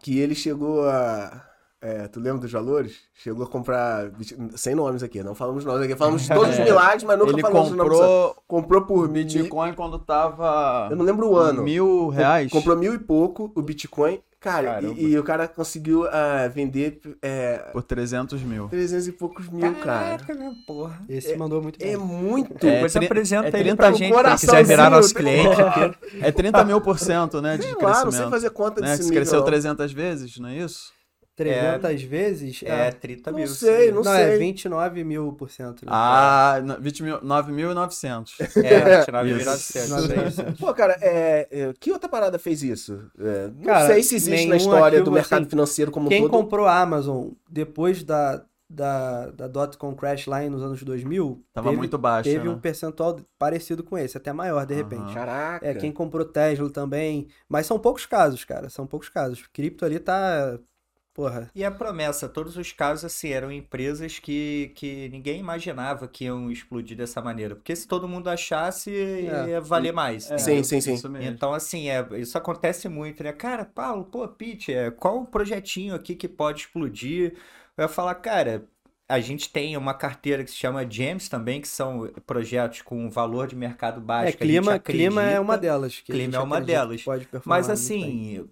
que 0.00 0.20
ele 0.20 0.36
chegou 0.36 0.88
a... 0.88 1.44
é, 1.80 2.06
tu 2.06 2.20
lembra 2.20 2.40
dos 2.42 2.52
valores? 2.52 2.98
Chegou 3.12 3.44
a 3.44 3.48
comprar... 3.48 4.12
Sem 4.54 4.76
nomes 4.76 5.02
aqui, 5.02 5.20
não 5.24 5.34
falamos 5.34 5.64
nomes 5.64 5.82
aqui. 5.82 5.96
Falamos 5.96 6.22
de 6.22 6.28
todos 6.28 6.50
os 6.50 6.58
É. 6.60 6.64
milagres, 6.64 7.02
mas 7.02 7.18
nunca 7.18 7.32
Ele 7.32 7.42
falamos 7.42 7.70
os 7.72 7.76
nomes. 7.76 7.92
comprou 7.92 8.36
Comprou 8.46 8.82
por 8.86 9.08
mil... 9.08 9.24
Bitcoin 9.24 9.74
quando 9.74 9.98
tava 9.98 10.86
Eu 10.88 10.96
não 10.96 11.04
lembro 11.04 11.28
o 11.30 11.36
ano. 11.36 11.64
mil 11.64 12.08
reais. 12.10 12.48
Comprou 12.52 12.76
mil 12.76 12.94
e 12.94 12.98
pouco 13.00 13.50
o 13.56 13.60
Bitcoin. 13.60 14.22
Cara, 14.40 14.76
Caramba. 14.76 14.94
e, 14.98 15.04
e 15.08 15.18
o 15.18 15.22
cara 15.22 15.46
conseguiu 15.46 16.06
ah, 16.06 16.48
vender 16.48 16.98
é, 17.20 17.58
Por 17.72 17.82
300 17.82 18.40
mil. 18.42 18.68
300 18.68 19.08
e 19.08 19.12
poucos 19.12 19.46
mil, 19.50 19.74
cara. 19.74 20.16
Caraca, 20.16 20.34
meu 20.34 20.54
porra. 20.66 20.98
Esse 21.10 21.36
mandou 21.36 21.62
muito 21.62 21.78
É 21.82 21.88
bem. 21.88 21.96
muito. 21.98 22.66
É, 22.66 22.74
Depois 22.76 22.96
apresenta 22.96 23.48
é 23.48 23.60
ele 23.60 23.74
30 23.74 23.76
pra 23.76 23.90
com 23.92 23.98
gente, 23.98 24.14
quem 24.14 24.36
quiser 24.36 24.64
virar 24.64 24.88
nosso 24.88 25.14
cliente. 25.14 25.56
É 26.22 26.32
30 26.32 26.64
mil 26.64 26.80
por 26.80 26.98
cento, 26.98 27.42
né? 27.42 27.58
De 27.58 27.64
Sei 27.64 27.72
lá, 27.72 27.78
crescimento. 27.78 28.04
não 28.06 28.12
sei 28.12 28.30
fazer 28.30 28.50
conta 28.50 28.80
né? 28.80 28.86
desse 28.88 29.02
Se 29.02 29.08
nível. 29.10 29.16
cresceu 29.22 29.38
não. 29.40 29.46
300 29.46 29.92
vezes, 29.92 30.38
não 30.38 30.48
é 30.48 30.56
isso? 30.56 30.90
300 31.36 32.02
vezes? 32.02 32.62
É, 32.64 32.90
30 32.90 33.30
Não 33.30 33.38
mil. 33.38 33.48
sei, 33.48 33.86
sim. 33.88 33.94
não 33.94 34.02
Não, 34.02 34.12
sei. 34.12 34.22
é 34.22 34.36
29 34.36 35.04
mil 35.04 35.32
por 35.32 35.50
cento. 35.50 35.86
né? 35.86 35.90
Ah, 35.92 36.60
no- 36.62 36.80
20 36.80 37.02
mil- 37.02 37.20
9.900. 37.22 38.34
É, 38.62 38.96
29 39.06 39.30
Isso. 39.30 39.78
mil 39.78 39.88
900. 39.88 40.58
Pô, 40.58 40.74
cara, 40.74 40.96
é, 41.00 41.48
é, 41.50 41.72
que 41.78 41.90
outra 41.92 42.08
parada 42.08 42.38
fez 42.38 42.62
isso? 42.62 43.10
É, 43.18 43.48
não 43.48 43.62
Cara, 43.64 43.86
sei 43.86 44.02
se 44.02 44.16
existe 44.16 44.46
na 44.48 44.56
história 44.56 45.02
do 45.02 45.10
mercado 45.12 45.42
assim, 45.42 45.50
financeiro 45.50 45.90
como 45.90 46.06
um 46.06 46.08
Quem 46.08 46.22
todo. 46.22 46.30
comprou 46.30 46.66
a 46.66 46.78
Amazon 46.80 47.28
depois 47.48 48.02
da, 48.04 48.44
da, 48.68 49.30
da 49.30 49.48
dot-com 49.48 49.94
crash 49.94 50.26
lá 50.26 50.40
nos 50.48 50.62
anos 50.62 50.82
2000, 50.82 51.42
Tava 51.52 51.68
teve, 51.68 51.78
muito 51.78 51.98
baixo, 51.98 52.30
teve 52.30 52.44
né? 52.48 52.50
um 52.54 52.58
percentual 52.60 53.18
parecido 53.38 53.82
com 53.82 53.96
esse, 53.98 54.16
até 54.16 54.32
maior 54.32 54.66
de 54.66 54.74
Aham. 54.74 54.82
repente. 54.82 55.14
Caraca. 55.14 55.66
É, 55.66 55.74
quem 55.74 55.90
comprou 55.90 56.24
Tesla 56.24 56.70
também, 56.70 57.28
mas 57.48 57.66
são 57.66 57.78
poucos 57.78 58.06
casos, 58.06 58.44
cara, 58.44 58.68
são 58.68 58.86
poucos 58.86 59.08
casos. 59.08 59.44
Cripto 59.52 59.84
ali 59.84 59.98
tá, 59.98 60.58
porra, 61.14 61.50
E 61.54 61.64
a 61.64 61.70
promessa, 61.70 62.28
todos 62.28 62.56
os 62.56 62.72
casos, 62.72 63.04
assim, 63.06 63.28
eram 63.30 63.50
empresas 63.50 64.18
que, 64.18 64.72
que 64.76 65.08
ninguém 65.08 65.38
imaginava 65.40 66.06
que 66.08 66.24
iam 66.24 66.50
explodir 66.50 66.96
dessa 66.96 67.20
maneira. 67.20 67.56
Porque 67.56 67.74
se 67.74 67.86
todo 67.88 68.08
mundo 68.08 68.28
achasse, 68.28 68.90
É. 68.92 69.48
ia 69.50 69.60
valer 69.60 69.92
mais. 69.92 70.30
É, 70.30 70.38
Sim, 70.38 70.62
sim, 70.62 70.80
sim. 70.80 70.94
Isso 70.94 71.08
mesmo. 71.10 71.28
Então, 71.28 71.52
assim, 71.52 71.88
é, 71.88 72.06
isso 72.18 72.38
acontece 72.38 72.88
muito, 72.88 73.22
né? 73.22 73.32
Cara, 73.32 73.64
Paulo, 73.64 74.04
pô, 74.04 74.26
Pete, 74.28 74.72
é, 74.72 74.90
qual 74.90 75.20
o 75.22 75.26
projetinho 75.26 75.94
aqui 75.94 76.14
que 76.14 76.28
pode 76.28 76.60
explodir? 76.62 77.34
Eu 77.76 77.82
ia 77.82 77.88
falar, 77.88 78.14
cara, 78.16 78.68
a 79.08 79.18
gente 79.20 79.50
tem 79.52 79.76
uma 79.76 79.94
carteira 79.94 80.44
que 80.44 80.50
se 80.50 80.56
chama 80.56 80.88
GEMS 80.88 81.28
também, 81.28 81.60
que 81.60 81.68
são 81.68 82.06
projetos 82.26 82.82
com 82.82 83.10
valor 83.10 83.48
de 83.48 83.56
mercado 83.56 84.00
baixo. 84.00 84.28
é, 84.28 84.36
que 84.36 84.44
a 84.44 84.46
gente 84.46 84.52
clima, 84.60 84.78
clima 84.78 85.22
é 85.22 85.40
uma 85.40 85.58
delas. 85.58 86.00
que 86.00 86.12
a 86.12 86.14
Clima 86.14 86.24
gente 86.24 86.36
é 86.36 86.40
uma 86.40 86.60
delas. 86.60 87.02
Pode 87.02 87.26
performar 87.26 87.58
Mas 87.58 87.66
muito 87.66 87.98
bem. 87.98 88.20
assim, 88.38 88.50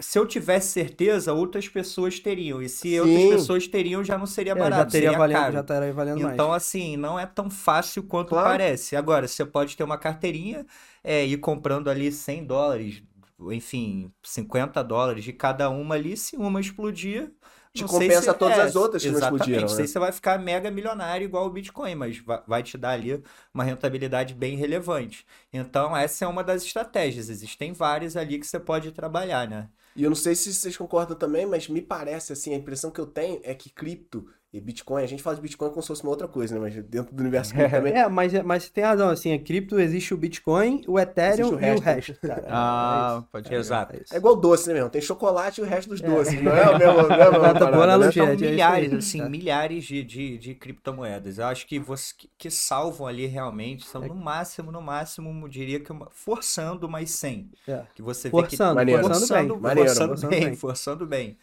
se 0.00 0.18
eu 0.18 0.26
tivesse 0.26 0.68
certeza, 0.72 1.32
outras 1.32 1.68
pessoas 1.68 2.20
teriam. 2.20 2.62
E 2.62 2.68
se 2.68 2.98
Sim. 3.00 3.00
outras 3.00 3.24
pessoas 3.24 3.66
teriam, 3.66 4.04
já 4.04 4.18
não 4.18 4.26
seria 4.26 4.54
É, 4.54 4.72
já 4.72 4.84
barato, 4.84 4.92
teria 4.92 5.12
seria 5.12 5.20
valendo, 5.20 5.50
caro. 5.50 5.52
já 5.52 5.60
estaria 5.60 5.92
valendo 5.92 6.20
mais. 6.22 6.42
Então, 6.42 6.52
assim, 6.52 6.96
não 6.96 7.18
é 7.18 7.26
tão 7.26 7.50
fácil 7.50 8.02
quanto 8.04 8.34
Claro. 8.34 8.36
parece. 8.36 8.96
Agora, 8.96 9.28
você 9.28 9.44
pode 9.44 9.76
ter 9.76 9.84
uma 9.84 9.98
carteirinha, 9.98 10.66
é, 11.04 11.26
ir 11.26 11.38
comprando 11.38 11.88
ali 11.90 12.10
100 12.12 12.44
dólares, 12.46 13.02
enfim, 13.50 14.10
50 14.22 14.82
dólares 14.82 15.24
de 15.24 15.32
cada 15.32 15.68
uma 15.70 15.94
ali. 15.94 16.16
Se 16.16 16.36
uma 16.36 16.60
explodir, 16.60 17.32
Te 17.72 17.82
não 17.82 17.88
sei 17.88 18.10
compensa 18.10 18.32
se- 18.32 18.34
todas 18.34 18.58
é, 18.58 18.70
as 18.70 18.74
outras 18.76 19.04
que 19.04 19.12
não 19.12 19.18
exatamente. 19.18 19.20
explodiram, 19.20 19.68
Não 19.68 19.74
sei 19.74 19.86
né? 19.86 19.86
se 19.86 19.92
você 19.92 19.98
vai 19.98 20.12
ficar 20.12 20.38
mega 20.38 20.70
milionário 20.70 21.24
igual 21.26 21.46
o 21.46 21.50
Bitcoin, 21.50 21.94
mas 21.94 22.18
vai, 22.18 22.42
vai 22.46 22.62
te 22.62 22.78
dar 22.78 22.92
ali 22.92 23.22
uma 23.52 23.64
rentabilidade 23.64 24.32
bem 24.34 24.56
relevante. 24.56 25.26
Então, 25.52 25.94
essa 25.96 26.24
é 26.24 26.28
uma 26.28 26.42
das 26.42 26.64
estratégias. 26.64 27.28
Existem 27.28 27.72
várias 27.74 28.16
ali 28.16 28.38
que 28.38 28.46
você 28.46 28.58
pode 28.58 28.92
trabalhar, 28.92 29.46
né? 29.48 29.68
E 29.96 30.02
eu 30.02 30.10
não 30.10 30.16
sei 30.16 30.34
se 30.34 30.52
vocês 30.52 30.76
concordam 30.76 31.16
também, 31.16 31.46
mas 31.46 31.68
me 31.68 31.80
parece 31.80 32.32
assim, 32.32 32.52
a 32.52 32.56
impressão 32.56 32.90
que 32.90 33.00
eu 33.00 33.06
tenho 33.06 33.40
é 33.42 33.54
que 33.54 33.70
cripto 33.70 34.28
e 34.56 34.60
Bitcoin, 34.60 35.02
a 35.02 35.06
gente 35.06 35.22
fala 35.22 35.36
de 35.36 35.42
Bitcoin 35.42 35.70
como 35.70 35.82
se 35.82 35.88
fosse 35.88 36.02
uma 36.02 36.10
outra 36.10 36.26
coisa, 36.28 36.54
né? 36.54 36.60
Mas 36.60 36.74
dentro 36.84 37.14
do 37.14 37.20
universo 37.20 37.52
cripto 37.54 37.70
também. 37.76 37.92
É, 37.94 38.08
mas, 38.08 38.32
mas 38.44 38.64
você 38.64 38.70
tem 38.70 38.84
razão, 38.84 39.08
assim, 39.10 39.32
a 39.32 39.38
cripto 39.38 39.78
existe 39.78 40.12
o 40.14 40.16
Bitcoin, 40.16 40.82
o 40.86 40.98
Ethereum 40.98 41.48
o 41.50 41.52
e 41.60 41.74
o 41.74 41.80
resto. 41.80 42.14
cara. 42.20 42.44
Ah, 42.48 43.22
É 43.22 43.26
pode 43.32 43.48
crer. 43.48 43.60
Exato. 43.60 43.96
É 43.96 44.02
isso. 44.02 44.14
É 44.14 44.16
igual 44.18 44.36
doce, 44.36 44.68
né, 44.68 44.74
meu? 44.74 44.88
Tem 44.90 45.00
chocolate 45.00 45.60
e 45.60 45.64
o 45.64 45.66
resto 45.66 45.88
dos 45.90 46.00
doces. 46.00 46.40
Não 46.42 46.52
é 46.52 46.68
o 46.70 46.78
mesmo, 46.78 46.94
não 46.94 47.00
é 47.00 47.04
a 47.04 47.30
mesma 47.30 47.30
Boa 47.30 47.40
parada, 47.54 47.70
né? 47.76 47.82
analogia. 47.82 48.22
São 48.22 48.30
é 48.32 48.34
isso 48.34 48.44
aí. 48.44 48.50
milhares, 48.50 48.92
assim, 48.94 49.20
É. 49.22 49.28
milhares 49.28 49.84
de, 49.84 50.02
de, 50.02 50.38
de 50.38 50.54
criptomoedas. 50.54 51.38
Eu 51.38 51.46
acho 51.46 51.66
que 51.66 51.78
você 51.78 52.14
que, 52.16 52.30
que 52.38 52.50
salvam 52.50 53.06
ali 53.06 53.26
realmente 53.26 53.86
são 53.86 54.02
É. 54.04 54.08
no 54.08 54.14
máximo, 54.14 54.70
no 54.72 54.80
máximo, 54.80 55.44
eu 55.44 55.48
diria 55.48 55.80
que 55.80 55.90
uma- 55.92 56.08
forçando 56.10 56.88
mais 56.88 57.10
100. 57.10 57.50
É. 57.68 57.82
Que 57.94 58.02
você 58.02 58.28
vê 58.28 58.36
que 58.36 58.40
Forçando, 58.56 58.74
Maneiro. 58.76 59.02
forçando 59.02 59.20
bem. 59.34 59.48
forçando, 59.48 59.60
Maneiro. 59.60 59.88
forçando 59.88 60.08
Forçando 60.10 60.30
bem, 60.30 60.44
bem. 60.46 60.56
forçando 60.56 61.06
bem. 61.06 61.36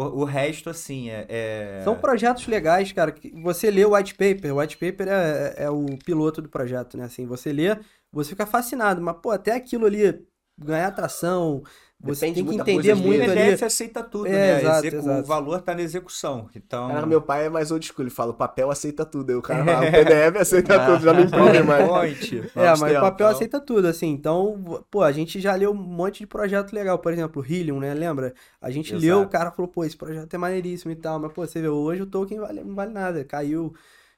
O 0.00 0.24
resto, 0.24 0.70
assim, 0.70 1.10
é, 1.10 1.26
é- 1.28 1.80
São 1.82 1.96
projetos 1.98 2.46
legais, 2.46 2.92
cara. 2.92 3.12
Você 3.42 3.68
lê 3.70 3.84
o 3.84 3.94
white 3.94 4.14
paper, 4.14 4.54
o 4.54 4.58
white 4.60 4.76
paper 4.76 5.08
é, 5.08 5.54
é 5.64 5.70
o 5.70 5.86
piloto 6.04 6.40
do 6.40 6.48
projeto, 6.48 6.96
né? 6.96 7.04
Assim, 7.04 7.26
você 7.26 7.52
lê, 7.52 7.76
você 8.12 8.30
fica 8.30 8.46
fascinado, 8.46 9.00
mas, 9.02 9.16
pô, 9.20 9.30
até 9.32 9.52
aquilo 9.54 9.86
ali 9.86 10.24
ganhar 10.56 10.86
atração, 10.88 11.62
você 12.00 12.26
Depende 12.26 12.34
tem 12.36 12.46
que 12.46 12.54
entender 12.72 12.94
coisa 12.94 13.02
O 13.02 13.06
muito 13.06 13.22
ali. 13.30 13.34
PDF 13.34 13.62
aceita 13.64 14.04
tudo, 14.04 14.26
É, 14.28 14.30
né? 14.30 14.60
exato, 14.60 14.78
Execu- 14.86 14.96
exato. 14.98 15.20
O 15.20 15.24
valor 15.24 15.60
tá 15.62 15.74
na 15.74 15.82
execução. 15.82 16.48
Então, 16.54 16.88
Cara, 16.88 17.06
meu 17.06 17.20
pai 17.20 17.46
é 17.46 17.48
mais 17.48 17.72
old 17.72 17.84
school, 17.84 18.04
ele 18.04 18.10
fala, 18.10 18.30
o 18.30 18.34
papel 18.34 18.70
aceita 18.70 19.04
tudo. 19.04 19.30
Aí 19.30 19.36
o 19.36 19.42
cara 19.42 19.64
fala, 19.64 19.80
o 19.88 19.92
PDF 19.92 20.36
aceita 20.40 20.86
tudo, 20.86 21.02
já 21.02 21.12
não 21.12 21.20
imprime 21.22 21.62
mais. 21.64 21.88
point. 21.88 22.36
É, 22.54 22.76
mas 22.76 22.96
o 22.96 23.00
papel 23.00 23.26
então. 23.26 23.28
aceita 23.28 23.60
tudo, 23.60 23.88
assim. 23.88 24.06
Então, 24.10 24.84
pô, 24.90 25.02
a 25.02 25.10
gente 25.10 25.40
já 25.40 25.54
leu 25.56 25.72
um 25.72 25.74
monte 25.74 26.20
de 26.20 26.26
projeto 26.28 26.72
legal. 26.72 26.98
Por 27.00 27.12
exemplo, 27.12 27.42
o 27.42 27.44
Helium, 27.44 27.80
né? 27.80 27.92
Lembra? 27.94 28.32
A 28.62 28.70
gente 28.70 28.92
Exato. 28.92 29.04
leu, 29.04 29.22
o 29.22 29.28
cara 29.28 29.50
falou, 29.50 29.68
pô, 29.68 29.84
esse 29.84 29.96
projeto 29.96 30.32
é 30.32 30.38
maneiríssimo 30.38 30.92
e 30.92 30.96
tal. 30.96 31.18
Mas, 31.18 31.32
pô, 31.32 31.44
você 31.44 31.60
vê, 31.60 31.68
hoje 31.68 32.02
o 32.02 32.06
token 32.06 32.38
vale, 32.38 32.62
não 32.62 32.76
vale 32.76 32.92
nada, 32.92 33.24
caiu. 33.24 33.74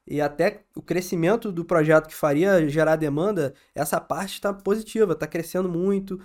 E 0.06 0.20
até 0.20 0.62
o 0.74 0.82
crescimento 0.82 1.50
do 1.52 1.64
projeto 1.64 2.08
que 2.08 2.14
faria 2.14 2.68
gerar 2.68 2.96
demanda, 2.96 3.54
essa 3.74 4.00
parte 4.00 4.34
está 4.34 4.52
positiva, 4.52 5.12
está 5.12 5.26
crescendo 5.26 5.68
muito. 5.68 6.20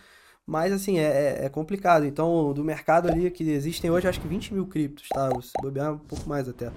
Mas, 0.47 0.71
assim, 0.71 0.99
é, 0.99 1.03
é- 1.41 1.45
é 1.45 1.49
complicado. 1.49 2.05
Então, 2.05 2.53
do 2.53 2.63
mercado 2.63 3.07
ali 3.09 3.31
que 3.31 3.43
existem 3.49 3.89
hoje, 3.89 4.07
acho 4.07 4.19
que 4.21 4.27
20 4.27 4.53
mil 4.53 4.67
criptos, 4.67 5.07
tá? 5.09 5.29
Se 5.41 5.51
bobear 5.61 5.93
um 5.93 5.97
pouco 5.97 6.27
mais 6.29 6.47
até. 6.47 6.71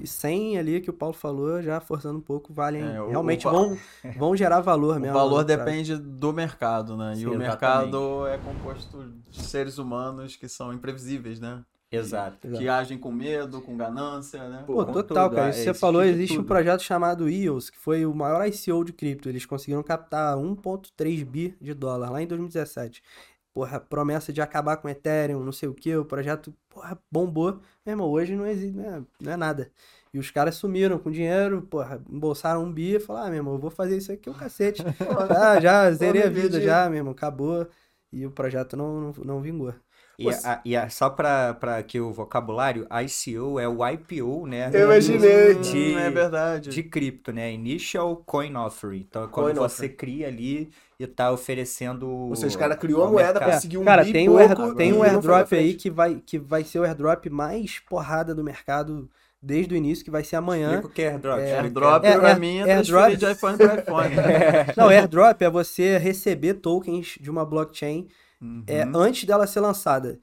E 0.00 0.06
100 0.06 0.58
ali 0.58 0.80
que 0.80 0.90
o 0.90 0.92
Paulo 0.92 1.14
falou, 1.14 1.60
já 1.62 1.80
forçando 1.80 2.18
um 2.18 2.22
pouco, 2.22 2.52
valem. 2.52 2.82
É, 2.82 3.00
o- 3.00 3.08
realmente 3.10 3.46
o 3.46 3.50
vão, 3.50 3.78
vão 4.18 4.36
gerar 4.36 4.60
valor 4.60 4.96
O 4.96 5.00
mesmo. 5.00 5.14
valor 5.14 5.36
a 5.36 5.42
longo 5.42 5.44
prazo. 5.46 5.58
depende 5.64 5.96
do 5.96 6.32
mercado, 6.32 6.96
né? 6.96 7.14
Sim, 7.14 7.22
e 7.22 7.26
o 7.26 7.34
exatamente. 7.34 7.48
mercado 7.92 8.26
é 8.26 8.38
composto 8.38 9.12
de 9.30 9.42
seres 9.44 9.78
humanos 9.78 10.34
que 10.36 10.48
são 10.48 10.72
imprevisíveis, 10.72 11.38
né? 11.38 11.62
Exato. 11.96 12.48
Que 12.48 12.64
Exato. 12.64 12.70
agem 12.70 12.98
com 12.98 13.10
medo, 13.12 13.60
com 13.60 13.76
ganância, 13.76 14.48
né? 14.48 14.64
Pô, 14.66 14.84
com 14.84 14.92
total, 14.92 15.28
tudo, 15.28 15.36
cara. 15.36 15.46
ah, 15.48 15.50
Isso 15.50 15.64
você 15.64 15.74
falou, 15.74 16.02
de 16.02 16.08
existe 16.08 16.38
um 16.38 16.44
projeto 16.44 16.82
chamado 16.82 17.28
EOS, 17.28 17.70
que 17.70 17.78
foi 17.78 18.06
o 18.06 18.14
maior 18.14 18.46
ICO 18.46 18.84
de 18.84 18.92
cripto. 18.92 19.28
Eles 19.28 19.46
conseguiram 19.46 19.82
captar 19.82 20.36
1.3 20.36 21.24
bi 21.24 21.56
de 21.60 21.74
dólar 21.74 22.10
lá 22.10 22.22
em 22.22 22.26
2017. 22.26 23.02
Porra, 23.52 23.78
promessa 23.78 24.32
de 24.32 24.42
acabar 24.42 24.76
com 24.78 24.88
Ethereum, 24.88 25.44
não 25.44 25.52
sei 25.52 25.68
o 25.68 25.74
que, 25.74 25.94
o 25.96 26.04
projeto, 26.04 26.52
porra, 26.68 26.98
bombou. 27.10 27.60
Meu 27.86 27.92
irmão, 27.92 28.10
hoje 28.10 28.34
não 28.34 28.46
existe, 28.46 28.76
não 28.76 28.84
é, 28.84 29.02
não 29.20 29.32
é 29.32 29.36
nada. 29.36 29.70
E 30.12 30.18
os 30.18 30.30
caras 30.30 30.56
sumiram 30.56 30.98
com 30.98 31.10
dinheiro, 31.10 31.62
porra, 31.62 32.02
embolsaram 32.10 32.64
um 32.64 32.72
bi 32.72 32.96
e 32.96 33.00
falaram, 33.00 33.26
ah, 33.26 33.30
meu 33.30 33.38
irmão, 33.38 33.54
eu 33.54 33.60
vou 33.60 33.70
fazer 33.70 33.96
isso 33.96 34.10
aqui 34.12 34.28
o 34.28 34.34
cacete. 34.34 34.82
ah, 35.30 35.60
já 35.60 35.90
zerei 35.92 36.22
a 36.24 36.28
vida, 36.28 36.60
já, 36.60 36.88
meu 36.88 36.98
irmão, 36.98 37.12
acabou. 37.12 37.66
E 38.12 38.26
o 38.26 38.30
projeto 38.30 38.76
não, 38.76 39.00
não, 39.00 39.12
não 39.24 39.40
vingou. 39.40 39.74
E, 40.18 40.28
a- 40.30 40.60
e 40.64 40.76
a- 40.76 40.88
só 40.88 41.10
para 41.10 41.56
aqui 41.78 41.98
o 42.00 42.12
vocabulário, 42.12 42.86
ICO 43.04 43.58
é 43.58 43.68
o 43.68 43.78
IPO, 43.86 44.46
né? 44.46 44.70
Eu 44.72 44.84
imaginei. 44.84 45.54
De, 45.54 45.94
Hum, 45.96 45.98
é 45.98 46.10
verdade. 46.10 46.70
de 46.70 46.82
cripto, 46.84 47.32
né? 47.32 47.52
Initial 47.52 48.16
Coin 48.24 48.54
Offering. 48.56 49.04
Então 49.08 49.24
é 49.24 49.26
quando 49.26 49.46
Coin 49.46 49.54
você 49.54 49.64
offering. 49.86 49.92
cria 49.96 50.28
ali 50.28 50.70
e 51.00 51.06
tá 51.06 51.32
oferecendo. 51.32 52.08
Ou 52.08 52.36
seja, 52.36 52.54
o 52.56 52.58
cara 52.58 52.76
criou 52.76 53.02
a 53.04 53.10
moeda, 53.10 53.32
mercado. 53.40 53.52
conseguiu 53.54 53.80
um 53.80 53.84
Cara, 53.84 54.04
tem 54.04 54.28
um, 54.28 54.38
air- 54.38 54.54
pouco 54.54 54.74
tem 54.76 54.92
um 54.92 54.98
foi 54.98 55.06
pra 55.06 55.12
airdrop 55.14 55.52
aí 55.54 55.74
que 55.74 55.90
vai, 55.90 56.22
que 56.24 56.38
vai 56.38 56.62
ser 56.64 56.78
o 56.78 56.84
airdrop 56.84 57.26
mais 57.28 57.78
porrada 57.80 58.34
do 58.34 58.44
mercado 58.44 59.10
desde 59.42 59.74
o 59.74 59.76
início, 59.76 60.04
que 60.04 60.10
vai 60.10 60.24
ser 60.24 60.36
amanhã. 60.36 60.68
Explica 60.70 60.86
o 60.86 60.90
que 60.90 61.02
é 61.02 61.08
airdrop. 61.10 61.38
explica. 61.40 61.62
Airdrop 61.62 62.04
É, 62.04 62.18
pra 62.18 62.30
é, 62.30 62.38
mim 62.38 62.58
é 62.58 62.72
airdrop. 62.72 63.02
transferir 63.10 63.18
de 63.18 63.32
iPhone 63.32 63.56
para 63.58 63.74
iPhone. 63.80 64.14
Não, 64.76 64.88
airdrop 64.88 65.42
é 65.42 65.50
você 65.50 65.98
receber 65.98 66.54
tokens 66.54 67.18
de 67.20 67.30
uma 67.30 67.44
blockchain 67.44 68.06
é, 68.66 68.82
antes 68.94 69.24
dela 69.24 69.46
ser 69.46 69.60
lançada. 69.60 70.18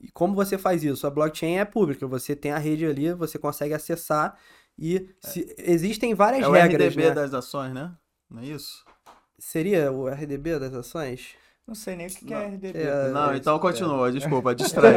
E 0.00 0.10
como 0.10 0.34
você 0.34 0.58
faz 0.58 0.84
isso? 0.84 1.06
A 1.06 1.10
blockchain 1.10 1.56
é 1.58 1.64
pública, 1.64 2.06
você 2.06 2.36
tem 2.36 2.52
a 2.52 2.58
rede 2.58 2.84
ali, 2.84 3.12
você 3.14 3.38
consegue 3.38 3.74
acessar 3.74 4.36
e 4.78 5.08
se- 5.20 5.54
existem 5.58 6.14
várias 6.14 6.44
É 6.44 6.48
o 6.48 6.52
regras, 6.52 6.88
RDB 6.88 7.08
né? 7.08 7.10
das 7.14 7.32
ações, 7.32 7.72
né? 7.72 7.92
Não 8.30 8.42
é 8.42 8.46
isso? 8.46 8.84
Seria 9.38 9.90
o 9.92 10.08
RDB 10.08 10.58
das 10.58 10.74
ações? 10.74 11.34
Não 11.66 11.74
sei 11.74 11.96
nem 11.96 12.06
o 12.06 12.10
que, 12.10 12.24
que 12.26 12.34
é 12.34 12.44
RDB. 12.46 12.78
É, 12.78 13.08
Não, 13.08 13.34
então 13.34 13.58
continua, 13.58 14.12
desculpa, 14.12 14.54
distrai. 14.54 14.92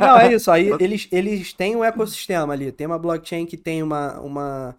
Não, 0.00 0.18
é 0.18 0.32
isso. 0.32 0.50
Aí 0.50 0.70
eles, 0.80 1.06
eles 1.12 1.52
têm 1.52 1.76
um 1.76 1.84
ecossistema 1.84 2.52
ali. 2.54 2.72
Tem 2.72 2.86
uma 2.86 2.98
blockchain 2.98 3.44
que 3.44 3.56
tem 3.58 3.82
uma. 3.82 4.18
uma 4.20 4.76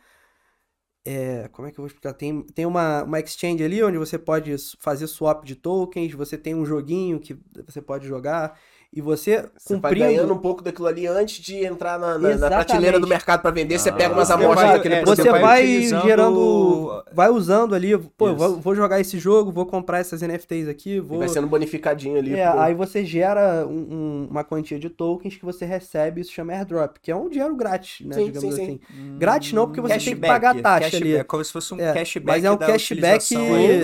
é, 1.12 1.48
como 1.48 1.68
é 1.68 1.72
que 1.72 1.80
eu 1.80 1.82
vou 1.82 1.88
explicar? 1.88 2.14
Tem, 2.14 2.44
tem 2.44 2.68
uma, 2.68 3.02
uma 3.02 3.20
exchange 3.20 3.64
ali 3.64 3.82
onde 3.82 3.98
você 3.98 4.16
pode 4.16 4.56
fazer 4.80 5.08
swap 5.08 5.44
de 5.44 5.56
tokens, 5.56 6.14
você 6.14 6.38
tem 6.38 6.54
um 6.54 6.64
joguinho 6.64 7.20
que 7.20 7.36
você 7.66 7.82
pode 7.82 8.08
jogar. 8.08 8.60
E 8.92 9.02
você, 9.02 9.46
Você 9.56 9.76
vai 9.78 9.92
cumprindo. 9.92 10.06
ganhando 10.08 10.34
um 10.34 10.38
pouco 10.40 10.64
daquilo 10.64 10.88
ali 10.88 11.06
antes 11.06 11.44
de 11.44 11.64
entrar 11.64 12.00
na, 12.00 12.18
na- 12.18 12.36
na 12.38 12.48
prateleira 12.48 13.00
do 13.00 13.06
mercado 13.06 13.40
pra 13.40 13.52
vender. 13.52 13.78
Você 13.78 13.90
Ah, 13.90 13.94
pega 13.94 14.14
umas 14.16 14.28
você 14.28 14.34
amostras 14.34 14.68
vai- 14.68 14.78
daquele 14.78 14.96
é, 14.96 15.02
produto. 15.02 15.24
Você 15.24 15.30
vai 15.32 15.42
vai 15.42 15.62
utilizando- 15.64 16.02
gerando. 16.04 17.04
Vai 17.14 17.30
usando 17.30 17.76
ali. 17.76 17.96
Pô, 18.18 18.34
vou, 18.34 18.58
vou 18.58 18.74
jogar 18.76 19.00
esse 19.00 19.20
jogo, 19.20 19.52
vou 19.52 19.68
comprar 19.68 20.00
essas 20.00 20.24
NFTs 20.24 20.68
aqui, 20.68 20.96
E 20.96 21.00
vou. 21.00 21.20
vai 21.20 21.28
sendo 21.30 21.46
bonificadinho 21.46 22.18
ali. 22.18 22.34
É, 22.34 22.50
pro- 22.50 22.60
aí 22.62 22.74
você 22.74 23.06
gera 23.06 23.64
um- 23.68 23.72
um- 23.72 24.28
uma 24.32 24.44
quantia 24.44 24.80
de 24.80 24.90
tokens 24.90 25.36
que 25.38 25.46
você 25.46 25.66
recebe, 25.66 26.22
isso 26.22 26.32
chama 26.32 26.54
airdrop, 26.54 26.98
que 27.00 27.12
é 27.12 27.16
um 27.16 27.30
dinheiro 27.30 27.56
grátis, 27.56 28.04
né? 28.08 28.16
Sim, 28.16 28.26
digamos 28.26 28.56
sim, 28.56 28.62
assim. 28.64 28.80
sim. 28.92 29.18
Grátis 29.20 29.54
não, 29.54 29.68
porque 29.68 29.82
você 29.82 29.90
tem 29.90 30.00
que 30.00 30.06
Cashback, 30.10 30.34
pagar 30.34 30.50
a 30.58 30.62
taxa 30.62 30.80
cashback, 30.90 31.04
ali. 31.04 31.16
É 31.16 31.24
como 31.24 31.44
se 31.46 31.52
fosse 31.52 31.74
um 31.76 31.80
É, 31.80 31.94
cashback. 31.94 32.26
Mas 32.26 32.44
é 32.44 32.50
um 32.52 32.58
cashback, 32.58 33.36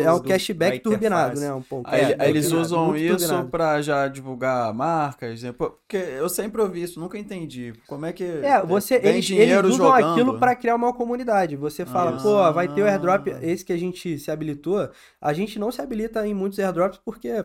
é 0.04 0.12
um 0.12 0.20
cashback 0.20 0.80
turbinado, 0.80 1.40
né? 1.40 1.54
Um 1.54 1.62
pouco. 1.62 1.88
Aí, 1.90 2.02
É, 2.02 2.16
aí 2.18 2.30
eles 2.32 2.52
usam 2.52 2.96
isso 2.98 3.44
pra 3.52 3.84
já 3.84 4.08
divulgar 4.08 4.74
marcas, 4.96 5.44
né? 5.44 5.52
Porque 5.52 5.98
eu 5.98 6.28
sempre 6.30 6.62
ouvi 6.62 6.84
isso, 6.84 7.00
nunca 7.00 7.18
entendi. 7.18 7.74
Como 7.88 8.06
é 8.06 8.14
que 8.14 8.24
É, 8.24 8.62
você, 8.64 9.00
ganha 9.00 9.14
eles, 9.16 9.26
dinheiro 9.26 9.52
eles 9.68 9.72
usam 9.76 9.88
jogando? 9.88 10.12
aquilo 10.12 10.40
pra 10.40 10.56
criar 10.56 10.76
uma 10.76 10.94
comunidade. 10.94 11.56
Você 11.56 11.86
fala, 11.86 12.18
Ah. 12.18 12.22
pô, 12.22 12.54
vai 12.54 12.68
ter 12.74 12.82
o 12.82 12.86
airdrop, 12.88 13.28
esse 13.42 13.64
que 13.66 13.74
a 13.74 13.78
gente 13.78 14.18
se 14.20 14.32
habilitou. 14.32 14.90
A 15.22 15.34
gente 15.34 15.58
não 15.60 15.72
se 15.72 15.82
habilita 15.82 16.26
em 16.28 16.34
muitos 16.34 16.60
airdrops 16.60 17.00
porque, 17.04 17.44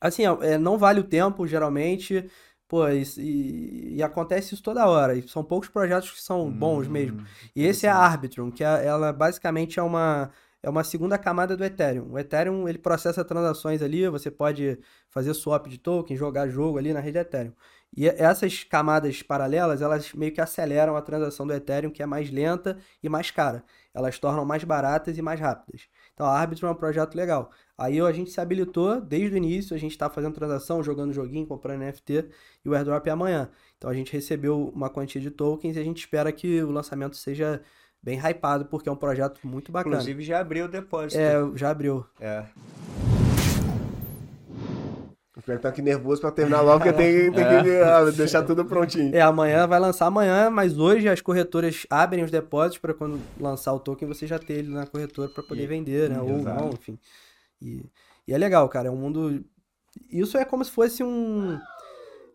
assim, 0.00 0.22
é, 0.42 0.58
não 0.58 0.78
vale 0.78 1.00
o 1.00 1.04
tempo, 1.04 1.46
geralmente. 1.46 2.28
Pô, 2.68 2.88
e, 2.88 3.02
e- 3.18 3.94
e 3.96 4.02
acontece 4.02 4.54
isso 4.54 4.62
toda 4.62 4.86
hora. 4.88 5.14
E 5.16 5.26
são 5.28 5.44
poucos 5.44 5.68
projetos 5.68 6.10
que 6.10 6.20
são 6.20 6.50
bons 6.50 6.88
Hum, 6.88 6.90
mesmo. 6.90 7.24
E 7.54 7.64
esse 7.64 7.86
é 7.86 7.88
a 7.90 7.96
Arbitrum, 7.96 8.50
que 8.50 8.64
é- 8.64 8.84
ela 8.84 9.12
basicamente 9.12 9.78
é 9.78 9.82
uma, 9.82 10.30
é 10.66 10.68
uma 10.68 10.82
segunda 10.82 11.16
camada 11.16 11.56
do 11.56 11.64
Ethereum. 11.64 12.10
O 12.10 12.18
Ethereum, 12.18 12.68
ele 12.68 12.76
processa 12.76 13.24
transações 13.24 13.80
ali, 13.80 14.08
você 14.08 14.32
pode 14.32 14.76
fazer 15.08 15.32
swap 15.32 15.68
de 15.68 15.78
token, 15.78 16.16
jogar 16.16 16.48
jogo 16.48 16.76
ali 16.76 16.92
na 16.92 16.98
rede 16.98 17.18
Ethereum. 17.18 17.52
E 17.96 18.08
essas 18.08 18.64
camadas 18.64 19.22
paralelas, 19.22 19.80
elas 19.80 20.12
meio 20.12 20.32
que 20.32 20.40
aceleram 20.40 20.96
a 20.96 21.02
transação 21.02 21.46
do 21.46 21.52
Ethereum, 21.52 21.88
que 21.88 22.02
é 22.02 22.06
mais 22.06 22.32
lenta 22.32 22.78
e 23.00 23.08
mais 23.08 23.30
cara. 23.30 23.62
Elas 23.94 24.18
tornam 24.18 24.44
mais 24.44 24.64
baratas 24.64 25.16
e 25.16 25.22
mais 25.22 25.38
rápidas. 25.38 25.82
Então, 26.12 26.26
a 26.26 26.36
Arbitrum 26.36 26.66
é 26.66 26.72
um 26.72 26.74
projeto 26.74 27.14
legal. 27.14 27.48
Aí 27.78 28.00
a 28.00 28.10
gente 28.10 28.32
se 28.32 28.40
habilitou 28.40 29.00
desde 29.00 29.36
o 29.36 29.38
início, 29.38 29.72
a 29.72 29.78
gente 29.78 29.92
está 29.92 30.10
fazendo 30.10 30.34
transação, 30.34 30.82
jogando 30.82 31.12
joguinho, 31.12 31.46
comprando 31.46 31.82
NFT, 31.82 32.28
e 32.64 32.68
o 32.68 32.74
airdrop 32.74 33.06
é 33.06 33.10
amanhã. 33.10 33.50
Então 33.78 33.88
a 33.88 33.94
gente 33.94 34.12
recebeu 34.12 34.68
uma 34.74 34.90
quantia 34.90 35.20
de 35.20 35.30
tokens 35.30 35.76
e 35.76 35.78
a 35.78 35.84
gente 35.84 35.98
espera 35.98 36.32
que 36.32 36.60
o 36.60 36.72
lançamento 36.72 37.16
seja 37.16 37.62
bem 38.06 38.16
hypado, 38.20 38.66
porque 38.66 38.88
é 38.88 38.92
um 38.92 38.96
projeto 38.96 39.40
muito 39.42 39.72
bacana. 39.72 39.96
Inclusive 39.96 40.22
já 40.22 40.38
abriu 40.38 40.66
o 40.66 40.68
depósito. 40.68 41.20
É, 41.20 41.34
já 41.56 41.70
abriu. 41.70 42.06
É. 42.20 42.44
O 45.36 45.42
pior 45.42 45.56
que 45.56 45.62
tá 45.62 45.68
aqui 45.68 45.82
nervoso 45.82 46.20
pra 46.20 46.30
terminar 46.30 46.60
logo, 46.60 46.78
porque 46.84 46.92
tem, 46.92 47.32
tem 47.32 47.44
que 47.44 47.70
ah, 47.82 48.04
deixar 48.16 48.44
tudo 48.44 48.64
prontinho. 48.64 49.14
É, 49.14 49.20
amanhã 49.20 49.66
vai 49.66 49.80
lançar 49.80 50.06
amanhã, 50.06 50.48
mas 50.48 50.78
hoje 50.78 51.08
as 51.08 51.20
corretoras 51.20 51.84
abrem 51.90 52.22
os 52.22 52.30
depósitos 52.30 52.78
para 52.78 52.94
quando 52.94 53.20
lançar 53.40 53.72
o 53.74 53.80
token 53.80 54.06
você 54.06 54.24
já 54.24 54.38
ter 54.38 54.54
ele 54.54 54.72
na 54.72 54.86
corretora 54.86 55.28
para 55.28 55.42
poder 55.42 55.64
E- 55.64 55.66
vender, 55.66 56.08
né? 56.08 56.20
Ou 56.20 56.38
não, 56.38 56.70
enfim. 56.70 56.96
E, 57.60 57.84
e 58.26 58.32
é 58.32 58.38
legal, 58.38 58.68
cara. 58.68 58.86
É 58.86 58.90
um 58.90 58.96
mundo. 58.96 59.44
Isso 60.08 60.38
é 60.38 60.44
como 60.44 60.64
se 60.64 60.70
fosse 60.70 61.02
um. 61.02 61.58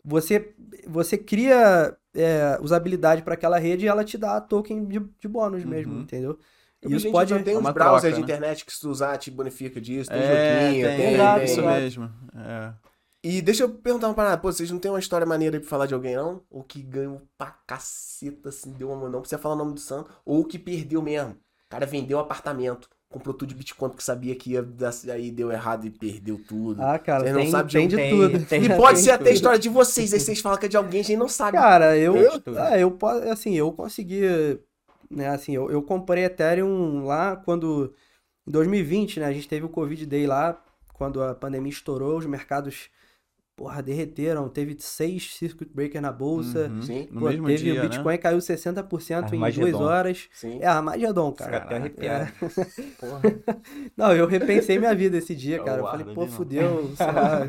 Você, 0.04 0.54
você 0.86 1.16
cria 1.18 1.96
é, 2.14 2.58
usabilidade 2.60 3.22
para 3.22 3.34
aquela 3.34 3.58
rede 3.58 3.84
e 3.84 3.88
ela 3.88 4.04
te 4.04 4.18
dá 4.18 4.40
token 4.40 4.84
de, 4.86 4.98
de 5.00 5.28
bônus 5.28 5.64
mesmo, 5.64 5.94
Uhum. 5.94 6.02
entendeu? 6.02 6.38
Eu 6.82 6.90
E 6.90 6.94
isso 6.96 7.08
gente 7.08 7.10
pode. 7.10 7.32
tem 7.44 7.56
É 7.56 7.58
uns 7.58 7.68
uma 7.68 7.72
browsers 7.72 8.14
troca, 8.14 8.16
de 8.16 8.20
né? 8.20 8.22
internet 8.22 8.64
que 8.64 8.72
se 8.72 8.80
tu 8.80 8.90
usar 8.90 9.16
te 9.18 9.30
bonifica 9.30 9.80
disso, 9.80 10.10
tem 10.10 10.22
É, 10.22 10.24
joguinho, 10.24 10.90
tem, 10.92 10.92
tem, 10.92 11.32
Exato, 11.32 11.44
tem- 11.44 11.44
isso 11.44 11.62
exato. 11.62 11.62
mesmo. 11.62 12.10
É. 12.34 12.74
E 13.22 13.40
deixa 13.40 13.62
eu 13.62 13.72
perguntar 13.78 14.08
uma 14.08 14.14
parada, 14.14 14.40
pô, 14.40 14.52
vocês 14.52 14.70
não 14.70 14.80
tem 14.80 14.90
uma 14.90 14.98
história 14.98 15.24
maneira 15.26 15.56
aí 15.56 15.60
pra 15.60 15.68
falar 15.70 15.86
de 15.86 15.94
alguém, 15.94 16.16
não? 16.16 16.44
Ou 16.50 16.64
que 16.64 16.82
ganhou 16.82 17.22
pra 17.38 17.52
caceta, 17.52 18.48
assim, 18.48 18.72
deu 18.72 18.90
uma, 18.90 19.08
não 19.08 19.20
precisa 19.20 19.40
falar 19.40 19.54
o 19.54 19.58
nome 19.58 19.74
do 19.74 19.80
santo, 19.80 20.10
ou 20.24 20.44
que 20.44 20.58
perdeu 20.58 21.00
mesmo. 21.00 21.32
O 21.34 21.68
cara 21.68 21.86
vendeu 21.86 22.18
um 22.18 22.20
apartamento, 22.20 22.88
comprou 23.12 23.34
tudo 23.34 23.50
de 23.50 23.54
Bitcoin 23.54 23.90
porque 23.90 24.02
sabia 24.02 24.34
que 24.34 24.52
ia 24.52 24.62
dar, 24.62 24.90
aí 25.12 25.30
deu 25.30 25.52
errado 25.52 25.86
e 25.86 25.90
perdeu 25.90 26.40
tudo. 26.48 26.82
Ah, 26.82 26.98
cara, 26.98 27.20
Vocês 27.24 27.32
não 27.34 27.40
tem, 27.42 27.50
sabem 27.50 27.72
tem 27.72 27.88
de 27.88 27.96
tem- 27.96 28.10
tudo. 28.10 28.46
tem- 28.46 28.60
e 28.62 28.64
já 28.64 28.76
pode 28.76 28.94
tem 28.96 29.04
ser 29.04 29.10
até 29.10 29.22
a 29.22 29.26
tudo. 29.26 29.34
história 29.34 29.58
de 29.58 29.68
vocês, 29.68 30.12
aí 30.12 30.18
vocês 30.20 30.40
falam 30.40 30.58
que 30.58 30.66
é 30.66 30.68
de 30.68 30.76
alguém, 30.76 31.00
a 31.00 31.04
gente 31.04 31.16
não 31.18 31.28
sabe. 31.28 31.56
Cara, 31.58 31.96
eu, 31.96 32.16
Eu- 32.16 32.42
ah, 32.58 32.78
eu 32.78 32.98
assim, 33.30 33.54
eu 33.54 33.70
consegui, 33.72 34.22
né, 35.10 35.28
assim, 35.28 35.54
eu, 35.54 35.70
eu 35.70 35.82
comprei 35.82 36.24
Ethereum 36.24 37.04
lá 37.04 37.36
quando, 37.36 37.92
em 38.46 38.50
2020, 38.50 39.20
né, 39.20 39.26
a 39.26 39.32
gente 39.32 39.46
teve 39.48 39.64
o 39.66 39.68
Covid 39.68 40.04
Day 40.06 40.26
lá, 40.26 40.60
quando 40.94 41.22
a 41.22 41.34
pandemia 41.34 41.70
estourou, 41.70 42.16
os 42.18 42.26
mercados, 42.26 42.88
porra, 43.56 43.82
derreteram, 43.82 44.48
teve 44.48 44.76
seis 44.78 45.34
circuit 45.34 45.70
breaker 45.72 46.00
na 46.00 46.10
bolsa, 46.12 46.68
Uhum. 46.68 46.82
Sim, 46.82 47.08
No 47.10 47.20
pô, 47.20 47.26
mesmo 47.26 47.46
teve 47.46 47.62
dia, 47.64 47.72
o 47.72 47.76
né? 47.76 47.82
Bitcoin 47.82 48.18
caiu 48.18 48.40
60% 48.40 49.32
em 49.34 49.50
duas 49.52 49.74
horas, 49.74 50.28
sim. 50.32 50.58
é 50.60 50.66
Armagedon, 50.66 51.30
Fica 51.32 51.44
cara. 51.44 51.56
até 51.58 51.76
arrepiado. 51.76 52.32
Não, 53.96 54.12
eu 54.14 54.26
repensei 54.26 54.78
minha 54.78 54.94
vida 54.94 55.16
esse 55.18 55.34
dia, 55.34 55.56
É 55.56 55.58
cara. 55.64 55.80
Eu 55.82 55.86
falei, 55.86 56.06
pô, 56.14 56.26
fudeu, 56.26 56.92
sei 56.96 57.06
lá. 57.06 57.46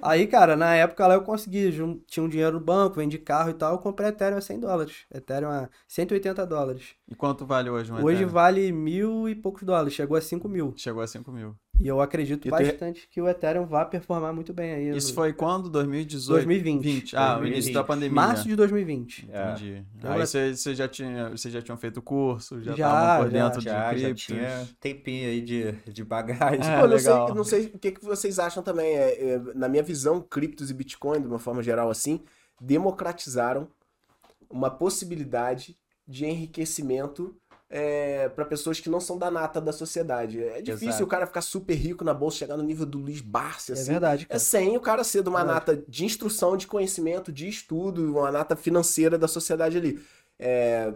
Aí, 0.00 0.28
cara, 0.28 0.56
na 0.56 0.74
época 0.76 1.04
lá 1.08 1.14
eu 1.14 1.22
consegui, 1.22 1.72
tinha 2.06 2.24
um 2.24 2.28
dinheiro 2.28 2.52
no 2.52 2.60
banco, 2.60 2.96
vendi 2.96 3.18
carro 3.18 3.50
e 3.50 3.54
tal, 3.54 3.72
eu 3.72 3.78
comprei 3.78 4.08
Ethereum 4.08 4.38
a 4.38 4.40
100 4.40 4.60
dólares. 4.60 5.04
Ethereum 5.12 5.50
a 5.50 5.68
180 5.88 6.46
dólares. 6.46 6.94
E 7.08 7.16
quanto 7.16 7.44
vale 7.44 7.68
hoje 7.68 7.90
um 7.90 7.96
Hoje 7.96 8.22
Ethereum? 8.22 8.28
vale 8.28 8.70
mil 8.72 9.28
e 9.28 9.34
poucos 9.34 9.64
dólares, 9.64 9.92
chegou 9.94 10.16
a 10.16 10.20
5 10.20 10.48
mil. 10.48 10.72
Chegou 10.76 11.02
a 11.02 11.06
5 11.06 11.32
mil. 11.32 11.56
E 11.80 11.86
eu 11.86 12.00
acredito 12.00 12.46
E 12.46 12.50
tu- 12.50 12.56
bastante 12.56 13.08
que 13.08 13.20
o 13.22 13.28
Ethereum 13.28 13.64
vai 13.64 13.88
performar 13.88 14.32
muito 14.34 14.52
bem 14.52 14.72
aí. 14.72 14.96
Isso 14.96 15.10
no- 15.10 15.14
foi 15.14 15.32
quando? 15.32 15.70
2018? 15.70 16.34
2020. 16.44 16.82
20. 16.82 17.16
Ah, 17.16 17.20
o 17.20 17.26
2020. 17.36 17.52
início 17.54 17.72
da 17.74 17.84
pandemia. 17.84 18.14
Março 18.14 18.48
de 18.48 18.56
2020. 18.56 19.28
É. 19.30 19.50
Entendi. 19.52 19.84
Então, 19.96 20.10
Aí 20.12 20.20
é- 20.20 20.26
você 20.26 20.56
você 20.56 20.74
já 20.74 20.88
tinha, 20.88 21.30
você 21.30 21.48
já 21.50 21.62
tinham 21.62 21.76
feito 21.78 22.02
curso, 22.02 22.60
já 22.60 22.74
Já, 22.74 22.86
estavam 22.88 23.24
por 23.26 23.30
já. 23.32 23.44
dentro 23.44 23.60
Já, 23.60 23.92
de 23.92 23.98
já 24.00 24.06
criptos. 24.06 24.24
tinha 24.24 24.68
tempinho 24.80 25.28
aí 25.28 25.40
de, 25.40 25.72
de 25.92 26.02
bagagem. 26.04 26.60
É, 26.68 26.80
Pô, 26.80 26.86
não, 26.88 26.98
sei, 26.98 27.12
legal. 27.12 27.34
não 27.34 27.44
sei 27.44 27.66
o 27.66 27.78
que, 27.78 27.92
que 27.92 28.04
vocês 28.04 28.38
acham 28.40 28.60
também. 28.62 28.96
É, 28.96 29.30
é, 29.34 29.38
na 29.54 29.68
minha 29.68 29.82
visão, 29.82 30.20
criptos 30.20 30.70
e 30.70 30.74
Bitcoin, 30.74 31.20
de 31.20 31.28
uma 31.28 31.38
forma 31.38 31.62
geral 31.62 31.88
assim, 31.90 32.20
democratizaram 32.60 33.68
uma 34.50 34.68
possibilidade 34.70 35.76
de 36.06 36.24
enriquecimento 36.24 37.36
é, 37.70 38.28
para 38.30 38.44
pessoas 38.44 38.80
que 38.80 38.88
não 38.88 39.00
são 39.00 39.18
da 39.18 39.30
nata 39.30 39.60
da 39.60 39.72
sociedade. 39.72 40.42
É 40.42 40.62
difícil 40.62 40.88
Exato. 40.88 41.04
o 41.04 41.06
cara 41.06 41.26
ficar 41.26 41.42
super 41.42 41.74
rico 41.74 42.02
na 42.04 42.14
bolsa, 42.14 42.38
chegar 42.38 42.56
no 42.56 42.62
nível 42.62 42.86
do 42.86 42.98
Luiz 42.98 43.20
Barsi, 43.20 43.72
É 43.72 43.74
assim. 43.74 43.90
verdade, 43.92 44.24
É 44.24 44.26
cara. 44.26 44.38
sem 44.40 44.76
o 44.76 44.80
cara 44.80 45.04
ser 45.04 45.22
de 45.22 45.28
uma 45.28 45.44
Verdade. 45.44 45.70
nata 45.72 45.84
de 45.86 46.04
instrução, 46.04 46.56
de 46.56 46.66
conhecimento, 46.66 47.30
de 47.32 47.48
estudo, 47.48 48.16
uma 48.18 48.32
nata 48.32 48.56
financeira 48.56 49.18
da 49.18 49.28
sociedade 49.28 49.76
ali. 49.76 50.00
É... 50.38 50.92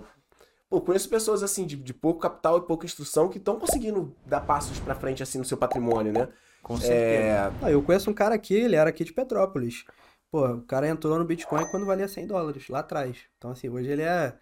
Pô, 0.70 0.80
conheço 0.80 1.08
pessoas 1.10 1.42
assim, 1.42 1.66
de, 1.66 1.76
de 1.76 1.92
pouco 1.92 2.20
capital 2.20 2.56
e 2.56 2.62
pouca 2.62 2.86
instrução, 2.86 3.28
que 3.28 3.36
estão 3.36 3.58
conseguindo 3.60 4.16
dar 4.24 4.40
passos 4.40 4.78
pra 4.80 4.94
frente 4.94 5.22
assim 5.22 5.36
no 5.38 5.44
seu 5.44 5.58
patrimônio, 5.58 6.12
né? 6.12 6.28
Com 6.62 6.78
certeza. 6.78 6.96
É... 6.96 7.52
Ah, 7.60 7.70
eu 7.70 7.82
conheço 7.82 8.08
um 8.10 8.14
cara 8.14 8.34
aqui, 8.34 8.54
ele 8.54 8.76
era 8.76 8.88
aqui 8.88 9.04
de 9.04 9.12
Petrópolis. 9.12 9.84
Pô, 10.30 10.46
o 10.46 10.62
cara 10.62 10.88
entrou 10.88 11.18
no 11.18 11.26
Bitcoin 11.26 11.66
quando 11.70 11.84
valia 11.84 12.08
100 12.08 12.26
dólares, 12.26 12.68
lá 12.70 12.78
atrás. 12.78 13.18
Então, 13.36 13.50
assim, 13.50 13.68
hoje 13.68 13.90
ele 13.90 14.00
é, 14.00 14.32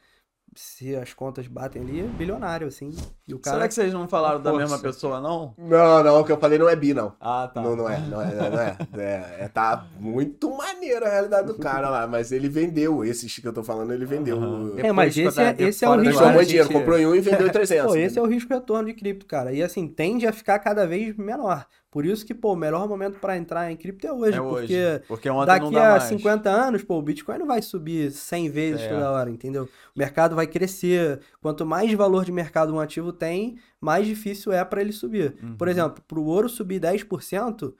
se 0.54 0.96
as 0.96 1.12
contas 1.12 1.46
batem 1.46 1.82
ali, 1.82 2.00
é 2.00 2.04
bilionário, 2.04 2.66
assim. 2.66 2.90
E 3.26 3.34
o 3.34 3.38
cara... 3.38 3.56
Será 3.56 3.68
que 3.68 3.74
vocês 3.74 3.92
não 3.92 4.08
falaram 4.08 4.40
da 4.40 4.52
mesma 4.52 4.78
pessoa, 4.78 5.20
não? 5.20 5.54
Não, 5.56 6.02
não, 6.02 6.20
o 6.20 6.24
que 6.24 6.32
eu 6.32 6.38
falei 6.38 6.58
não 6.58 6.68
é 6.68 6.74
bi, 6.74 6.92
não. 6.92 7.12
Ah, 7.20 7.50
tá. 7.52 7.62
Não, 7.62 7.76
não 7.76 7.88
é, 7.88 7.98
não 8.00 8.20
é, 8.20 8.50
não 8.50 8.60
é. 8.60 8.76
É, 9.00 9.44
é, 9.44 9.48
tá 9.48 9.86
muito 9.98 10.50
maneiro 10.54 11.06
a 11.06 11.08
realidade 11.08 11.46
do 11.46 11.54
cara 11.54 11.88
lá, 11.88 12.06
mas 12.06 12.32
ele 12.32 12.48
vendeu, 12.48 13.04
esses 13.04 13.34
que 13.38 13.46
eu 13.46 13.52
tô 13.52 13.62
falando, 13.62 13.92
ele 13.92 14.04
vendeu. 14.04 14.36
Aham. 14.36 14.74
É, 14.78 14.92
mas 14.92 15.14
Depois, 15.14 15.38
esse 15.38 15.40
é- 15.40 15.68
esse 15.68 15.84
é 15.84 15.88
o 15.88 15.96
da 15.96 16.02
risco, 16.02 16.24
em 16.24 16.44
dinheiro, 16.46 16.68
comprou 16.68 16.98
em 16.98 17.06
um 17.06 17.14
e 17.14 17.20
vendeu 17.20 17.46
em 17.46 17.50
300. 17.50 17.86
Pô, 17.92 17.96
esse 17.96 18.18
é 18.18 18.22
o 18.22 18.26
risco 18.26 18.52
retorno 18.52 18.88
de 18.88 18.94
cripto, 18.94 19.26
cara. 19.26 19.52
E 19.52 19.62
assim, 19.62 19.86
tende 19.88 20.26
a 20.26 20.32
ficar 20.32 20.58
cada 20.58 20.86
vez 20.86 21.16
menor. 21.16 21.66
Por 21.90 22.06
isso 22.06 22.24
que, 22.24 22.32
pô, 22.32 22.52
o 22.52 22.56
melhor 22.56 22.88
momento 22.88 23.18
pra 23.18 23.36
entrar 23.36 23.70
em 23.72 23.76
cripto 23.76 24.06
é 24.06 24.12
hoje, 24.12 24.38
É 24.38 24.40
hoje. 24.40 24.66
porque 25.08 25.28
daqui 25.46 25.76
a 25.76 25.90
mais. 25.90 26.02
50 26.04 26.48
anos, 26.48 26.82
pô, 26.84 26.96
o 26.98 27.02
Bitcoin 27.02 27.38
não 27.38 27.46
vai 27.48 27.60
subir 27.60 28.12
100 28.12 28.48
vezes 28.48 28.82
É. 28.82 28.88
toda 28.88 29.10
hora, 29.10 29.28
entendeu? 29.28 29.64
O 29.64 29.98
mercado 29.98 30.36
vai 30.36 30.46
crescer. 30.46 31.20
Quanto 31.42 31.66
mais 31.66 31.92
valor 31.92 32.24
de 32.24 32.30
mercado 32.30 32.72
um 32.72 32.78
ativo 32.78 33.12
tem, 33.12 33.58
mais 33.80 34.06
difícil 34.06 34.52
é 34.52 34.64
pra 34.64 34.80
ele 34.80 34.92
subir. 34.92 35.34
Uhum. 35.42 35.56
Por 35.56 35.66
exemplo, 35.66 36.00
pro 36.06 36.22
ouro 36.22 36.48
subir 36.48 36.78
10%, 36.80 37.74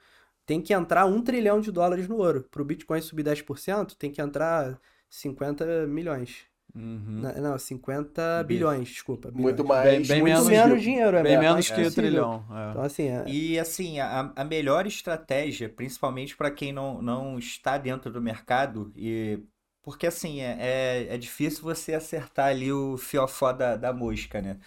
tem 0.45 0.59
que 0.59 0.73
entrar 0.73 1.05
1 1.05 1.21
trilhão 1.21 1.61
de 1.61 1.71
dólares 1.71 2.07
no 2.09 2.17
ouro. 2.17 2.45
Pro 2.51 2.65
Bitcoin 2.65 2.99
subir 3.01 3.23
10%, 3.23 3.95
tem 3.97 4.11
que 4.11 4.21
entrar 4.21 4.77
50 5.09 5.87
milhões. 5.87 6.50
Uhum. 6.73 7.19
Na- 7.21 7.33
Não, 7.33 7.57
50 7.57 8.43
bilhões, 8.45 8.87
desculpa. 8.89 9.29
Muito 9.33 9.63
bilhões. 9.63 9.67
mais. 9.67 10.07
Bem- 10.07 10.07
bem 10.07 10.21
muito 10.21 10.33
Muito 10.35 10.49
menos- 10.49 10.67
menos 10.69 10.83
dinheiro, 10.83 11.17
é 11.17 11.23
Bem 11.23 11.39
menos 11.39 11.69
que 11.69 11.81
o 11.81 11.91
trilhão. 11.93 12.43
é. 12.51 12.69
Então, 12.71 12.81
assim, 12.83 13.07
é, 13.07 13.23
E 13.27 13.59
assim, 13.59 13.99
a, 13.99 14.31
a 14.35 14.43
melhor 14.43 14.87
estratégia, 14.87 15.67
principalmente 15.69 16.35
para 16.37 16.49
quem 16.51 16.71
não, 16.71 17.01
não 17.01 17.37
está 17.37 17.77
dentro 17.77 18.11
do 18.11 18.21
mercado, 18.21 18.91
e 18.95 19.39
porque 19.83 20.05
assim, 20.07 20.41
é, 20.41 20.57
é, 20.59 21.07
é 21.15 21.17
difícil 21.17 21.63
você 21.63 21.93
acertar 21.93 22.47
ali 22.47 22.71
o 22.71 22.97
fiofó 22.97 23.51
da, 23.51 23.75
da 23.75 23.91
mosca, 23.91 24.41
né? 24.41 24.57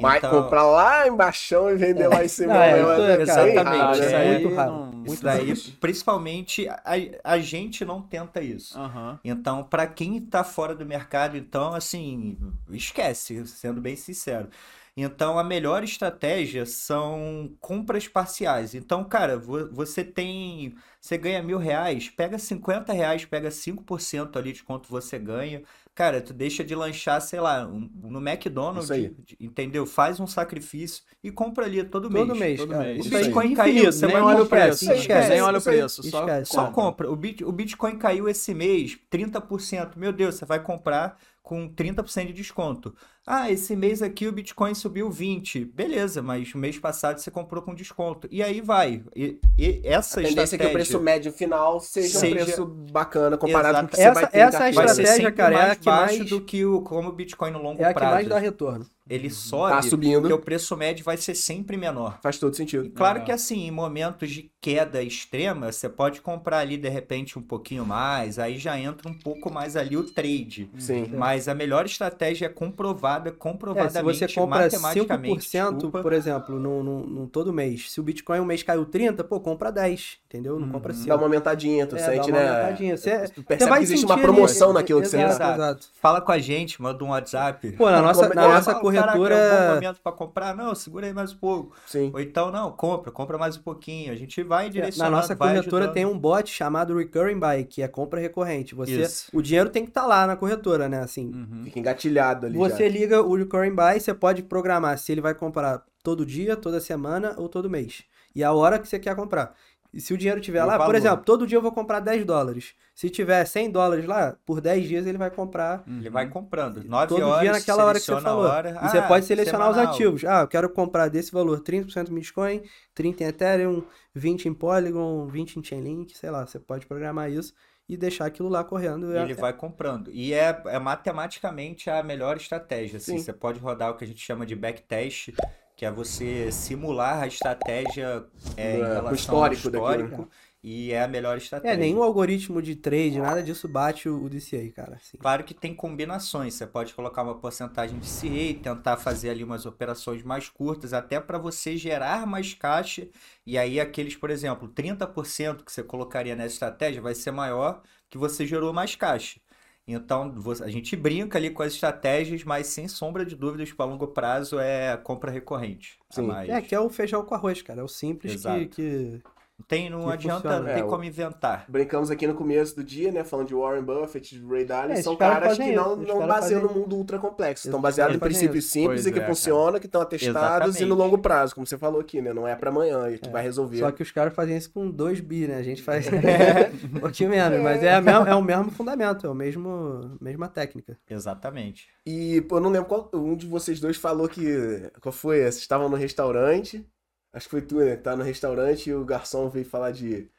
Mas 0.00 0.18
Então- 0.18 0.30
comprar 0.42 0.62
lá 0.64 1.06
embaixo 1.08 1.68
e 1.70 1.76
vender 1.76 2.06
lá 2.08 2.24
em 2.24 2.28
cima. 2.28 2.54
Não, 2.54 2.62
é, 2.62 2.72
né? 2.72 2.82
isso 2.82 3.02
é, 3.02 3.22
exatamente, 3.22 3.74
errado, 3.76 3.94
isso 4.00 4.08
né? 4.10 4.16
aí 4.16 4.28
é 4.28 4.38
muito 4.38 4.54
raro. 4.54 4.70
não- 4.72 4.92
Muito 5.02 5.14
Isso 5.14 5.22
daí, 5.24 5.48
raro. 5.48 5.60
principalmente, 5.80 6.68
a, 6.68 6.80
a 7.24 7.38
gente 7.38 7.84
não 7.84 8.00
tenta 8.00 8.40
isso. 8.40 8.78
Aham. 8.78 9.18
Então, 9.24 9.64
para 9.64 9.84
quem 9.86 10.20
tá 10.20 10.44
fora 10.44 10.76
do 10.76 10.86
mercado, 10.86 11.36
então, 11.36 11.74
assim, 11.74 12.38
esquece, 12.70 13.44
sendo 13.46 13.80
bem 13.80 13.96
sincero. 13.96 14.48
Então, 14.94 15.38
a 15.38 15.44
melhor 15.44 15.82
estratégia 15.82 16.66
são 16.66 17.50
compras 17.60 18.06
parciais. 18.06 18.74
Então, 18.74 19.02
cara, 19.04 19.38
vo- 19.38 19.70
você 19.72 20.04
tem. 20.04 20.74
Você 21.00 21.16
ganha 21.16 21.42
mil 21.42 21.56
reais, 21.58 22.10
pega 22.10 22.38
50 22.38 22.92
reais, 22.92 23.24
pega 23.24 23.50
5% 23.50 24.36
ali 24.38 24.52
de 24.52 24.62
quanto 24.62 24.88
você 24.90 25.18
ganha. 25.18 25.62
Cara, 25.94 26.20
tu 26.22 26.32
deixa 26.32 26.62
de 26.62 26.74
lanchar, 26.74 27.20
sei 27.22 27.40
lá, 27.40 27.66
um- 27.66 27.90
no 28.02 28.18
McDonald's, 28.20 28.84
Isso 28.84 28.92
aí. 28.92 29.14
de- 29.18 29.36
entendeu? 29.40 29.86
Faz 29.86 30.20
um 30.20 30.26
sacrifício 30.26 31.02
e 31.24 31.30
compra 31.30 31.64
ali 31.66 31.82
todo 31.84 32.08
todo 32.10 32.26
mês. 32.34 32.38
mês, 32.38 32.60
todo 32.60 32.70
cara. 32.70 32.84
mês. 32.84 33.06
O. 33.06 33.10
Bitcoin 33.10 33.44
Infinito, 33.52 33.56
caiu, 33.56 33.92
você 33.92 34.06
nem 34.06 34.14
vai 34.16 34.22
olha 34.24 34.42
o 34.42 34.46
preço. 34.46 34.92
esquece. 34.92 35.28
Nem 35.30 35.42
olha 35.42 35.58
o 35.58 35.62
preço. 35.62 36.02
Só 36.02 36.20
Esquece. 36.20 36.52
Só 36.52 36.64
compra. 36.66 36.72
compra. 36.82 37.10
O, 37.10 37.16
bit, 37.16 37.44
o 37.44 37.52
Bitcoin 37.52 37.98
caiu 37.98 38.28
esse 38.28 38.54
mês 38.54 38.98
30%. 39.10 39.96
Meu 39.98 40.12
Deus, 40.12 40.34
você 40.36 40.44
vai 40.46 40.62
comprar 40.62 41.18
com 41.42 41.68
30% 41.68 42.26
de 42.28 42.32
desconto. 42.32 42.94
Ah, 43.26 43.50
esse 43.50 43.74
mês 43.76 44.00
aqui 44.00 44.26
o 44.28 44.32
Bitcoin 44.32 44.74
subiu 44.74 45.10
20. 45.10 45.64
Beleza, 45.64 46.22
mas 46.22 46.54
o 46.54 46.58
mês 46.58 46.78
passado 46.78 47.18
você 47.18 47.30
comprou 47.30 47.62
com 47.62 47.74
desconto. 47.74 48.28
E 48.30 48.42
aí 48.42 48.60
vai. 48.60 49.04
E, 49.14 49.38
e 49.58 49.80
essa 49.84 50.20
A 50.20 50.22
tendência 50.24 50.56
é 50.56 50.58
que 50.58 50.66
o 50.66 50.72
preço 50.72 51.00
médio 51.00 51.32
final 51.32 51.80
seja, 51.80 52.16
um 52.18 52.20
Seja- 52.20 52.44
preço 52.44 52.66
bacana 52.66 53.36
comparado 53.36 53.78
com 53.78 53.84
o 53.84 53.88
que 53.88 53.96
você 53.96 54.02
Essa- 54.02 54.14
vai 54.20 54.30
ter 54.30 54.38
essa 54.38 54.58
é 54.58 54.62
a 54.66 54.70
estratégia, 54.70 55.32
cara, 55.32 55.54
é 55.54 55.58
a 55.58 55.66
mais 55.66 55.78
que 55.78 55.84
baixo 55.84 56.18
mais- 56.18 56.30
do 56.30 56.40
que 56.40 56.64
o 56.64 56.80
como 56.82 57.08
o 57.08 57.12
Bitcoin 57.12 57.50
no 57.50 57.62
longo 57.62 57.82
É 57.82 57.86
a 57.86 57.88
que 57.88 57.94
prazo. 57.94 58.14
mais 58.14 58.28
dá 58.28 58.38
retorno. 58.38 58.86
Ele 59.10 59.28
sobe, 59.30 59.72
Tá 59.72 59.82
subindo. 59.82 60.20
porque 60.20 60.32
o 60.32 60.38
preço 60.38 60.76
médio 60.76 61.04
vai 61.04 61.16
ser 61.16 61.34
sempre 61.34 61.76
menor. 61.76 62.18
Faz 62.22 62.38
todo 62.38 62.54
sentido. 62.56 62.84
E 62.84 62.90
claro 62.90 63.18
É. 63.18 63.22
que 63.22 63.32
assim, 63.32 63.66
em 63.66 63.70
momentos 63.70 64.30
de 64.30 64.50
queda 64.60 65.02
extrema, 65.02 65.72
você 65.72 65.88
pode 65.88 66.20
comprar 66.20 66.58
ali 66.58 66.76
de 66.76 66.88
repente 66.88 67.36
um 67.38 67.42
pouquinho 67.42 67.84
mais, 67.84 68.38
aí 68.38 68.58
já 68.58 68.78
entra 68.78 69.08
um 69.10 69.14
pouco 69.14 69.52
mais 69.52 69.76
ali 69.76 69.96
o 69.96 70.04
trade. 70.04 70.70
Sim. 70.78 71.06
Mas 71.16 71.48
a 71.48 71.54
melhor 71.54 71.84
estratégia 71.84 72.46
é 72.46 72.48
comprovada, 72.48 73.28
É, 73.28 73.32
se 73.32 73.38
comprovadamente, 73.38 74.18
você 74.20 74.28
compra 74.28 74.60
matematicamente, 74.60 75.44
5%, 75.48 75.72
desculpa. 75.72 76.00
por 76.00 76.12
exemplo, 76.12 76.58
no, 76.60 76.82
no, 76.84 77.06
no 77.06 77.26
todo 77.26 77.52
mês. 77.52 77.90
Se 77.90 77.98
o 78.00 78.04
Bitcoin 78.04 78.38
um 78.38 78.44
mês 78.44 78.62
caiu 78.62 78.84
30, 78.84 79.24
pô, 79.24 79.40
compra 79.40 79.72
10, 79.72 80.18
entendeu? 80.26 80.60
Não 80.60 80.68
compra 80.68 80.92
5. 80.94 81.08
Dá 81.08 81.16
uma 81.16 81.24
aumentadinha, 81.24 81.86
tu 81.86 81.96
É, 81.96 81.98
sente, 81.98 82.30
dá 82.30 82.38
uma 82.38 82.44
né? 82.44 82.50
aumentadinha. 82.50 82.96
Você, 82.96 83.18
Tu 83.28 83.34
você 83.34 83.42
percebe 83.42 83.68
vai 83.70 83.78
que 83.80 83.84
existe 83.84 84.06
uma 84.06 84.18
promoção 84.18 84.68
ali- 84.68 84.78
naquilo 84.78 85.00
que 85.02 85.08
você 85.08 85.20
exato. 85.20 85.54
Exato. 85.60 85.86
Fala 86.00 86.20
com 86.20 86.30
a 86.30 86.38
gente, 86.38 86.80
manda 86.80 87.02
um 87.04 87.08
WhatsApp. 87.08 87.72
Pô, 87.72 87.90
na 87.90 88.00
nossa, 88.00 88.28
na 88.32 88.48
nossa 88.48 88.74
Ah, 88.98 89.02
caraca, 89.02 89.18
é 89.18 89.20
um 89.20 89.22
bom 89.22 89.28
corretora... 89.28 89.74
momento 89.74 90.00
para 90.02 90.12
comprar. 90.12 90.56
Não, 90.56 90.74
segura 90.74 91.06
aí 91.06 91.12
mais 91.12 91.32
um 91.32 91.36
pouco. 91.38 91.74
Sim. 91.86 92.10
Ou 92.12 92.20
então, 92.20 92.50
não, 92.50 92.72
compra, 92.72 93.10
compra 93.10 93.36
mais 93.38 93.56
um 93.56 93.62
pouquinho. 93.62 94.12
A 94.12 94.16
gente 94.16 94.42
vai 94.42 94.64
Na 94.66 94.70
direcionando, 94.70 95.16
nossa 95.16 95.34
vai 95.34 95.48
corretora 95.54 95.84
ajudando. 95.84 95.94
tem 95.94 96.06
um 96.06 96.18
bot 96.18 96.50
chamado 96.50 96.96
Recurring 96.96 97.38
Buy, 97.38 97.64
que 97.64 97.82
é 97.82 97.88
compra 97.88 98.20
recorrente. 98.20 98.74
Você, 98.74 99.00
Isso. 99.02 99.28
o 99.32 99.42
dinheiro 99.42 99.70
tem 99.70 99.84
que 99.84 99.90
estar 99.90 100.06
lá 100.06 100.26
na 100.26 100.36
corretora, 100.36 100.88
né? 100.88 101.00
Assim, 101.00 101.26
Uhum. 101.32 101.62
Fica 101.64 101.78
engatilhado 101.78 102.46
ali 102.46 102.56
Você 102.58 102.84
já. 102.84 102.88
liga 102.98 103.22
o 103.22 103.34
Recurring 103.36 103.74
Buy, 103.74 104.00
você 104.00 104.12
pode 104.14 104.42
programar 104.42 104.98
se 104.98 105.10
ele 105.12 105.20
vai 105.20 105.34
comprar 105.34 105.82
todo 106.02 106.26
dia, 106.26 106.56
toda 106.56 106.80
semana 106.80 107.34
ou 107.36 107.48
todo 107.48 107.70
mês. 107.70 108.04
E 108.34 108.42
a 108.42 108.52
hora 108.52 108.78
que 108.78 108.88
você 108.88 108.98
quer 108.98 109.14
comprar. 109.14 109.54
E 109.92 110.00
se 110.00 110.14
o 110.14 110.16
dinheiro 110.16 110.40
tiver 110.40 110.64
lá, 110.64 110.72
por 110.74 110.78
valor. 110.86 110.94
exemplo, 110.94 111.24
todo 111.24 111.46
dia 111.46 111.58
eu 111.58 111.62
vou 111.62 111.70
comprar 111.72 112.00
10 112.00 112.24
dólares. 112.24 112.74
Se 112.94 113.10
tiver 113.10 113.44
100 113.44 113.70
dólares 113.70 114.06
lá, 114.06 114.36
por 114.46 114.60
10 114.60 114.88
dias 114.88 115.06
ele 115.06 115.18
vai 115.18 115.30
comprar 115.30 115.82
Ele 115.86 116.08
vai 116.08 116.28
comprando. 116.28 116.82
9 116.82 117.06
todo 117.08 117.22
horas, 117.26 117.40
dia 117.42 117.52
naquela 117.52 117.84
hora 117.84 117.98
que 118.00 118.06
você 118.06 118.20
falou. 118.20 118.44
hora. 118.44 118.70
E 118.70 118.88
você 118.88 118.98
Ah, 118.98 119.02
pode 119.08 119.26
selecionar 119.26 119.68
os 119.68 119.74
semanal. 119.76 119.94
ativos. 119.94 120.24
Ah, 120.24 120.40
eu 120.42 120.48
quero 120.48 120.70
comprar 120.70 121.08
desse 121.08 121.30
valor 121.30 121.60
30% 121.60 122.10
em 122.10 122.14
Bitcoin, 122.14 122.62
30% 122.94 123.20
em 123.20 123.24
Ethereum, 123.26 123.82
20% 124.16 124.46
em 124.46 124.54
Polygon, 124.54 125.26
20% 125.28 125.56
em 125.58 125.64
Chainlink, 125.64 126.16
sei 126.16 126.30
lá. 126.30 126.46
Você 126.46 126.58
pode 126.58 126.86
programar 126.86 127.30
isso 127.30 127.52
e 127.88 127.96
deixar 127.96 128.24
aquilo 128.26 128.48
lá 128.48 128.64
correndo. 128.64 129.12
E 129.12 129.16
ele 129.18 129.34
vai 129.34 129.52
comprando. 129.52 130.10
E 130.10 130.32
é, 130.32 130.62
é 130.66 130.78
matematicamente 130.78 131.90
a 131.90 132.02
melhor 132.02 132.36
estratégia. 132.36 132.96
Assim. 132.96 133.18
Sim. 133.18 133.24
Você 133.24 133.32
pode 133.32 133.58
rodar 133.58 133.90
o 133.90 133.96
que 133.96 134.04
a 134.04 134.06
gente 134.06 134.20
chama 134.20 134.46
de 134.46 134.54
backtest, 134.56 135.30
que 135.76 135.84
é 135.84 135.90
você 135.90 136.50
simular 136.52 137.22
a 137.22 137.26
estratégia 137.26 138.24
é, 138.56 138.78
em 138.78 138.82
É, 138.82 138.84
com 138.84 138.90
o 138.90 138.94
relação 138.94 139.08
ao 139.08 139.14
histórico 139.14 139.70
daquilo, 139.70 140.04
histórico. 140.04 140.30
E 140.62 140.92
é 140.92 141.02
a 141.02 141.08
melhor 141.08 141.36
estratégia. 141.38 141.74
É, 141.74 141.76
nenhum 141.76 142.04
algoritmo 142.04 142.62
de 142.62 142.76
trade, 142.76 143.18
nada 143.18 143.42
disso 143.42 143.66
bate 143.66 144.08
o 144.08 144.24
o 144.24 144.30
DCA, 144.30 144.70
cara. 144.70 144.94
assim. 144.94 145.18
Claro 145.18 145.42
que 145.42 145.54
tem 145.54 145.74
combinações. 145.74 146.54
Você 146.54 146.66
pode 146.66 146.94
colocar 146.94 147.22
uma 147.24 147.34
porcentagem 147.34 147.98
de 147.98 148.06
CA, 148.06 148.62
tentar 148.62 148.96
fazer 148.96 149.30
ali 149.30 149.42
umas 149.42 149.66
operações 149.66 150.22
mais 150.22 150.48
curtas, 150.48 150.92
até 150.92 151.18
para 151.18 151.36
você 151.36 151.76
gerar 151.76 152.26
mais 152.28 152.54
caixa. 152.54 153.08
E 153.44 153.58
aí, 153.58 153.80
aqueles, 153.80 154.14
por 154.14 154.30
exemplo, 154.30 154.68
30% 154.68 155.64
que 155.64 155.72
você 155.72 155.82
colocaria 155.82 156.36
nessa 156.36 156.54
estratégia 156.54 157.02
vai 157.02 157.14
ser 157.16 157.32
maior 157.32 157.82
que 158.08 158.16
você 158.16 158.46
gerou 158.46 158.72
mais 158.72 158.94
caixa. 158.94 159.40
Então, 159.86 160.32
a 160.62 160.70
gente 160.70 160.94
brinca 160.94 161.38
ali 161.38 161.50
com 161.50 161.62
as 161.62 161.72
estratégias, 161.72 162.44
mas 162.44 162.68
sem 162.68 162.86
sombra 162.86 163.24
de 163.26 163.34
dúvidas, 163.34 163.72
para 163.72 163.84
longo 163.84 164.06
prazo 164.06 164.58
é 164.58 164.92
a 164.92 164.96
compra 164.96 165.30
recorrente. 165.30 165.98
a 166.08 166.22
Sim. 166.22 166.28
mais. 166.28 166.48
É, 166.48 166.60
que 166.60 166.74
é 166.74 166.80
o 166.80 166.88
feijão 166.88 167.24
com 167.24 167.34
arroz, 167.34 167.62
cara. 167.62 167.80
É 167.80 167.84
o 167.84 167.88
simples 167.88 168.42
que, 168.42 168.66
que. 168.66 169.22
Não 169.58 169.66
tem, 169.66 169.88
não 169.88 170.06
que 170.06 170.12
adianta, 170.12 170.40
funciona. 170.42 170.60
não 170.60 170.68
É, 170.70 170.74
tem 170.74 170.82
o- 170.82 170.88
como 170.88 171.04
inventar. 171.04 171.64
Brincamos 171.68 172.10
aqui 172.10 172.26
no 172.26 172.34
começo 172.34 172.74
do 172.74 172.82
dia, 172.82 173.12
né? 173.12 173.22
Falando 173.22 173.46
de 173.48 173.54
Warren 173.54 173.82
Buffett, 173.82 174.36
de 174.36 174.44
Ray 174.44 174.64
Dalio. 174.64 174.92
É, 174.94 175.02
são 175.02 175.14
caras 175.14 175.56
que 175.56 175.72
não, 175.72 175.94
não 175.94 176.26
baseiam 176.26 176.62
no 176.62 176.68
mundo 176.70 176.96
ultra 176.96 177.18
complexo. 177.18 177.68
Estão 177.68 177.80
baseados 177.80 178.16
em 178.16 178.18
princípios 178.18 178.64
isso. 178.64 178.72
simples 178.72 179.02
Pois 179.02 179.06
e 179.06 179.12
que 179.12 179.20
é, 179.20 179.26
funcionam, 179.26 179.78
que 179.78 179.86
estão 179.86 180.00
atestados 180.00 180.30
e 180.76 180.80
no 180.80 180.86
Exatamente. 180.86 180.98
longo 180.98 181.18
prazo, 181.18 181.54
como 181.54 181.64
você 181.66 181.78
falou 181.78 182.00
aqui, 182.00 182.20
né? 182.20 182.32
Não 182.32 182.48
é 182.48 182.56
pra 182.56 182.70
amanhã 182.70 183.08
e 183.08 183.18
que 183.18 183.28
vai 183.28 183.42
resolver. 183.42 183.78
Só 183.78 183.92
que 183.92 184.02
os 184.02 184.10
caras 184.10 184.34
fazem 184.34 184.56
isso 184.56 184.72
com 184.72 184.90
2 184.90 185.20
bi, 185.20 185.46
né? 185.46 185.56
A 185.56 185.62
gente 185.62 185.80
faz 185.82 186.06
um 186.96 186.98
pouquinho 187.00 187.30
menos, 187.30 187.60
mas 187.60 187.82
é, 187.84 187.94
a 187.94 188.00
mesma- 188.00 188.28
é 188.28 188.34
o 188.34 188.42
mesmo 188.42 188.70
fundamento, 188.72 189.26
é 189.26 189.30
o 189.30 189.34
mesmo 189.34 190.16
mesma 190.20 190.48
técnica. 190.48 190.98
Exatamente. 191.08 191.86
E 192.04 192.40
pô, 192.42 192.56
eu 192.56 192.60
não 192.60 192.70
lembro 192.70 192.88
qual. 192.88 193.08
Um 193.14 193.36
de 193.36 193.46
vocês 193.46 193.78
dois 193.78 193.96
falou 193.96 194.28
que. 194.28 194.90
Qual 195.00 195.12
foi? 195.12 195.40
Vocês 195.42 195.58
estavam 195.58 195.88
no 195.88 195.96
restaurante. 195.96 196.84
Acho 197.32 197.46
que 197.46 197.50
foi 197.50 197.62
tu, 197.62 197.76
né? 197.78 197.96
Tá 197.96 198.16
no 198.16 198.22
restaurante 198.24 198.90
e 198.90 198.94
o 198.94 199.04
garçom 199.04 199.48
veio 199.50 199.64
falar 199.66 199.92
de. 199.92 200.30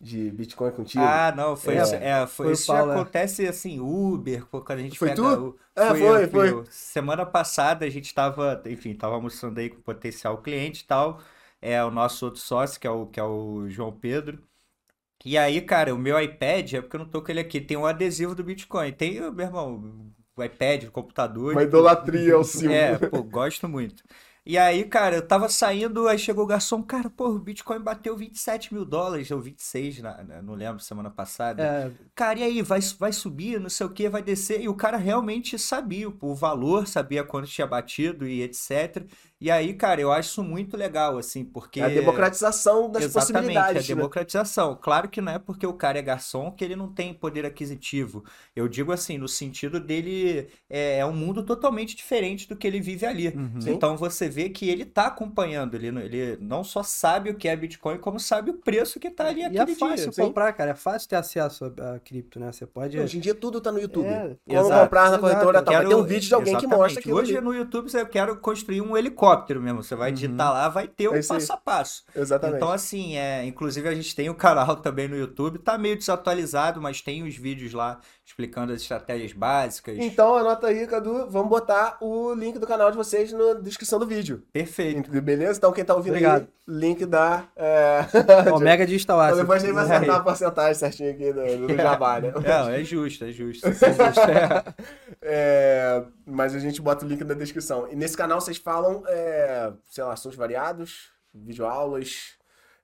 de 0.00 0.30
Bitcoin 0.32 0.72
contigo? 0.72 1.22
Ah, 1.22 1.32
não, 1.36 1.56
foi 1.56 1.76
É, 1.76 1.80
isso. 1.80 1.94
É, 1.96 2.26
foi, 2.26 2.52
foi 2.52 2.56
isso 2.56 2.70
já 2.70 2.80
Paulo, 2.80 2.92
é. 2.92 3.06
acontece 3.06 3.46
assim, 3.46 3.80
Uber, 3.80 4.46
quando 4.46 4.72
a 4.72 4.82
gente 4.82 5.00
Foi 5.00 5.10
pega 5.10 5.26
tu? 5.26 5.40
o- 5.40 5.58
É, 5.76 5.94
foi, 5.94 6.20
eu, 6.24 6.26
foi. 6.28 6.60
eu. 6.60 6.64
Semana 6.70 7.24
passada 7.24 7.84
a 7.86 7.90
gente 7.90 8.12
tava, 8.12 8.62
enfim, 8.66 8.94
tava 8.94 9.14
almoçando 9.14 9.58
aí 9.60 9.70
com 9.70 9.78
o 9.78 9.82
potencial 9.82 10.42
cliente 10.42 10.82
e 10.84 10.86
tal. 10.86 11.20
É 11.60 11.82
o 11.84 11.90
nosso 11.90 12.24
outro 12.26 12.40
sócio, 12.40 12.80
que 12.80 12.86
é 12.86 12.90
o, 12.90 13.06
que 13.06 13.20
é 13.20 13.22
o 13.24 13.68
João 13.68 13.92
Pedro. 13.98 14.42
E 15.24 15.38
aí, 15.38 15.60
cara, 15.62 15.94
o 15.94 15.98
meu 15.98 16.20
iPad, 16.22 16.74
é 16.74 16.82
porque 16.82 16.96
eu 16.96 17.00
não 17.00 17.08
tô 17.10 17.22
com 17.22 17.30
ele 17.32 17.40
aqui, 17.40 17.60
tem 17.60 17.76
um 17.76 17.86
adesivo 17.86 18.34
do 18.34 18.44
Bitcoin. 18.44 18.92
Tem, 18.92 19.20
meu 19.20 19.40
irmão, 19.46 20.12
o 20.36 20.44
iPad, 20.44 20.84
o 20.84 20.92
computador. 20.92 21.54
Uma 21.54 21.62
idolatria 21.62 22.34
ao 22.34 22.42
símbolo. 22.44 22.82
É, 22.82 22.98
pô, 22.98 23.22
gosto 23.24 23.68
muito. 23.68 24.04
E 24.50 24.58
aí, 24.58 24.84
cara, 24.84 25.16
eu 25.16 25.26
tava 25.26 25.48
saindo, 25.48 26.08
aí 26.08 26.18
chegou 26.18 26.42
o 26.44 26.46
garçom, 26.46 26.82
cara, 26.82 27.08
pô, 27.08 27.28
o 27.28 27.38
Bitcoin 27.38 27.78
bateu 27.80 28.16
27 28.16 28.74
mil 28.74 28.84
dólares, 28.84 29.30
ou 29.30 29.40
26, 29.40 30.00
na, 30.00 30.24
na- 30.24 30.42
não 30.42 30.54
lembro, 30.54 30.80
semana 30.82 31.08
passada. 31.10 31.64
É, 31.64 31.90
Cara, 32.16 32.40
e 32.40 32.42
aí, 32.42 32.62
vai, 32.62 32.80
vai 32.98 33.12
subir, 33.12 33.60
não 33.60 33.70
sei 33.70 33.86
o 33.86 33.90
que, 33.92 34.08
vai 34.08 34.22
descer. 34.22 34.60
E 34.60 34.68
o 34.68 34.74
cara 34.74 34.96
realmente 34.96 35.56
sabia 35.58 36.08
o 36.08 36.18
o 36.20 36.34
valor, 36.34 36.86
sabia 36.88 37.22
quanto 37.24 37.48
tinha 37.48 37.66
batido 37.66 38.26
e 38.26 38.42
etc. 38.42 39.06
E 39.40 39.50
aí, 39.50 39.72
cara, 39.72 40.00
eu 40.00 40.12
acho 40.12 40.28
isso 40.30 40.42
muito 40.44 40.76
legal, 40.76 41.16
assim, 41.16 41.44
porque. 41.44 41.80
É 41.80 41.84
a 41.84 41.88
democratização 41.88 42.90
das 42.90 43.04
Exatamente, 43.04 43.32
possibilidades. 43.32 43.76
a 43.86 43.88
né? 43.88 43.94
democratização. 43.96 44.78
Claro 44.80 45.08
que 45.08 45.20
não 45.20 45.32
é 45.32 45.38
porque 45.38 45.66
o 45.66 45.72
cara 45.72 45.98
é 45.98 46.02
garçom 46.02 46.50
que 46.52 46.62
ele 46.64 46.76
não 46.76 46.92
tem 46.92 47.14
poder 47.14 47.46
aquisitivo. 47.46 48.22
Eu 48.54 48.68
digo 48.68 48.92
assim, 48.92 49.16
no 49.16 49.26
sentido 49.28 49.80
dele 49.80 50.48
é, 50.68 50.98
é 50.98 51.06
um 51.06 51.12
mundo 51.14 51.42
totalmente 51.42 51.96
diferente 51.96 52.46
do 52.48 52.54
que 52.54 52.66
ele 52.66 52.80
vive 52.80 53.06
ali. 53.06 53.28
Uhum. 53.28 53.58
Então 53.66 53.96
você 53.96 54.28
vê 54.28 54.50
que 54.50 54.68
ele 54.68 54.84
tá 54.84 55.06
acompanhando, 55.06 55.74
ele, 55.74 55.90
não- 55.90 56.02
ele 56.02 56.36
não 56.40 56.62
só 56.62 56.82
sabe 56.82 57.30
o 57.30 57.34
que 57.34 57.48
é 57.48 57.56
Bitcoin, 57.56 57.96
como 57.98 58.20
sabe 58.20 58.50
o 58.50 58.54
preço 58.54 59.00
que 59.00 59.10
tá 59.10 59.28
ali 59.28 59.40
e 59.40 59.44
é 59.44 59.46
aquele 59.46 59.74
fácil 59.74 60.10
dia. 60.10 60.24
comprar, 60.24 60.52
cara. 60.52 60.72
É 60.72 60.74
fácil 60.74 61.08
ter 61.08 61.16
acesso 61.16 61.72
a, 61.80 61.94
a 61.94 61.98
cripto, 62.00 62.38
né? 62.38 62.52
Você 62.52 62.66
pode. 62.66 62.98
Hoje 62.98 63.16
em 63.16 63.20
dia 63.20 63.34
tudo 63.34 63.58
tá 63.60 63.72
no 63.72 63.80
YouTube. 63.80 64.06
É, 64.06 64.36
Como 64.46 64.60
exato, 64.60 64.82
comprar 64.84 65.10
na 65.10 65.18
corretora, 65.18 65.62
tá, 65.62 65.70
vai 65.70 65.80
Quero- 65.80 65.88
ter 65.88 65.94
um 65.94 66.04
vídeo 66.04 66.28
de 66.28 66.34
alguém 66.34 66.56
que 66.58 66.66
mostra 66.66 66.76
exatamente. 66.76 66.98
aquilo 66.98 67.16
Hoje 67.18 67.36
ali. 67.36 67.44
no 67.46 67.54
YouTube 67.54 67.88
eu 67.94 68.06
quero 68.06 68.36
construir 68.36 68.80
um 68.82 68.96
helicóptero 68.96 69.29
mesmo. 69.60 69.82
Você 69.82 69.94
vai 69.94 70.12
digitar 70.12 70.52
lá, 70.52 70.68
vai 70.68 70.88
ter 70.88 71.08
o 71.08 71.14
aí. 71.14 71.24
passo 71.24 71.52
a 71.52 71.56
passo. 71.56 72.04
Exatamente. 72.14 72.56
Então, 72.56 72.70
assim, 72.70 73.16
é, 73.16 73.44
inclusive 73.44 73.88
a 73.88 73.94
gente 73.94 74.14
tem 74.14 74.28
o 74.28 74.34
canal 74.34 74.76
também 74.82 75.08
no 75.08 75.16
YouTube, 75.16 75.58
tá 75.58 75.76
meio 75.76 75.96
desatualizado, 75.96 76.80
mas 76.80 77.00
tem 77.00 77.22
os 77.22 77.36
vídeos 77.36 77.72
lá 77.72 78.00
explicando 78.30 78.72
as 78.72 78.80
estratégias 78.80 79.32
básicas. 79.32 79.96
Então 79.98 80.36
anota 80.36 80.68
aí, 80.68 80.86
Cadu. 80.86 81.28
Vamos 81.28 81.48
botar 81.48 81.98
o 82.00 82.32
link 82.32 82.58
do 82.58 82.66
canal 82.66 82.90
de 82.90 82.96
vocês 82.96 83.32
na 83.32 83.54
descrição 83.54 83.98
do 83.98 84.06
vídeo. 84.06 84.44
Perfeito. 84.52 85.10
Beleza? 85.20 85.58
Então 85.58 85.72
quem 85.72 85.84
tá 85.84 85.94
ouvindo 85.94 86.12
Obrigado. 86.12 86.42
aí, 86.42 86.48
link 86.68 87.04
da. 87.06 87.44
É... 87.56 88.06
Omega 88.54 88.86
Digital 88.86 89.16
Então 89.18 89.26
Asset. 89.26 89.40
depois 89.40 89.62
a 89.62 89.66
gente 89.66 89.74
vai 89.74 89.84
acertar 89.84 90.16
a 90.16 90.20
porcentagem 90.20 90.74
certinho 90.74 91.10
aqui 91.10 91.32
do, 91.32 91.66
do 91.66 91.74
Jabá, 91.76 92.20
né? 92.20 92.32
Não, 92.32 92.68
é 92.70 92.84
justo, 92.84 93.24
é 93.24 93.32
justo. 93.32 93.66
É 93.70 93.72
justo. 93.72 94.20
É. 94.30 94.64
É, 95.22 96.04
mas 96.24 96.54
a 96.54 96.58
gente 96.60 96.80
bota 96.80 97.04
o 97.04 97.08
link 97.08 97.24
na 97.24 97.34
descrição. 97.34 97.88
E 97.90 97.96
nesse 97.96 98.16
canal 98.16 98.40
vocês 98.40 98.56
falam, 98.58 99.02
é, 99.08 99.72
sei 99.86 100.04
lá, 100.04 100.12
assuntos 100.12 100.38
variados, 100.38 101.08
videoaulas. 101.34 102.38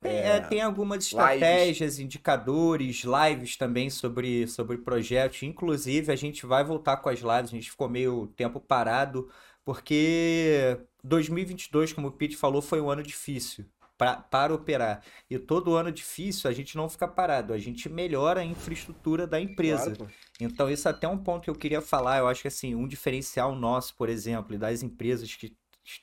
Tem, 0.06 0.18
é, 0.18 0.40
tem 0.40 0.60
algumas 0.60 1.04
estratégias, 1.04 1.98
indicadores, 1.98 3.02
lives 3.04 3.56
também 3.56 3.90
sobre, 3.90 4.46
sobre 4.46 4.78
projetos. 4.78 5.42
Inclusive, 5.42 6.12
a 6.12 6.16
gente 6.16 6.46
vai 6.46 6.64
voltar 6.64 6.98
com 6.98 7.08
as 7.08 7.20
lives. 7.20 7.50
A 7.52 7.56
gente 7.56 7.70
ficou 7.70 7.88
meio 7.88 8.26
tempo 8.36 8.60
parado, 8.60 9.28
porque 9.64 10.78
2022, 11.02 11.92
como 11.92 12.08
o 12.08 12.12
Pete 12.12 12.36
falou, 12.36 12.62
foi 12.62 12.80
um 12.80 12.90
ano 12.90 13.02
difícil 13.02 13.64
pra, 13.96 14.16
para 14.16 14.54
operar. 14.54 15.02
E 15.28 15.38
todo 15.38 15.74
ano 15.74 15.90
difícil, 15.90 16.50
a 16.50 16.52
gente 16.52 16.76
não 16.76 16.88
fica 16.88 17.08
parado, 17.08 17.52
a 17.52 17.58
gente 17.58 17.88
melhora 17.88 18.40
a 18.40 18.44
infraestrutura 18.44 19.26
da 19.26 19.40
empresa. 19.40 19.94
Claro. 19.94 20.12
Então, 20.40 20.68
esse 20.68 20.86
é 20.86 20.90
até 20.90 21.08
um 21.08 21.18
ponto 21.18 21.44
que 21.44 21.50
eu 21.50 21.54
queria 21.54 21.80
falar. 21.80 22.18
Eu 22.18 22.28
acho 22.28 22.42
que 22.42 22.48
assim, 22.48 22.74
um 22.74 22.86
diferencial 22.86 23.54
nosso, 23.54 23.94
por 23.96 24.08
exemplo, 24.08 24.54
e 24.54 24.58
das 24.58 24.82
empresas 24.82 25.34
que 25.34 25.56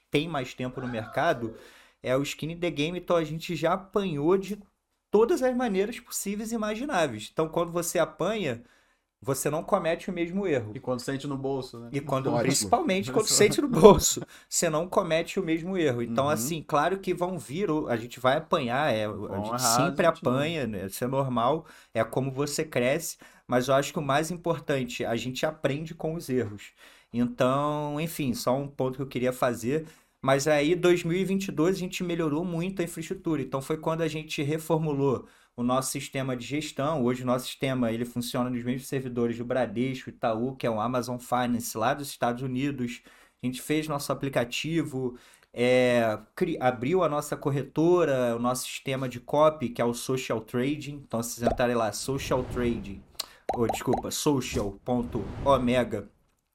têm 0.10 0.28
mais 0.28 0.54
tempo 0.54 0.82
no 0.82 0.88
mercado, 0.88 1.56
é 2.04 2.16
o 2.18 2.22
skin 2.24 2.52
in 2.52 2.60
the 2.60 2.70
game. 2.72 3.00
Então, 3.00 3.16
a 3.18 3.24
gente 3.24 3.56
já 3.56 3.74
apanhou 3.74 4.38
de 4.38 4.62
todas 5.12 5.42
as 5.42 5.56
maneiras 5.56 6.00
possíveis 6.00 6.52
e 6.52 6.56
imagináveis. 6.56 7.30
Então, 7.32 7.50
quando 7.50 7.72
você 7.72 8.00
apanha, 8.00 8.64
você 9.22 9.50
não 9.50 9.64
comete 9.64 10.10
o 10.10 10.14
mesmo 10.14 10.46
erro. 10.48 10.74
E 10.76 10.80
quando 10.80 11.00
sente 11.00 11.28
no 11.28 11.38
bolso, 11.38 11.80
né? 11.80 11.90
E 11.92 12.02
quando, 12.02 12.32
Ótimo. 12.32 12.42
principalmente 12.42 13.12
quando 13.12 13.28
sente 13.28 13.62
no 13.62 13.68
bolso, 13.70 14.26
você 14.50 14.70
não 14.70 14.88
comete 14.90 15.40
o 15.40 15.44
mesmo 15.44 15.78
erro. 15.78 16.02
Então, 16.02 16.26
Uhum. 16.26 16.34
assim, 16.34 16.64
claro 16.64 17.00
que 17.00 17.14
vão 17.14 17.38
vir, 17.38 17.70
o- 17.70 17.88
a 17.88 17.96
gente 17.96 18.20
vai 18.20 18.38
apanhar, 18.38 18.92
é, 18.94 19.06
a 19.06 19.36
gente 19.38 19.62
errar, 19.62 19.62
sempre 19.62 20.06
a 20.06 20.10
gente 20.10 20.26
não. 20.26 20.32
apanha, 20.32 20.66
né? 20.68 20.86
Isso 20.88 21.04
é 21.04 21.08
normal, 21.08 21.68
é 21.94 22.04
como 22.04 22.32
você 22.32 22.64
cresce, 22.66 23.18
mas 23.48 23.68
eu 23.68 23.76
acho 23.76 23.94
que 23.94 24.00
o 24.00 24.02
mais 24.02 24.32
importante, 24.32 25.06
a 25.06 25.16
gente 25.16 25.46
aprende 25.46 25.94
com 25.94 26.16
os 26.16 26.30
erros. 26.30 26.72
Então, 27.14 28.00
enfim, 28.02 28.34
só 28.34 28.58
um 28.58 28.68
ponto 28.68 28.96
que 28.98 29.02
eu 29.04 29.08
queria 29.08 29.32
fazer. 29.32 29.86
Mas 30.24 30.48
aí, 30.48 30.74
2022, 30.74 31.76
a 31.76 31.80
gente 31.80 32.02
melhorou 32.02 32.46
muito 32.46 32.82
a 32.82 32.86
infraestrutura. 32.86 33.42
Então, 33.42 33.62
foi 33.62 33.76
quando 33.76 34.04
a 34.04 34.08
gente 34.08 34.42
reformulou 34.42 35.28
o 35.54 35.62
nosso 35.62 35.92
sistema 35.92 36.38
de 36.38 36.46
gestão. 36.46 37.04
Hoje, 37.04 37.24
o 37.24 37.26
nosso 37.26 37.46
sistema 37.46 37.92
ele 37.92 38.06
funciona 38.06 38.50
nos 38.50 38.64
mesmos 38.64 38.88
servidores 38.88 39.38
do 39.38 39.44
Bradesco, 39.44 40.10
Itaú, 40.10 40.56
que 40.56 40.66
é 40.66 40.70
o 40.70 40.80
Amazon 40.80 41.18
Finance 41.18 41.78
lá 41.78 41.94
dos 41.94 42.08
Estados 42.08 42.42
Unidos. 42.42 43.02
A 43.44 43.46
gente 43.46 43.62
fez 43.62 43.86
nosso 43.90 44.14
aplicativo, 44.14 45.18
é, 45.54 46.18
abriu 46.62 47.04
a 47.04 47.10
nossa 47.10 47.36
corretora, 47.36 48.34
o 48.34 48.40
nosso 48.40 48.64
sistema 48.64 49.10
de 49.10 49.20
copy, 49.20 49.68
que 49.68 49.82
é 49.82 49.86
o 49.86 49.94
Social 49.94 50.40
Trading. 50.40 51.04
Então, 51.06 51.22
se 51.22 51.32
vocês 51.32 51.52
entrarem 51.52 51.76
lá, 51.76 51.92
Social 51.92 52.46
Trading, 52.46 53.04
ou 53.54 53.68
desculpa, 53.68 54.10
social.omega 54.10 56.10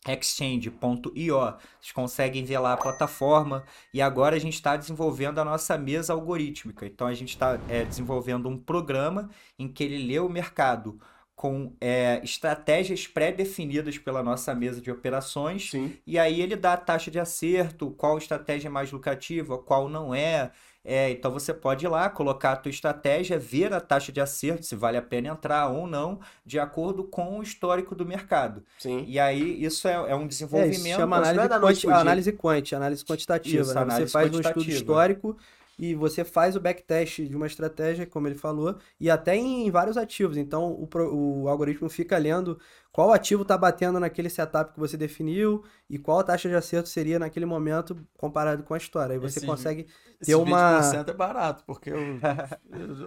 exchange.io, 0.07 1.39
vocês 1.81 1.93
conseguem 1.93 2.45
ver 2.45 2.59
lá 2.59 2.75
a 2.75 2.77
plataforma 2.77 3.65
e 3.93 4.01
agora 4.01 4.37
a 4.37 4.39
gente 4.39 4.55
está 4.55 4.77
desenvolvendo 4.77 5.39
a 5.39 5.45
nossa 5.45 5.77
mesa 5.77 6.13
algorítmica. 6.13 6.87
Então 6.87 7.07
a 7.07 7.15
gente 7.15 7.31
está 7.31 7.57
desenvolvendo 7.57 8.49
um 8.49 8.57
programa 8.57 9.31
em 9.59 9.69
que 9.69 9.85
ele 9.85 10.07
lê 10.07 10.19
o 10.19 10.29
mercado 10.29 11.01
com 11.39 11.73
é, 11.81 12.21
estratégias 12.25 13.07
pré-definidas 13.07 13.97
pela 13.97 14.25
nossa 14.25 14.53
mesa 14.57 14.81
de 14.81 14.91
operações 14.91 15.71
Sim. 15.71 15.97
e 16.05 16.19
aí 16.19 16.41
ele 16.41 16.57
dá 16.57 16.73
a 16.73 16.77
taxa 16.77 17.13
de 17.13 17.21
acerto, 17.21 17.93
qual 17.93 18.19
estratégia 18.19 18.67
é 18.67 18.71
mais 18.71 18.91
lucrativa, 18.91 19.57
qual 19.57 19.89
não 19.89 20.13
é. 20.13 20.51
É, 20.85 21.11
então 21.11 21.31
você 21.31 21.53
pode 21.53 21.85
ir 21.85 21.89
lá, 21.89 22.09
colocar 22.09 22.53
a 22.53 22.57
tua 22.57 22.71
estratégia, 22.71 23.39
ver 23.39 23.73
a 23.75 23.81
taxa 23.81 24.11
de 24.11 24.21
acerto, 24.21 24.65
se 24.65 24.75
vale 24.75 24.97
a 24.97 25.03
pena 25.03 25.29
entrar 25.29 25.69
ou 25.69 25.87
não, 25.87 26.19
de 26.47 26.59
acordo 26.59 27.05
com 27.05 27.39
o 27.39 27.43
histórico 27.43 27.95
do 27.95 28.07
mercado. 28.07 28.63
Sim. 28.79 29.05
E 29.07 29.19
aí 29.19 29.63
isso 29.63 29.87
é, 29.87 29.93
é 29.93 30.15
um 30.15 30.23
É, 30.23 30.27
desenvolvimento. 30.29 30.75
isso 30.79 30.89
chama 30.89 31.17
é 31.17 31.31
análise, 31.31 31.61
quanti- 31.61 31.87
análise 31.91 32.33
quant, 32.33 32.73
análise 32.73 33.05
quantitativa. 33.05 33.63
Isso, 33.63 33.75
né? 33.75 33.81
análise 33.83 34.07
você 34.07 34.13
faz 34.13 34.35
um 34.35 34.41
estudo 34.41 34.71
histórico 34.71 35.37
e 35.79 35.95
você 35.95 36.25
faz 36.25 36.57
o 36.57 36.61
backtest 36.61 37.21
de 37.27 37.37
uma 37.37 37.47
estratégia, 37.47 38.07
como 38.07 38.27
ele 38.29 38.35
falou, 38.35 38.77
e 38.99 39.09
até 39.11 39.37
em 39.37 39.71
vários 39.71 39.97
ativos. 39.97 40.37
Então 40.37 40.73
o, 40.73 41.43
o 41.45 41.49
algoritmo 41.49 41.89
fica 41.89 42.19
lendo 42.19 42.59
qual 42.93 43.13
ativo 43.13 43.43
está 43.43 43.57
batendo 43.57 44.01
naquele 44.01 44.29
setup 44.29 44.73
que 44.73 44.81
você 44.81 44.97
definiu 44.97 45.63
e 45.89 45.99
qual 45.99 46.19
a 46.19 46.25
taxa 46.25 46.49
de 46.49 46.55
acerto 46.55 46.89
seria 46.89 47.19
naquele 47.19 47.47
momento 47.47 47.97
comparado 48.17 48.63
com 48.65 48.75
a 48.75 48.79
história. 48.79 49.13
Aí 49.15 49.19
você 49.19 49.39
Esse- 49.39 49.47
consegue 49.47 49.87
Esse 50.21 50.31
ter 50.31 50.35
uma. 50.35 50.81
20% 50.81 51.11
é 51.11 51.15
barato, 51.15 51.65
porque 51.65 51.91
eu, 51.91 51.97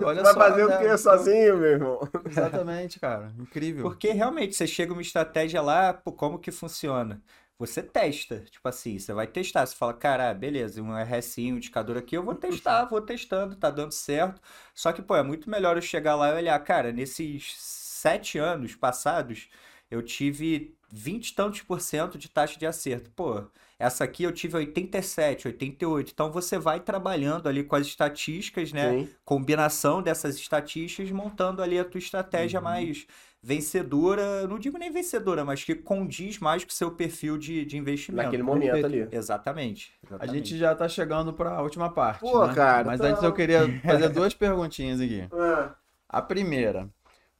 olha 0.05 0.23
Vai 0.23 0.33
só, 0.33 0.39
fazer 0.39 0.63
o 0.65 0.67
né? 0.69 0.77
quê 0.77 0.97
sozinho, 0.97 1.57
meu 1.57 1.71
irmão? 1.71 1.99
Exatamente, 2.25 2.99
cara. 2.99 3.33
Incrível. 3.37 3.83
Porque 3.83 4.11
realmente 4.11 4.55
você 4.55 4.67
chega 4.67 4.93
uma 4.93 5.01
estratégia 5.01 5.61
lá, 5.61 5.93
como 5.93 6.39
que 6.39 6.51
funciona? 6.51 7.21
Você 7.61 7.83
testa, 7.83 8.39
tipo 8.49 8.67
assim, 8.67 8.97
você 8.97 9.13
vai 9.13 9.27
testar, 9.27 9.65
você 9.67 9.75
fala, 9.75 9.93
cara, 9.93 10.33
beleza, 10.33 10.81
um 10.81 10.97
RSI, 10.97 11.53
um 11.53 11.57
indicador 11.57 11.95
aqui, 11.97 12.17
eu 12.17 12.23
vou 12.23 12.33
testar, 12.35 12.85
vou 12.85 13.01
testando, 13.01 13.55
tá 13.55 13.69
dando 13.69 13.91
certo. 13.91 14.41
Só 14.73 14.91
que, 14.91 15.01
pô, 15.01 15.15
é 15.15 15.21
muito 15.23 15.47
melhor 15.49 15.75
eu 15.77 15.81
chegar 15.81 16.15
lá 16.15 16.29
e 16.29 16.35
olhar, 16.37 16.57
cara, 16.63 16.91
nesses 16.91 17.53
sete 17.57 18.39
anos 18.39 18.75
passados, 18.75 19.47
eu 19.91 20.01
tive 20.01 20.75
20 20.91 21.29
e 21.29 21.35
tantos 21.35 21.61
por 21.61 21.79
cento 21.81 22.17
de 22.17 22.29
taxa 22.29 22.57
de 22.57 22.65
acerto. 22.65 23.11
Pô, 23.11 23.43
essa 23.77 24.03
aqui 24.03 24.23
eu 24.23 24.31
tive 24.31 24.57
87, 24.57 25.47
88. 25.47 26.11
Então 26.11 26.31
você 26.31 26.57
vai 26.57 26.79
trabalhando 26.79 27.47
ali 27.47 27.63
com 27.63 27.75
as 27.75 27.85
estatísticas, 27.87 28.71
né? 28.73 28.97
Sim. 28.97 29.15
combinação 29.23 30.01
dessas 30.01 30.35
estatísticas, 30.35 31.11
montando 31.11 31.61
ali 31.61 31.77
a 31.79 31.85
tua 31.85 31.99
estratégia 31.99 32.59
Uhum. 32.59 32.63
mais 32.63 33.05
vencedora, 33.43 34.47
não 34.47 34.59
digo 34.59 34.77
nem 34.77 34.91
vencedora, 34.91 35.43
mas 35.43 35.63
que 35.63 35.73
condiz 35.75 36.37
mais 36.39 36.63
com 36.63 36.69
o 36.69 36.73
seu 36.73 36.91
perfil 36.91 37.37
de, 37.37 37.65
de 37.65 37.77
investimento. 37.77 38.23
Naquele 38.25 38.43
momento 38.43 38.85
ali. 38.85 39.07
Exatamente. 39.11 39.93
A 40.03 40.07
exatamente. 40.07 40.33
gente 40.49 40.57
já 40.57 40.75
tá 40.75 40.87
chegando 40.87 41.33
pra 41.33 41.61
última 41.61 41.89
parte. 41.91 42.19
Pô, 42.19 42.45
né? 42.45 42.53
cara, 42.53 42.85
Mas 42.85 42.99
tá- 42.99 43.07
antes 43.07 43.23
eu 43.23 43.33
queria 43.33 43.61
fazer 43.81 44.09
duas 44.09 44.33
perguntinhas 44.33 44.99
aqui. 45.01 45.27
Ah, 45.33 45.75
A 46.07 46.21
primeira, 46.21 46.89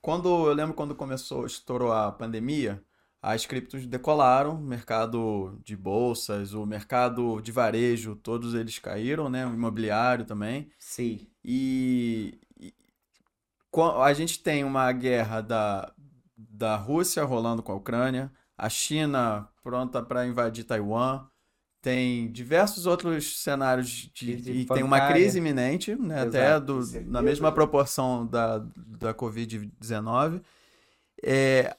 quando 0.02 0.28
eu 0.48 0.54
lembro 0.54 0.74
quando 0.74 0.96
começou, 0.96 1.46
estourou 1.46 1.92
a 1.92 2.12
pandemia, 2.12 2.82
as 3.22 3.46
criptos 3.46 3.86
decolaram, 3.86 4.56
o 4.56 4.62
mercado 4.62 5.60
de 5.64 5.78
bolsas, 5.78 6.56
o 6.56 6.66
mercado 6.66 7.40
de 7.42 7.52
varejo, 7.52 8.16
todos 8.16 8.56
eles 8.56 8.80
caíram, 8.80 9.30
né? 9.30 9.46
O 9.46 9.54
imobiliário 9.54 10.26
também. 10.26 10.72
Sim. 10.80 11.28
E 11.46 12.40
a 13.74 14.14
gente 14.14 14.40
tem 14.40 14.64
uma 14.64 14.92
guerra 14.92 15.42
da, 15.42 15.92
da 16.36 16.76
Rússia 16.76 17.24
rolando 17.24 17.64
com 17.64 17.72
a 17.72 17.76
Ucrânia, 17.76 18.32
a 18.58 18.70
China 18.70 19.48
pronta 19.64 20.02
para 20.02 20.26
invadir 20.26 20.64
Taiwan, 20.64 21.26
tem 21.82 22.32
diversos 22.32 22.86
outros 22.86 23.42
cenários 23.42 24.12
de, 24.14 24.32
e 24.34 24.66
tem 24.66 24.84
uma 24.84 25.08
crise 25.08 25.40
iminente, 25.40 25.96
né, 25.96 26.22
até 26.22 26.60
do, 26.60 26.82
na 27.06 27.22
mesma 27.22 27.52
proporção 27.52 28.28
da, 28.28 28.60
da 28.76 29.14
Covid-19. 29.14 30.42
É, 31.24 31.76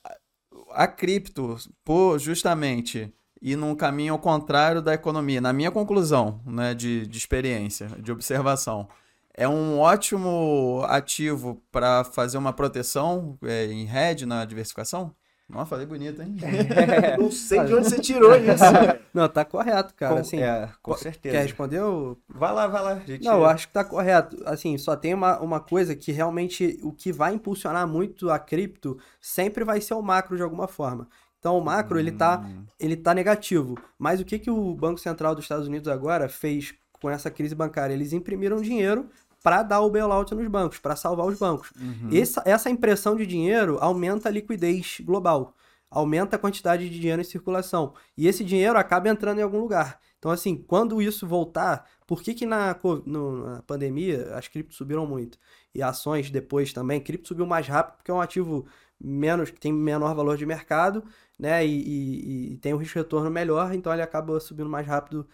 a 0.71 0.89
cripto, 0.89 1.57
por 1.85 2.19
justamente 2.19 3.13
ir 3.41 3.57
num 3.57 3.75
caminho 3.75 4.15
ao 4.15 4.19
contrário 4.19 4.83
da 4.83 4.95
economia, 4.95 5.41
na 5.41 5.53
minha 5.53 5.71
conclusão 5.71 6.41
né, 6.47 6.75
de, 6.75 7.07
de 7.07 7.19
experiência, 7.19 7.89
de 8.01 8.11
observação, 8.11 8.89
é 9.35 9.49
um 9.49 9.79
ótimo 9.79 10.83
ativo 10.87 11.63
para 11.71 12.05
fazer 12.05 12.39
uma 12.39 12.53
proteção 12.53 13.39
é, 13.43 13.67
em 13.67 13.85
rede 13.85 14.27
na 14.27 14.45
diversificação? 14.45 15.15
Nossa, 15.49 15.67
falei 15.67 15.85
bonito, 15.85 16.23
hein? 16.23 16.37
É, 16.43 17.17
não 17.21 17.31
sei 17.31 17.63
de 17.65 17.75
onde 17.75 17.89
você 17.89 18.01
tirou 18.01 18.35
isso. 18.35 18.65
Não, 19.13 19.29
tá 19.29 19.45
correto, 19.45 19.95
cara. 19.95 20.15
Com, 20.15 20.21
assim, 20.21 20.41
é, 20.41 20.69
com 20.81 20.97
certeza. 20.97 21.37
Quer 21.37 21.43
responder? 21.43 21.81
Vai 22.29 22.53
lá, 22.53 22.67
vai 22.67 22.83
lá. 22.83 22.95
Gente... 23.01 23.25
Não, 23.25 23.35
eu 23.35 23.45
acho 23.45 23.69
que 23.69 23.75
tá 23.75 23.85
correto. 23.85 24.37
Assim, 24.47 24.79
só 24.79 24.97
tem 24.97 25.13
uma, 25.13 25.39
uma 25.41 25.61
coisa 25.61 25.95
que 25.95 26.11
realmente 26.11 26.79
o 26.83 26.91
que 26.91 27.13
vai 27.13 27.35
impulsionar 27.35 27.87
muito 27.87 28.31
a 28.31 28.39
cripto 28.39 28.99
sempre 29.21 29.63
vai 29.63 29.81
ser 29.81 29.95
o 29.95 30.03
macro 30.03 30.37
de 30.37 30.43
alguma 30.43 30.67
forma. 30.67 31.07
Então 31.39 31.59
o 31.59 31.61
macro, 31.65 31.97
hum. 31.97 32.01
ele, 32.01 32.13
tá, 32.13 32.41
hum. 32.41 32.65
ele 32.81 32.97
tá 32.97 33.13
negativo. 33.13 33.77
Mas 33.99 34.21
o 34.21 34.25
que, 34.25 34.39
que 34.39 34.51
o 34.51 34.75
Banco 34.75 35.01
Central 35.01 35.35
dos 35.35 35.45
Estados 35.45 35.67
Unidos 35.67 35.89
agora 35.89 36.29
fez 36.29 36.75
com 37.03 37.11
essa 37.11 37.31
crise 37.31 37.55
bancária? 37.55 37.93
Eles 37.93 38.13
imprimiram 38.13 38.63
dinheiro 38.63 39.11
para 39.43 39.65
dar 39.65 39.81
o 39.81 39.91
bailout 39.91 40.33
nos 40.35 40.47
bancos, 40.47 40.79
para 40.79 40.95
salvar 40.95 41.27
os 41.27 41.37
bancos. 41.37 41.73
Uhum. 41.79 42.09
Essa, 42.13 42.43
essa 42.47 42.71
impressão 42.71 43.17
de 43.17 43.27
dinheiro 43.27 43.77
aumenta 43.81 44.29
a 44.29 44.33
liquidez 44.33 44.99
global, 45.01 45.55
aumenta 45.91 46.37
a 46.37 46.39
quantidade 46.39 46.89
de 46.89 46.99
dinheiro 46.99 47.21
em 47.21 47.25
circulação. 47.25 47.93
E 48.17 48.29
esse 48.29 48.45
dinheiro 48.45 48.79
acaba 48.79 49.09
entrando 49.09 49.41
em 49.41 49.43
algum 49.43 49.59
lugar. 49.59 49.99
Então, 50.19 50.31
assim, 50.31 50.57
quando 50.57 51.03
isso 51.03 51.27
voltar, 51.27 51.85
por 52.07 52.23
que, 52.23 52.33
que 52.33 52.47
na, 52.47 52.79
no, 53.05 53.45
na 53.45 53.63
pandemia 53.63 54.37
as 54.37 54.47
criptos 54.47 54.77
subiram 54.77 55.05
muito? 55.05 55.37
E 55.75 55.83
ações 55.83 56.31
depois 56.31 56.73
também, 56.73 57.01
cripto 57.01 57.27
subiu 57.27 57.45
mais 57.45 57.67
rápido 57.67 57.97
porque 57.97 58.11
é 58.13 58.15
um 58.15 58.21
ativo 58.21 58.65
menos, 59.01 59.51
que 59.51 59.59
tem 59.59 59.73
menor 59.73 60.15
valor 60.15 60.37
de 60.37 60.47
mercado, 60.47 61.03
né? 61.37 61.67
E, 61.67 61.73
e, 61.73 62.53
e 62.53 62.57
tem 62.59 62.73
um 62.73 62.77
risco 62.77 62.93
de 62.93 63.01
retorno 63.01 63.29
melhor, 63.29 63.75
então 63.75 63.93
ele 63.93 64.03
acaba 64.03 64.39
subindo 64.39 64.71
mais 64.71 64.87
rápido. 64.87 65.27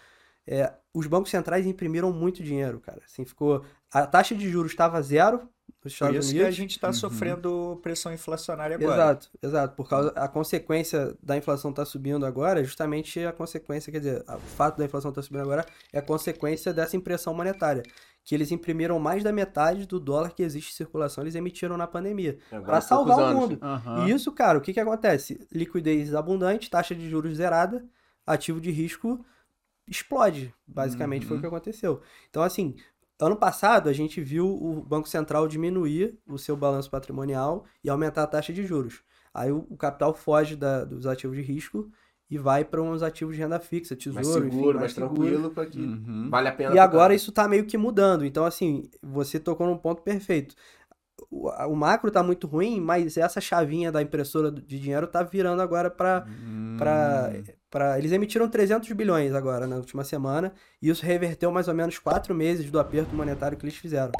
É, 0.50 0.72
os 0.94 1.06
bancos 1.06 1.30
centrais 1.30 1.66
imprimiram 1.66 2.10
muito 2.10 2.42
dinheiro, 2.42 2.80
cara. 2.80 3.02
Assim, 3.04 3.24
ficou 3.24 3.62
a 3.92 4.06
taxa 4.06 4.34
de 4.34 4.48
juros 4.48 4.72
estava 4.72 5.00
zero 5.02 5.48
nos 5.84 5.92
Estados 5.92 6.16
Por 6.16 6.20
isso 6.20 6.30
Unidos. 6.30 6.30
que 6.30 6.42
a 6.48 6.50
gente 6.50 6.70
está 6.70 6.86
uhum. 6.88 6.92
sofrendo 6.94 7.78
pressão 7.82 8.12
inflacionária 8.12 8.76
agora. 8.76 8.94
Exato, 8.94 9.30
exato. 9.42 9.76
Por 9.76 9.88
causa 9.88 10.10
a 10.10 10.26
consequência 10.26 11.14
da 11.22 11.36
inflação 11.36 11.70
estar 11.70 11.82
tá 11.82 11.86
subindo 11.86 12.24
agora 12.24 12.60
é 12.60 12.64
justamente 12.64 13.20
a 13.20 13.32
consequência, 13.32 13.92
quer 13.92 13.98
dizer, 13.98 14.24
o 14.26 14.38
fato 14.38 14.78
da 14.78 14.84
inflação 14.86 15.10
estar 15.10 15.20
tá 15.20 15.26
subindo 15.26 15.42
agora 15.42 15.64
é 15.92 15.98
a 15.98 16.02
consequência 16.02 16.72
dessa 16.72 16.96
impressão 16.96 17.34
monetária. 17.34 17.82
Que 18.24 18.34
eles 18.34 18.50
imprimiram 18.50 18.98
mais 18.98 19.22
da 19.22 19.32
metade 19.32 19.86
do 19.86 20.00
dólar 20.00 20.30
que 20.34 20.42
existe 20.42 20.72
em 20.72 20.76
circulação, 20.76 21.24
eles 21.24 21.34
emitiram 21.34 21.76
na 21.76 21.86
pandemia. 21.86 22.38
para 22.64 22.80
salvar 22.80 23.34
o 23.34 23.38
mundo. 23.38 23.58
Uhum. 23.62 24.06
E 24.06 24.10
isso, 24.10 24.32
cara, 24.32 24.58
o 24.58 24.60
que, 24.60 24.72
que 24.72 24.80
acontece? 24.80 25.46
Liquidez 25.52 26.14
abundante, 26.14 26.68
taxa 26.68 26.94
de 26.94 27.08
juros 27.08 27.36
zerada, 27.36 27.84
ativo 28.26 28.60
de 28.60 28.70
risco 28.70 29.24
explode. 29.90 30.54
Basicamente 30.66 31.22
uhum. 31.22 31.28
foi 31.28 31.36
o 31.36 31.40
que 31.40 31.46
uhum. 31.46 31.56
aconteceu. 31.56 32.00
Então, 32.28 32.42
assim, 32.42 32.76
Ano 33.20 33.34
passado, 33.34 33.88
a 33.88 33.92
gente 33.92 34.20
viu 34.20 34.46
o 34.46 34.80
Banco 34.80 35.08
Central 35.08 35.48
diminuir 35.48 36.16
o 36.24 36.38
seu 36.38 36.56
balanço 36.56 36.88
patrimonial 36.88 37.64
e 37.82 37.90
aumentar 37.90 38.22
a 38.22 38.26
taxa 38.28 38.52
de 38.52 38.64
juros. 38.64 39.02
Aí 39.34 39.50
o, 39.50 39.66
o 39.68 39.76
capital 39.76 40.14
foge 40.14 40.54
da, 40.54 40.84
dos 40.84 41.04
ativos 41.04 41.36
de 41.36 41.42
risco 41.42 41.90
e 42.30 42.38
vai 42.38 42.64
para 42.64 42.80
uns 42.80 43.02
ativos 43.02 43.34
de 43.34 43.42
renda 43.42 43.58
fixa, 43.58 43.96
tesouro, 43.96 44.14
mais 44.14 44.26
seguro, 44.28 44.48
enfim, 44.48 44.64
mais, 44.66 44.78
mais 44.78 44.94
tranquilo, 44.94 45.50
para 45.50 45.66
que 45.66 45.80
uhum. 45.80 46.28
vale 46.30 46.48
a 46.48 46.52
pena. 46.52 46.74
E 46.76 46.78
agora 46.78 47.12
isso 47.12 47.30
está 47.30 47.48
meio 47.48 47.64
que 47.64 47.76
mudando. 47.76 48.24
Então, 48.24 48.44
assim, 48.44 48.88
você 49.02 49.40
tocou 49.40 49.66
num 49.66 49.78
ponto 49.78 50.00
perfeito. 50.02 50.54
O, 51.28 51.48
o 51.48 51.74
macro 51.74 52.08
está 52.08 52.22
muito 52.22 52.46
ruim, 52.46 52.80
mas 52.80 53.16
essa 53.16 53.40
chavinha 53.40 53.90
da 53.90 54.00
impressora 54.00 54.52
de 54.52 54.78
dinheiro 54.78 55.06
está 55.06 55.24
virando 55.24 55.60
agora 55.60 55.90
para 55.90 56.24
hum 56.28 56.68
para 56.78 57.32
eles 57.98 58.12
emitiram 58.12 58.48
300 58.48 58.90
bilhões 58.92 59.34
agora 59.34 59.66
na 59.66 59.76
última 59.76 60.04
semana 60.04 60.52
e 60.80 60.88
isso 60.88 61.04
reverteu 61.04 61.50
mais 61.50 61.68
ou 61.68 61.74
menos 61.74 61.98
quatro 61.98 62.34
meses 62.34 62.70
do 62.70 62.80
aperto 62.80 63.14
monetário 63.14 63.58
que 63.58 63.64
eles 63.64 63.76
fizeram. 63.76 64.12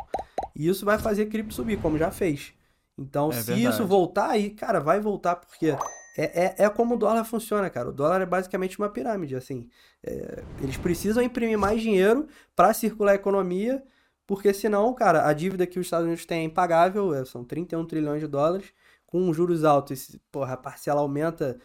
E 0.54 0.68
isso 0.68 0.84
vai 0.84 0.98
fazer 0.98 1.26
cripto 1.26 1.54
subir, 1.54 1.80
como 1.80 1.96
já 1.96 2.10
fez. 2.10 2.52
Então, 2.98 3.30
é 3.30 3.34
se 3.34 3.52
verdade. 3.52 3.74
isso 3.74 3.86
voltar 3.86 4.30
aí, 4.30 4.50
cara, 4.50 4.80
vai 4.80 5.00
voltar 5.00 5.36
porque 5.36 5.76
é, 6.18 6.46
é, 6.46 6.64
é, 6.64 6.68
como 6.68 6.96
o 6.96 6.98
dólar 6.98 7.24
funciona, 7.24 7.70
cara. 7.70 7.90
O 7.90 7.92
dólar 7.92 8.20
é 8.20 8.26
basicamente 8.26 8.76
uma 8.76 8.88
pirâmide, 8.88 9.36
assim. 9.36 9.68
É, 10.02 10.42
eles 10.60 10.76
precisam 10.76 11.22
imprimir 11.22 11.56
mais 11.56 11.80
dinheiro 11.80 12.26
para 12.56 12.74
circular 12.74 13.12
a 13.12 13.14
economia, 13.14 13.80
porque 14.26 14.52
senão, 14.52 14.92
cara, 14.92 15.28
a 15.28 15.32
dívida 15.32 15.64
que 15.64 15.78
os 15.78 15.86
Estados 15.86 16.06
Unidos 16.06 16.26
têm 16.26 16.40
é 16.40 16.42
impagável, 16.42 17.14
é, 17.14 17.24
são 17.24 17.44
31 17.44 17.86
trilhões 17.86 18.20
de 18.20 18.26
dólares, 18.26 18.72
com 19.06 19.32
juros 19.32 19.64
altos, 19.64 20.18
porra, 20.30 20.54
a 20.54 20.56
parcela 20.56 21.00
aumenta 21.00 21.58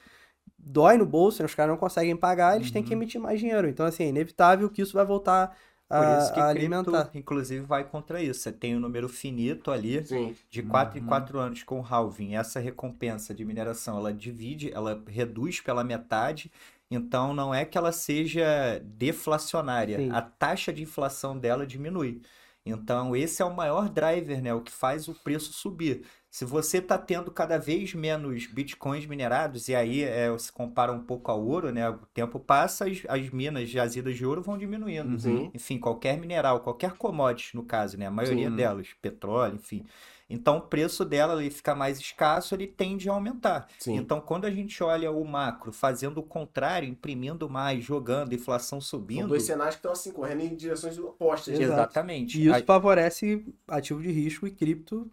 dói 0.66 0.98
no 0.98 1.06
bolso, 1.06 1.42
né? 1.42 1.46
os 1.46 1.56
caras 1.56 1.72
não 1.72 1.78
conseguem 1.78 2.16
pagar, 2.16 2.56
eles 2.56 2.68
uhum. 2.68 2.74
têm 2.74 2.84
que 2.84 2.94
uhum. 2.94 3.02
emitir 3.02 3.20
mais 3.20 3.40
dinheiro. 3.40 3.68
Então, 3.68 3.86
assim, 3.86 4.04
é 4.04 4.08
inevitável 4.08 4.70
que 4.70 4.82
isso 4.82 4.94
vai 4.94 5.06
voltar 5.06 5.56
a, 5.90 6.00
Por 6.00 6.24
isso 6.24 6.34
que 6.34 6.40
a 6.40 6.48
alimentar. 6.48 7.02
Cripto, 7.02 7.18
inclusive, 7.18 7.66
vai 7.66 7.84
contra 7.84 8.22
isso. 8.22 8.40
Você 8.40 8.52
tem 8.52 8.76
um 8.76 8.80
número 8.80 9.08
finito 9.08 9.70
ali, 9.70 10.04
Sim. 10.04 10.36
de 10.50 10.64
4 10.64 10.98
uhum. 10.98 11.06
em 11.06 11.08
4 11.08 11.40
anos 11.40 11.64
com 11.64 11.80
o 11.80 11.86
halving. 11.86 12.36
Essa 12.36 12.60
recompensa 12.60 13.34
de 13.34 13.46
mineração, 13.46 13.98
ela 13.98 14.14
divide, 14.14 14.72
ela 14.74 15.02
reduz 15.08 15.62
pela 15.62 15.84
metade. 15.84 16.52
Então, 16.90 17.34
não 17.34 17.54
é 17.54 17.66
que 17.66 17.78
ela 17.78 17.92
seja 17.92 18.82
deflacionária. 18.84 19.98
Sim. 19.98 20.12
A 20.12 20.22
taxa 20.22 20.72
de 20.74 20.82
inflação 20.82 21.38
dela 21.38 21.66
diminui. 21.66 22.22
Então, 22.66 23.16
esse 23.16 23.42
é 23.42 23.46
o 23.46 23.54
maior 23.54 23.90
driver, 23.90 24.42
né? 24.42 24.54
O 24.54 24.62
que 24.62 24.72
faz 24.72 25.08
o 25.08 25.14
preço 25.14 25.52
subir. 25.52 26.06
Se 26.30 26.46
você 26.46 26.78
está 26.78 26.98
tendo 26.98 27.30
cada 27.30 27.60
vez 27.60 27.94
menos 27.94 28.48
bitcoins 28.48 29.06
minerados, 29.06 29.68
e 29.68 29.76
aí 29.76 30.02
é, 30.02 30.36
se 30.38 30.52
compara 30.52 30.92
um 30.92 31.04
pouco 31.04 31.30
ao 31.30 31.46
ouro, 31.46 31.72
né? 31.72 31.90
O 31.90 32.00
tempo 32.14 32.40
passa, 32.40 32.86
as, 32.86 33.04
as 33.08 33.30
minas 33.30 33.70
jazidas 33.70 34.16
de 34.16 34.26
ouro 34.26 34.42
vão 34.42 34.58
diminuindo. 34.58 35.10
Uhum. 35.28 35.52
Enfim, 35.54 35.78
qualquer 35.78 36.18
mineral, 36.18 36.62
qualquer 36.62 36.94
commodity, 36.94 37.56
no 37.56 37.64
caso, 37.64 37.98
né? 37.98 38.08
A 38.08 38.12
maioria 38.12 38.50
Sim. 38.50 38.56
delas, 38.56 38.88
petróleo, 39.02 39.56
enfim. 39.56 39.86
Então, 40.34 40.58
o 40.58 40.62
preço 40.62 41.06
dela 41.06 41.40
ele 41.40 41.52
fica 41.52 41.76
mais 41.76 42.00
escasso, 42.00 42.56
ele 42.56 42.68
tende 42.68 43.08
a 43.10 43.14
aumentar. 43.14 43.68
Sim. 43.78 43.96
Então, 43.96 44.20
quando 44.20 44.46
a 44.46 44.52
gente 44.52 44.84
olha 44.84 45.12
o 45.12 45.24
macro 45.24 45.72
fazendo 45.72 46.18
o 46.18 46.24
contrário, 46.24 46.90
imprimindo 46.90 47.50
mais, 47.50 47.84
jogando, 47.84 48.34
inflação 48.34 48.82
subindo. 48.82 49.20
São 49.20 49.30
dois 49.30 49.44
cenários 49.44 49.76
que 49.76 49.80
estão 49.80 49.92
assim, 49.92 50.12
correndo 50.12 50.42
em 50.42 50.56
direções 50.56 50.98
opostas. 50.98 51.60
Exatamente. 51.60 52.40
E 52.40 52.48
isso 52.48 52.56
a... 52.56 52.66
favorece 52.66 53.46
ativo 53.68 54.02
de 54.02 54.12
risco 54.12 54.48
e 54.48 54.52
cripto 54.52 55.10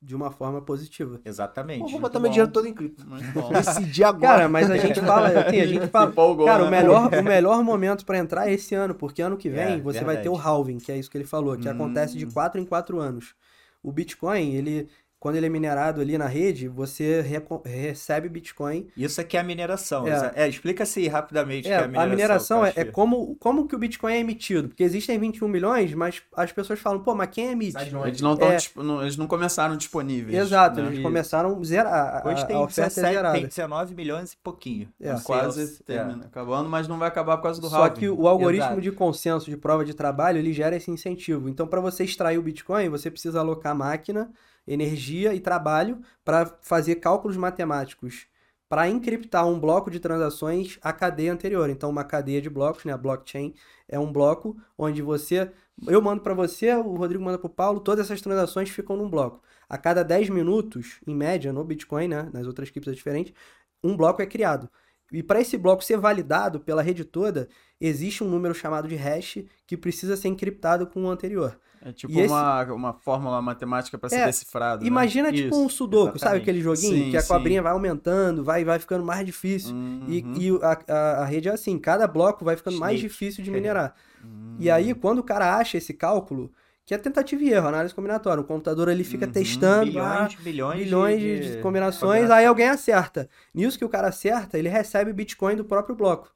de 0.00 0.14
uma 0.14 0.30
forma 0.30 0.60
positiva. 0.60 1.20
Exatamente. 1.24 1.90
vou 1.90 2.00
botar 2.00 2.20
meu 2.20 2.30
dinheiro 2.30 2.52
todo 2.52 2.66
em 2.66 2.74
cripto. 2.74 3.04
Decidi 3.52 4.04
agora. 4.04 4.34
Cara, 4.34 4.48
mas 4.48 4.70
a 4.70 4.76
gente 4.76 5.00
fala, 5.00 5.28
assim, 5.28 5.60
a 5.60 5.66
gente 5.66 5.86
fala, 5.88 6.12
cara, 6.12 6.64
o 6.64 6.70
né? 6.70 6.82
melhor, 6.82 7.08
o 7.14 7.24
melhor 7.24 7.64
momento 7.64 8.04
para 8.04 8.18
entrar 8.18 8.48
é 8.48 8.52
esse 8.52 8.74
ano, 8.74 8.94
porque 8.94 9.22
ano 9.22 9.36
que 9.36 9.48
vem 9.48 9.60
é, 9.60 9.78
você 9.78 10.00
verdade. 10.00 10.04
vai 10.04 10.22
ter 10.22 10.28
o 10.28 10.36
halving, 10.36 10.78
que 10.78 10.92
é 10.92 10.98
isso 10.98 11.10
que 11.10 11.16
ele 11.16 11.24
falou, 11.24 11.56
que 11.56 11.68
hum. 11.68 11.72
acontece 11.72 12.16
de 12.16 12.26
4 12.26 12.60
em 12.60 12.64
4 12.64 13.00
anos. 13.00 13.34
O 13.82 13.92
Bitcoin, 13.92 14.54
ele 14.54 14.88
quando 15.20 15.34
ele 15.34 15.46
é 15.46 15.48
minerado 15.48 16.00
ali 16.00 16.16
na 16.16 16.26
rede, 16.26 16.68
você 16.68 17.24
recebe 17.64 18.28
Bitcoin. 18.28 18.86
Isso 18.96 19.20
aqui 19.20 19.36
é 19.36 19.40
a 19.40 19.42
mineração. 19.42 20.06
É, 20.06 20.32
é 20.44 20.48
explica-se 20.48 21.08
rapidamente 21.08 21.66
é, 21.66 21.76
que 21.76 21.82
é 21.82 21.84
a 21.84 21.88
mineração. 21.88 22.04
A 22.04 22.08
mineração 22.08 22.66
é, 22.66 22.72
é, 22.76 22.84
como, 22.84 23.34
como 23.36 23.66
que 23.66 23.74
o 23.74 23.78
Bitcoin 23.78 24.12
é 24.12 24.18
emitido. 24.20 24.68
Porque 24.68 24.84
existem 24.84 25.18
21 25.18 25.48
milhões, 25.48 25.92
mas 25.92 26.22
as 26.36 26.52
pessoas 26.52 26.78
falam, 26.78 27.02
pô, 27.02 27.16
mas 27.16 27.30
quem 27.30 27.50
emite? 27.50 27.76
Eles 27.76 28.20
não, 28.20 28.36
tão, 28.36 28.48
é... 28.48 28.58
não, 28.76 29.02
eles 29.02 29.16
não 29.16 29.26
começaram 29.26 29.76
disponíveis. 29.76 30.38
Exato, 30.38 30.80
né? 30.80 30.88
eles 30.88 31.02
começaram 31.02 31.64
zero, 31.64 31.88
Hoje 32.24 32.46
tem, 32.46 32.54
a 32.54 32.60
oferta 32.60 32.94
17, 32.94 33.14
zerada. 33.14 33.38
tem 33.38 33.46
19 33.48 33.94
milhões 33.96 34.32
e 34.32 34.36
pouquinho. 34.36 34.88
É. 35.00 35.16
Quase 35.24 35.82
termina, 35.82 36.26
acabando, 36.26 36.68
mas 36.68 36.86
não 36.86 36.96
vai 36.96 37.08
acabar 37.08 37.38
por 37.38 37.42
causa 37.42 37.60
do 37.60 37.68
Só 37.68 37.84
halving. 37.84 38.00
que 38.00 38.08
o 38.08 38.28
algoritmo 38.28 38.66
Exato. 38.66 38.80
de 38.80 38.92
consenso 38.92 39.50
de 39.50 39.56
prova 39.56 39.84
de 39.84 39.94
trabalho, 39.94 40.38
ele 40.38 40.52
gera 40.52 40.76
esse 40.76 40.92
incentivo. 40.92 41.48
Então, 41.48 41.66
para 41.66 41.80
você 41.80 42.04
extrair 42.04 42.38
o 42.38 42.42
Bitcoin, 42.42 42.88
você 42.88 43.10
precisa 43.10 43.40
alocar 43.40 43.74
máquina 43.74 44.30
energia 44.68 45.34
e 45.34 45.40
trabalho 45.40 46.00
para 46.24 46.46
fazer 46.60 46.96
cálculos 46.96 47.36
matemáticos 47.36 48.26
para 48.68 48.88
encriptar 48.88 49.48
um 49.48 49.58
bloco 49.58 49.90
de 49.90 49.98
transações 49.98 50.78
à 50.82 50.92
cadeia 50.92 51.32
anterior. 51.32 51.70
Então, 51.70 51.88
uma 51.88 52.04
cadeia 52.04 52.40
de 52.40 52.50
blocos, 52.50 52.84
né, 52.84 52.92
a 52.92 52.98
blockchain, 52.98 53.54
é 53.88 53.98
um 53.98 54.12
bloco 54.12 54.56
onde 54.76 55.00
você. 55.00 55.50
Eu 55.86 56.02
mando 56.02 56.22
para 56.22 56.34
você, 56.34 56.74
o 56.74 56.94
Rodrigo 56.94 57.24
manda 57.24 57.38
para 57.38 57.46
o 57.46 57.50
Paulo, 57.50 57.80
todas 57.80 58.06
essas 58.06 58.20
transações 58.20 58.68
ficam 58.68 58.96
num 58.96 59.08
bloco. 59.08 59.42
A 59.68 59.78
cada 59.78 60.02
10 60.02 60.28
minutos, 60.28 61.00
em 61.06 61.14
média, 61.14 61.52
no 61.52 61.64
Bitcoin, 61.64 62.08
né, 62.08 62.28
nas 62.32 62.46
outras 62.46 62.68
criptos 62.70 62.92
é 62.92 62.96
diferente, 62.96 63.34
um 63.82 63.96
bloco 63.96 64.20
é 64.20 64.26
criado. 64.26 64.68
E 65.10 65.22
para 65.22 65.40
esse 65.40 65.56
bloco 65.56 65.82
ser 65.82 65.96
validado 65.96 66.60
pela 66.60 66.82
rede 66.82 67.04
toda, 67.04 67.48
existe 67.80 68.22
um 68.22 68.28
número 68.28 68.54
chamado 68.54 68.86
de 68.86 68.96
hash 68.96 69.38
que 69.66 69.76
precisa 69.76 70.16
ser 70.16 70.28
encriptado 70.28 70.86
com 70.86 71.04
o 71.04 71.10
anterior. 71.10 71.58
É 71.80 71.92
tipo 71.92 72.12
E 72.12 72.20
esse- 72.20 72.32
uma, 72.32 72.64
uma 72.72 72.92
fórmula 72.92 73.40
matemática 73.40 73.96
pra 73.96 74.08
ser 74.08 74.16
É, 74.16 74.26
decifrado. 74.26 74.82
né? 74.82 74.88
Imagina 74.88 75.32
tipo 75.32 75.48
Isso, 75.48 75.64
um 75.64 75.68
sudoku, 75.68 76.06
sabe 76.06 76.16
exatamente. 76.18 76.42
aquele 76.42 76.60
joguinho 76.60 77.04
Sim, 77.04 77.10
que 77.10 77.16
a 77.16 77.20
sim. 77.22 77.28
cobrinha 77.28 77.62
vai 77.62 77.72
aumentando, 77.72 78.42
vai 78.44 78.64
vai 78.64 78.78
ficando 78.78 79.04
mais 79.04 79.24
difícil. 79.24 79.74
E, 80.08 80.22
Uhum. 80.22 80.34
e 80.36 80.52
o- 80.52 80.60
a, 80.64 80.78
a, 80.88 81.10
a 81.22 81.24
rede 81.24 81.48
é 81.48 81.52
assim, 81.52 81.78
cada 81.78 82.06
bloco 82.08 82.44
vai 82.44 82.56
ficando 82.56 82.78
mais 82.78 82.96
Snake. 82.96 83.08
difícil 83.12 83.44
de 83.44 83.50
minerar. 83.50 83.94
Hum. 84.24 84.56
E 84.58 84.68
aí, 84.70 84.92
quando 84.94 85.18
o 85.20 85.22
cara 85.22 85.56
acha 85.56 85.78
esse 85.78 85.94
cálculo, 85.94 86.52
que 86.84 86.92
é 86.94 86.98
tentativa 86.98 87.42
e 87.42 87.50
erro, 87.52 87.68
análise 87.68 87.94
combinatória, 87.94 88.40
o 88.40 88.44
computador 88.46 88.88
ele 88.88 89.04
fica 89.04 89.26
Uhum. 89.26 89.32
testando, 89.32 89.98
ah, 90.00 90.22
Bilhões, 90.26 90.34
bilhões, 90.42 90.78
bilhões 90.84 91.20
de, 91.20 91.52
de 91.56 91.58
combinações, 91.62 92.30
aí 92.30 92.44
alguém 92.46 92.68
acerta. 92.68 93.28
Nisso 93.54 93.78
que 93.78 93.84
o 93.84 93.88
cara 93.88 94.08
acerta, 94.08 94.58
ele 94.58 94.68
recebe 94.68 95.10
o 95.10 95.14
Bitcoin 95.14 95.54
do 95.54 95.64
próprio 95.64 95.94
bloco. 95.94 96.32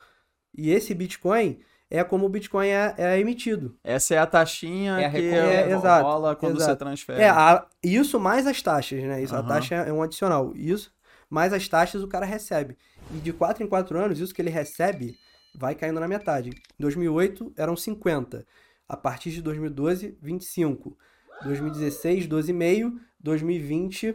E 0.56 0.70
esse 0.70 0.94
Bitcoin 0.94 1.59
é 1.94 2.02
como 2.02 2.24
o 2.24 2.28
Bitcoin 2.28 2.69
é, 2.69 2.94
é 2.97 3.19
emitido. 3.20 3.77
Essa 3.85 4.14
é 4.14 4.19
a 4.19 4.27
taxinha 4.27 4.98
É 4.98 5.05
a 5.06 5.10
que 5.10 5.28
é, 5.35 5.70
exato, 5.73 6.05
rola 6.05 6.35
quando 6.35 6.56
exato. 6.56 6.73
você 6.73 6.77
transfere. 6.77 7.20
É, 7.20 7.28
a- 7.28 7.66
isso 7.82 8.19
mais 8.19 8.47
as 8.47 8.62
taxas, 8.62 9.02
né? 9.02 9.23
Isso, 9.23 9.35
a 9.35 9.39
Aham. 9.40 9.48
taxa 9.48 9.74
é 9.74 9.93
um 9.93 10.02
adicional. 10.02 10.52
Isso 10.56 10.90
mais 11.28 11.52
as 11.52 11.69
taxas 11.69 12.02
o 12.02 12.09
cara 12.09 12.24
recebe. 12.27 12.77
E 13.12 13.19
de 13.19 13.32
4 13.32 13.62
em 13.62 13.66
4 13.66 13.98
anos, 13.98 14.19
isso 14.20 14.35
que 14.35 14.40
ele 14.40 14.51
recebe 14.51 15.14
vai 15.55 15.74
caindo 15.74 16.01
na 16.01 16.09
metade. 16.09 16.48
Em 16.51 16.52
2008 16.82 17.52
eram 17.56 17.77
50. 17.77 18.47
A 18.89 18.97
partir 18.97 19.31
de 19.31 19.43
2012, 19.43 20.16
25. 20.20 20.97
2016, 21.44 22.27
12,5. 22.27 22.93
2020, 23.20 24.14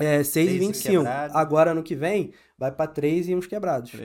é, 0.00 0.20
6,25. 0.20 0.82
quebrado. 0.82 1.36
Agora, 1.36 1.70
ano 1.72 1.82
que 1.82 1.94
vem, 1.94 2.32
vai 2.58 2.72
para 2.72 2.86
3 2.86 3.28
e 3.28 3.34
uns 3.34 3.46
quebrados. 3.46 3.92
E 3.94 3.96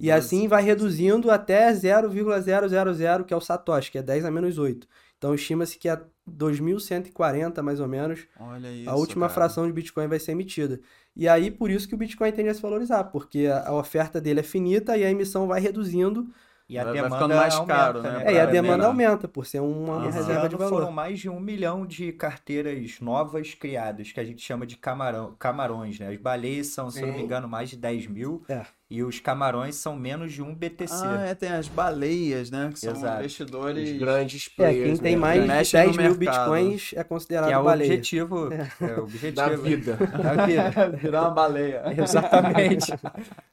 E 0.00 0.10
assim 0.10 0.48
vai 0.48 0.62
reduzindo 0.62 1.30
até 1.30 1.72
0,000, 1.72 3.24
que 3.24 3.32
é 3.32 3.36
o 3.36 3.40
Satoshi, 3.40 3.90
que 3.90 3.98
é 3.98 4.02
10 4.02 4.24
a 4.24 4.30
menos 4.30 4.58
8. 4.58 4.86
Então 5.18 5.34
estima-se 5.34 5.78
que 5.78 5.88
a 5.88 6.00
2140, 6.26 7.62
mais 7.62 7.80
ou 7.80 7.88
menos, 7.88 8.26
Olha 8.38 8.68
isso, 8.72 8.90
a 8.90 8.94
última 8.94 9.26
cara. 9.26 9.34
fração 9.34 9.66
de 9.66 9.72
Bitcoin 9.72 10.06
vai 10.06 10.18
ser 10.18 10.32
emitida. 10.32 10.80
E 11.14 11.28
aí, 11.28 11.50
por 11.50 11.70
isso 11.70 11.88
que 11.88 11.94
o 11.94 11.98
Bitcoin 11.98 12.32
tende 12.32 12.48
a 12.48 12.54
se 12.54 12.62
valorizar, 12.62 13.04
porque 13.04 13.46
a 13.46 13.68
a 13.68 13.74
oferta 13.74 14.20
dele 14.20 14.40
é 14.40 14.42
finita 14.42 14.96
e 14.96 15.04
a 15.04 15.10
emissão 15.10 15.46
vai 15.46 15.60
reduzindo. 15.60 16.28
E 16.68 16.78
a 16.78 16.84
Vai- 16.84 16.92
vai 16.94 17.02
demanda 17.02 17.16
ficando 17.16 17.34
mais 17.38 17.54
aumenta, 17.54 17.74
caro, 17.74 18.02
né, 18.02 18.10
né? 18.10 18.24
É, 18.26 18.32
e 18.34 18.40
a 18.40 18.46
demanda 18.46 18.62
minerar. 18.72 18.86
aumenta, 18.86 19.28
por 19.28 19.44
ser 19.44 19.60
uma. 19.60 20.06
Esse 20.08 20.18
reserva 20.18 20.48
de 20.48 20.54
ano 20.54 20.64
valor. 20.64 20.80
foram 20.80 20.92
mais 20.92 21.18
de 21.20 21.28
um 21.28 21.38
milhão 21.40 21.84
de 21.86 22.12
carteiras 22.12 23.00
novas 23.00 23.52
criadas, 23.54 24.10
que 24.12 24.20
a 24.20 24.24
gente 24.24 24.40
chama 24.42 24.66
de 24.66 24.76
camarão, 24.76 25.34
camarões, 25.38 25.98
né? 25.98 26.08
As 26.08 26.16
baleias 26.16 26.68
são, 26.68 26.90
se 26.90 27.02
eu 27.02 27.06
não 27.08 27.14
me 27.14 27.22
engano, 27.22 27.46
mais 27.48 27.68
de 27.70 27.76
10 27.76 28.06
mil. 28.06 28.42
É. 28.48 28.64
E 28.94 29.02
os 29.02 29.18
camarões 29.20 29.74
são 29.76 29.96
menos 29.96 30.34
de 30.34 30.42
um 30.42 30.54
BTC. 30.54 30.92
Ah, 31.02 31.24
é, 31.28 31.34
tem 31.34 31.48
as 31.50 31.66
baleias, 31.66 32.50
né? 32.50 32.68
Que 32.70 32.78
são 32.78 32.92
Exato. 32.92 33.20
investidores. 33.20 33.90
Os 33.90 33.98
grandes 33.98 34.50
É, 34.52 34.56
players. 34.56 34.84
quem 34.90 34.96
tem 34.98 35.16
mais 35.16 35.36
né? 35.40 35.42
de 35.46 35.48
Mexe 35.48 35.72
10 35.72 35.96
no 35.96 36.02
mil 36.02 36.14
mercado. 36.18 36.18
Bitcoins 36.52 36.90
é 36.94 37.02
considerado 37.02 37.46
que 37.48 37.54
é 37.54 37.58
o 37.58 37.64
baleia. 37.64 37.88
objetivo. 37.88 38.50
É 38.52 39.00
o 39.00 39.02
objetivo 39.04 39.32
Da 39.36 39.48
vida. 39.56 39.96
da 39.96 40.44
vida. 40.46 40.90
Virar 41.00 41.22
uma 41.22 41.30
baleia. 41.30 41.82
Exatamente. 41.96 42.92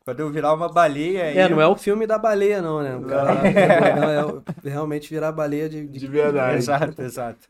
Quando 0.03 0.19
eu 0.19 0.29
virar 0.29 0.53
uma 0.53 0.67
baleia. 0.67 1.19
É, 1.19 1.43
aí- 1.43 1.49
não 1.49 1.61
é 1.61 1.67
o 1.67 1.75
filme 1.77 2.05
da 2.05 2.17
baleia, 2.17 2.61
não, 2.61 2.81
né? 2.83 2.95
O 2.97 3.03
cara- 3.03 3.35
não, 3.95 4.09
é 4.09 4.25
o- 4.25 4.43
realmente 4.63 5.09
virar 5.09 5.31
baleia 5.31 5.69
de, 5.69 5.87
de- 5.87 5.99
De 5.99 6.07
verdade. 6.07 6.57
Exato, 6.57 7.01
exato. 7.01 7.47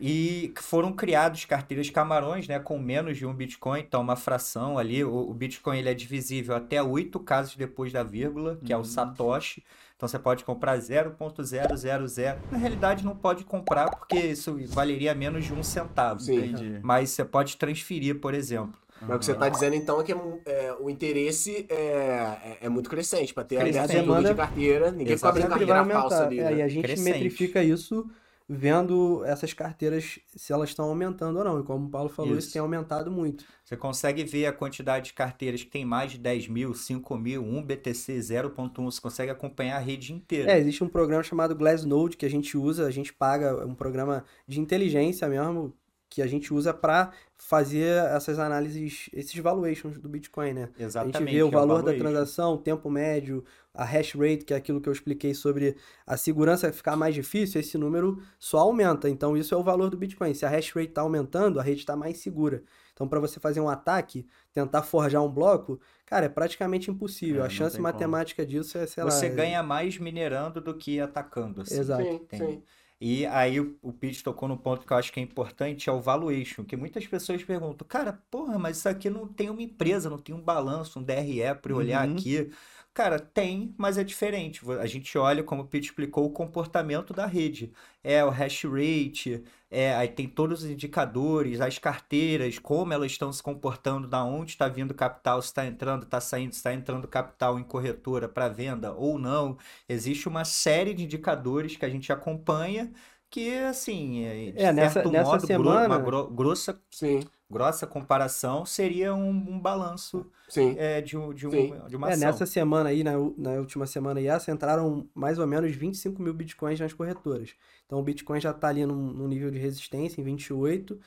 E 0.00 0.52
foram 0.56 0.92
criados 0.92 1.44
carteiras 1.44 1.90
camarões, 1.90 2.46
né, 2.46 2.58
com 2.60 2.78
menos 2.78 3.18
de 3.18 3.26
um 3.26 3.34
Bitcoin, 3.34 3.80
então 3.80 4.00
uma 4.00 4.14
fração 4.16 4.78
ali. 4.78 5.02
O, 5.04 5.12
o 5.30 5.34
Bitcoin 5.34 5.78
ele 5.78 5.88
é 5.90 5.94
divisível 5.94 6.54
até 6.54 6.80
oito 7.18 7.24
casos 7.24 7.56
depois 7.56 7.92
da 7.92 8.02
vírgula, 8.02 8.58
que 8.64 8.72
é 8.72 8.76
o 8.76 8.84
Satoshi. 8.84 9.62
Então 9.96 10.08
você 10.08 10.18
pode 10.18 10.44
comprar 10.44 10.78
0.000. 10.78 12.36
Na 12.50 12.58
realidade 12.58 13.04
não 13.04 13.16
pode 13.16 13.44
comprar 13.44 13.90
porque 13.90 14.16
isso 14.18 14.56
valeria 14.68 15.14
menos 15.14 15.44
de 15.44 15.52
um 15.52 15.62
centavo. 15.62 16.20
Sim. 16.20 16.36
Entendi. 16.36 16.78
Mas 16.82 17.10
você 17.10 17.24
pode 17.24 17.56
transferir, 17.56 18.20
por 18.20 18.32
exemplo. 18.34 18.74
Mas 19.00 19.16
o 19.16 19.18
que 19.20 19.24
você 19.26 19.34
tá 19.34 19.48
dizendo 19.48 19.76
então 19.76 20.00
é 20.00 20.04
que 20.04 20.12
é 20.12 20.16
é, 20.46 20.74
o 20.80 20.90
interesse 20.90 21.66
é, 21.68 21.74
é, 21.74 22.58
é 22.62 22.68
muito 22.68 22.90
crescente 22.90 23.32
pra 23.32 23.44
ter 23.44 23.56
a 23.56 23.60
Crescente. 23.60 23.84
abertura 23.84 24.02
Demanda- 24.06 24.28
de 24.30 24.34
carteira. 24.34 24.90
Ninguém 24.90 25.16
vai 25.16 25.32
carteira 25.42 25.84
falsa 25.84 26.26
ali. 26.26 26.40
É, 26.40 26.44
né? 26.44 26.56
e 26.56 26.62
a 26.62 26.68
gente 26.68 26.82
Crescente. 26.82 27.12
metrifica 27.12 27.62
isso 27.62 28.08
vendo 28.48 29.22
essas 29.26 29.52
carteiras 29.52 30.18
se 30.34 30.52
elas 30.52 30.70
estão 30.70 30.86
aumentando 30.86 31.38
ou 31.38 31.44
não. 31.44 31.60
E 31.60 31.62
como 31.62 31.86
o 31.86 31.90
Paulo 31.90 32.08
falou, 32.08 32.32
isso, 32.32 32.46
Isso. 32.46 32.52
tem 32.54 32.62
aumentado 32.62 33.10
muito. 33.10 33.44
Você 33.62 33.76
consegue 33.76 34.24
ver 34.24 34.46
a 34.46 34.52
quantidade 34.52 35.06
de 35.06 35.12
carteiras 35.12 35.62
que 35.62 35.70
tem 35.70 35.84
mais 35.84 36.12
de 36.12 36.18
10 36.18 36.48
mil, 36.48 36.72
5 36.72 37.16
mil, 37.18 37.42
1 37.42 37.62
BTC, 37.62 38.18
0.1. 38.18 38.84
Você 38.86 39.00
consegue 39.00 39.30
acompanhar 39.30 39.76
a 39.76 39.80
rede 39.80 40.14
inteira. 40.14 40.50
É, 40.50 40.58
existe 40.58 40.82
um 40.82 40.88
programa 40.88 41.22
chamado 41.22 41.54
Glassnode 41.54 42.16
que 42.16 42.24
a 42.24 42.30
gente 42.30 42.56
usa, 42.56 42.86
a 42.86 42.90
gente 42.90 43.12
paga, 43.12 43.48
é 43.48 43.64
um 43.64 43.74
programa 43.74 44.24
de 44.46 44.58
inteligência 44.58 45.28
mesmo, 45.28 45.74
que 46.08 46.22
a 46.22 46.26
gente 46.26 46.54
usa 46.54 46.72
para 46.72 47.12
fazer 47.40 48.04
essas 48.14 48.38
análises, 48.38 49.08
esses 49.12 49.36
valuations 49.36 49.96
do 49.98 50.08
Bitcoin, 50.08 50.52
né? 50.54 50.68
A 50.78 50.82
Exatamente. 50.82 51.18
gente 51.18 51.32
vê 51.32 51.42
o 51.42 51.48
é 51.48 51.50
valor 51.50 51.76
da 51.76 51.92
valuation. 51.92 52.00
transação, 52.00 52.54
o 52.54 52.58
tempo 52.58 52.90
médio, 52.90 53.44
a 53.72 53.84
hash 53.84 54.14
rate, 54.14 54.44
que 54.44 54.52
é 54.52 54.56
aquilo 54.56 54.80
que 54.80 54.88
eu 54.88 54.92
expliquei 54.92 55.32
sobre 55.34 55.76
a 56.04 56.16
segurança 56.16 56.72
ficar 56.72 56.96
mais 56.96 57.14
difícil, 57.14 57.60
esse 57.60 57.78
número 57.78 58.20
só 58.40 58.58
aumenta. 58.58 59.08
Então, 59.08 59.36
isso 59.36 59.54
é 59.54 59.56
o 59.56 59.62
valor 59.62 59.88
do 59.88 59.96
Bitcoin. 59.96 60.34
Se 60.34 60.44
a 60.44 60.48
hash 60.48 60.72
rate 60.72 60.88
está 60.88 61.00
aumentando, 61.02 61.60
a 61.60 61.62
rede 61.62 61.80
está 61.80 61.94
mais 61.96 62.18
segura. 62.18 62.62
Então, 62.92 63.06
para 63.06 63.20
você 63.20 63.38
fazer 63.38 63.60
um 63.60 63.68
ataque, 63.68 64.26
tentar 64.52 64.82
forjar 64.82 65.22
um 65.22 65.30
bloco, 65.30 65.80
cara, 66.04 66.26
é 66.26 66.28
praticamente 66.28 66.90
impossível. 66.90 67.44
É, 67.44 67.46
a 67.46 67.48
chance 67.48 67.76
tem 67.76 67.82
como. 67.82 67.92
matemática 67.92 68.44
disso 68.44 68.76
é, 68.76 68.84
sei 68.88 69.04
lá... 69.04 69.10
Você 69.12 69.26
é- 69.26 69.30
ganha 69.30 69.62
mais 69.62 69.96
minerando 69.98 70.60
do 70.60 70.74
que 70.74 70.98
atacando. 70.98 71.60
assim. 71.62 71.78
Exato. 71.78 72.02
Sim, 72.02 72.18
Tem. 72.28 72.38
sim. 72.40 72.62
E 73.00 73.24
aí 73.26 73.60
o, 73.60 73.78
o 73.80 73.92
Pete 73.92 74.24
tocou 74.24 74.48
no 74.48 74.58
ponto 74.58 74.84
que 74.84 74.92
eu 74.92 74.96
acho 74.96 75.12
que 75.12 75.20
é 75.20 75.22
importante, 75.22 75.88
é 75.88 75.92
o 75.92 76.00
valuation, 76.00 76.64
que 76.64 76.76
muitas 76.76 77.06
pessoas 77.06 77.44
perguntam, 77.44 77.86
cara, 77.86 78.12
porra, 78.30 78.58
mas 78.58 78.78
isso 78.78 78.88
aqui 78.88 79.08
não 79.08 79.26
tem 79.32 79.50
uma 79.50 79.62
empresa, 79.62 80.10
não 80.10 80.18
tem 80.18 80.34
um 80.34 80.42
balanço, 80.42 80.98
um 80.98 81.02
DRE 81.04 81.54
para 81.54 81.74
olhar 81.74 82.04
Uhum. 82.04 82.10
aqui. 82.10 82.50
Cara, 82.98 83.20
tem, 83.20 83.72
mas 83.78 83.96
é 83.96 84.02
diferente. 84.02 84.60
A 84.80 84.86
gente 84.86 85.16
olha, 85.16 85.44
como 85.44 85.62
o 85.62 85.66
Pete 85.68 85.84
explicou, 85.86 86.24
o 86.26 86.30
comportamento 86.32 87.14
da 87.14 87.26
rede. 87.26 87.72
É 88.02 88.24
o 88.24 88.28
hash 88.28 88.64
rate, 88.64 89.44
é, 89.70 89.94
aí 89.94 90.08
tem 90.08 90.26
todos 90.28 90.64
os 90.64 90.68
indicadores, 90.70 91.60
as 91.60 91.78
carteiras, 91.78 92.58
como 92.58 92.92
elas 92.92 93.12
estão 93.12 93.32
se 93.32 93.40
comportando, 93.40 94.08
da 94.08 94.24
onde 94.24 94.50
está 94.50 94.66
vindo 94.66 94.92
capital, 94.94 95.40
se 95.40 95.46
está 95.46 95.64
entrando, 95.64 96.02
está 96.02 96.20
saindo, 96.20 96.52
se 96.52 96.58
está 96.58 96.74
entrando 96.74 97.06
capital 97.06 97.56
em 97.56 97.62
corretora 97.62 98.28
para 98.28 98.48
venda 98.48 98.92
ou 98.92 99.16
não. 99.16 99.56
Existe 99.88 100.26
uma 100.28 100.44
série 100.44 100.92
de 100.92 101.04
indicadores 101.04 101.76
que 101.76 101.84
a 101.84 101.88
gente 101.88 102.12
acompanha 102.12 102.92
que, 103.30 103.58
assim, 103.58 104.24
é, 104.24 104.50
de 104.52 104.60
É, 104.60 104.72
nessa- 104.72 105.02
certo 105.02 105.12
nessa 105.12 105.38
modo, 105.38 105.46
gro- 105.46 105.46
semana- 105.46 105.86
uma 105.86 105.98
gro- 105.98 106.28
grossa, 106.30 106.82
Sim, 106.90 107.20
grossa 107.50 107.86
comparação 107.86 108.64
seria 108.66 109.14
um, 109.14 109.30
um 109.30 109.60
balanço 109.60 110.30
sim. 110.48 110.74
é, 110.76 111.00
de, 111.00 111.16
de, 111.34 111.46
um, 111.46 111.50
Sim. 111.50 111.80
de 111.86 111.96
uma 111.96 112.10
É, 112.10 112.12
ação. 112.12 112.28
nessa 112.28 112.46
semana 112.46 112.90
aí, 112.90 113.02
na, 113.02 113.12
na 113.36 113.52
última 113.52 113.86
semana 113.86 114.20
e 114.20 114.26
essa, 114.26 114.50
entraram 114.52 115.08
mais 115.14 115.38
ou 115.38 115.46
menos 115.46 115.74
25 115.74 116.20
mil 116.22 116.34
bitcoins 116.34 116.78
nas 116.80 116.92
corretoras. 116.92 117.54
Então 117.86 117.98
o 117.98 118.02
Bitcoin 118.02 118.40
já 118.40 118.50
está 118.50 118.68
ali 118.68 118.84
num, 118.86 118.94
num 119.12 119.28
nível 119.28 119.50
de 119.50 119.58
resistência, 119.58 120.20
em 120.20 120.24
28. 120.24 120.98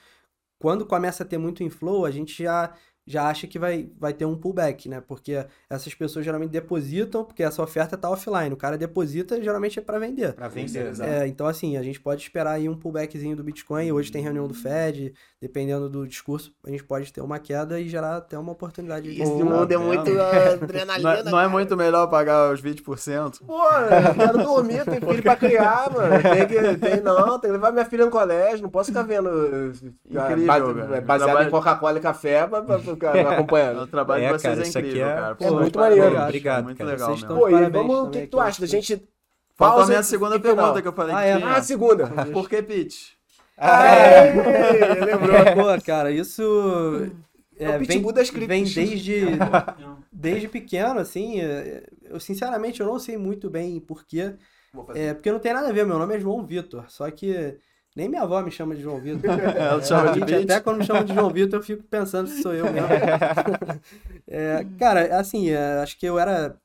Quando 0.59 0.85
começa 0.85 1.23
a 1.23 1.25
ter 1.25 1.37
muito 1.37 1.63
inflow, 1.63 2.05
a 2.05 2.11
gente 2.11 2.43
já, 2.43 2.73
já 3.05 3.27
acha 3.29 3.47
que 3.47 3.57
vai, 3.59 3.91
vai 3.99 4.13
ter 4.13 4.25
um 4.25 4.37
pullback, 4.37 4.87
né? 4.89 5.01
Porque 5.01 5.45
essas 5.69 5.93
pessoas 5.95 6.23
geralmente 6.25 6.51
depositam, 6.51 7.25
porque 7.25 7.43
essa 7.43 7.63
oferta 7.63 7.95
está 7.95 8.09
offline. 8.09 8.53
O 8.53 8.57
cara 8.57 8.77
deposita, 8.77 9.41
geralmente 9.43 9.79
é 9.79 9.81
para 9.81 9.97
vender. 9.99 10.33
Para 10.33 10.47
vender. 10.47 10.87
Exato. 10.89 11.09
É, 11.09 11.27
então, 11.27 11.47
assim, 11.47 11.77
a 11.77 11.83
gente 11.83 11.99
pode 11.99 12.21
esperar 12.21 12.51
aí 12.53 12.69
um 12.69 12.77
pullbackzinho 12.77 13.35
do 13.35 13.43
Bitcoin. 13.43 13.91
Hoje 13.91 14.11
tem 14.11 14.21
reunião 14.21 14.47
do 14.47 14.53
Fed, 14.53 15.13
dependendo 15.41 15.89
do 15.89 16.07
discurso, 16.07 16.53
a 16.63 16.69
gente 16.69 16.83
pode 16.83 17.11
ter 17.11 17.19
uma 17.19 17.39
queda 17.39 17.79
e 17.79 17.89
gerar 17.89 18.17
até 18.17 18.37
uma 18.37 18.51
oportunidade 18.51 19.11
de 19.11 19.21
Esse 19.23 19.31
Pô, 19.31 19.39
mundo 19.39 19.71
é 19.71 19.75
tá 19.75 19.79
muito 19.79 20.11
ah, 20.11 20.31
Não, 20.55 20.63
adrenalina. 20.63 21.13
é- 21.17 21.23
não 21.23 21.39
é 21.39 21.47
muito 21.47 21.75
melhor 21.75 22.05
pagar 22.07 22.53
os 22.53 22.61
20%? 22.61 23.39
Pô, 23.45 23.59
eu 23.67 24.13
quero 24.13 24.37
dormir, 24.37 24.85
tem 24.85 24.99
filho 25.01 25.23
pra 25.23 25.35
criar, 25.35 25.89
mano. 25.91 26.21
Tem 26.21 26.47
que, 26.47 26.77
tem, 26.77 27.01
não, 27.01 27.39
tem 27.39 27.49
que 27.49 27.53
levar 27.57 27.71
minha 27.71 27.85
filha 27.85 28.05
no 28.05 28.11
colégio, 28.11 28.61
não 28.61 28.69
posso 28.69 28.89
ficar 28.91 29.01
vendo 29.01 29.29
Incrível, 30.05 30.45
base- 30.45 30.73
cara. 30.75 31.01
baseado 31.01 31.27
Trabalho- 31.29 31.47
em 31.47 31.51
Coca-Cola 31.51 31.97
e 31.97 32.01
café 32.01 32.45
pra, 32.45 32.61
pra 32.61 32.77
ficar 32.79 33.15
O 33.17 33.27
acompanhando. 33.29 33.87
trabalho 33.87 34.23
É, 34.23 34.27
de 34.27 34.33
vocês 34.33 34.43
cara, 34.43 34.59
é 34.59 34.67
isso 34.69 34.77
aqui 34.77 34.87
incrível, 34.89 35.09
é- 35.09 35.15
cara. 35.15 35.37
é 35.39 35.49
muito 35.51 35.79
maneiro. 35.79 36.21
Obrigado, 36.21 36.63
muito 36.65 36.77
cara. 36.77 36.89
legal 36.91 37.09
Vocês 37.09 37.21
mesmo. 37.23 37.35
Pô, 37.39 37.49
e 37.49 37.69
vamos, 37.69 37.99
o 37.99 38.09
que, 38.11 38.21
que 38.21 38.27
tu 38.27 38.39
acha 38.39 38.59
da 38.61 38.65
acho 38.65 38.67
gente... 38.67 39.03
Faltou 39.55 39.83
a 39.83 39.87
minha 39.87 40.03
segunda 40.03 40.39
pergunta 40.39 40.81
que 40.81 40.87
eu 40.87 40.93
falei 40.93 41.13
Ah, 41.15 41.23
é? 41.25 41.35
tinha. 41.37 41.47
Ah, 41.47 41.57
a 41.57 41.61
segunda. 41.63 42.07
Por 42.31 42.47
que 42.49 42.61
Pitch? 43.61 43.91
Aê, 43.91 45.05
lembrou. 45.05 45.49
Pô, 45.53 45.81
cara, 45.85 46.11
isso 46.11 46.41
É 47.57 47.69
o 47.69 47.73
é, 47.73 47.79
pitbull 47.79 48.13
vem, 48.13 48.23
das 48.23 48.29
vem 48.29 48.63
desde, 48.63 49.25
desde 50.11 50.47
pequeno, 50.47 50.99
assim. 50.99 51.41
é, 51.41 51.85
Eu, 52.03 52.19
sinceramente, 52.19 52.79
eu 52.81 52.87
não 52.87 52.99
sei 52.99 53.17
muito 53.17 53.49
bem 53.49 53.79
por 53.79 54.05
quê. 54.05 54.35
Vou 54.73 54.85
fazer. 54.85 54.99
É, 54.99 55.13
porque 55.13 55.31
não 55.31 55.39
tem 55.39 55.53
nada 55.53 55.69
a 55.69 55.71
ver, 55.71 55.85
meu 55.85 55.97
nome 55.99 56.15
é 56.15 56.19
João 56.19 56.45
Vitor. 56.45 56.85
Só 56.89 57.09
que 57.11 57.57
nem 57.95 58.07
minha 58.09 58.23
avó 58.23 58.41
me 58.41 58.51
chama 58.51 58.75
de 58.75 58.81
João 58.81 58.99
Vitor. 58.99 59.29
Ela 59.55 59.81
te 59.81 59.87
chama 59.87 60.11
de? 60.13 60.35
Até 60.35 60.59
quando 60.61 60.77
me 60.77 60.85
chamam 60.85 61.03
de 61.03 61.13
João 61.13 61.29
Vitor, 61.29 61.59
eu 61.59 61.63
fico 61.63 61.83
pensando 61.83 62.27
se 62.29 62.41
sou 62.41 62.53
eu 62.53 62.69
mesmo. 62.69 62.87
É, 64.27 64.65
cara, 64.79 65.19
assim, 65.19 65.49
é, 65.49 65.79
acho 65.81 65.97
que 65.97 66.05
eu 66.05 66.17
era 66.17 66.57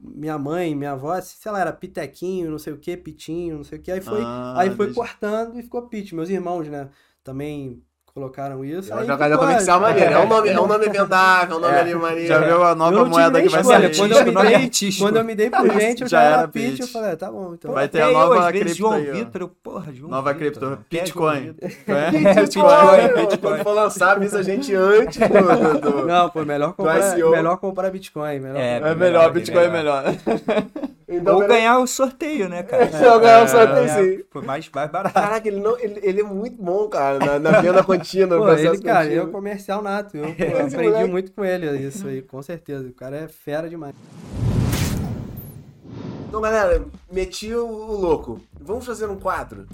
minha 0.00 0.38
mãe, 0.38 0.74
minha 0.74 0.92
avó, 0.92 1.20
sei 1.20 1.50
lá, 1.52 1.60
era 1.60 1.72
Pitequinho, 1.72 2.50
não 2.50 2.58
sei 2.58 2.72
o 2.72 2.78
que, 2.78 2.96
Pitinho, 2.96 3.56
não 3.58 3.64
sei 3.64 3.78
o 3.78 3.82
que. 3.82 3.90
Aí 3.90 4.00
foi, 4.00 4.20
Ah, 4.22 4.54
aí 4.60 4.70
foi 4.74 4.86
deixa- 4.86 5.00
cortando 5.00 5.58
e 5.58 5.62
ficou 5.62 5.88
Pit. 5.88 6.14
Meus 6.14 6.28
irmãos, 6.30 6.68
né, 6.68 6.88
também 7.24 7.82
colocaram 8.18 8.64
isso. 8.64 8.92
É 8.92 8.96
uma 8.96 9.04
jogada 9.04 9.34
ficou, 9.34 9.46
comercial 9.46 9.78
é, 9.78 9.80
maneira. 9.80 10.10
É 10.10 10.18
um 10.18 10.28
nome, 10.28 10.48
é 10.48 10.60
um 10.60 10.66
nome 10.66 10.88
vendável, 10.88 11.54
é 11.54 11.58
um 11.58 11.60
nome 11.60 11.74
É, 11.74 11.80
ali 11.80 11.94
maneiro. 11.94 12.26
Já 12.28 12.38
viu 12.40 12.64
a 12.64 12.74
nova 12.74 13.04
moeda 13.04 13.40
que 13.40 13.48
vai 13.48 13.60
escolha, 13.60 13.94
ser 13.94 13.96
quando 14.00 14.12
eu 14.12 14.24
me 14.24 14.34
dei- 14.34 14.54
artístico. 14.54 15.06
Quando 15.06 15.16
eu 15.16 15.24
me 15.24 15.34
dei 15.34 15.50
por 15.50 15.70
gente, 15.80 16.02
eu 16.02 16.08
Já 16.08 16.18
já 16.18 16.24
era 16.24 16.38
era 16.38 16.48
Pit. 16.48 16.70
Pit. 16.70 16.80
Eu 16.82 16.88
falei, 16.88 17.12
ah, 17.12 17.16
tá 17.16 17.30
bom, 17.30 17.54
então. 17.54 17.72
Vai 17.72 17.88
ter 17.88 18.02
a 18.02 18.10
nova 18.10 18.34
eu, 18.34 18.42
vezes, 18.42 18.60
cripto 18.60 18.78
João 18.78 18.92
aí. 18.92 19.10
Vitor, 19.12 19.40
eu, 19.40 19.48
porra, 19.48 19.92
João 19.92 20.10
Nova 20.10 20.32
Vitor. 20.32 20.60
cripto, 20.60 20.84
Bitcoin. 20.90 21.54
É? 21.88 22.10
Bitcoin! 22.40 23.38
Quando 23.40 23.62
for 23.62 23.72
lançar, 23.72 24.16
avisa 24.16 24.40
a 24.40 24.42
gente 24.42 24.74
antes 24.74 25.18
do... 25.18 25.28
do, 25.28 25.80
do... 25.80 26.06
Não, 26.06 26.28
pô, 26.28 26.44
melhor 26.44 26.72
comprar, 26.72 27.16
melhor 27.16 27.56
comprar 27.58 27.90
Bitcoin. 27.90 28.40
Melhor 28.40 28.56
É 28.56 28.94
melhor, 28.94 29.30
Bitcoin 29.32 29.64
é 29.64 29.70
melhor. 29.70 30.04
Então, 31.08 31.36
Ou 31.36 31.46
ganhar 31.46 31.78
o 31.78 31.86
sorteio, 31.86 32.48
né, 32.50 32.62
cara? 32.62 32.90
Se 32.92 33.02
eu 33.02 33.18
ganhar 33.18 33.40
o 33.40 33.44
É, 33.44 33.46
sorteio, 33.46 33.78
É, 33.78 33.88
sim. 34.18 34.24
Foi 34.30 34.42
mais, 34.42 34.68
mais 34.74 34.90
barato. 34.90 35.14
Caraca, 35.14 35.48
ele, 35.48 35.58
não, 35.58 35.78
ele, 35.78 36.00
ele 36.02 36.20
é 36.20 36.24
muito 36.24 36.62
bom, 36.62 36.86
cara, 36.88 37.18
na, 37.18 37.38
na 37.38 37.60
venda 37.62 37.82
contínua. 37.84 38.38
no 38.38 38.44
Pô, 38.44 38.52
ele, 38.52 38.78
cara, 38.82 39.06
ele 39.06 39.14
é 39.16 39.22
um 39.22 39.26
contínuo. 39.26 39.32
comercial 39.32 39.80
nato. 39.82 40.16
Eu 40.16 40.34
pô, 40.34 40.58
aprendi 40.66 40.76
moleque. 40.76 41.10
muito 41.10 41.32
com 41.32 41.44
ele 41.44 41.66
isso 41.78 42.06
aí, 42.06 42.20
com 42.20 42.42
certeza. 42.42 42.86
O 42.88 42.92
cara 42.92 43.16
é 43.16 43.28
fera 43.28 43.68
demais. 43.70 43.94
Então, 46.28 46.40
galera, 46.42 46.84
meti 47.10 47.54
o, 47.54 47.66
o 47.66 47.96
louco. 47.98 48.40
Vamos 48.60 48.84
fazer 48.84 49.06
um 49.08 49.18
quadro. 49.18 49.66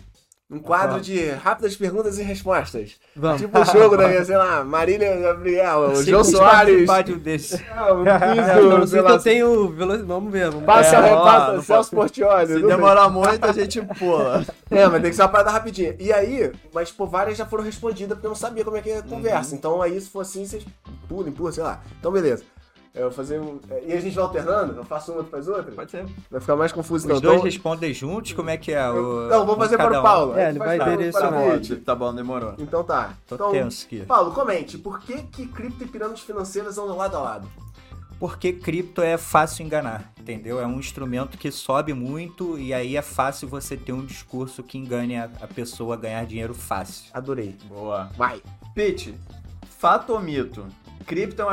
Um 0.55 0.61
quadro 0.61 1.01
de 1.01 1.31
rápidas 1.31 1.75
perguntas 1.75 2.17
e 2.17 2.23
respostas. 2.23 2.93
Vamos. 3.17 3.41
Tipo 3.41 3.59
o 3.59 3.65
jogo 3.65 3.97
da, 3.97 4.09
sei 4.25 4.37
lá, 4.37 4.63
Marília 4.63 5.17
Gabriel, 5.17 5.91
o 5.91 6.05
João 6.05 6.23
Soares. 6.23 6.89
um 7.09 7.19
desses. 7.19 7.61
Ah, 7.75 7.93
o 7.93 8.07
É, 8.07 8.19
quiz 8.21 8.49
eu 8.57 8.71
do, 8.71 8.79
não 8.79 8.87
sei 8.87 9.01
lá, 9.01 9.11
eu 9.11 9.19
tenho 9.19 9.69
velocidade. 9.71 10.07
Vamos 10.07 10.33
ver. 10.33 10.51
Vamos 10.51 10.65
Passa, 10.65 10.97
É, 10.97 11.09
é, 11.09 11.13
ó, 11.13 11.25
passa, 11.25 11.53
não 11.55 11.63
Celso 11.63 11.91
Portioli. 11.91 12.47
Se 12.47 12.63
demorar 12.63 13.11
muito, 13.11 13.45
a 13.45 13.53
gente 13.53 13.83
pula. 13.99 14.45
É, 14.71 14.89
mas 14.89 15.03
tem 15.03 15.11
que 15.11 15.17
ser 15.17 15.23
uma 15.23 15.29
parada 15.29 15.51
rapidinha. 15.51 15.95
E 16.01 16.13
aí, 16.13 16.51
mas 16.73 16.91
pô, 16.91 17.07
várias 17.07 17.37
já 17.39 17.47
foram 17.47 17.63
respondidas 17.63 18.15
porque 18.17 18.27
eu 18.27 18.31
não 18.31 18.35
sabia 18.37 18.65
como 18.65 18.77
é 18.77 18.81
que 18.81 18.91
é 18.91 18.99
a 18.99 19.03
conversa. 19.03 19.55
Então 19.55 19.81
aí, 19.81 20.01
se 20.01 20.09
for 20.09 20.21
assim, 20.21 20.45
vocês 20.45 20.67
pulam, 21.09 21.31
pulam, 21.31 21.53
sei 21.53 21.63
lá. 21.63 21.81
Então, 22.01 22.11
beleza. 22.11 22.43
Eu 22.95 23.03
vou 23.03 23.11
fazer 23.11 23.41
um... 23.41 23.59
E 23.85 23.93
a 23.93 24.01
gente 24.01 24.15
vai 24.15 24.25
alternando? 24.25 24.77
Eu 24.77 24.85
faço 24.85 25.13
uma, 25.13 25.25
tu 25.25 25.31
faz 25.31 25.49
outra? 25.49 25.73
Pode 25.73 25.91
ser. 25.91 26.07
Vai 26.31 26.41
ficar 26.41 26.55
mais 26.55 26.71
confuso, 26.71 27.05
Os 27.09 27.11
então. 27.11 27.21
dois 27.21 27.35
Então, 27.39 27.45
respondem 27.45 27.93
juntos, 27.93 28.33
como 28.35 28.51
é 28.51 28.57
que 28.57 28.73
é? 28.73 28.89
O... 28.89 29.29
Não, 29.29 29.45
vou 29.45 29.57
fazer 29.57 29.77
para 29.77 29.97
o 29.97 29.99
um? 29.99 30.03
Paulo. 30.03 30.39
É, 30.39 30.45
Aí 30.45 30.51
ele 30.51 30.59
vai 30.61 30.79
direcionar. 30.79 31.61
Tá 31.85 31.93
bom, 31.93 32.15
demorou. 32.15 32.55
Então 32.57 32.85
tá. 32.85 33.15
Tô 33.27 33.35
então, 33.35 33.51
tenso 33.51 33.85
aqui. 33.85 34.01
Paulo, 34.07 34.31
comente, 34.31 34.79
por 34.79 35.01
que 35.01 35.23
que 35.25 35.47
cripto 35.47 35.83
e 35.83 35.89
pirâmides 35.89 36.23
financeiras 36.23 36.79
andam 36.79 36.97
lado 36.97 37.17
a 37.17 37.21
lado? 37.21 37.49
Porque 38.21 38.53
cripto 38.53 39.03
é 39.03 39.19
fácil 39.19 39.67
enganar, 39.67 40.13
entendeu? 40.19 40.61
É 40.61 40.67
um 40.67 40.79
instrumento 40.79 41.37
que 41.37 41.51
sobe 41.51 41.93
muito 41.93 42.57
e 42.57 42.73
aí 42.73 42.97
é 42.97 43.03
fácil 43.03 43.49
você 43.49 43.77
ter 43.77 43.93
um 43.93 44.05
discurso 44.05 44.63
que 44.63 44.79
engane 44.79 45.17
a, 45.17 45.29
a 45.41 45.49
pessoa 45.49 45.95
a 45.95 45.99
ganhar 45.99 46.25
dinheiro 46.25 46.55
fácil. 46.55 47.11
Adorei. 47.13 47.57
Boa. 47.69 48.09
Vai. 48.17 48.41
Pete, 48.73 49.17
fato 49.79 50.13
ou 50.13 50.21
mito? 50.21 50.65
Cripto 51.05 51.43
é 51.43 51.45
um 51.45 51.51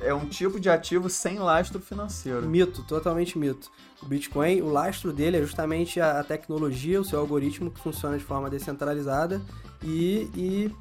é 0.00 0.14
um 0.14 0.26
tipo 0.26 0.60
de 0.60 0.68
ativo 0.70 1.08
sem 1.08 1.38
lastro 1.38 1.80
financeiro. 1.80 2.42
Mito, 2.46 2.82
totalmente 2.84 3.38
mito. 3.38 3.70
O 4.02 4.06
Bitcoin, 4.06 4.62
o 4.62 4.70
lastro 4.70 5.12
dele 5.12 5.38
é 5.38 5.42
justamente 5.42 6.00
a, 6.00 6.20
a 6.20 6.24
tecnologia, 6.24 7.00
o 7.00 7.04
seu 7.04 7.18
algoritmo 7.18 7.70
que 7.70 7.80
funciona 7.80 8.16
de 8.16 8.24
forma 8.24 8.48
descentralizada 8.48 9.40
e, 9.82 10.30
e 10.36 10.74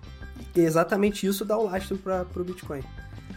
exatamente 0.56 1.26
isso 1.26 1.44
dá 1.44 1.57
o 1.57 1.65
lastro 1.65 1.98
para 1.98 2.26
o 2.35 2.44
Bitcoin. 2.44 2.84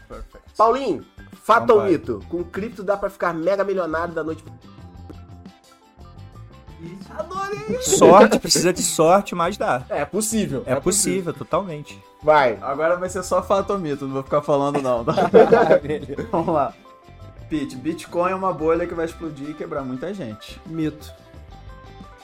Perfect. 0.06 0.56
Paulinho, 0.56 1.06
fato 1.42 1.70
ou 1.70 1.84
mito? 1.84 2.20
Com 2.28 2.44
cripto 2.44 2.82
dá 2.82 2.96
pra 2.96 3.08
ficar 3.08 3.32
mega 3.32 3.64
milionário 3.64 4.12
da 4.12 4.22
noite. 4.22 4.44
Adorei. 7.10 7.80
Sorte, 7.82 8.38
precisa 8.38 8.72
de 8.72 8.82
sorte, 8.82 9.34
mas 9.34 9.56
dá. 9.56 9.84
É 9.88 10.04
possível. 10.04 10.62
É, 10.66 10.74
possível, 10.76 11.32
totalmente. 11.32 12.02
Vai. 12.22 12.58
Agora 12.60 12.96
vai 12.96 13.08
ser 13.08 13.22
só 13.22 13.42
fato 13.42 13.72
ou 13.72 13.78
mito, 13.78 14.06
não 14.06 14.14
vou 14.14 14.22
ficar 14.22 14.42
falando 14.42 14.82
não, 14.82 15.04
tá? 15.04 15.14
Vamos 16.30 16.54
lá. 16.54 16.74
Pete, 17.48 17.74
Bitcoin 17.76 18.30
é 18.30 18.34
uma 18.34 18.52
bolha 18.52 18.86
que 18.86 18.94
vai 18.94 19.06
explodir 19.06 19.50
e 19.50 19.54
quebrar 19.54 19.82
muita 19.82 20.14
gente. 20.14 20.60
Mito. 20.66 21.12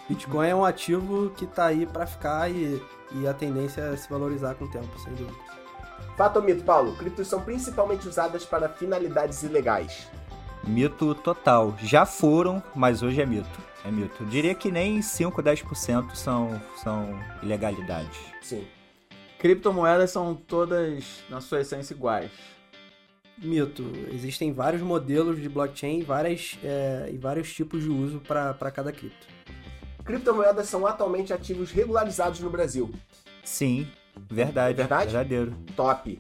Bitcoin 0.09 0.49
é 0.49 0.55
um 0.55 0.65
ativo 0.65 1.31
que 1.31 1.47
tá 1.47 1.67
aí 1.67 1.85
para 1.85 2.07
ficar 2.07 2.49
e, 2.49 2.81
e 3.13 3.27
a 3.27 3.35
tendência 3.35 3.81
é 3.81 3.97
se 3.97 4.09
valorizar 4.09 4.55
com 4.55 4.67
o 4.67 4.71
tempo, 4.71 4.89
sem 5.01 5.13
dúvida. 5.15 5.37
Fato 6.17 6.37
ou 6.37 6.43
mito, 6.43 6.63
Paulo? 6.63 6.95
Criptos 6.97 7.27
são 7.27 7.41
principalmente 7.41 8.07
usadas 8.07 8.45
para 8.45 8.69
finalidades 8.69 9.43
ilegais. 9.43 10.07
Mito 10.63 11.15
total. 11.15 11.75
Já 11.83 12.07
foram, 12.07 12.63
mas 12.75 13.03
hoje 13.03 13.21
é 13.21 13.27
mito. 13.27 13.61
É 13.85 13.91
mito. 13.91 14.23
Eu 14.23 14.27
diria 14.27 14.55
que 14.55 14.71
nem 14.71 15.03
5, 15.03 15.43
10% 15.43 16.15
são, 16.15 16.61
são 16.77 17.19
ilegalidades. 17.43 18.19
Sim. 18.43 18.67
Criptomoedas 19.39 20.11
são 20.11 20.35
todas, 20.35 21.05
na 21.29 21.41
sua 21.41 21.61
essência, 21.61 21.95
iguais. 21.95 22.31
Mito. 23.39 23.85
Existem 24.13 24.53
vários 24.53 24.81
modelos 24.81 25.41
de 25.41 25.49
blockchain 25.49 26.01
e, 26.01 26.03
várias, 26.03 26.59
é, 26.65 27.11
e 27.13 27.19
vários 27.19 27.53
tipos 27.53 27.83
de 27.83 27.91
uso 27.91 28.21
para 28.21 28.71
cada 28.71 28.91
cripto. 28.91 29.27
Criptomoedas 30.05 30.69
são 30.69 30.87
atualmente 30.87 31.33
ativos 31.33 31.71
regularizados 31.71 32.41
no 32.41 32.49
Brasil. 32.49 32.91
Sim, 33.45 33.87
verdade. 34.31 34.77
Verdade? 34.77 35.13
Verdadeiro. 35.13 35.55
Top. 35.75 36.19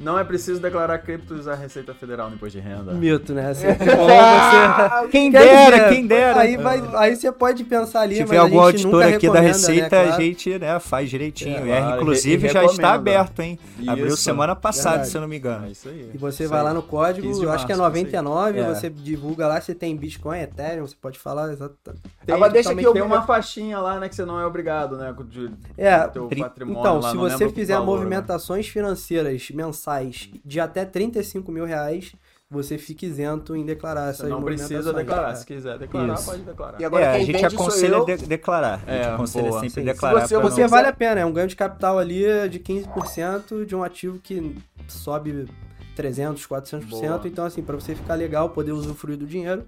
Não 0.00 0.18
é 0.18 0.22
preciso 0.22 0.60
declarar 0.60 0.98
criptos 0.98 1.48
à 1.48 1.54
Receita 1.54 1.92
Federal 1.92 2.28
no 2.28 2.36
imposto 2.36 2.58
de 2.58 2.64
renda. 2.64 2.92
Mito, 2.92 3.34
né? 3.34 3.52
Bom 3.52 3.54
você... 3.54 5.08
Quem 5.10 5.30
Quer 5.30 5.42
dera, 5.42 5.76
dizer, 5.76 5.88
quem 5.90 6.06
dera. 6.06 6.40
Aí, 6.40 6.56
vai, 6.56 6.82
aí 6.94 7.16
você 7.16 7.32
pode 7.32 7.64
pensar 7.64 8.02
ali, 8.02 8.16
Se 8.16 8.24
tiver 8.24 8.36
algum 8.38 8.60
auditor 8.60 9.02
aqui 9.02 9.26
da 9.26 9.40
recomenda, 9.40 9.40
Receita, 9.40 9.82
né, 9.82 9.88
claro. 10.04 10.08
a 10.10 10.20
gente 10.20 10.58
né, 10.58 10.78
faz 10.78 11.10
direitinho. 11.10 11.56
É, 11.56 11.70
É, 11.70 11.80
claro, 11.80 11.96
inclusive 12.00 12.48
já 12.48 12.64
está 12.64 12.94
aberto, 12.94 13.40
hein? 13.40 13.58
Abriu 13.86 14.08
Isso. 14.08 14.18
semana 14.18 14.54
passada, 14.54 14.90
Verdade. 14.96 15.10
se 15.10 15.16
eu 15.16 15.20
não 15.20 15.28
me 15.28 15.36
engano. 15.38 15.66
É 15.66 15.70
isso 15.70 15.88
aí. 15.88 16.10
E 16.14 16.18
você 16.18 16.44
Isso 16.44 16.50
vai 16.50 16.60
aí. 16.60 16.64
lá 16.66 16.74
no 16.74 16.82
código, 16.82 17.26
15 17.26 17.40
de 17.40 17.46
eu 17.46 17.50
acho 17.52 17.66
que 17.66 17.72
é 17.72 17.76
março, 17.76 17.96
isso 17.96 18.06
aí. 18.06 18.22
99, 18.22 18.60
É. 18.60 18.74
você 18.74 18.90
divulga 18.90 19.46
lá, 19.48 19.60
você 19.60 19.74
tem 19.74 19.96
Bitcoin, 19.96 20.38
Ethereum, 20.40 20.86
você 20.86 20.96
pode 21.00 21.18
falar 21.18 21.50
exatamente. 21.52 22.02
Tem, 22.28 22.34
Agora 22.34 22.52
deixa 22.52 22.74
que 22.74 22.84
eu- 22.84 22.92
tem 22.92 23.00
uma 23.00 23.22
faixinha 23.22 23.78
lá, 23.78 23.98
né, 23.98 24.06
que 24.06 24.14
você 24.14 24.22
não 24.22 24.38
é 24.38 24.44
obrigado, 24.44 24.98
né, 24.98 25.14
de 25.30 25.50
É, 25.78 26.06
teu 26.08 26.28
tri- 26.28 26.40
patrimônio 26.42 26.78
Então, 26.80 27.00
lá, 27.00 27.10
se 27.10 27.16
você 27.16 27.48
fizer 27.48 27.72
valor, 27.72 27.86
né? 27.86 27.96
movimentações 27.96 28.68
financeiras 28.68 29.50
mensais 29.50 30.28
de 30.44 30.60
até 30.60 30.84
35 30.84 31.50
mil 31.50 31.64
reais, 31.64 32.12
você 32.50 32.76
fica 32.76 33.06
isento 33.06 33.56
em 33.56 33.64
declarar 33.64 34.04
Você 34.12 34.20
essas 34.22 34.28
não 34.28 34.42
precisa 34.42 34.92
declarar. 34.92 35.30
É. 35.32 35.34
Se 35.36 35.46
quiser 35.46 35.78
declarar, 35.78 36.12
Isso. 36.14 36.26
pode 36.26 36.42
declarar. 36.42 36.78
E 36.78 36.84
agora 36.84 37.04
é, 37.04 37.16
a 37.16 37.24
gente 37.24 37.46
aconselha 37.46 37.94
eu. 37.96 38.04
de 38.04 38.16
declarar. 38.26 38.74
a 38.86 38.92
gente 38.92 39.06
É, 39.06 39.08
aconselha 39.14 39.48
boa. 39.48 39.60
sempre 39.60 39.70
Sim, 39.70 39.80
se 39.80 39.86
declarar. 39.86 40.20
você- 40.26 40.34
pra 40.38 40.42
você 40.50 40.60
não- 40.62 40.68
vale 40.68 40.86
a 40.88 40.92
pena, 40.92 41.20
é 41.22 41.24
um 41.24 41.32
ganho 41.32 41.48
de 41.48 41.56
capital 41.56 41.98
ali 41.98 42.24
de 42.50 42.58
15% 42.58 43.64
de 43.64 43.74
um 43.74 43.82
ativo 43.82 44.18
que 44.18 44.54
sobe 44.86 45.46
300, 45.96 46.44
400%. 46.46 47.08
Boa. 47.22 47.28
Então, 47.28 47.46
assim, 47.46 47.62
para 47.62 47.74
você 47.74 47.94
ficar 47.94 48.16
legal, 48.16 48.50
poder 48.50 48.72
usufruir 48.72 49.16
do 49.16 49.26
dinheiro, 49.26 49.66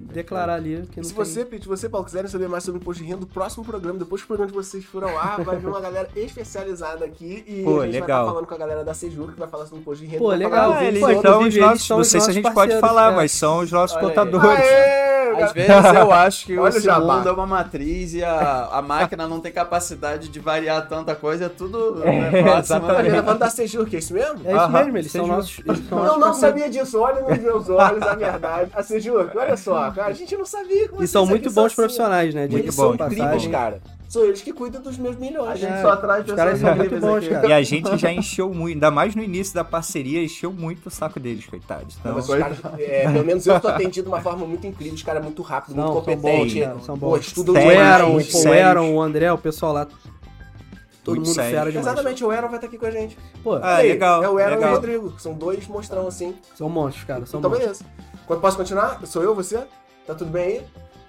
declarar 0.00 0.54
ali 0.54 0.86
que 0.90 0.96
não 0.98 1.04
Se 1.04 1.14
tem... 1.14 1.24
você, 1.24 1.44
Pete, 1.44 1.68
você, 1.68 1.88
Paulo, 1.88 2.04
quiserem 2.06 2.28
saber 2.28 2.48
mais 2.48 2.64
sobre 2.64 2.80
imposto 2.80 3.02
de 3.02 3.08
renda, 3.08 3.20
do 3.20 3.26
próximo 3.26 3.64
programa, 3.64 3.98
depois 3.98 4.22
que 4.22 4.24
o 4.24 4.28
programa 4.28 4.50
de 4.50 4.56
vocês 4.56 4.84
for 4.84 5.04
ao 5.04 5.16
ar, 5.18 5.40
vai 5.42 5.56
vir 5.56 5.66
uma 5.68 5.80
galera 5.80 6.08
especializada 6.16 7.04
aqui 7.04 7.44
e 7.46 7.62
Pô, 7.62 7.80
a 7.80 7.84
gente 7.84 7.92
vai 7.92 8.00
legal. 8.02 8.20
estar 8.22 8.32
falando 8.32 8.46
com 8.46 8.54
a 8.54 8.58
galera 8.58 8.84
da 8.84 8.94
Sejur 8.94 9.32
que 9.32 9.38
vai 9.38 9.48
falar 9.48 9.64
sobre 9.66 9.80
imposto 9.80 10.02
de 10.04 10.10
renda. 10.10 10.18
Pô, 10.18 10.28
vai 10.28 10.38
legal, 10.38 10.70
falar 10.72 10.78
Ah, 10.78 10.84
eles, 10.84 11.02
outros. 11.02 11.18
então, 11.18 11.42
os 11.42 11.56
nossos, 11.56 11.86
são 11.86 11.96
não 11.98 12.04
sei 12.04 12.20
se 12.20 12.30
a 12.30 12.32
gente 12.32 12.50
pode 12.52 12.78
falar, 12.80 13.12
é. 13.12 13.16
mas 13.16 13.32
são 13.32 13.58
os 13.58 13.70
nossos 13.70 13.96
Olha 13.96 14.06
contadores. 14.08 14.60
Aê, 14.60 15.42
Às 15.42 15.52
vezes 15.52 15.70
eu 15.94 16.12
acho 16.12 16.46
que 16.46 16.58
Olha 16.58 16.98
o 16.98 17.06
mundo 17.06 17.28
é 17.28 17.32
uma 17.32 17.46
matriz 17.46 18.14
e 18.14 18.24
a, 18.24 18.68
a 18.72 18.82
máquina 18.82 19.28
não 19.28 19.38
tem 19.40 19.52
capacidade 19.52 20.28
de 20.28 20.40
variar 20.40 20.88
tanta 20.88 21.14
coisa, 21.14 21.44
é 21.44 21.48
tudo 21.48 21.96
né, 21.96 22.30
próximo. 22.30 22.58
exatamente. 22.58 22.96
Tá 22.96 23.02
vendo? 23.02 23.24
falando 23.24 23.38
da 23.38 23.50
Sejur, 23.50 23.86
que 23.86 23.96
é 23.96 23.98
isso 24.00 24.12
mesmo? 24.12 24.40
É 24.44 24.56
isso 24.56 24.68
mesmo, 24.70 24.98
eles 24.98 25.12
são 25.12 25.24
seja- 25.24 25.36
nossos. 25.36 25.60
Eles 25.64 25.88
são 25.88 25.98
Eu 25.98 26.04
nossos 26.04 26.18
não 26.20 26.26
parceiros. 26.30 26.60
sabia 26.60 26.70
disso, 26.70 26.98
olha 27.00 27.20
nos 27.22 27.38
meus 27.38 27.68
olhos 27.68 28.02
a 28.02 28.14
verdade. 28.14 28.70
A 28.74 28.82
Sejur, 28.82 29.30
olha 29.34 29.56
só, 29.56 29.89
cara, 29.92 30.08
a 30.08 30.12
gente 30.12 30.36
não 30.36 30.44
sabia 30.44 30.88
que 30.88 30.94
E 30.94 30.96
vocês 30.98 31.10
são 31.10 31.26
muito 31.26 31.50
bons 31.50 31.66
assim. 31.66 31.76
profissionais, 31.76 32.34
né? 32.34 32.42
Muito 32.42 32.56
Eles 32.64 32.76
bom, 32.76 32.96
são 32.96 33.06
incríveis, 33.06 33.46
cara. 33.48 33.80
São 34.08 34.24
eles 34.24 34.42
que 34.42 34.52
cuidam 34.52 34.82
dos 34.82 34.98
meus 34.98 35.14
milhões. 35.16 35.50
A 35.50 35.54
gente 35.54 35.72
É, 35.72 35.82
só 35.82 35.94
traz 35.94 36.26
os 36.26 36.32
caras 36.34 36.58
são 36.58 36.74
muito 36.74 36.98
bons, 36.98 37.18
aqui. 37.18 37.28
cara. 37.28 37.46
E 37.46 37.52
a 37.52 37.62
gente 37.62 37.96
já 37.96 38.12
encheu 38.12 38.52
muito, 38.52 38.74
ainda 38.74 38.90
mais 38.90 39.14
no 39.14 39.22
início 39.22 39.54
da 39.54 39.62
parceria, 39.62 40.20
encheu 40.24 40.52
muito 40.52 40.86
o 40.88 40.90
saco 40.90 41.20
deles, 41.20 41.46
coitados. 41.46 41.96
Então, 42.00 42.14
Mas 42.14 42.28
os 42.28 42.34
caras, 42.36 42.58
é, 42.78 43.02
pelo 43.08 43.24
menos 43.24 43.46
eu 43.46 43.60
tô 43.60 43.68
atendido 43.68 44.08
de 44.08 44.12
uma 44.12 44.20
forma 44.20 44.44
muito 44.44 44.66
incrível. 44.66 44.94
Os 44.94 45.02
caras 45.04 45.22
muito 45.22 45.40
rápido, 45.42 45.76
muito 45.76 45.86
Não, 45.94 46.04
são 46.04 46.16
bons, 46.16 46.54
cara, 46.54 46.80
são 46.80 46.98
Pô, 46.98 47.10
bons. 47.10 47.20
estudam 47.26 47.54
O 47.54 47.58
demais. 47.58 47.78
Aaron, 47.78 48.10
muito 48.14 48.28
o 48.28 48.32
sérios. 48.32 48.66
Aaron, 48.66 48.94
o 48.94 49.00
André, 49.00 49.32
o 49.32 49.38
pessoal 49.38 49.72
lá. 49.72 49.86
Todo 51.04 51.14
Muito 51.16 51.28
mundo 51.28 51.36
fera 51.36 51.70
demais. 51.70 51.76
Exatamente, 51.86 52.24
o 52.24 52.30
Aaron 52.30 52.48
vai 52.48 52.56
estar 52.56 52.66
aqui 52.66 52.76
com 52.78 52.86
a 52.86 52.90
gente. 52.90 53.16
Pô, 53.42 53.54
Ah, 53.54 53.76
Aí, 53.76 53.88
legal, 53.88 54.22
É 54.22 54.28
o 54.28 54.36
Aaron 54.38 54.50
e 54.50 54.54
legal. 54.56 54.72
o 54.72 54.74
Rodrigo. 54.74 55.14
São 55.18 55.32
dois 55.32 55.66
monstrão 55.66 56.06
assim. 56.06 56.34
são 56.54 56.68
monstros, 56.68 57.04
cara. 57.06 57.24
São 57.26 57.38
então, 57.40 57.48
monstros. 57.50 57.78
beleza. 57.78 57.94
Quando 58.26 58.40
posso 58.40 58.56
continuar? 58.56 59.00
Sou 59.06 59.22
eu, 59.22 59.34
você? 59.34 59.60
Tá 60.06 60.14
tudo 60.14 60.30
bem 60.30 60.44
aí? 60.44 60.66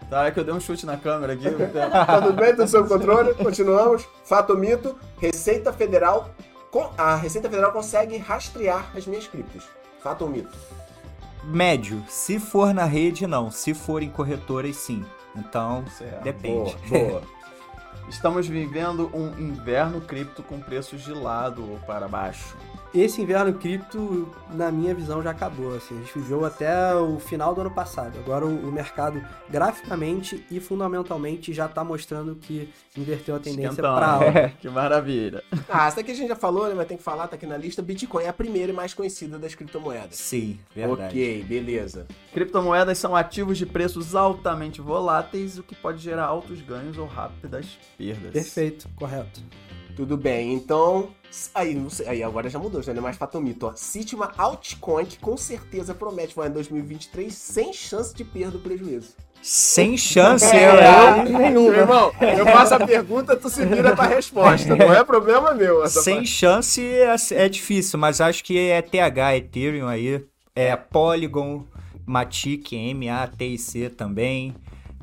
Tá, 0.10 0.26
é 0.26 0.32
que 0.32 0.40
eu 0.40 0.44
dei 0.44 0.54
um 0.54 0.60
chute 0.60 0.86
na 0.86 0.98
câmera 0.98 1.34
aqui. 1.34 1.46
Tá 1.90 2.22
tudo 2.22 2.34
bem? 2.34 2.56
Tudo 2.56 2.68
sob 2.68 2.88
controle? 2.88 3.34
Continuamos. 3.34 4.08
Fato 4.26 4.52
ou 4.52 4.60
mito? 4.60 4.98
Receita 5.20 5.72
Federal. 5.72 6.30
A 6.98 7.16
Receita 7.16 7.50
Federal 7.50 7.72
consegue 7.72 8.18
rastrear 8.18 8.92
as 8.96 9.06
minhas 9.06 9.28
criptos. 9.28 9.68
Fato 10.02 10.24
ou 10.24 10.30
mito? 10.30 10.58
médio. 11.44 12.04
Se 12.08 12.40
for 12.40 12.74
na 12.74 12.86
rede, 12.86 13.26
não. 13.28 13.50
Se 13.52 13.74
for 13.74 14.04
em 14.04 14.10
corretoras, 14.10 14.76
sim. 14.76 15.06
Então, 15.36 15.84
certo. 15.98 16.24
depende. 16.24 16.76
Boa, 16.88 17.10
boa. 17.10 17.24
Estamos 18.10 18.48
vivendo 18.48 19.10
um 19.14 19.28
inverno 19.40 20.02
cripto 20.02 20.44
com 20.44 20.60
preços 20.60 21.02
de 21.02 21.14
lado 21.14 21.64
ou 21.70 21.80
para 21.80 22.08
baixo 22.08 22.58
esse 22.94 23.22
inverno 23.22 23.54
cripto, 23.54 24.30
na 24.54 24.72
minha 24.72 24.94
visão, 24.94 25.22
já 25.24 25.32
acabou. 25.32 25.76
Assim. 25.76 25.96
A 25.96 26.02
gente 26.02 26.20
viveu 26.20 26.44
até 26.44 26.94
o 26.96 27.20
final 27.20 27.56
do 27.56 27.62
ano 27.62 27.72
passado. 27.72 28.18
Agora 28.20 28.46
o, 28.46 28.68
o 28.68 28.72
mercado, 28.72 29.22
graficamente 29.50 30.46
e 30.52 30.60
fundamentalmente, 30.60 31.54
já 31.54 31.68
está 31.68 31.84
mostrando 31.84 32.36
que 32.36 32.70
inverteu 32.98 33.36
a 33.36 33.40
tendência 33.40 33.82
para 33.82 34.08
alta. 34.08 34.50
que 34.60 34.70
maravilha. 34.70 35.44
Ah, 35.70 35.88
essa 35.88 36.02
aqui 36.02 36.12
a 36.12 36.16
gente 36.16 36.28
já 36.28 36.36
falou, 36.36 36.68
né? 36.68 36.74
Mas 36.76 36.88
tem 36.88 36.98
que 36.98 37.04
falar, 37.04 37.28
tá 37.28 37.36
aqui 37.36 37.46
na 37.46 37.58
lista. 37.58 37.82
Bitcoin 37.82 38.26
é 38.26 38.30
a 38.30 38.34
primeira 38.34 38.72
e 38.72 38.76
mais 38.76 38.94
conhecida 38.94 39.40
das 39.40 39.56
criptomoedas. 39.56 40.16
Sim, 40.16 40.60
verdade. 40.76 41.04
Ok, 41.04 41.44
beleza. 41.44 42.08
Criptomoedas 42.34 42.98
são 42.98 43.16
ativos 43.16 43.58
de 43.58 43.66
preços 43.66 44.16
altamente 44.16 44.82
voláteis, 44.82 45.58
o 45.58 45.64
que 45.64 45.76
pode 45.76 46.00
gerar 46.00 46.26
altos 46.26 46.62
ganhos 46.62 46.98
ou 46.98 47.06
rápidas 47.06 47.78
perdas. 47.98 48.32
Perfeito, 48.32 48.90
correto. 48.96 49.42
Tudo 49.96 50.18
bem, 50.18 50.54
então. 50.54 51.10
Aí, 51.56 51.74
não 51.74 51.90
sei, 51.90 52.08
aí 52.08 52.24
agora 52.24 52.50
já 52.50 52.60
mudou, 52.60 52.82
já 52.82 52.94
não 52.94 53.00
é 53.00 53.04
mais 53.04 53.18
fatomito, 53.18 53.68
ó. 53.68 53.74
Cite 53.76 54.16
uma 54.16 54.32
altcoin 54.38 55.06
que 55.06 55.18
com 55.18 55.38
certeza 55.38 55.94
promete 55.94 56.36
voar 56.36 56.48
em 56.48 56.52
2023 56.52 57.34
sem 57.34 57.72
chance 57.72 58.14
de 58.14 58.24
perda 58.24 58.58
ou 58.58 58.64
prejuízo. 58.64 59.16
Sem 59.42 59.98
chance, 59.98 60.46
é, 60.46 61.24
eu, 61.24 61.40
nenhum. 61.40 61.72
Meu 61.72 61.74
irmão, 61.74 62.12
eu 62.38 62.46
faço 62.46 62.76
a 62.76 62.86
pergunta, 62.86 63.36
tu 63.36 63.50
se 63.50 63.66
vira 63.66 63.96
pra 63.96 64.06
resposta. 64.06 64.76
Não 64.76 64.94
é 64.94 65.04
problema 65.04 65.52
meu. 65.54 65.88
Sem 65.88 66.18
parte. 66.18 66.30
chance 66.30 66.82
é, 66.86 67.16
é, 67.32 67.50
difícil, 67.50 67.98
mas 67.98 68.22
acho 68.22 68.44
que 68.44 68.58
é 68.60 68.82
TH, 68.82 69.38
Ethereum 69.38 69.88
aí. 69.88 70.24
É 70.56 70.76
Polygon, 70.76 71.66
Matic, 72.06 72.72
MATIC 72.94 73.90
também. 73.98 74.54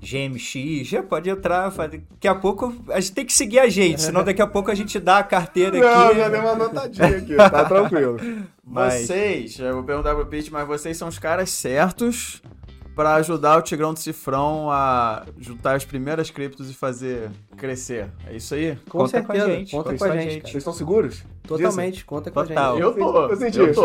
GMX, 0.01 0.87
já 0.87 1.03
pode 1.03 1.29
entrar. 1.29 1.71
Daqui 1.71 2.29
a 2.29 2.35
pouco 2.35 2.75
a 2.91 3.01
gente 3.01 3.13
tem 3.13 3.25
que 3.25 3.33
seguir 3.33 3.59
a 3.59 3.69
gente, 3.69 4.03
senão 4.03 4.25
daqui 4.25 4.43
a 4.43 4.47
pouco 4.47 4.71
a 4.71 4.75
gente 4.75 4.99
dá 4.99 5.19
a 5.19 5.23
carteira 5.23 5.79
Não, 5.79 5.89
aqui. 5.89 6.15
Não, 6.15 6.15
já 6.15 6.29
deu 6.29 6.41
uma 6.41 6.55
notadinha 6.55 7.19
aqui, 7.19 7.37
tá 7.37 7.65
tranquilo. 7.65 8.19
Mas... 8.65 9.07
Vocês, 9.07 9.59
eu 9.59 9.75
vou 9.75 9.83
perguntar 9.83 10.15
pro 10.15 10.27
Pete, 10.27 10.53
mas 10.53 10.67
vocês 10.67 10.95
são 10.95 11.09
os 11.09 11.19
caras 11.19 11.49
certos 11.49 12.43
para 12.95 13.15
ajudar 13.15 13.57
o 13.57 13.63
Tigrão 13.63 13.95
do 13.95 13.99
Cifrão 13.99 14.71
a 14.71 15.25
juntar 15.39 15.77
as 15.77 15.85
primeiras 15.85 16.31
criptos 16.31 16.69
e 16.69 16.75
fazer 16.75 17.31
crescer. 17.57 18.11
É 18.27 18.35
isso 18.35 18.55
aí? 18.55 18.77
Com 18.91 18.99
conta 18.99 19.11
certeza, 19.11 19.27
com 19.27 19.51
a 19.51 19.55
gente. 19.55 19.71
Conta 19.71 19.97
com 19.97 20.05
a 20.05 20.17
gente. 20.17 20.43
Vocês 20.43 20.57
estão 20.57 20.73
seguros? 20.73 21.23
Totalmente, 21.47 22.05
conta 22.05 22.31
com 22.31 22.45
Total. 22.45 22.73
a 22.73 22.77
gente. 22.77 22.83
Eu 22.83 22.95
tô. 22.95 23.27
Eu 23.27 23.37
senti. 23.37 23.59
Eu 23.59 23.75
tô. 23.75 23.85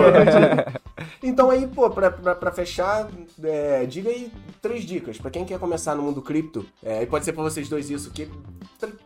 então 1.24 1.50
aí, 1.50 1.66
pô, 1.68 1.90
pra, 1.90 2.12
pra, 2.12 2.36
pra 2.36 2.52
fechar, 2.52 3.08
é, 3.42 3.86
diga 3.86 4.10
aí 4.10 4.32
três 4.62 4.84
dicas 4.84 5.18
pra 5.18 5.32
quem 5.32 5.46
quer 5.46 5.58
começar 5.60 5.96
no 5.96 6.04
mundo 6.04 6.22
cripto. 6.22 6.66
É, 6.84 7.04
e 7.04 7.06
pode 7.06 7.24
ser 7.24 7.32
pra 7.34 7.44
vocês 7.44 7.70
dois 7.70 7.90
isso, 7.90 8.12
que 8.12 8.30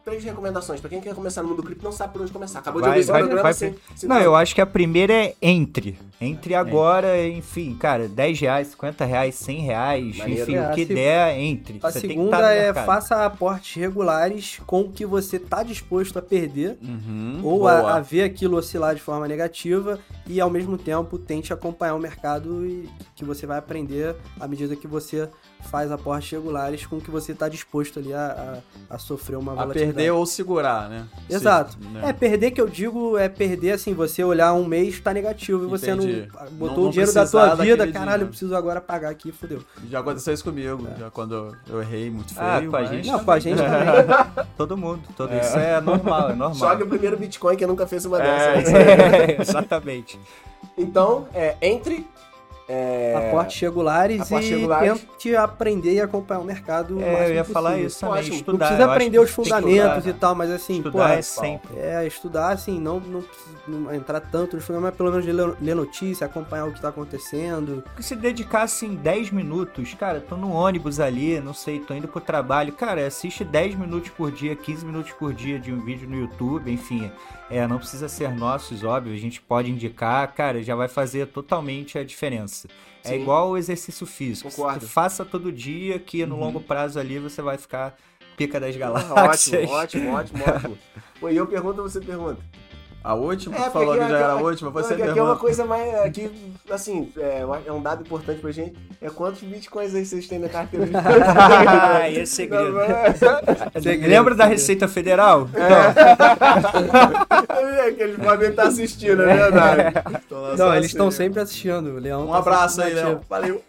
três 0.04 0.24
recomendações 0.24 0.80
pra 0.80 0.90
quem 0.90 1.00
quer 1.00 1.14
começar 1.14 1.44
no 1.44 1.50
mundo 1.50 1.62
cripto 1.62 1.84
não 1.84 1.92
sabe 1.92 2.14
por 2.14 2.22
onde 2.24 2.32
começar. 2.32 2.60
Acabou 2.60 2.82
vai, 2.82 2.90
de 2.90 2.98
ouvir 2.98 3.02
esse 3.02 3.12
programa 3.12 3.44
vai, 3.44 3.54
sem, 3.54 3.76
sem 3.96 4.10
Não, 4.10 4.20
eu 4.20 4.36
acho 4.36 4.56
que 4.56 4.62
a 4.62 4.66
primeira 4.66 5.14
é 5.14 5.36
entre. 5.42 6.00
Entre 6.20 6.56
agora, 6.56 7.16
é. 7.16 7.30
enfim, 7.30 7.76
cara, 7.76 8.08
10 8.08 8.40
reais, 8.40 8.68
50 8.70 9.06
reais, 9.06 9.36
100 9.36 9.60
reais, 9.60 10.18
Maneiro. 10.18 10.42
enfim, 10.42 10.56
é, 10.56 10.72
o 10.72 10.74
que 10.74 10.86
der, 10.86 11.38
entre. 11.38 11.80
A 11.84 11.92
você 11.92 12.00
segunda 12.00 12.52
é 12.52 12.74
faça 12.74 13.24
aportes 13.24 13.76
regulares 13.76 14.60
com 14.66 14.82
o 14.82 14.92
que 14.92 15.06
você 15.06 15.38
tá 15.38 15.62
disposto 15.62 16.18
a 16.18 16.22
perder 16.24 16.78
uhum, 16.82 17.42
ou 17.44 17.68
a, 17.68 17.98
a 17.98 18.00
ver 18.00 18.24
aquilo 18.24 18.37
aquilo 18.38 18.58
oscilar 18.58 18.94
de 18.94 19.02
forma 19.02 19.28
negativa 19.28 19.98
e 20.28 20.42
ao 20.42 20.50
mesmo 20.50 20.78
tempo 20.78 21.18
tente 21.18 21.54
acompanhar 21.54 21.96
o 21.96 22.00
mercado 22.00 22.66
e 22.66 22.90
que 23.16 23.24
você 23.24 23.46
vai 23.46 23.58
aprender 23.58 24.16
à 24.40 24.48
medida 24.48 24.76
que 24.76 24.88
você 24.88 25.30
faz 25.70 25.92
aportes 25.92 26.32
regulares 26.32 26.86
com 26.86 27.00
que 27.00 27.10
você 27.10 27.32
está 27.32 27.50
disposto 27.50 28.00
ali 28.00 28.14
a, 28.14 28.62
a, 28.90 28.96
a, 28.96 28.98
sofrer 28.98 29.38
uma 29.38 29.54
volatilidade. 29.54 29.92
A 29.92 29.94
perder 29.94 30.12
ou 30.12 30.26
segurar, 30.26 30.90
né? 30.90 31.08
Exato. 31.30 31.78
né? 31.92 32.10
É, 32.10 32.14
perder 32.14 32.52
que 32.52 32.62
eu 32.62 32.68
digo 32.68 33.18
é 33.18 33.28
perder 33.28 33.72
assim, 33.72 33.94
você 33.94 34.24
olhar 34.24 34.54
um 34.54 34.66
mês 34.66 34.96
está 34.96 35.14
negativo 35.14 35.66
e 35.66 35.68
você 35.68 35.92
Entendi. 35.92 36.28
não 36.32 36.52
botou 36.52 36.68
não, 36.68 36.84
não 36.84 36.90
o 36.90 36.92
dinheiro 36.92 37.14
da 37.14 37.26
tua 37.26 37.56
vida, 37.56 37.92
caralho, 37.92 38.24
eu 38.24 38.28
preciso 38.28 38.56
agora 38.56 38.80
pagar 38.80 39.10
aqui, 39.10 39.32
fodeu. 39.32 39.64
Já 39.90 40.00
aconteceu 40.00 40.34
isso 40.34 40.44
comigo, 40.44 40.88
é. 40.96 41.00
já 41.00 41.10
quando 41.10 41.56
eu 41.68 41.82
errei 41.82 42.10
muito 42.10 42.34
ah, 42.38 42.58
feio. 42.58 42.70
Ah, 42.70 42.72
com 42.72 42.78
a 42.78 42.86
gente 42.86 43.08
Não, 43.08 43.24
com 43.24 43.32
a 43.32 43.40
gente 43.40 43.58
também. 43.58 44.48
todo 44.58 44.78
mundo, 44.78 45.02
todo 45.16 45.34
é. 45.34 45.42
isso 45.42 45.58
é 45.58 45.82
normal, 45.82 46.32
é 46.32 46.36
normal. 46.36 46.54
Joga 46.54 46.84
o 46.84 46.88
primeiro 46.88 47.18
Bitcoin 47.18 47.56
que 47.56 47.66
nunca 47.66 47.88
fez 47.88 48.06
uma 48.06 48.18
dessas. 48.20 48.74
É, 48.78 49.42
exatamente. 49.42 50.17
Então, 50.78 51.28
é, 51.34 51.56
entre 51.62 52.08
é... 52.70 53.30
Aportes 53.30 53.62
regulares 53.62 54.22
Aportes 54.22 54.50
e 54.50 54.56
regulares. 54.56 55.02
tente 55.02 55.36
aprender 55.38 55.94
e 55.94 56.02
acompanhar 56.02 56.42
o 56.42 56.44
mercado. 56.44 57.02
É, 57.02 57.30
eu 57.30 57.36
ia 57.36 57.44
falar 57.46 57.80
isso 57.80 58.02
também, 58.02 58.20
Ótimo. 58.20 58.36
estudar. 58.36 58.52
Não 58.52 58.68
precisa 58.68 58.92
aprender 58.92 59.20
os 59.20 59.30
fundamentos 59.30 60.06
e 60.06 60.14
tal, 60.14 60.36
mas 60.36 60.52
assim, 60.52 60.78
estudar 60.78 61.08
pô, 61.08 61.14
é 61.14 61.22
sempre. 61.22 61.80
É, 61.80 62.06
estudar 62.06 62.50
assim, 62.50 62.78
não, 62.78 63.00
não, 63.00 63.24
não 63.66 63.96
entrar 63.96 64.20
tanto 64.20 64.58
nos 64.58 64.66
fundamentos, 64.66 64.92
mas 64.92 64.98
pelo 64.98 65.12
menos 65.12 65.26
ler, 65.26 65.58
ler 65.62 65.76
notícia, 65.76 66.26
acompanhar 66.26 66.66
o 66.66 66.74
que 66.74 66.82
tá 66.82 66.90
acontecendo. 66.90 67.84
Porque 67.86 68.04
se 68.04 68.18
dedicar 68.18 68.64
assim 68.64 68.96
10 68.96 69.32
minutos, 69.32 69.94
cara, 69.94 70.20
tô 70.20 70.36
no 70.36 70.52
ônibus 70.52 71.00
ali, 71.00 71.40
não 71.40 71.54
sei, 71.54 71.80
tô 71.80 71.94
indo 71.94 72.08
pro 72.10 72.20
trabalho, 72.20 72.74
cara, 72.74 73.08
assiste 73.08 73.46
10 73.46 73.76
minutos 73.76 74.10
por 74.10 74.30
dia, 74.30 74.58
15 74.58 74.86
minutos 74.86 75.14
por 75.14 75.34
dia 75.34 75.58
de 75.58 75.72
um 75.72 75.80
vídeo 75.80 76.10
no 76.10 76.18
YouTube, 76.18 76.70
enfim. 76.70 77.10
É, 77.50 77.66
não 77.66 77.78
precisa 77.78 78.10
ser 78.10 78.30
nossos, 78.36 78.84
óbvio, 78.84 79.14
a 79.14 79.18
gente 79.18 79.42
pode 79.42 79.72
indicar, 79.72 80.34
cara, 80.34 80.62
já 80.62 80.76
vai 80.76 80.88
fazer 80.88 81.28
totalmente 81.28 81.98
a 81.98 82.04
diferença. 82.04 82.68
É 83.04 83.10
Sim. 83.10 83.14
É 83.14 83.18
igual 83.18 83.52
o 83.52 83.58
exercício 83.58 84.06
físico. 84.06 84.50
Concordo. 84.50 84.88
faça 84.88 85.24
todo 85.24 85.52
dia 85.52 85.98
que 85.98 86.26
no 86.26 86.36
uhum. 86.36 86.42
longo 86.42 86.60
prazo 86.60 87.00
ali 87.00 87.20
você 87.20 87.42
vai 87.42 87.58
ficar 87.58 87.96
pica 88.36 88.60
das 88.60 88.76
galáxias. 88.76 89.70
ótimo, 89.70 90.12
ótimo, 90.12 90.14
ótimo, 90.14 90.44
ótimo. 90.44 90.78
Pô, 91.20 91.30
e 91.30 91.38
eu 91.38 91.48
pergunto, 91.48 91.82
você 91.82 92.02
pergunta. 92.02 92.42
A 93.08 93.14
última? 93.14 93.56
É, 93.56 93.70
falou 93.70 93.94
que, 93.94 94.02
já 94.02 94.18
era 94.18 94.34
a 94.34 94.36
última, 94.36 94.70
você 94.70 94.96
aqui, 94.96 95.04
aqui 95.04 95.18
é 95.18 95.24
uma 95.24 95.38
coisa 95.38 95.64
mais. 95.64 95.96
Aqui, 96.02 96.30
assim, 96.70 97.10
é, 97.16 97.46
é, 97.66 97.72
um 97.72 97.82
dado 97.82 98.02
importante 98.02 98.42
pra 98.42 98.52
gente. 98.52 98.76
É 99.02 99.10
quantos 99.10 99.40
bitcoins 99.40 99.96
aí 99.96 100.06
vocês 100.06 100.28
têm 100.28 100.40
na 100.40 100.50
carteira 100.50 100.86
de 100.86 100.92
Ah, 101.00 102.10
esse 102.10 102.20
é 102.20 102.26
segredo. 102.26 102.76
segredo. 103.82 104.10
Lembra 104.10 104.36
da 104.36 104.44
Receita 104.44 104.90
Federal? 104.90 105.48
É. 105.56 106.68
é 107.88 107.92
que 107.94 108.04
eles 108.04 108.18
podem 108.18 108.50
estar 108.50 108.68
assistindo, 108.68 109.24
é 109.24 109.38
verdade. 109.38 109.94
Não, 110.58 110.76
eles 110.76 110.88
estão 110.88 111.10
sempre 111.10 111.40
assistindo. 111.40 111.94
Leão 112.00 112.26
um 112.26 112.32
tá 112.32 112.38
abraço 112.40 112.82
aí, 112.82 112.94
Leão. 112.94 113.22
Valeu. 113.30 113.64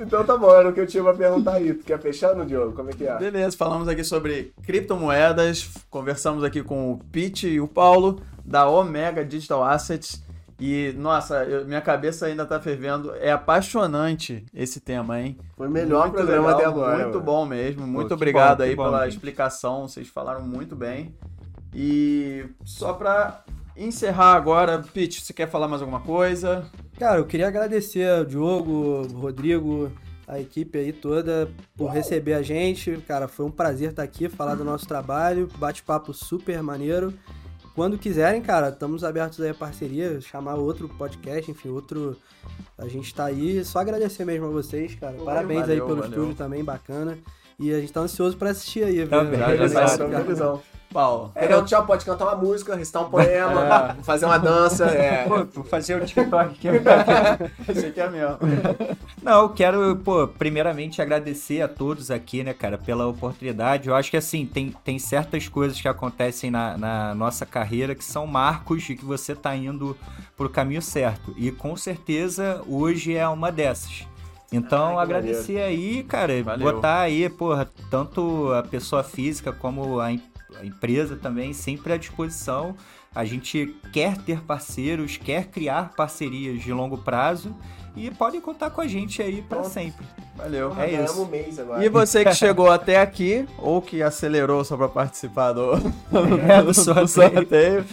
então 0.00 0.24
tá 0.24 0.36
bom, 0.36 0.52
era 0.52 0.68
o 0.68 0.72
que 0.72 0.80
eu 0.80 0.86
tinha 0.88 1.04
pra 1.04 1.14
perguntar 1.14 1.54
aí. 1.54 1.72
Tu 1.72 1.84
quer 1.84 2.00
fechar 2.00 2.34
no 2.34 2.44
Diogo? 2.44 2.72
Como 2.72 2.90
é 2.90 2.92
que 2.92 3.06
é? 3.06 3.16
Beleza, 3.16 3.56
falamos 3.56 3.86
aqui 3.86 4.02
sobre 4.02 4.52
criptomoedas, 4.64 5.70
conversamos 5.88 6.42
aqui 6.42 6.64
com 6.64 6.92
o 6.92 6.98
Pete 7.12 7.46
e 7.46 7.60
o 7.60 7.68
Paulo, 7.76 8.22
da 8.42 8.66
Omega 8.66 9.22
Digital 9.22 9.62
Assets. 9.62 10.24
E, 10.58 10.94
nossa, 10.96 11.44
eu, 11.44 11.66
minha 11.66 11.82
cabeça 11.82 12.24
ainda 12.24 12.46
tá 12.46 12.58
fervendo. 12.58 13.14
É 13.16 13.30
apaixonante 13.30 14.46
esse 14.54 14.80
tema, 14.80 15.20
hein? 15.20 15.36
Foi 15.54 15.68
o 15.68 15.70
melhor 15.70 16.04
muito 16.04 16.14
programa 16.14 16.46
legal, 16.46 16.58
até 16.58 16.64
agora. 16.66 16.96
Muito 16.96 17.12
mano. 17.12 17.20
bom 17.20 17.44
mesmo. 17.44 17.86
Muito 17.86 18.08
Pô, 18.08 18.14
obrigado 18.14 18.58
bom, 18.58 18.64
aí 18.64 18.74
bom, 18.74 18.84
pela 18.84 19.04
gente. 19.04 19.12
explicação. 19.12 19.86
Vocês 19.86 20.08
falaram 20.08 20.40
muito 20.40 20.74
bem. 20.74 21.14
E 21.74 22.46
só 22.64 22.94
pra 22.94 23.44
encerrar 23.76 24.32
agora, 24.32 24.82
Pete, 24.94 25.20
você 25.20 25.34
quer 25.34 25.46
falar 25.50 25.68
mais 25.68 25.82
alguma 25.82 26.00
coisa? 26.00 26.64
Cara, 26.98 27.18
eu 27.18 27.26
queria 27.26 27.48
agradecer 27.48 28.08
ao 28.08 28.24
Diogo, 28.24 29.02
ao 29.12 29.20
Rodrigo, 29.20 29.92
a 30.26 30.40
equipe 30.40 30.78
aí 30.78 30.94
toda 30.94 31.50
por 31.76 31.90
receber 31.90 32.32
a 32.32 32.40
gente. 32.40 32.96
Cara, 33.06 33.28
foi 33.28 33.44
um 33.44 33.50
prazer 33.50 33.90
estar 33.90 34.02
aqui, 34.02 34.30
falar 34.30 34.54
do 34.54 34.64
nosso 34.64 34.88
trabalho, 34.88 35.50
bate-papo 35.58 36.14
super 36.14 36.62
maneiro. 36.62 37.12
Quando 37.76 37.98
quiserem, 37.98 38.40
cara, 38.40 38.70
estamos 38.70 39.04
abertos 39.04 39.38
aí 39.38 39.50
a 39.50 39.54
parceria, 39.54 40.18
chamar 40.22 40.54
outro 40.54 40.88
podcast, 40.88 41.50
enfim, 41.50 41.68
outro. 41.68 42.16
A 42.78 42.88
gente 42.88 43.14
tá 43.14 43.26
aí. 43.26 43.62
Só 43.66 43.80
agradecer 43.80 44.24
mesmo 44.24 44.46
a 44.46 44.50
vocês, 44.50 44.94
cara. 44.94 45.12
Valeu, 45.12 45.26
Parabéns 45.26 45.60
valeu, 45.60 45.74
aí 45.74 45.80
pelo 45.80 46.00
valeu. 46.00 46.10
estúdio 46.10 46.34
também, 46.34 46.64
bacana. 46.64 47.18
E 47.60 47.70
a 47.74 47.78
gente 47.78 47.92
tá 47.92 48.00
ansioso 48.00 48.34
pra 48.38 48.48
assistir 48.48 48.82
aí, 48.82 49.06
Também, 49.06 49.38
já, 49.38 49.56
já, 49.68 49.68
já, 49.68 50.58
Paulo. 50.92 51.32
É, 51.34 51.54
o 51.56 51.64
tchau, 51.64 51.84
pode 51.84 52.04
cantar 52.04 52.24
uma 52.24 52.36
música, 52.36 52.74
recitar 52.74 53.02
um 53.02 53.10
poema, 53.10 53.96
é. 53.98 54.02
fazer 54.02 54.26
uma 54.26 54.38
dança. 54.38 54.86
É. 54.96 55.24
Pô, 55.24 55.62
fazer 55.64 56.00
o 56.00 56.04
TikTok 56.04 56.54
aqui. 56.54 56.68
Esse 57.70 57.86
aqui 57.86 58.00
é 58.00 58.08
meu. 58.08 58.38
Não, 59.22 59.42
eu 59.42 59.48
quero, 59.50 59.96
pô, 59.96 60.26
primeiramente 60.26 61.02
agradecer 61.02 61.60
a 61.60 61.68
todos 61.68 62.10
aqui, 62.10 62.42
né, 62.42 62.54
cara, 62.54 62.78
pela 62.78 63.06
oportunidade. 63.06 63.88
Eu 63.88 63.94
acho 63.94 64.10
que, 64.10 64.16
assim, 64.16 64.46
tem, 64.46 64.74
tem 64.84 64.98
certas 64.98 65.48
coisas 65.48 65.80
que 65.80 65.88
acontecem 65.88 66.50
na, 66.50 66.78
na 66.78 67.14
nossa 67.14 67.44
carreira 67.44 67.94
que 67.94 68.04
são 68.04 68.26
marcos 68.26 68.82
de 68.84 68.96
que 68.96 69.04
você 69.04 69.34
tá 69.34 69.54
indo 69.54 69.96
pro 70.36 70.48
caminho 70.48 70.82
certo. 70.82 71.34
E 71.36 71.50
com 71.50 71.76
certeza 71.76 72.62
hoje 72.66 73.14
é 73.14 73.28
uma 73.28 73.52
dessas. 73.52 74.06
Então, 74.52 74.98
Ai, 74.98 75.04
agradecer 75.04 75.54
maneiro. 75.54 75.68
aí, 75.68 76.02
cara, 76.04 76.42
Valeu. 76.42 76.72
botar 76.72 77.00
aí, 77.00 77.28
porra, 77.28 77.68
tanto 77.90 78.52
a 78.52 78.62
pessoa 78.62 79.02
física 79.02 79.52
como 79.52 80.00
a 80.00 80.12
empresa 80.12 80.35
a 80.60 80.64
empresa 80.64 81.16
também 81.16 81.52
sempre 81.52 81.92
à 81.92 81.96
disposição. 81.96 82.74
A 83.14 83.24
gente 83.24 83.74
quer 83.92 84.16
ter 84.18 84.40
parceiros, 84.42 85.16
quer 85.16 85.46
criar 85.46 85.92
parcerias 85.96 86.60
de 86.62 86.70
longo 86.72 86.98
prazo 86.98 87.54
e 87.96 88.10
podem 88.10 88.42
contar 88.42 88.68
com 88.70 88.82
a 88.82 88.86
gente 88.86 89.22
aí 89.22 89.40
para 89.40 89.64
sempre. 89.64 90.04
Valeu. 90.36 90.68
Porra, 90.68 90.84
É 90.84 91.02
isso. 91.02 91.22
um 91.22 91.26
mês 91.26 91.58
agora. 91.58 91.82
E 91.82 91.88
você 91.88 92.24
que 92.24 92.34
chegou 92.36 92.70
até 92.70 93.00
aqui, 93.00 93.46
ou 93.56 93.80
que 93.80 94.02
acelerou 94.02 94.62
só 94.64 94.76
pra 94.76 94.88
participar 94.88 95.52
do, 95.52 95.72
É, 96.46 96.62
do 96.62 96.74
sorteio. 96.74 97.84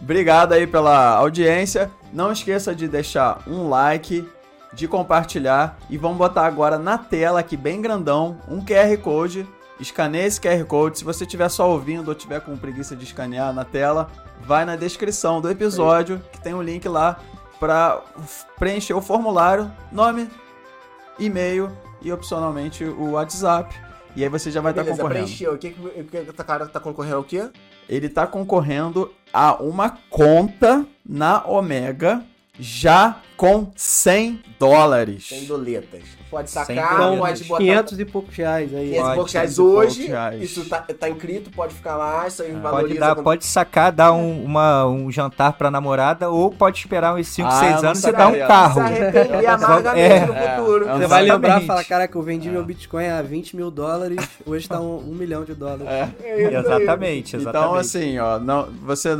Obrigado 0.00 0.54
aí 0.54 0.66
pela 0.66 1.14
audiência. 1.16 1.90
Não 2.10 2.32
esqueça 2.32 2.74
de 2.74 2.88
deixar 2.88 3.42
um 3.46 3.68
like, 3.68 4.26
de 4.72 4.88
compartilhar 4.88 5.78
e 5.90 5.98
vamos 5.98 6.16
botar 6.16 6.46
agora 6.46 6.78
na 6.78 6.96
tela 6.96 7.40
aqui 7.40 7.54
bem 7.56 7.82
grandão 7.82 8.38
um 8.48 8.64
QR 8.64 8.96
Code. 9.02 9.46
Escaneie 9.80 10.26
esse 10.26 10.40
QR 10.40 10.64
Code. 10.64 10.98
Se 10.98 11.04
você 11.04 11.24
estiver 11.24 11.48
só 11.48 11.70
ouvindo 11.70 12.08
ou 12.08 12.14
tiver 12.14 12.40
com 12.40 12.56
preguiça 12.56 12.94
de 12.94 13.04
escanear 13.04 13.52
na 13.52 13.64
tela, 13.64 14.10
vai 14.40 14.64
na 14.64 14.76
descrição 14.76 15.40
do 15.40 15.50
episódio 15.50 16.22
que 16.32 16.40
tem 16.40 16.54
um 16.54 16.62
link 16.62 16.86
lá 16.88 17.18
para 17.58 18.02
preencher 18.58 18.94
o 18.94 19.00
formulário, 19.00 19.70
nome, 19.92 20.28
e-mail 21.18 21.70
e 22.00 22.12
opcionalmente 22.12 22.84
o 22.84 23.12
WhatsApp. 23.12 23.74
E 24.16 24.22
aí 24.22 24.28
você 24.28 24.50
já 24.50 24.60
vai 24.60 24.72
estar 24.72 24.82
Beleza, 24.82 25.02
concorrendo. 25.02 25.26
preencheu. 25.26 25.54
O 25.54 25.58
que, 25.58 25.70
que, 25.70 25.80
o 25.80 26.04
que 26.04 26.16
esse 26.16 26.32
cara 26.32 26.66
tá 26.66 26.80
concorrendo 26.80 27.16
ao 27.16 27.24
quê? 27.24 27.48
Ele 27.88 28.08
tá 28.08 28.26
concorrendo 28.26 29.12
a 29.32 29.54
uma 29.62 29.98
conta 30.08 30.86
na 31.06 31.44
Omega 31.46 32.24
já 32.60 33.16
com 33.36 33.72
100 33.74 34.40
dólares. 34.58 35.26
Tem 35.28 35.44
doletas. 35.46 36.02
Pode 36.30 36.48
sacar, 36.50 36.98
doletas. 36.98 37.18
pode 37.18 37.44
botar 37.44 37.58
500 37.64 37.98
e 38.00 38.04
poucos 38.04 38.36
reais 38.36 38.74
aí. 38.74 38.90
500 38.90 38.96
e 38.98 39.00
Pode, 39.02 39.14
poucos 39.16 39.32
reais 39.32 39.54
500 39.54 39.58
e 39.58 39.62
poucos 39.74 39.86
hoje. 39.98 40.06
reais. 40.06 40.42
Isso 40.42 40.64
tá, 40.68 40.78
tá 40.82 41.08
inscrito, 41.08 41.50
pode 41.50 41.74
ficar 41.74 41.96
lá, 41.96 42.28
isso 42.28 42.42
aí 42.42 42.50
Pode, 42.50 42.60
valoriza. 42.62 43.00
dar, 43.00 43.14
quando- 43.14 43.24
pode 43.24 43.46
sacar, 43.46 43.90
dar 43.90 44.12
um, 44.12 44.44
uma, 44.44 44.86
um 44.86 45.10
jantar 45.10 45.54
pra 45.54 45.70
namorada 45.70 46.28
ou 46.30 46.50
pode 46.52 46.78
esperar 46.78 47.14
uns 47.16 47.26
5, 47.28 47.48
Ah, 47.48 47.50
6 47.52 47.70
eu 47.76 47.82
não 47.82 47.88
anos 47.88 48.04
e 48.04 48.12
dar 48.12 48.28
um 48.28 48.38
carro. 48.46 48.74
Se 48.74 48.80
arrepender 48.80 49.46
amargamente 49.48 50.00
É, 50.00 50.26
no 50.26 50.34
é, 50.34 50.56
futuro. 50.56 50.88
é 50.88 50.92
Você 50.98 51.06
vai 51.06 51.22
lembrar 51.22 51.36
e 51.38 51.40
Exatamente. 51.40 51.66
falar, 51.66 51.84
caraca, 51.84 52.18
eu 52.18 52.22
vendi 52.22 52.50
meu 52.50 52.64
Bitcoin 52.64 53.06
a 53.08 53.22
20 53.22 53.56
mil 53.56 53.70
dólares, 53.70 54.28
hoje 54.46 54.68
tá 54.68 54.78
um, 54.80 54.98
um 54.98 55.14
milhão 55.14 55.44
de 55.44 55.54
dólares. 55.54 55.86
É. 55.88 56.08
É 56.22 56.42
isso 56.42 56.48
aí. 56.48 56.54
Exatamente, 56.54 57.36
exatamente. 57.36 57.38
Então, 57.68 57.74
assim, 57.74 58.18
ó, 58.18 58.38
não, 58.38 58.66
você 58.84 59.16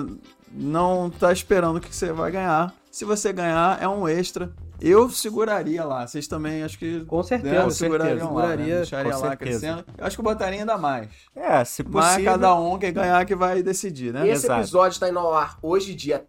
não 0.53 1.11
tá 1.11 1.33
esperando 1.33 1.77
o 1.77 1.81
que 1.81 1.95
você 1.95 2.13
vai 2.13 2.31
ganhar. 2.31 2.73
Se 2.91 3.05
você 3.05 3.33
ganhar, 3.33 3.81
é 3.81 3.89
um 3.89 4.07
extra. 4.09 4.53
Eu 4.81 5.09
seguraria 5.11 5.85
lá. 5.85 6.07
Vocês 6.07 6.27
também, 6.27 6.63
acho 6.63 6.79
que. 6.79 7.05
Com 7.05 7.19
né, 7.19 7.23
certeza, 7.23 7.63
com 7.65 7.71
segurariam 7.71 8.19
certeza. 8.19 8.33
lá, 8.35 8.41
né? 8.43 8.49
Seguraria, 8.51 8.77
Deixaria 8.77 9.13
com 9.13 9.19
lá 9.21 9.29
certeza. 9.29 9.61
crescendo. 9.61 9.85
Eu 9.99 10.07
acho 10.07 10.17
que 10.17 10.21
eu 10.21 10.25
botaria 10.25 10.59
ainda 10.61 10.79
mais. 10.79 11.09
É, 11.37 11.65
se 11.65 11.83
Mas 11.85 12.07
possível. 12.07 12.33
cada 12.33 12.55
um 12.55 12.79
que 12.79 12.91
ganhar 12.91 13.25
que 13.27 13.35
vai 13.37 13.63
decidir, 13.63 14.13
né? 14.13 14.27
Esse 14.29 14.47
Exato. 14.47 14.61
episódio 14.63 14.99
tá 14.99 15.09
indo 15.09 15.19
ao 15.19 15.35
ar 15.35 15.59
hoje, 15.63 15.95
dia 15.95 16.25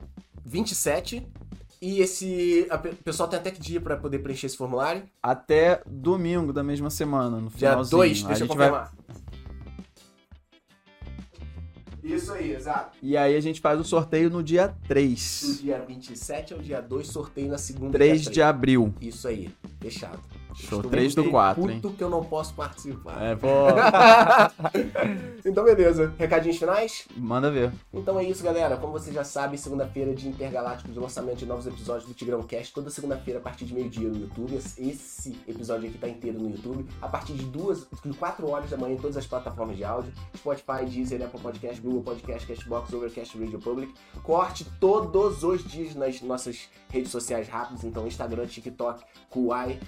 27. 0.46 1.26
E 1.82 2.00
esse. 2.00 2.68
O 2.72 3.04
pessoal 3.04 3.28
tem 3.28 3.40
até 3.40 3.50
que 3.50 3.60
dia 3.60 3.82
pra 3.82 3.96
poder 3.98 4.20
preencher 4.20 4.46
esse 4.46 4.58
formulário? 4.58 5.02
Até 5.24 5.82
domingo 5.88 6.54
da 6.54 6.62
mesma 6.64 6.92
semana, 6.92 7.38
no 7.38 7.50
Dia 7.50 7.70
finalzinho. 7.72 7.98
2, 7.98 8.24
A 8.24 8.28
deixa 8.28 8.44
eu 8.44 8.48
gente 8.48 8.58
vai- 8.58 8.70
Isso 12.04 12.32
aí, 12.34 12.52
exato. 12.52 12.98
E 13.02 13.16
aí 13.16 13.36
a 13.36 13.40
gente 13.40 13.62
faz 13.62 13.80
o 13.80 13.84
sorteio 13.84 14.30
no 14.30 14.42
dia 14.44 14.68
Do 14.68 14.88
3. 14.88 15.60
dia 15.62 15.84
27 15.88 16.54
ao 16.54 16.60
dia 16.60 16.82
2, 16.82 17.08
sorteio 17.08 17.50
na 17.50 17.58
segunda. 17.58 17.92
3 17.92 18.22
dia 18.24 18.32
de 18.32 18.42
abril. 18.42 18.94
Isso 19.02 19.28
aí, 19.28 19.50
fechado. 19.80 20.20
Show, 20.56 20.80
Estou 20.80 20.92
3 20.92 21.16
do 21.16 21.22
muito 21.24 21.32
4, 21.32 21.62
puto 21.62 21.88
hein? 21.88 21.96
que 21.98 22.04
eu 22.04 22.10
não 22.10 22.24
posso 22.24 22.54
participar. 22.54 23.22
É, 23.22 23.36
pô. 23.36 23.48
então, 25.46 25.64
beleza. 25.64 26.14
Recadinhos 26.18 26.58
finais? 26.58 27.08
Manda 27.16 27.50
ver. 27.52 27.72
Então 27.94 28.20
é 28.20 28.24
isso, 28.24 28.44
galera. 28.44 28.78
Como 28.78 28.94
vocês 28.94 29.14
já 29.14 29.24
sabem, 29.24 29.58
segunda-feira 29.58 30.12
é 30.12 30.14
de 30.14 30.28
intergaláctico 30.28 30.92
de 30.92 31.00
lançamento 31.00 31.38
de 31.38 31.46
novos 31.46 31.68
episódios 31.68 32.08
do 32.08 32.14
Tigrão 32.14 32.42
Cast. 32.44 32.74
Toda 32.74 32.90
segunda-feira, 32.90 33.40
a 33.40 33.44
partir 33.44 33.66
de 33.66 33.74
meio-dia 33.74 34.10
no 34.10 34.20
YouTube. 34.20 34.56
Esse 34.78 35.36
episódio 35.48 35.90
aqui 35.90 35.98
tá 35.98 36.08
inteiro 36.08 36.40
no 36.40 36.50
YouTube. 36.50 36.86
A 37.02 37.08
partir 37.08 37.34
de 37.34 37.46
duas, 37.46 37.88
de 38.04 38.14
4 38.14 38.48
horas 38.50 38.70
da 38.70 38.78
manhã 38.78 38.96
em 38.96 38.98
todas 38.98 39.18
as 39.18 39.26
plataformas 39.26 39.78
de 39.78 39.84
áudio. 39.84 40.12
Spotify, 40.36 40.86
Deezer, 40.86 41.22
Apple 41.24 41.40
Podcast, 41.40 41.82
Google 41.82 42.04
Podcast, 42.04 42.48
Castbox, 42.48 42.94
Overcast, 42.94 43.38
Radio 43.38 43.60
Public. 43.60 43.94
Corte 44.24 44.66
todos 44.80 45.44
os 45.44 45.64
dias 45.64 45.96
nas 45.96 46.22
nossas 46.22 46.70
redes 46.90 47.12
sociais 47.12 47.48
rápidas. 47.48 47.84
Então, 47.84 48.06
Instagram, 48.08 48.46
TikTok, 48.46 49.04
Kuai. 49.30 49.80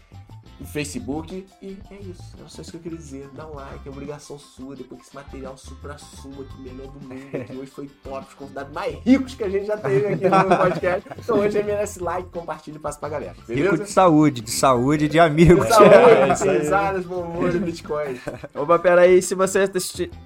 Facebook 0.65 1.45
e 1.61 1.77
é 1.89 1.95
isso, 1.95 2.23
era 2.37 2.47
só 2.47 2.61
isso 2.61 2.71
que 2.71 2.77
eu 2.77 2.81
queria 2.81 2.97
dizer. 2.97 3.29
Dá 3.33 3.47
um 3.47 3.55
like, 3.55 3.87
é 3.87 3.91
obrigação 3.91 4.37
sua. 4.37 4.75
Depois 4.75 5.01
que 5.01 5.07
esse 5.07 5.15
material 5.15 5.57
supra-sumo 5.57 6.41
aqui, 6.41 6.61
melhor 6.61 6.87
do 6.87 6.99
mundo, 6.99 7.45
que 7.45 7.53
hoje 7.57 7.71
foi 7.71 7.89
top, 8.03 8.27
os 8.27 8.33
convidados 8.33 8.73
mais 8.73 8.95
ricos 9.03 9.35
que 9.35 9.43
a 9.43 9.49
gente 9.49 9.65
já 9.65 9.77
teve 9.77 10.07
aqui 10.07 10.29
no 10.29 10.57
podcast. 10.57 11.09
Então 11.17 11.39
hoje 11.39 11.57
é 11.57 11.63
merece 11.63 11.99
like, 12.01 12.29
compartilha 12.29 12.75
e 12.75 12.79
passa 12.79 12.99
pra 12.99 13.09
galera. 13.09 13.33
Rico 13.33 13.47
Beleza? 13.47 13.83
de 13.83 13.89
saúde, 13.91 14.41
de 14.41 14.51
saúde, 14.51 15.07
de 15.07 15.19
amigos. 15.19 15.65
É 15.65 15.69
Saúde, 15.69 16.49
aí. 16.49 16.57
risadas, 16.59 17.05
bom 17.05 17.21
humor 17.21 17.55
e 17.55 17.59
Bitcoin. 17.59 18.19
Opa, 18.55 18.79
peraí, 18.79 19.21
se 19.21 19.35
você 19.35 19.69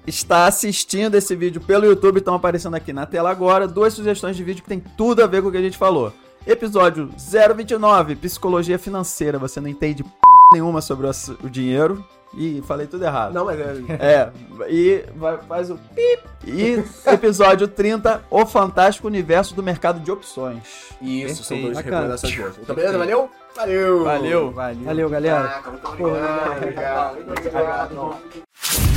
está 0.06 0.46
assistindo 0.46 1.14
esse 1.14 1.34
vídeo 1.34 1.60
pelo 1.60 1.86
YouTube, 1.86 2.18
estão 2.18 2.34
aparecendo 2.34 2.74
aqui 2.74 2.92
na 2.92 3.06
tela 3.06 3.30
agora 3.30 3.66
duas 3.66 3.94
sugestões 3.94 4.36
de 4.36 4.44
vídeo 4.44 4.62
que 4.62 4.68
tem 4.68 4.80
tudo 4.96 5.22
a 5.22 5.26
ver 5.26 5.42
com 5.42 5.48
o 5.48 5.52
que 5.52 5.58
a 5.58 5.62
gente 5.62 5.78
falou. 5.78 6.12
Episódio 6.46 7.10
029, 7.54 8.16
Psicologia 8.16 8.78
Financeira. 8.78 9.38
Você 9.38 9.60
não 9.60 9.68
entende 9.68 10.02
p... 10.02 10.27
nenhuma 10.52 10.80
sobre 10.80 11.06
o, 11.06 11.10
o 11.44 11.50
dinheiro. 11.50 12.04
Ih, 12.34 12.62
falei 12.66 12.86
tudo 12.86 13.04
errado. 13.04 13.32
Não, 13.32 13.46
mas 13.46 13.58
é. 13.58 13.72
É, 13.98 14.30
e 14.68 15.04
vai- 15.16 15.38
faz 15.38 15.70
o 15.70 15.78
pip. 15.94 16.22
E 16.46 16.82
episódio 17.10 17.66
30, 17.66 18.22
O 18.30 18.44
Fantástico 18.44 19.06
Universo 19.06 19.54
do 19.54 19.62
Mercado 19.62 19.98
de 20.00 20.10
Opções. 20.10 20.90
Isso, 21.00 21.42
são 21.42 21.56
Perfeito. 21.56 21.62
duas 21.62 21.76
Bacana. 21.76 21.96
recomendações 21.96 22.36
boas. 22.36 22.58
Então, 22.58 22.76
beleza? 22.76 22.98
Valeu? 22.98 23.30
Valeu! 23.56 24.04
Valeu! 24.04 24.50
Valeu. 24.52 24.84
Valeu, 24.84 25.08
galera. 25.10 25.42
Caraca, 25.48 25.70
muito 25.70 25.88
obrigado, 25.88 26.74
cara. 26.74 27.12
Muito 27.14 27.30
obrigado. 27.48 28.87